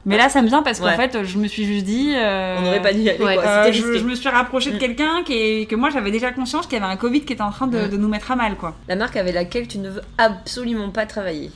Mais 0.06 0.18
là, 0.18 0.28
ça 0.28 0.42
me 0.42 0.48
vient 0.48 0.62
parce 0.62 0.80
qu'en 0.82 0.88
Ouais. 0.88 0.96
fait, 0.98 1.24
je 1.24 1.38
me 1.38 1.48
suis 1.48 1.64
juste 1.64 1.86
dit. 1.86 2.12
euh, 2.14 2.58
On 2.60 2.62
n'aurait 2.64 2.82
pas 2.82 2.92
dû 2.92 3.00
y 3.00 3.10
aller 3.10 3.24
ouais. 3.24 3.36
quoi. 3.36 3.46
euh, 3.46 3.64
C'était 3.72 3.78
je, 4.00 4.04
me 4.06 4.14
suis 4.14 4.28
rapprochée 4.28 4.72
de 4.72 4.76
Mm. 4.76 4.80
quelqu'un 4.80 5.24
qui 5.24 5.68
que 5.68 5.76
moi 5.76 5.90
j'avais 5.90 6.12
déjà 6.12 6.32
conscience 6.32 6.66
qu'il 6.68 6.78
y 6.78 6.82
avait 6.82 6.92
un 6.92 6.98
Covid 6.98 7.22
qui 7.22 7.32
était 7.32 7.42
en 7.42 7.52
train 7.52 7.68
de, 7.68 7.86
Mm. 7.86 7.90
de 7.90 7.98
nous 7.98 8.08
mettre 8.10 8.30
à 8.32 8.36
mal, 8.36 8.56
quoi. 8.56 8.76
La 8.90 8.96
marque 8.98 9.16
avec 9.16 9.34
laquelle 9.34 9.68
tu 9.70 9.78
ne 9.78 9.90
veux 9.90 10.02
absolument 10.18 10.90
pas 10.90 11.06
travailler. 11.06 11.52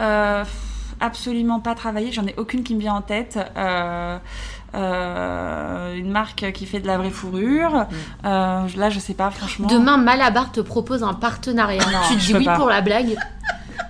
Euh, 0.00 0.44
absolument 1.00 1.60
pas 1.60 1.74
travailler, 1.74 2.12
j'en 2.12 2.26
ai 2.26 2.34
aucune 2.36 2.62
qui 2.64 2.74
me 2.74 2.80
vient 2.80 2.94
en 2.94 3.02
tête. 3.02 3.38
Euh, 3.56 4.18
euh, 4.74 5.94
une 5.94 6.10
marque 6.10 6.52
qui 6.52 6.66
fait 6.66 6.80
de 6.80 6.86
la 6.86 6.98
vraie 6.98 7.10
fourrure. 7.10 7.86
Euh, 8.24 8.66
là, 8.76 8.90
je 8.90 8.98
sais 8.98 9.14
pas, 9.14 9.30
franchement. 9.30 9.66
Demain, 9.68 9.96
Malabar 9.96 10.52
te 10.52 10.60
propose 10.60 11.02
un 11.02 11.14
partenariat. 11.14 11.84
Non, 11.84 11.98
tu 12.08 12.16
te 12.16 12.20
dis 12.20 12.34
oui 12.34 12.44
pas. 12.44 12.56
pour 12.56 12.68
la 12.68 12.80
blague. 12.80 13.16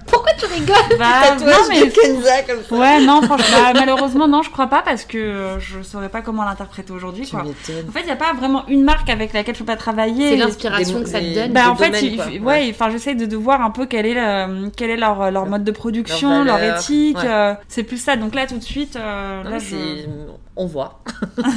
Pourquoi 0.06 0.32
tu 0.38 0.46
rigoles 0.46 0.98
Bah, 0.98 1.06
Tatouage 1.22 1.52
non, 1.52 1.58
mais 1.68 1.80
de 1.86 1.90
Kenza 1.90 2.42
comme 2.42 2.62
ça. 2.68 2.74
Ouais, 2.74 3.00
non, 3.00 3.20
franchement, 3.22 3.56
bah, 3.62 3.72
malheureusement, 3.74 4.26
non, 4.28 4.42
je 4.42 4.50
crois 4.50 4.66
pas 4.68 4.82
parce 4.82 5.04
que 5.04 5.18
euh, 5.18 5.58
je 5.60 5.82
saurais 5.82 6.08
pas 6.08 6.22
comment 6.22 6.44
l'interpréter 6.44 6.92
aujourd'hui, 6.92 7.24
Tu 7.24 7.30
quoi. 7.32 7.40
En 7.42 7.92
fait, 7.92 8.00
il 8.00 8.06
n'y 8.06 8.10
a 8.12 8.16
pas 8.16 8.32
vraiment 8.32 8.66
une 8.68 8.82
marque 8.84 9.10
avec 9.10 9.32
laquelle 9.32 9.54
je 9.54 9.60
peux 9.60 9.66
pas 9.66 9.76
travailler. 9.76 10.30
C'est 10.30 10.36
l'inspiration 10.36 11.02
que 11.02 11.08
ça 11.08 11.20
te 11.20 11.34
donne. 11.34 11.52
Bah, 11.52 11.70
en 11.70 11.76
fait, 11.76 11.86
domaines, 11.90 12.04
il- 12.04 12.16
quoi. 12.16 12.26
ouais, 12.26 12.38
Ouais. 12.40 12.68
enfin, 12.70 12.90
j'essaie 12.90 13.14
de, 13.14 13.26
de 13.26 13.36
voir 13.36 13.60
un 13.60 13.70
peu 13.70 13.86
quel 13.86 14.06
est, 14.06 14.14
le- 14.14 14.70
quel 14.76 14.90
est 14.90 14.96
leur, 14.96 15.30
leur 15.30 15.46
mode 15.46 15.64
de 15.64 15.72
production, 15.72 16.42
leur 16.44 16.62
éthique. 16.62 17.16
ouais. 17.18 17.24
euh, 17.26 17.54
c'est 17.68 17.82
plus 17.82 17.98
ça. 17.98 18.16
Donc 18.16 18.34
là, 18.34 18.46
tout 18.46 18.56
de 18.58 18.62
suite, 18.64 18.96
euh, 18.96 19.42
Non, 19.44 19.50
là, 19.50 19.58
je... 19.58 19.64
c'est- 19.66 20.08
On 20.56 20.66
voit. 20.66 21.00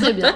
Très 0.02 0.14
bien. 0.14 0.36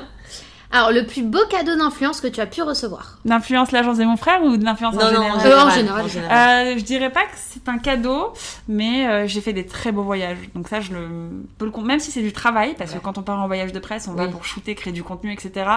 Alors, 0.72 0.92
le 0.92 1.06
plus 1.06 1.22
beau 1.24 1.40
cadeau 1.50 1.76
d'influence 1.78 2.20
que 2.22 2.28
tu 2.28 2.42
as 2.42 2.46
pu 2.48 2.62
recevoir 2.62 3.20
D'influence 3.24 3.72
l'agence 3.72 3.98
de 3.98 4.04
mon 4.04 4.18
frère 4.18 4.44
ou 4.44 4.58
de 4.58 4.64
l'influence 4.66 4.96
en 4.96 4.98
Non, 4.98 5.06
non, 5.06 5.12
général 5.40 5.48
Euh, 5.48 5.62
en 5.62 5.70
général. 5.70 6.02
en 6.04 6.08
général. 6.08 6.68
Euh, 6.68 6.78
je 6.78 6.84
dirais 6.84 7.12
pas 7.12 7.24
que 7.24 7.36
c'est 7.36 7.70
un 7.70 7.78
cadeau, 7.78 8.34
mais 8.68 9.08
euh, 9.08 9.28
j'ai 9.28 9.42
fait 9.42 9.54
des 9.54 9.66
très 9.66 9.92
beaux 9.92 10.04
voyages. 10.04 10.38
Donc 10.56 10.68
ça, 10.68 10.82
je 10.82 10.92
le 10.94 11.08
peux 11.58 11.66
le 11.66 11.72
con- 11.72 11.82
même 11.82 12.00
si 12.00 12.12
c'est 12.12 12.22
du 12.22 12.34
travail, 12.34 12.76
parce 12.78 12.92
Ouais. 12.92 12.98
que 12.98 13.04
quand 13.04 13.18
on 13.18 13.22
part 13.22 13.40
en 13.42 13.48
voyage 13.48 13.72
de 13.74 13.80
presse, 13.80 14.08
on 14.08 14.14
va 14.14 14.28
pour 14.28 14.44
shooter, 14.46 14.76
créer 14.76 14.92
du 14.94 15.04
contenu, 15.04 15.32
etc. 15.32 15.70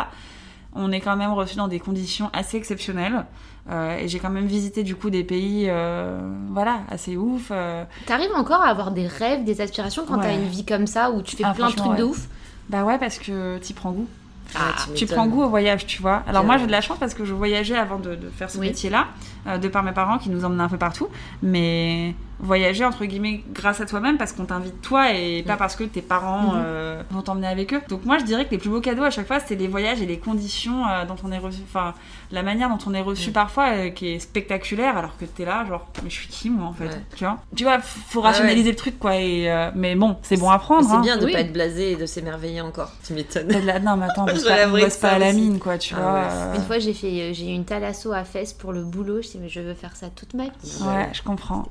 On 0.74 0.90
est 0.92 1.00
quand 1.00 1.16
même 1.16 1.32
reçu 1.32 1.56
dans 1.56 1.68
des 1.68 1.80
conditions 1.80 2.30
assez 2.32 2.56
exceptionnelles. 2.56 3.24
Euh, 3.70 3.98
et 3.98 4.08
j'ai 4.08 4.18
quand 4.18 4.30
même 4.30 4.46
visité 4.46 4.82
du 4.82 4.94
coup 4.96 5.10
des 5.10 5.22
pays, 5.24 5.66
euh, 5.68 6.18
voilà, 6.50 6.80
assez 6.90 7.16
ouf. 7.18 7.48
euh. 7.50 7.84
T'arrives 8.06 8.32
encore 8.34 8.62
à 8.62 8.68
avoir 8.68 8.90
des 8.90 9.06
rêves, 9.06 9.44
des 9.44 9.60
aspirations 9.60 10.04
quand 10.08 10.16
Ouais. 10.16 10.22
t'as 10.22 10.34
une 10.34 10.48
vie 10.48 10.64
comme 10.64 10.86
ça 10.86 11.10
où 11.10 11.20
tu 11.22 11.36
fais 11.36 11.44
Ah, 11.46 11.52
plein 11.52 11.68
de 11.70 11.74
trucs 11.74 11.96
de 11.96 12.04
ouf? 12.04 12.26
Bah 12.70 12.84
ouais, 12.84 12.98
parce 12.98 13.18
que 13.18 13.58
t'y 13.58 13.74
prends 13.74 13.92
goût. 13.92 14.06
Ouais, 14.54 14.94
Tu 14.94 15.06
prends 15.06 15.26
goût 15.26 15.42
au 15.42 15.48
voyage, 15.48 15.86
tu 15.86 16.00
vois. 16.00 16.22
Alors 16.26 16.42
moi 16.44 16.56
j'ai 16.58 16.66
de 16.66 16.72
la 16.72 16.80
chance 16.80 16.98
parce 16.98 17.12
que 17.14 17.24
je 17.24 17.34
voyageais 17.34 17.76
avant 17.76 17.98
de, 17.98 18.14
de 18.14 18.30
faire 18.30 18.50
ce 18.50 18.58
Oui. 18.58 18.68
métier-là, 18.68 19.06
euh, 19.46 19.58
de 19.58 19.68
par 19.68 19.82
mes 19.82 19.92
parents 19.92 20.18
qui 20.18 20.30
nous 20.30 20.44
emmenaient 20.44 20.62
un 20.62 20.68
peu 20.68 20.78
partout. 20.78 21.08
Mais 21.42 22.14
voyager 22.40 22.84
entre 22.84 23.04
guillemets 23.04 23.42
grâce 23.52 23.80
à 23.80 23.86
toi-même 23.86 24.16
parce 24.18 24.32
qu'on 24.32 24.44
t'invite 24.44 24.80
toi 24.80 25.12
et 25.12 25.42
pas 25.42 25.56
parce 25.56 25.74
que 25.76 25.84
tes 25.84 26.02
parents 26.02 26.52
Mhm. 26.54 26.62
euh, 26.64 27.02
vont 27.10 27.22
t'emmener 27.22 27.46
avec 27.48 27.72
eux. 27.74 27.80
Donc 27.88 28.04
moi 28.04 28.18
je 28.18 28.24
dirais 28.24 28.44
que 28.44 28.50
les 28.52 28.58
plus 28.58 28.70
beaux 28.70 28.80
cadeaux 28.80 29.02
à 29.04 29.10
chaque 29.10 29.26
fois 29.26 29.40
c'est 29.40 29.56
les 29.56 29.66
voyages 29.68 30.00
et 30.02 30.06
les 30.06 30.18
conditions 30.18 30.86
euh, 30.86 31.04
dont 31.04 31.16
on 31.24 31.32
est 31.32 31.38
reçu, 31.38 31.60
enfin 31.64 31.94
la 32.30 32.42
manière 32.42 32.68
dont 32.68 32.78
on 32.86 32.94
est 32.94 33.00
reçu 33.02 33.32
parfois 33.32 33.70
euh, 33.72 33.90
qui 33.90 34.08
est 34.08 34.18
spectaculaire 34.18 34.96
alors 34.96 35.16
que 35.18 35.24
t'es 35.24 35.44
là 35.44 35.64
genre 35.66 35.86
mais 36.04 36.10
je 36.10 36.14
suis 36.14 36.28
qui 36.28 36.50
moi 36.50 36.66
en 36.68 36.72
fait, 36.72 36.84
Ouais. 36.86 37.02
tu 37.16 37.24
vois? 37.24 37.38
Tu 37.56 37.64
vois, 37.64 37.78
faut 37.80 38.20
Ouais, 38.20 38.26
rationaliser 38.26 38.70
le 38.70 38.76
truc 38.76 38.98
quoi 38.98 39.16
et 39.16 39.50
euh, 39.50 39.70
mais 39.74 39.94
bon 39.96 40.16
c'est 40.22 40.36
bon 40.38 40.50
à 40.50 40.58
prendre. 40.58 40.88
C'est 40.88 40.94
hein. 40.94 41.00
bien 41.00 41.16
de 41.16 41.24
Oui. 41.26 41.32
pas 41.32 41.40
être 41.40 41.52
blasé 41.52 41.92
et 41.92 41.96
de 41.96 42.06
s'émerveiller 42.06 42.60
encore. 42.60 42.92
Tu 43.04 43.12
m'étonnes. 43.14 43.48
La- 43.64 43.78
Non 43.80 43.96
mais 43.96 44.06
attends, 44.06 44.22
on 44.22 44.26
bosse 44.26 44.42
Je 44.44 44.48
pas, 44.48 44.66
on 44.68 44.70
bosse 44.70 44.96
pas 44.96 45.10
à 45.10 45.18
la 45.18 45.32
mine 45.32 45.58
quoi, 45.58 45.76
tu 45.78 45.94
Ah 45.96 46.00
vois. 46.00 46.12
ouais. 46.12 46.26
euh, 46.30 46.54
Une 46.56 46.62
fois, 46.62 46.78
j'ai 46.78 46.94
fait, 46.94 47.06
euh, 47.08 47.32
j'ai 47.32 47.46
eu 47.50 47.54
une 47.54 47.64
thalasso 47.64 48.12
à 48.12 48.24
fesses 48.24 48.52
pour 48.52 48.72
le 48.72 48.84
boulot. 48.84 49.22
Je 49.22 49.28
dis 49.28 49.38
mais 49.40 49.48
je 49.48 49.60
veux 49.60 49.74
faire 49.74 49.96
ça 49.96 50.08
toute 50.08 50.34
ma 50.34 50.44
vie. 50.44 50.50
Ouais, 50.82 51.08
je 51.12 51.22
comprends. 51.22 51.66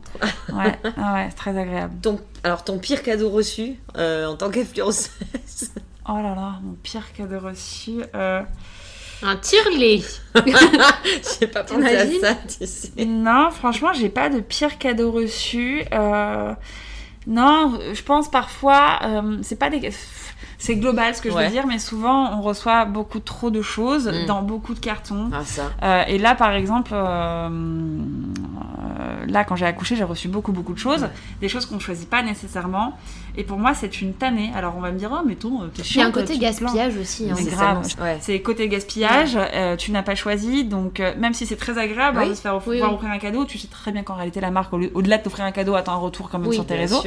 Ouais, 0.57 0.79
ah 0.97 1.13
ouais, 1.13 1.25
c'est 1.29 1.35
très 1.35 1.57
agréable. 1.57 1.93
Ton, 2.01 2.19
alors, 2.43 2.63
ton 2.63 2.79
pire 2.79 3.03
cadeau 3.03 3.29
reçu 3.29 3.75
euh, 3.97 4.25
en 4.27 4.35
tant 4.35 4.49
qu'influenceuse 4.49 5.11
Oh 6.09 6.15
là 6.17 6.33
là, 6.35 6.59
mon 6.63 6.73
pire 6.81 7.11
cadeau 7.13 7.39
reçu. 7.39 8.01
euh, 8.15 8.41
Un 9.23 9.35
tire-les. 9.35 10.03
J'ai 11.39 11.47
pas 11.47 11.63
pensé 11.63 11.95
à 11.95 12.05
ça, 12.21 12.35
tu 12.35 12.65
sais. 12.65 13.05
Non, 13.05 13.49
franchement, 13.51 13.91
j'ai 13.93 14.09
pas 14.09 14.29
de 14.29 14.39
pire 14.39 14.77
cadeau 14.77 15.11
reçu. 15.11 15.83
Euh, 15.93 16.53
Non, 17.25 17.77
je 17.93 18.01
pense 18.03 18.29
parfois, 18.31 18.99
euh, 19.03 19.37
c'est 19.41 19.57
pas 19.59 19.69
des. 19.69 19.91
C'est 20.59 20.75
global 20.75 21.13
ce 21.13 21.21
que 21.21 21.29
je 21.29 21.35
Ouais. 21.35 21.45
veux 21.45 21.51
dire, 21.51 21.67
mais 21.67 21.77
souvent 21.79 22.35
on 22.37 22.41
reçoit 22.41 22.85
beaucoup 22.85 23.19
trop 23.19 23.51
de 23.51 23.61
choses 23.61 24.07
Mm. 24.07 24.25
dans 24.25 24.41
beaucoup 24.41 24.73
de 24.73 24.79
cartons. 24.79 25.29
Ah, 25.31 25.43
ça. 25.45 25.71
Euh, 25.83 26.03
et 26.07 26.17
là, 26.17 26.33
par 26.35 26.51
exemple, 26.53 26.91
euh, 26.93 27.47
euh, 27.49 29.25
là, 29.27 29.43
quand 29.43 29.55
j'ai 29.55 29.65
accouché, 29.65 29.95
j'ai 29.95 30.03
reçu 30.03 30.27
beaucoup, 30.27 30.51
beaucoup 30.51 30.73
de 30.73 30.79
choses, 30.79 31.03
Ouais. 31.03 31.09
des 31.41 31.49
choses 31.49 31.65
qu'on 31.65 31.75
ne 31.75 31.79
choisit 31.79 32.09
pas 32.09 32.23
nécessairement. 32.23 32.97
Et 33.39 33.43
pour 33.43 33.59
moi, 33.59 33.73
c'est 33.75 34.01
une 34.01 34.13
tannée. 34.13 34.51
Alors, 34.55 34.73
on 34.75 34.79
va 34.81 34.91
me 34.91 34.97
dire, 34.97 35.11
oh, 35.13 35.23
mais 35.27 35.35
ton, 35.35 35.59
t'es 35.67 35.73
Il 35.75 35.77
y 35.77 35.81
a 35.81 35.83
chiant. 35.83 36.07
un 36.07 36.11
côté 36.11 36.37
gaspillage 36.39 36.97
aussi. 36.97 37.29
hein. 37.29 37.35
C'est 37.37 37.51
grave. 37.51 37.87
Ouais. 38.01 38.17
C'est 38.19 38.39
côté 38.41 38.67
gaspillage, 38.67 39.37
euh, 39.37 39.75
tu 39.75 39.91
n'as 39.91 40.01
pas 40.01 40.15
choisi, 40.15 40.63
donc 40.63 40.99
euh, 40.99 41.13
même 41.19 41.35
si 41.35 41.45
c'est 41.45 41.55
très 41.55 41.77
agréable 41.77 42.17
Oui. 42.17 42.25
hein, 42.25 42.29
de 42.29 42.33
se 42.33 42.41
faire 42.41 42.55
Oui, 42.67 42.81
offrir 42.81 43.11
un 43.11 43.19
cadeau, 43.19 43.45
tu 43.45 43.59
sais 43.59 43.67
très 43.67 43.91
bien 43.91 44.01
qu'en 44.01 44.15
réalité 44.15 44.41
la 44.41 44.49
marque, 44.49 44.73
au-delà 44.73 45.19
de 45.19 45.23
t'offrir 45.23 45.45
un 45.45 45.51
cadeau, 45.51 45.75
attend 45.75 45.93
un 45.93 45.97
retour 45.97 46.29
quand 46.29 46.39
même 46.39 46.47
Oui, 46.47 46.55
sur 46.55 46.65
tes 46.65 46.75
réseaux. 46.75 47.03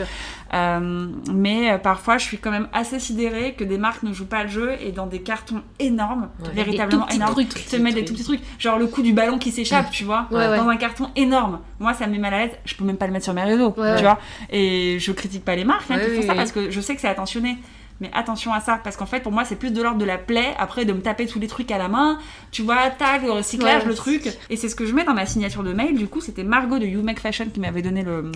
Euh, 0.55 1.09
mais 1.33 1.73
euh, 1.73 1.79
parfois, 1.79 2.19
je 2.19 2.25
suis 2.25 2.39
quand 2.39 2.53
même 2.53 2.69
assez 2.73 3.01
sidérée 3.01 3.40
que 3.57 3.65
des 3.65 3.79
marques 3.79 4.03
ne 4.03 4.13
jouent 4.13 4.27
pas 4.27 4.43
le 4.45 4.49
jeu 4.49 4.73
et 4.81 4.93
dans 4.93 5.07
des 5.07 5.21
cartons 5.21 5.63
énormes, 5.79 6.29
Ouais. 6.43 6.51
véritablement 6.55 7.09
énormes, 7.09 7.35
trucs. 7.35 7.67
te 7.69 7.77
mettent 7.77 7.95
des 7.95 8.05
tout 8.05 8.13
petits 8.15 8.25
trucs, 8.25 8.41
genre 8.59 8.79
le 8.79 8.87
coup 8.87 9.03
du 9.03 9.13
ballon 9.13 9.39
qui 9.39 9.51
s'échappe, 9.51 9.91
tu 9.91 10.05
vois, 10.05 10.27
Ouais, 10.31 10.47
ouais. 10.49 10.57
dans 10.57 10.69
un 10.69 10.77
carton 10.77 11.09
énorme. 11.17 11.61
Moi, 11.79 11.95
ça 11.95 12.07
me 12.07 12.13
met 12.13 12.19
mal 12.19 12.35
à 12.35 12.39
l'aise. 12.47 12.53
Je 12.65 12.75
peux 12.75 12.85
même 12.85 12.97
pas 12.97 13.07
le 13.07 13.13
mettre 13.13 13.25
sur 13.25 13.35
mes 13.35 13.43
réseaux, 13.45 13.71
tu 13.73 14.03
vois. 14.03 14.19
Et 14.51 14.99
je 15.01 15.13
critique 15.13 15.45
pas 15.45 15.57
les 15.57 15.65
marques 15.65 15.91
hein, 15.91 15.99
qui 15.99 16.21
font 16.21 16.27
ça 16.27 16.35
parce 16.35 16.53
que 16.53 16.71
je 16.71 16.81
sais 16.81 16.95
que 16.95 17.01
c'est 17.01 17.09
attentionné. 17.09 17.57
Mais 18.01 18.11
attention 18.15 18.53
à 18.55 18.61
ça, 18.61 18.81
parce 18.83 18.97
qu'en 18.97 19.05
fait, 19.07 19.21
pour 19.21 19.31
moi, 19.31 19.45
c'est 19.45 19.57
plus 19.57 19.73
de 19.73 19.83
l'ordre 19.83 19.99
de 19.99 20.05
la 20.07 20.17
plaie, 20.17 20.55
après 20.59 20.85
de 20.87 20.93
me 20.95 21.01
taper 21.03 21.27
tous 21.27 21.39
les 21.39 21.49
trucs 21.49 21.71
à 21.71 21.77
la 21.77 21.89
main, 21.89 22.19
tu 22.51 22.63
vois, 22.63 22.89
tac, 22.91 23.23
le 23.23 23.31
recyclage, 23.31 23.83
Ouais. 23.83 23.89
le 23.89 23.95
truc. 23.95 24.27
Et 24.49 24.57
c'est 24.57 24.69
ce 24.71 24.75
que 24.75 24.87
je 24.87 24.95
mets 24.95 25.05
dans 25.05 25.13
ma 25.13 25.27
signature 25.27 25.63
de 25.63 25.73
mail. 25.75 25.97
Du 25.99 26.09
coup, 26.09 26.21
c'était 26.23 26.43
Margot 26.45 26.79
de 26.79 26.87
You 26.87 27.03
Make 27.03 27.21
Fashion 27.21 27.47
qui 27.53 27.61
m'avait 27.61 27.83
donné 27.83 28.03
le, 28.03 28.33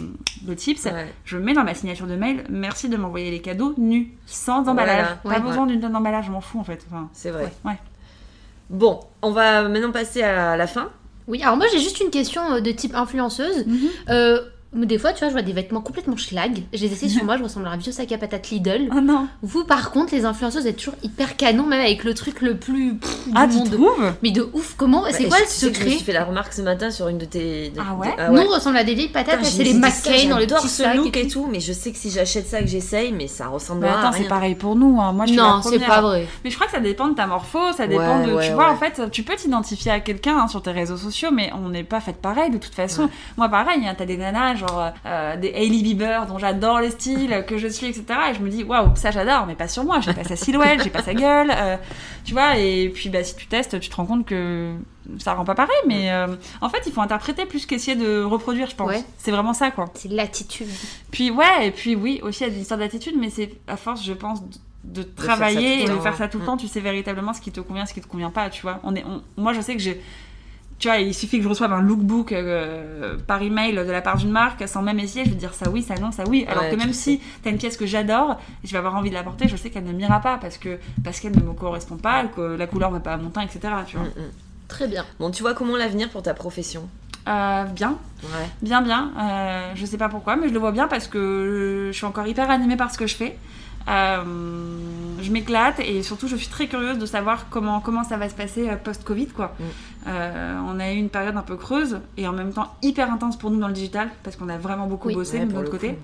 le 0.46 0.54
tips. 0.54 0.84
Ouais. 0.84 1.12
Je 1.24 1.38
mets 1.38 1.54
dans 1.54 1.64
ma 1.64 1.72
signature 1.74 2.06
de 2.06 2.14
mail, 2.16 2.44
merci 2.50 2.88
de 2.90 2.96
m'envoyer 2.98 3.30
les 3.30 3.40
cadeaux 3.40 3.74
nus, 3.78 4.12
sans 4.26 4.68
emballage. 4.68 5.06
Voilà. 5.24 5.38
Pas 5.38 5.42
Ouais. 5.44 5.48
besoin 5.50 5.66
d'une 5.66 5.80
tonne 5.80 5.92
d'emballage, 5.92 6.26
je 6.26 6.30
m'en 6.30 6.40
fous 6.42 6.60
en 6.60 6.64
fait. 6.64 6.84
Enfin, 6.90 7.08
C'est 7.14 7.30
vrai. 7.30 7.44
Ouais. 7.64 7.70
Ouais. 7.72 7.78
Bon, 8.70 9.00
on 9.22 9.30
va 9.30 9.68
maintenant 9.68 9.92
passer 9.92 10.22
à 10.22 10.56
la 10.56 10.66
fin. 10.66 10.88
Oui, 11.26 11.42
alors 11.42 11.56
moi 11.56 11.66
j'ai 11.72 11.78
juste 11.78 12.00
une 12.00 12.10
question 12.10 12.42
euh, 12.52 12.60
de 12.60 12.70
type 12.70 12.94
influenceuse. 12.94 13.64
Euh, 14.10 14.40
des 14.74 14.98
fois, 14.98 15.12
tu 15.12 15.20
vois, 15.20 15.28
je 15.28 15.32
vois 15.32 15.42
des 15.42 15.52
vêtements 15.52 15.80
complètement 15.80 16.16
schlag. 16.16 16.62
Je 16.72 16.80
les 16.80 16.92
essaie 16.92 17.08
sur 17.08 17.24
moi, 17.24 17.36
je 17.36 17.42
ressemble 17.44 17.66
à 17.66 17.70
un 17.70 17.76
vieux 17.76 17.92
sac 17.92 18.10
à 18.12 18.18
patate 18.18 18.50
Lidl. 18.50 18.88
Oh 18.94 19.00
non 19.00 19.26
Vous, 19.42 19.64
par 19.64 19.90
contre, 19.90 20.14
les 20.14 20.24
influenceuses, 20.24 20.62
vous 20.62 20.68
êtes 20.68 20.76
toujours 20.76 20.94
hyper 21.02 21.36
canon, 21.36 21.64
même 21.64 21.80
avec 21.80 22.04
le 22.04 22.14
truc 22.14 22.40
le 22.42 22.56
plus 22.56 22.96
pff, 22.96 23.24
du 23.26 23.32
Ah, 23.34 23.46
tu 23.46 23.56
monde. 23.58 23.70
trouves? 23.70 24.12
Mais 24.22 24.30
de 24.32 24.48
ouf, 24.52 24.74
comment? 24.76 25.04
C'est 25.10 25.24
Bah, 25.24 25.28
quoi 25.30 25.38
je- 25.38 25.42
le 25.44 25.48
tu 25.48 25.54
que 25.54 25.60
Je 25.60 25.66
me 25.68 25.74
secret? 25.74 25.90
suis 25.96 26.04
fait 26.04 26.12
la 26.12 26.24
remarque 26.24 26.52
ce 26.52 26.62
matin 26.62 26.90
sur 26.90 27.08
une 27.08 27.18
de 27.18 27.24
tes. 27.24 27.70
de- 27.70 27.80
Ah 27.80 27.94
ouais? 27.94 28.08
de- 28.16 28.32
Nous, 28.34 28.42
on 28.42 28.54
ressemble 28.54 28.76
à 28.76 28.84
des 28.84 28.94
vieilles 28.94 29.08
patates, 29.08 29.44
c'est 29.44 29.62
les 29.64 29.74
McCain 29.74 30.28
dans 30.28 30.36
le 30.36 30.42
j'adore 30.42 30.58
petit 30.62 30.68
ce 30.68 30.96
look 30.96 31.16
et 31.16 31.28
tout. 31.28 31.46
mais 31.50 31.60
je 31.60 31.72
sais 31.72 31.92
que 31.92 31.98
si 31.98 32.10
j'achète 32.10 32.46
ça, 32.48 32.60
que 32.60 32.66
j'essaye, 32.66 33.12
mais 33.12 33.26
ça 33.28 33.46
ressemble 33.48 33.82
Mais 33.82 33.88
à 33.88 33.98
attends, 34.00 34.10
rien. 34.10 34.22
c'est 34.22 34.28
pareil 34.28 34.54
pour 34.54 34.76
nous. 34.76 35.00
hein. 35.00 35.12
Moi, 35.12 35.26
je 35.26 35.32
suis 35.32 35.40
Non, 35.40 35.60
c'est 35.62 35.78
pas 35.78 36.00
vrai. 36.00 36.26
Mais 36.44 36.50
je 36.50 36.54
crois 36.56 36.66
que 36.66 36.72
ça 36.72 36.80
dépend 36.80 37.08
de 37.08 37.14
ta 37.14 37.26
morpho, 37.26 37.58
ça 37.76 37.86
dépend 37.86 38.20
Ouais, 38.20 38.26
de. 38.26 38.32
ouais, 38.34 38.48
tu 38.48 38.54
vois, 38.54 38.66
ouais. 38.68 38.70
en 38.72 38.76
fait, 38.76 39.10
tu 39.10 39.22
peux 39.22 39.36
t'identifier 39.36 39.92
à 39.92 40.00
quelqu'un 40.00 40.36
hein, 40.38 40.48
sur 40.48 40.62
tes 40.62 40.70
réseaux 40.72 40.96
sociaux, 40.96 41.30
mais 41.32 41.50
on 41.54 41.68
n'est 41.68 41.84
pas 41.84 42.00
fait 42.00 42.16
pareil 42.16 42.50
de 42.50 42.58
toute 42.58 42.74
façon. 42.74 43.02
Ouais. 43.04 43.08
Moi, 43.36 43.48
pareil, 43.48 43.86
hein, 43.86 43.94
t'as 43.96 44.04
des 44.06 44.16
nanas, 44.16 44.54
genre 44.68 44.92
euh, 45.06 45.36
des 45.36 45.48
Hailey 45.48 45.82
Bieber, 45.82 46.26
dont 46.26 46.38
j'adore 46.38 46.80
le 46.80 46.90
style, 46.90 47.44
que 47.46 47.58
je 47.58 47.68
suis, 47.68 47.86
etc. 47.86 48.04
Et 48.30 48.34
je 48.34 48.40
me 48.40 48.48
dis, 48.48 48.64
waouh, 48.64 48.94
ça 48.96 49.10
j'adore, 49.10 49.46
mais 49.46 49.54
pas 49.54 49.68
sur 49.68 49.84
moi. 49.84 50.00
J'ai 50.00 50.12
pas 50.14 50.24
sa 50.24 50.36
silhouette, 50.36 50.82
j'ai 50.82 50.90
pas 50.90 51.02
sa 51.02 51.14
gueule. 51.14 51.52
euh, 51.54 51.76
tu 52.24 52.32
vois, 52.32 52.56
et 52.56 52.88
puis 52.88 53.08
bah, 53.10 53.22
si 53.24 53.36
tu 53.36 53.46
testes, 53.46 53.78
tu 53.80 53.88
te 53.90 53.96
rends 53.96 54.06
compte 54.06 54.26
que 54.26 54.74
ça 55.18 55.34
rend 55.34 55.44
pas 55.44 55.54
pareil, 55.54 55.76
mais 55.86 56.10
euh, 56.10 56.28
en 56.62 56.68
fait, 56.70 56.82
il 56.86 56.92
faut 56.92 57.02
interpréter 57.02 57.44
plus 57.44 57.66
qu'essayer 57.66 57.96
de 57.96 58.22
reproduire, 58.22 58.70
je 58.70 58.76
pense. 58.76 58.88
Ouais. 58.88 59.04
C'est 59.18 59.30
vraiment 59.30 59.52
ça, 59.52 59.70
quoi. 59.70 59.86
C'est 59.94 60.10
l'attitude. 60.10 60.68
Puis 61.10 61.30
ouais, 61.30 61.66
et 61.66 61.70
puis 61.70 61.94
oui, 61.94 62.20
aussi 62.22 62.44
il 62.44 62.48
y 62.48 62.50
a 62.50 62.54
des 62.54 62.60
histoires 62.60 62.78
d'attitude, 62.80 63.14
mais 63.18 63.28
c'est 63.30 63.50
à 63.68 63.76
force, 63.76 64.02
je 64.04 64.14
pense, 64.14 64.42
de, 64.42 64.56
de 64.84 65.02
travailler 65.02 65.84
tout 65.84 65.92
et 65.92 65.94
de 65.94 66.00
faire 66.00 66.16
ça 66.16 66.28
tout 66.28 66.38
le 66.38 66.44
Mm. 66.44 66.46
temps, 66.46 66.56
tu 66.56 66.68
sais 66.68 66.80
véritablement 66.80 67.32
ce 67.34 67.40
qui 67.42 67.50
te 67.52 67.60
convient, 67.60 67.84
ce 67.86 67.92
qui 67.94 68.00
te 68.00 68.06
convient 68.08 68.30
pas, 68.30 68.48
tu 68.50 68.62
vois. 68.62 68.80
On 68.82 68.94
est, 68.94 69.04
on- 69.04 69.22
moi, 69.40 69.52
je 69.52 69.60
sais 69.60 69.74
que 69.74 69.80
j'ai... 69.82 70.00
Tu 70.78 70.88
vois, 70.88 70.98
il 70.98 71.14
suffit 71.14 71.38
que 71.38 71.44
je 71.44 71.48
reçoive 71.48 71.72
un 71.72 71.80
lookbook 71.80 72.32
euh, 72.32 73.16
par 73.26 73.40
email 73.42 73.74
de 73.74 73.80
la 73.90 74.02
part 74.02 74.16
d'une 74.16 74.30
marque, 74.30 74.66
sans 74.68 74.82
même 74.82 74.98
essayer, 74.98 75.24
je 75.24 75.30
vais 75.30 75.36
dire 75.36 75.54
ça 75.54 75.70
oui, 75.70 75.82
ça 75.82 75.94
non, 75.94 76.10
ça 76.10 76.24
oui. 76.26 76.44
Alors 76.48 76.64
Ouais, 76.64 76.70
que 76.70 76.74
tu 76.74 76.80
même 76.80 76.92
si 76.92 77.20
t'as 77.42 77.50
une 77.50 77.58
pièce 77.58 77.76
que 77.76 77.86
j'adore, 77.86 78.38
et 78.62 78.66
je 78.66 78.72
vais 78.72 78.78
avoir 78.78 78.96
envie 78.96 79.08
de 79.10 79.14
la 79.14 79.22
porter, 79.22 79.48
je 79.48 79.56
sais 79.56 79.70
qu'elle 79.70 79.84
ne 79.84 79.92
m'ira 79.92 80.20
pas 80.20 80.36
parce 80.36 80.58
que 80.58 80.78
parce 81.02 81.20
qu'elle 81.20 81.36
ne 81.36 81.42
me 81.42 81.52
correspond 81.52 81.96
pas, 81.96 82.24
que 82.24 82.40
la 82.56 82.66
couleur 82.66 82.90
va 82.90 83.00
pas 83.00 83.14
à 83.14 83.16
mon 83.16 83.30
teint, 83.30 83.42
etc. 83.42 83.60
Tu 83.86 83.96
vois. 83.96 84.06
Mm, 84.06 84.10
mm. 84.10 84.30
Très 84.68 84.88
bien. 84.88 85.04
Bon, 85.20 85.30
tu 85.30 85.42
vois 85.42 85.54
comment 85.54 85.76
l'avenir 85.76 86.10
pour 86.10 86.22
ta 86.22 86.34
profession? 86.34 86.88
Euh, 87.28 87.64
bien, 87.64 87.96
Ouais. 88.22 88.48
Bien, 88.62 88.82
bien. 88.82 89.12
Euh, 89.18 89.72
je 89.74 89.86
sais 89.86 89.96
pas 89.96 90.08
pourquoi, 90.08 90.36
mais 90.36 90.48
je 90.48 90.52
le 90.52 90.58
vois 90.58 90.72
bien 90.72 90.88
parce 90.88 91.06
que 91.06 91.88
je 91.92 91.96
suis 91.96 92.06
encore 92.06 92.26
hyper 92.26 92.50
animée 92.50 92.76
par 92.76 92.90
ce 92.92 92.98
que 92.98 93.06
je 93.06 93.14
fais. 93.14 93.38
Euh, 93.86 94.22
je 95.20 95.30
m'éclate 95.30 95.78
et 95.80 96.02
surtout 96.02 96.26
je 96.26 96.36
suis 96.36 96.48
très 96.48 96.68
curieuse 96.68 96.98
de 96.98 97.04
savoir 97.04 97.50
comment, 97.50 97.80
comment 97.80 98.02
ça 98.02 98.16
va 98.16 98.30
se 98.30 98.34
passer 98.34 98.68
euh, 98.70 98.76
post-Covid. 98.76 99.26
quoi. 99.28 99.54
Mm. 99.58 99.64
Euh, 100.06 100.58
on 100.68 100.78
a 100.80 100.92
eu 100.92 100.96
une 100.96 101.08
période 101.08 101.36
un 101.36 101.42
peu 101.42 101.56
creuse 101.56 101.98
et 102.18 102.28
en 102.28 102.32
même 102.32 102.52
temps 102.52 102.74
hyper 102.82 103.10
intense 103.12 103.36
pour 103.38 103.50
nous 103.50 103.58
dans 103.58 103.68
le 103.68 103.72
digital 103.74 104.10
parce 104.22 104.36
qu'on 104.36 104.48
a 104.50 104.58
vraiment 104.58 104.86
beaucoup 104.86 105.08
Oui. 105.08 105.14
bossé 105.14 105.38
Ouais, 105.38 105.46
de 105.46 105.52
notre 105.52 105.70
côté. 105.70 105.90
coup, 105.94 105.98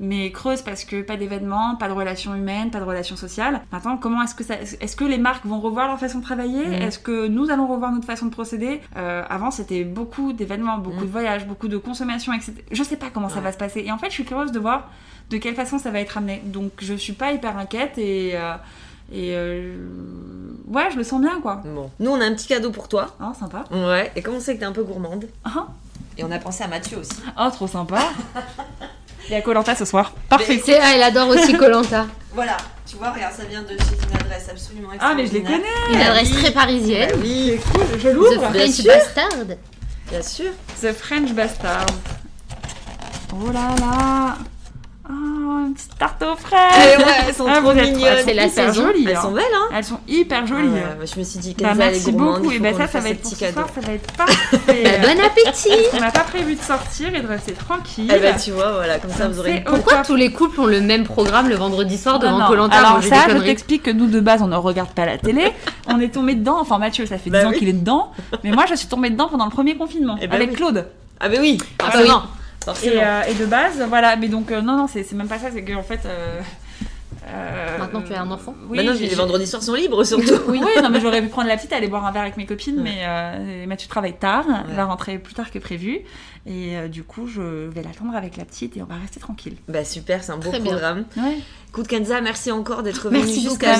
Mais 0.00 0.32
creuse 0.32 0.60
parce 0.62 0.84
que 0.84 1.02
pas 1.02 1.16
d'événements, 1.16 1.76
pas 1.76 1.86
de 1.88 1.92
relations 1.92 2.34
humaines, 2.34 2.70
pas 2.72 2.80
de 2.80 2.84
relations 2.84 3.14
sociales. 3.16 3.60
Maintenant, 3.70 3.96
comment 3.96 4.22
est-ce 4.22 4.34
que 4.34 4.42
ça, 4.42 4.54
est-ce 4.60 4.96
que 4.96 5.04
les 5.04 5.18
marques 5.18 5.46
vont 5.46 5.60
revoir 5.60 5.86
leur 5.86 6.00
façon 6.00 6.18
de 6.18 6.24
travailler? 6.24 6.66
Mhm. 6.66 6.72
Est-ce 6.74 6.98
que 6.98 7.28
nous 7.28 7.48
allons 7.50 7.68
revoir 7.68 7.92
notre 7.92 8.06
façon 8.06 8.26
de 8.26 8.30
procéder? 8.32 8.80
Euh, 8.96 9.22
Avant, 9.30 9.50
c'était 9.52 9.84
beaucoup 9.84 10.32
d'événements, 10.32 10.78
beaucoup 10.78 10.96
Mhm. 10.98 11.06
de 11.06 11.10
voyages, 11.10 11.46
beaucoup 11.46 11.68
de 11.68 11.76
consommation, 11.78 12.32
etc. 12.32 12.54
Je 12.72 12.82
sais 12.82 12.96
pas 12.96 13.06
comment 13.12 13.28
ça 13.28 13.40
va 13.40 13.52
se 13.52 13.58
passer. 13.58 13.82
Et 13.86 13.92
en 13.92 13.98
fait, 13.98 14.06
je 14.08 14.14
suis 14.14 14.24
curieuse 14.24 14.50
de 14.52 14.58
voir 14.58 14.90
de 15.30 15.36
quelle 15.38 15.54
façon 15.54 15.78
ça 15.78 15.90
va 15.90 16.00
être 16.00 16.18
amené. 16.18 16.42
Donc, 16.44 16.72
je 16.80 16.94
suis 16.94 17.12
pas 17.14 17.32
hyper 17.32 17.56
inquiète 17.56 17.96
et 17.98 18.32
euh, 18.34 18.54
et 19.12 19.34
euh, 19.34 19.76
ouais, 20.68 20.90
je 20.92 20.96
le 20.96 21.04
sens 21.04 21.20
bien, 21.20 21.40
quoi. 21.40 21.62
Bon, 21.64 21.90
nous 22.00 22.10
on 22.10 22.20
a 22.20 22.24
un 22.24 22.34
petit 22.34 22.46
cadeau 22.48 22.70
pour 22.70 22.88
toi. 22.88 23.16
Oh, 23.20 23.32
sympa. 23.38 23.64
Ouais, 23.70 24.10
et 24.16 24.22
comme 24.22 24.34
on 24.36 24.40
sait 24.40 24.54
que 24.54 24.60
t'es 24.60 24.64
un 24.66 24.72
peu 24.72 24.82
gourmande, 24.82 25.26
Ah, 25.44 25.66
et 26.16 26.24
on 26.24 26.30
a 26.30 26.38
pensé 26.38 26.62
à 26.64 26.68
Mathieu 26.68 26.98
aussi. 26.98 27.12
Oh, 27.38 27.48
trop 27.50 27.66
sympa. 27.66 28.00
Il 29.28 29.32
y 29.32 29.34
a 29.34 29.40
Colanta 29.42 29.74
ce 29.74 29.84
soir. 29.84 30.12
Parfait. 30.28 30.60
C'est, 30.64 30.78
ah, 30.78 30.92
elle 30.94 31.02
adore 31.02 31.28
aussi 31.28 31.52
Colanta. 31.58 32.06
Voilà, 32.32 32.56
tu 32.86 32.96
vois, 32.96 33.10
regarde, 33.10 33.32
ça 33.34 33.44
vient 33.44 33.62
de 33.62 33.68
chez 33.68 33.96
une 34.10 34.16
adresse 34.20 34.48
absolument 34.50 34.88
Ah, 35.00 35.14
mais 35.16 35.26
je 35.26 35.32
les 35.34 35.42
connais. 35.42 35.62
Une 35.90 36.00
adresse 36.00 36.30
oui. 36.30 36.42
très 36.42 36.50
parisienne. 36.52 37.10
Bah 37.12 37.18
oui, 37.22 37.58
Je 37.98 38.08
The 38.08 38.12
l'ouvre. 38.12 38.50
Bien 38.50 38.50
French 38.50 38.70
sûr. 38.70 38.84
Bastard. 38.92 39.28
bien 40.10 40.22
sûr. 40.22 40.50
The 40.80 40.92
French 40.92 41.32
Bastard. 41.32 41.86
Oh 43.32 43.50
là 43.50 43.74
là. 43.80 44.36
Oh, 45.46 45.66
une 45.66 45.74
petite 45.74 45.98
tarte 45.98 46.22
aux 46.22 46.32
Et 46.34 46.36
fraises. 46.36 46.98
ouais, 46.98 47.04
elles 47.28 47.34
sont 47.34 47.46
Ah, 47.48 47.60
trop 47.60 47.74
mignonnes. 47.74 48.16
C'est 48.24 48.32
la 48.34 48.48
saison. 48.48 48.86
jolies, 48.86 49.06
Elles 49.08 49.16
hein. 49.16 49.22
sont 49.22 49.32
belles, 49.32 49.44
hein 49.54 49.68
Elles 49.76 49.84
sont 49.84 50.00
hyper 50.08 50.46
jolies. 50.46 50.68
Ouais, 50.68 50.80
ouais, 51.00 51.06
je 51.12 51.18
me 51.18 51.24
suis 51.24 51.38
dit, 51.38 51.54
Bah, 51.60 51.74
merci 51.76 52.12
beaucoup. 52.12 52.50
Et 52.50 52.58
qu'on 52.58 52.64
ça, 52.86 53.00
va 53.00 53.08
être 53.10 53.20
pour 53.20 53.30
ce 53.32 53.52
soir, 53.52 53.66
ça 53.74 53.80
va 53.80 53.92
être 53.92 54.12
parfait. 54.14 54.58
Bah, 54.66 54.90
bon 55.06 55.20
appétit 55.24 55.68
On 55.94 56.00
n'a 56.00 56.10
pas 56.10 56.20
prévu 56.20 56.54
de 56.54 56.60
sortir 56.62 57.14
et 57.14 57.20
de 57.20 57.26
rester 57.26 57.52
tranquille. 57.52 58.10
Eh 58.14 58.18
ben, 58.18 58.36
tu 58.36 58.52
vois, 58.52 58.72
voilà, 58.72 58.98
comme 58.98 59.10
ça, 59.10 59.28
vous 59.28 59.38
aurez 59.40 59.62
Pourquoi 59.66 59.98
tous 59.98 60.16
les 60.16 60.32
couples 60.32 60.60
ont 60.60 60.66
le 60.66 60.80
même 60.80 61.04
programme 61.04 61.48
le 61.48 61.56
vendredi 61.56 61.98
soir 61.98 62.18
devant 62.18 62.38
non. 62.38 62.46
Colanta 62.46 62.76
Alors 62.78 63.02
ça, 63.02 63.28
je 63.28 63.38
t'explique 63.38 63.82
que 63.82 63.90
nous 63.90 64.06
de 64.06 64.20
base, 64.20 64.40
on 64.42 64.46
ne 64.48 64.56
regarde 64.56 64.90
pas 64.90 65.04
la 65.04 65.18
télé. 65.18 65.52
on 65.88 66.00
est 66.00 66.08
tombé 66.14 66.34
dedans. 66.34 66.58
Enfin 66.60 66.78
Mathieu, 66.78 67.04
ça 67.06 67.18
fait 67.18 67.30
10 67.30 67.30
Bah 67.30 67.48
ans 67.48 67.52
qu'il 67.52 67.68
est 67.68 67.72
dedans. 67.74 68.12
Mais 68.42 68.50
moi, 68.52 68.64
je 68.68 68.74
suis 68.74 68.88
tombée 68.88 69.10
dedans 69.10 69.28
pendant 69.28 69.44
le 69.44 69.50
premier 69.50 69.76
confinement 69.76 70.16
Eh 70.22 70.26
ben 70.26 70.36
avec. 70.36 70.54
Claude. 70.54 70.86
Ah, 71.20 71.28
bah 71.28 71.36
oui, 71.40 71.58
Ah, 71.78 71.84
bah 71.86 71.90
forcément. 71.92 72.22
Et, 72.84 73.02
euh, 73.02 73.22
et 73.28 73.34
de 73.34 73.46
base, 73.46 73.82
voilà. 73.88 74.16
Mais 74.16 74.28
donc 74.28 74.50
euh, 74.50 74.60
non, 74.60 74.76
non, 74.76 74.86
c'est 74.86 75.02
c'est 75.02 75.16
même 75.16 75.28
pas 75.28 75.38
ça. 75.38 75.48
C'est 75.52 75.62
que 75.62 75.74
en 75.74 75.82
fait. 75.82 76.00
euh, 76.06 76.40
euh, 77.26 77.78
Maintenant, 77.78 78.02
tu 78.02 78.12
as 78.12 78.20
un 78.20 78.30
enfant 78.30 78.54
Oui, 78.68 78.76
Maintenant, 78.78 78.94
j'ai- 78.94 79.06
les 79.08 79.14
vendredis 79.14 79.46
soirs 79.46 79.62
sont 79.62 79.74
libres, 79.74 80.04
surtout. 80.04 80.24
Oui, 80.48 80.60
oui, 80.62 80.82
non, 80.82 80.90
mais 80.90 81.00
j'aurais 81.00 81.22
pu 81.22 81.28
prendre 81.28 81.48
la 81.48 81.56
petite, 81.56 81.72
aller 81.72 81.88
boire 81.88 82.04
un 82.04 82.12
verre 82.12 82.22
avec 82.22 82.36
mes 82.36 82.44
copines, 82.46 82.76
Ouais. 82.76 82.82
mais 82.82 82.98
euh, 83.06 83.66
Mathieu 83.66 83.88
travaille 83.88 84.12
tard, 84.14 84.44
elle 84.46 84.70
Ouais. 84.70 84.76
va 84.76 84.84
rentrer 84.84 85.18
plus 85.18 85.32
tard 85.34 85.50
que 85.50 85.58
prévu, 85.58 86.00
et 86.46 86.76
euh, 86.76 86.88
du 86.88 87.02
coup, 87.04 87.26
je 87.26 87.40
vais 87.68 87.82
l'attendre 87.82 88.14
avec 88.14 88.36
la 88.36 88.44
petite 88.44 88.76
et 88.76 88.82
on 88.82 88.86
va 88.86 88.96
rester 88.96 89.18
tranquille. 89.20 89.56
Bah 89.68 89.84
super, 89.84 90.22
c'est 90.22 90.32
un 90.32 90.36
beau 90.38 90.50
Très 90.50 90.60
programme. 90.60 91.04
Ouais. 91.16 91.38
Écoute 91.70 91.88
Kenza, 91.88 92.20
merci 92.20 92.52
encore 92.52 92.84
d'être 92.84 93.10
Merci 93.10 93.26
venue 93.26 93.48
beaucoup, 93.48 93.50
jusqu'à 93.66 93.74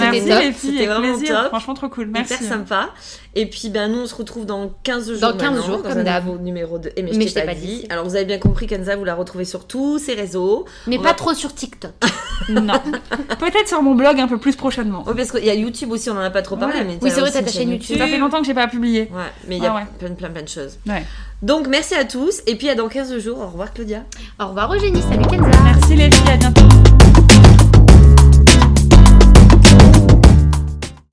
c'était 0.52 0.86
vraiment 0.86 1.16
plaisir. 1.16 1.36
top. 1.42 1.48
Franchement, 1.50 1.74
trop 1.74 1.88
cool. 1.88 2.06
Merci. 2.06 2.34
Hyper 2.34 2.48
sympa. 2.48 2.90
Et 3.36 3.46
puis 3.46 3.68
ben 3.68 3.88
nous 3.92 3.98
on 4.02 4.06
se 4.06 4.14
retrouve 4.16 4.46
dans 4.46 4.68
15 4.82 5.12
jours. 5.12 5.20
Dans 5.20 5.36
15 5.36 5.42
maintenant, 5.52 5.62
jours, 5.66 5.82
comme 5.82 6.02
d'hab. 6.02 6.42
numéro 6.42 6.78
de 6.78 6.90
Et 6.96 7.02
mais, 7.04 7.12
Mais 7.14 7.28
je 7.28 7.34
t'ai 7.34 7.42
pas, 7.44 7.54
dit. 7.54 7.86
Alors 7.90 8.04
vous 8.04 8.16
avez 8.16 8.24
bien 8.24 8.38
compris 8.38 8.66
Kenza, 8.66 8.96
vous 8.96 9.04
la 9.04 9.14
retrouvez 9.14 9.44
sur 9.44 9.66
tous 9.68 9.98
ses 10.00 10.14
réseaux. 10.14 10.64
Mais 10.88 10.98
On 10.98 11.02
pas 11.02 11.10
va- 11.10 11.14
trop 11.14 11.34
sur 11.34 11.54
TikTok. 11.54 11.92
Non. 12.48 12.74
Peut-être 13.38 13.68
sur 13.68 13.80
mon 13.80 13.94
blog 13.94 14.18
un 14.18 14.26
peu 14.26 14.38
plus 14.38 14.56
prochainement. 14.56 15.04
Oui 15.06 15.14
parce 15.16 15.30
qu'il 15.30 15.44
y 15.44 15.50
a 15.50 15.54
YouTube 15.54 15.90
aussi, 15.92 16.10
on 16.10 16.14
en 16.14 16.18
a 16.20 16.30
pas 16.30 16.42
trop 16.42 16.56
parlé. 16.56 16.78
Ouais. 16.80 16.84
Mais 16.84 16.98
Oui, 17.00 17.10
c'est 17.10 17.20
vrai, 17.20 17.30
t'as 17.30 17.42
ta 17.42 17.50
chaîne 17.50 17.70
YouTube. 17.70 17.96
Ça 17.96 18.06
fait 18.08 18.18
longtemps 18.18 18.40
que 18.40 18.46
j'ai 18.46 18.54
pas 18.54 18.66
publié. 18.66 19.02
Ouais, 19.12 19.22
mais 19.46 19.56
il 19.58 19.62
y 19.62 19.66
a 19.66 19.74
Ah 19.74 19.86
plein, 19.98 20.10
plein 20.10 20.30
plein 20.30 20.42
de 20.42 20.48
choses. 20.48 20.78
Ouais. 20.86 21.04
Donc 21.44 21.66
merci 21.68 21.94
à 21.94 22.06
tous 22.06 22.40
et 22.46 22.56
puis 22.56 22.70
à 22.70 22.74
dans 22.74 22.88
15 22.88 23.18
jours. 23.18 23.38
Au 23.38 23.48
revoir 23.48 23.74
Claudia. 23.74 24.04
Au 24.40 24.46
revoir 24.46 24.72
Eugénie, 24.72 25.02
salut 25.02 25.26
Kenza. 25.26 25.50
Merci 25.62 25.94
les 25.94 26.10
filles, 26.10 26.30
à 26.32 26.36
bientôt. 26.38 26.93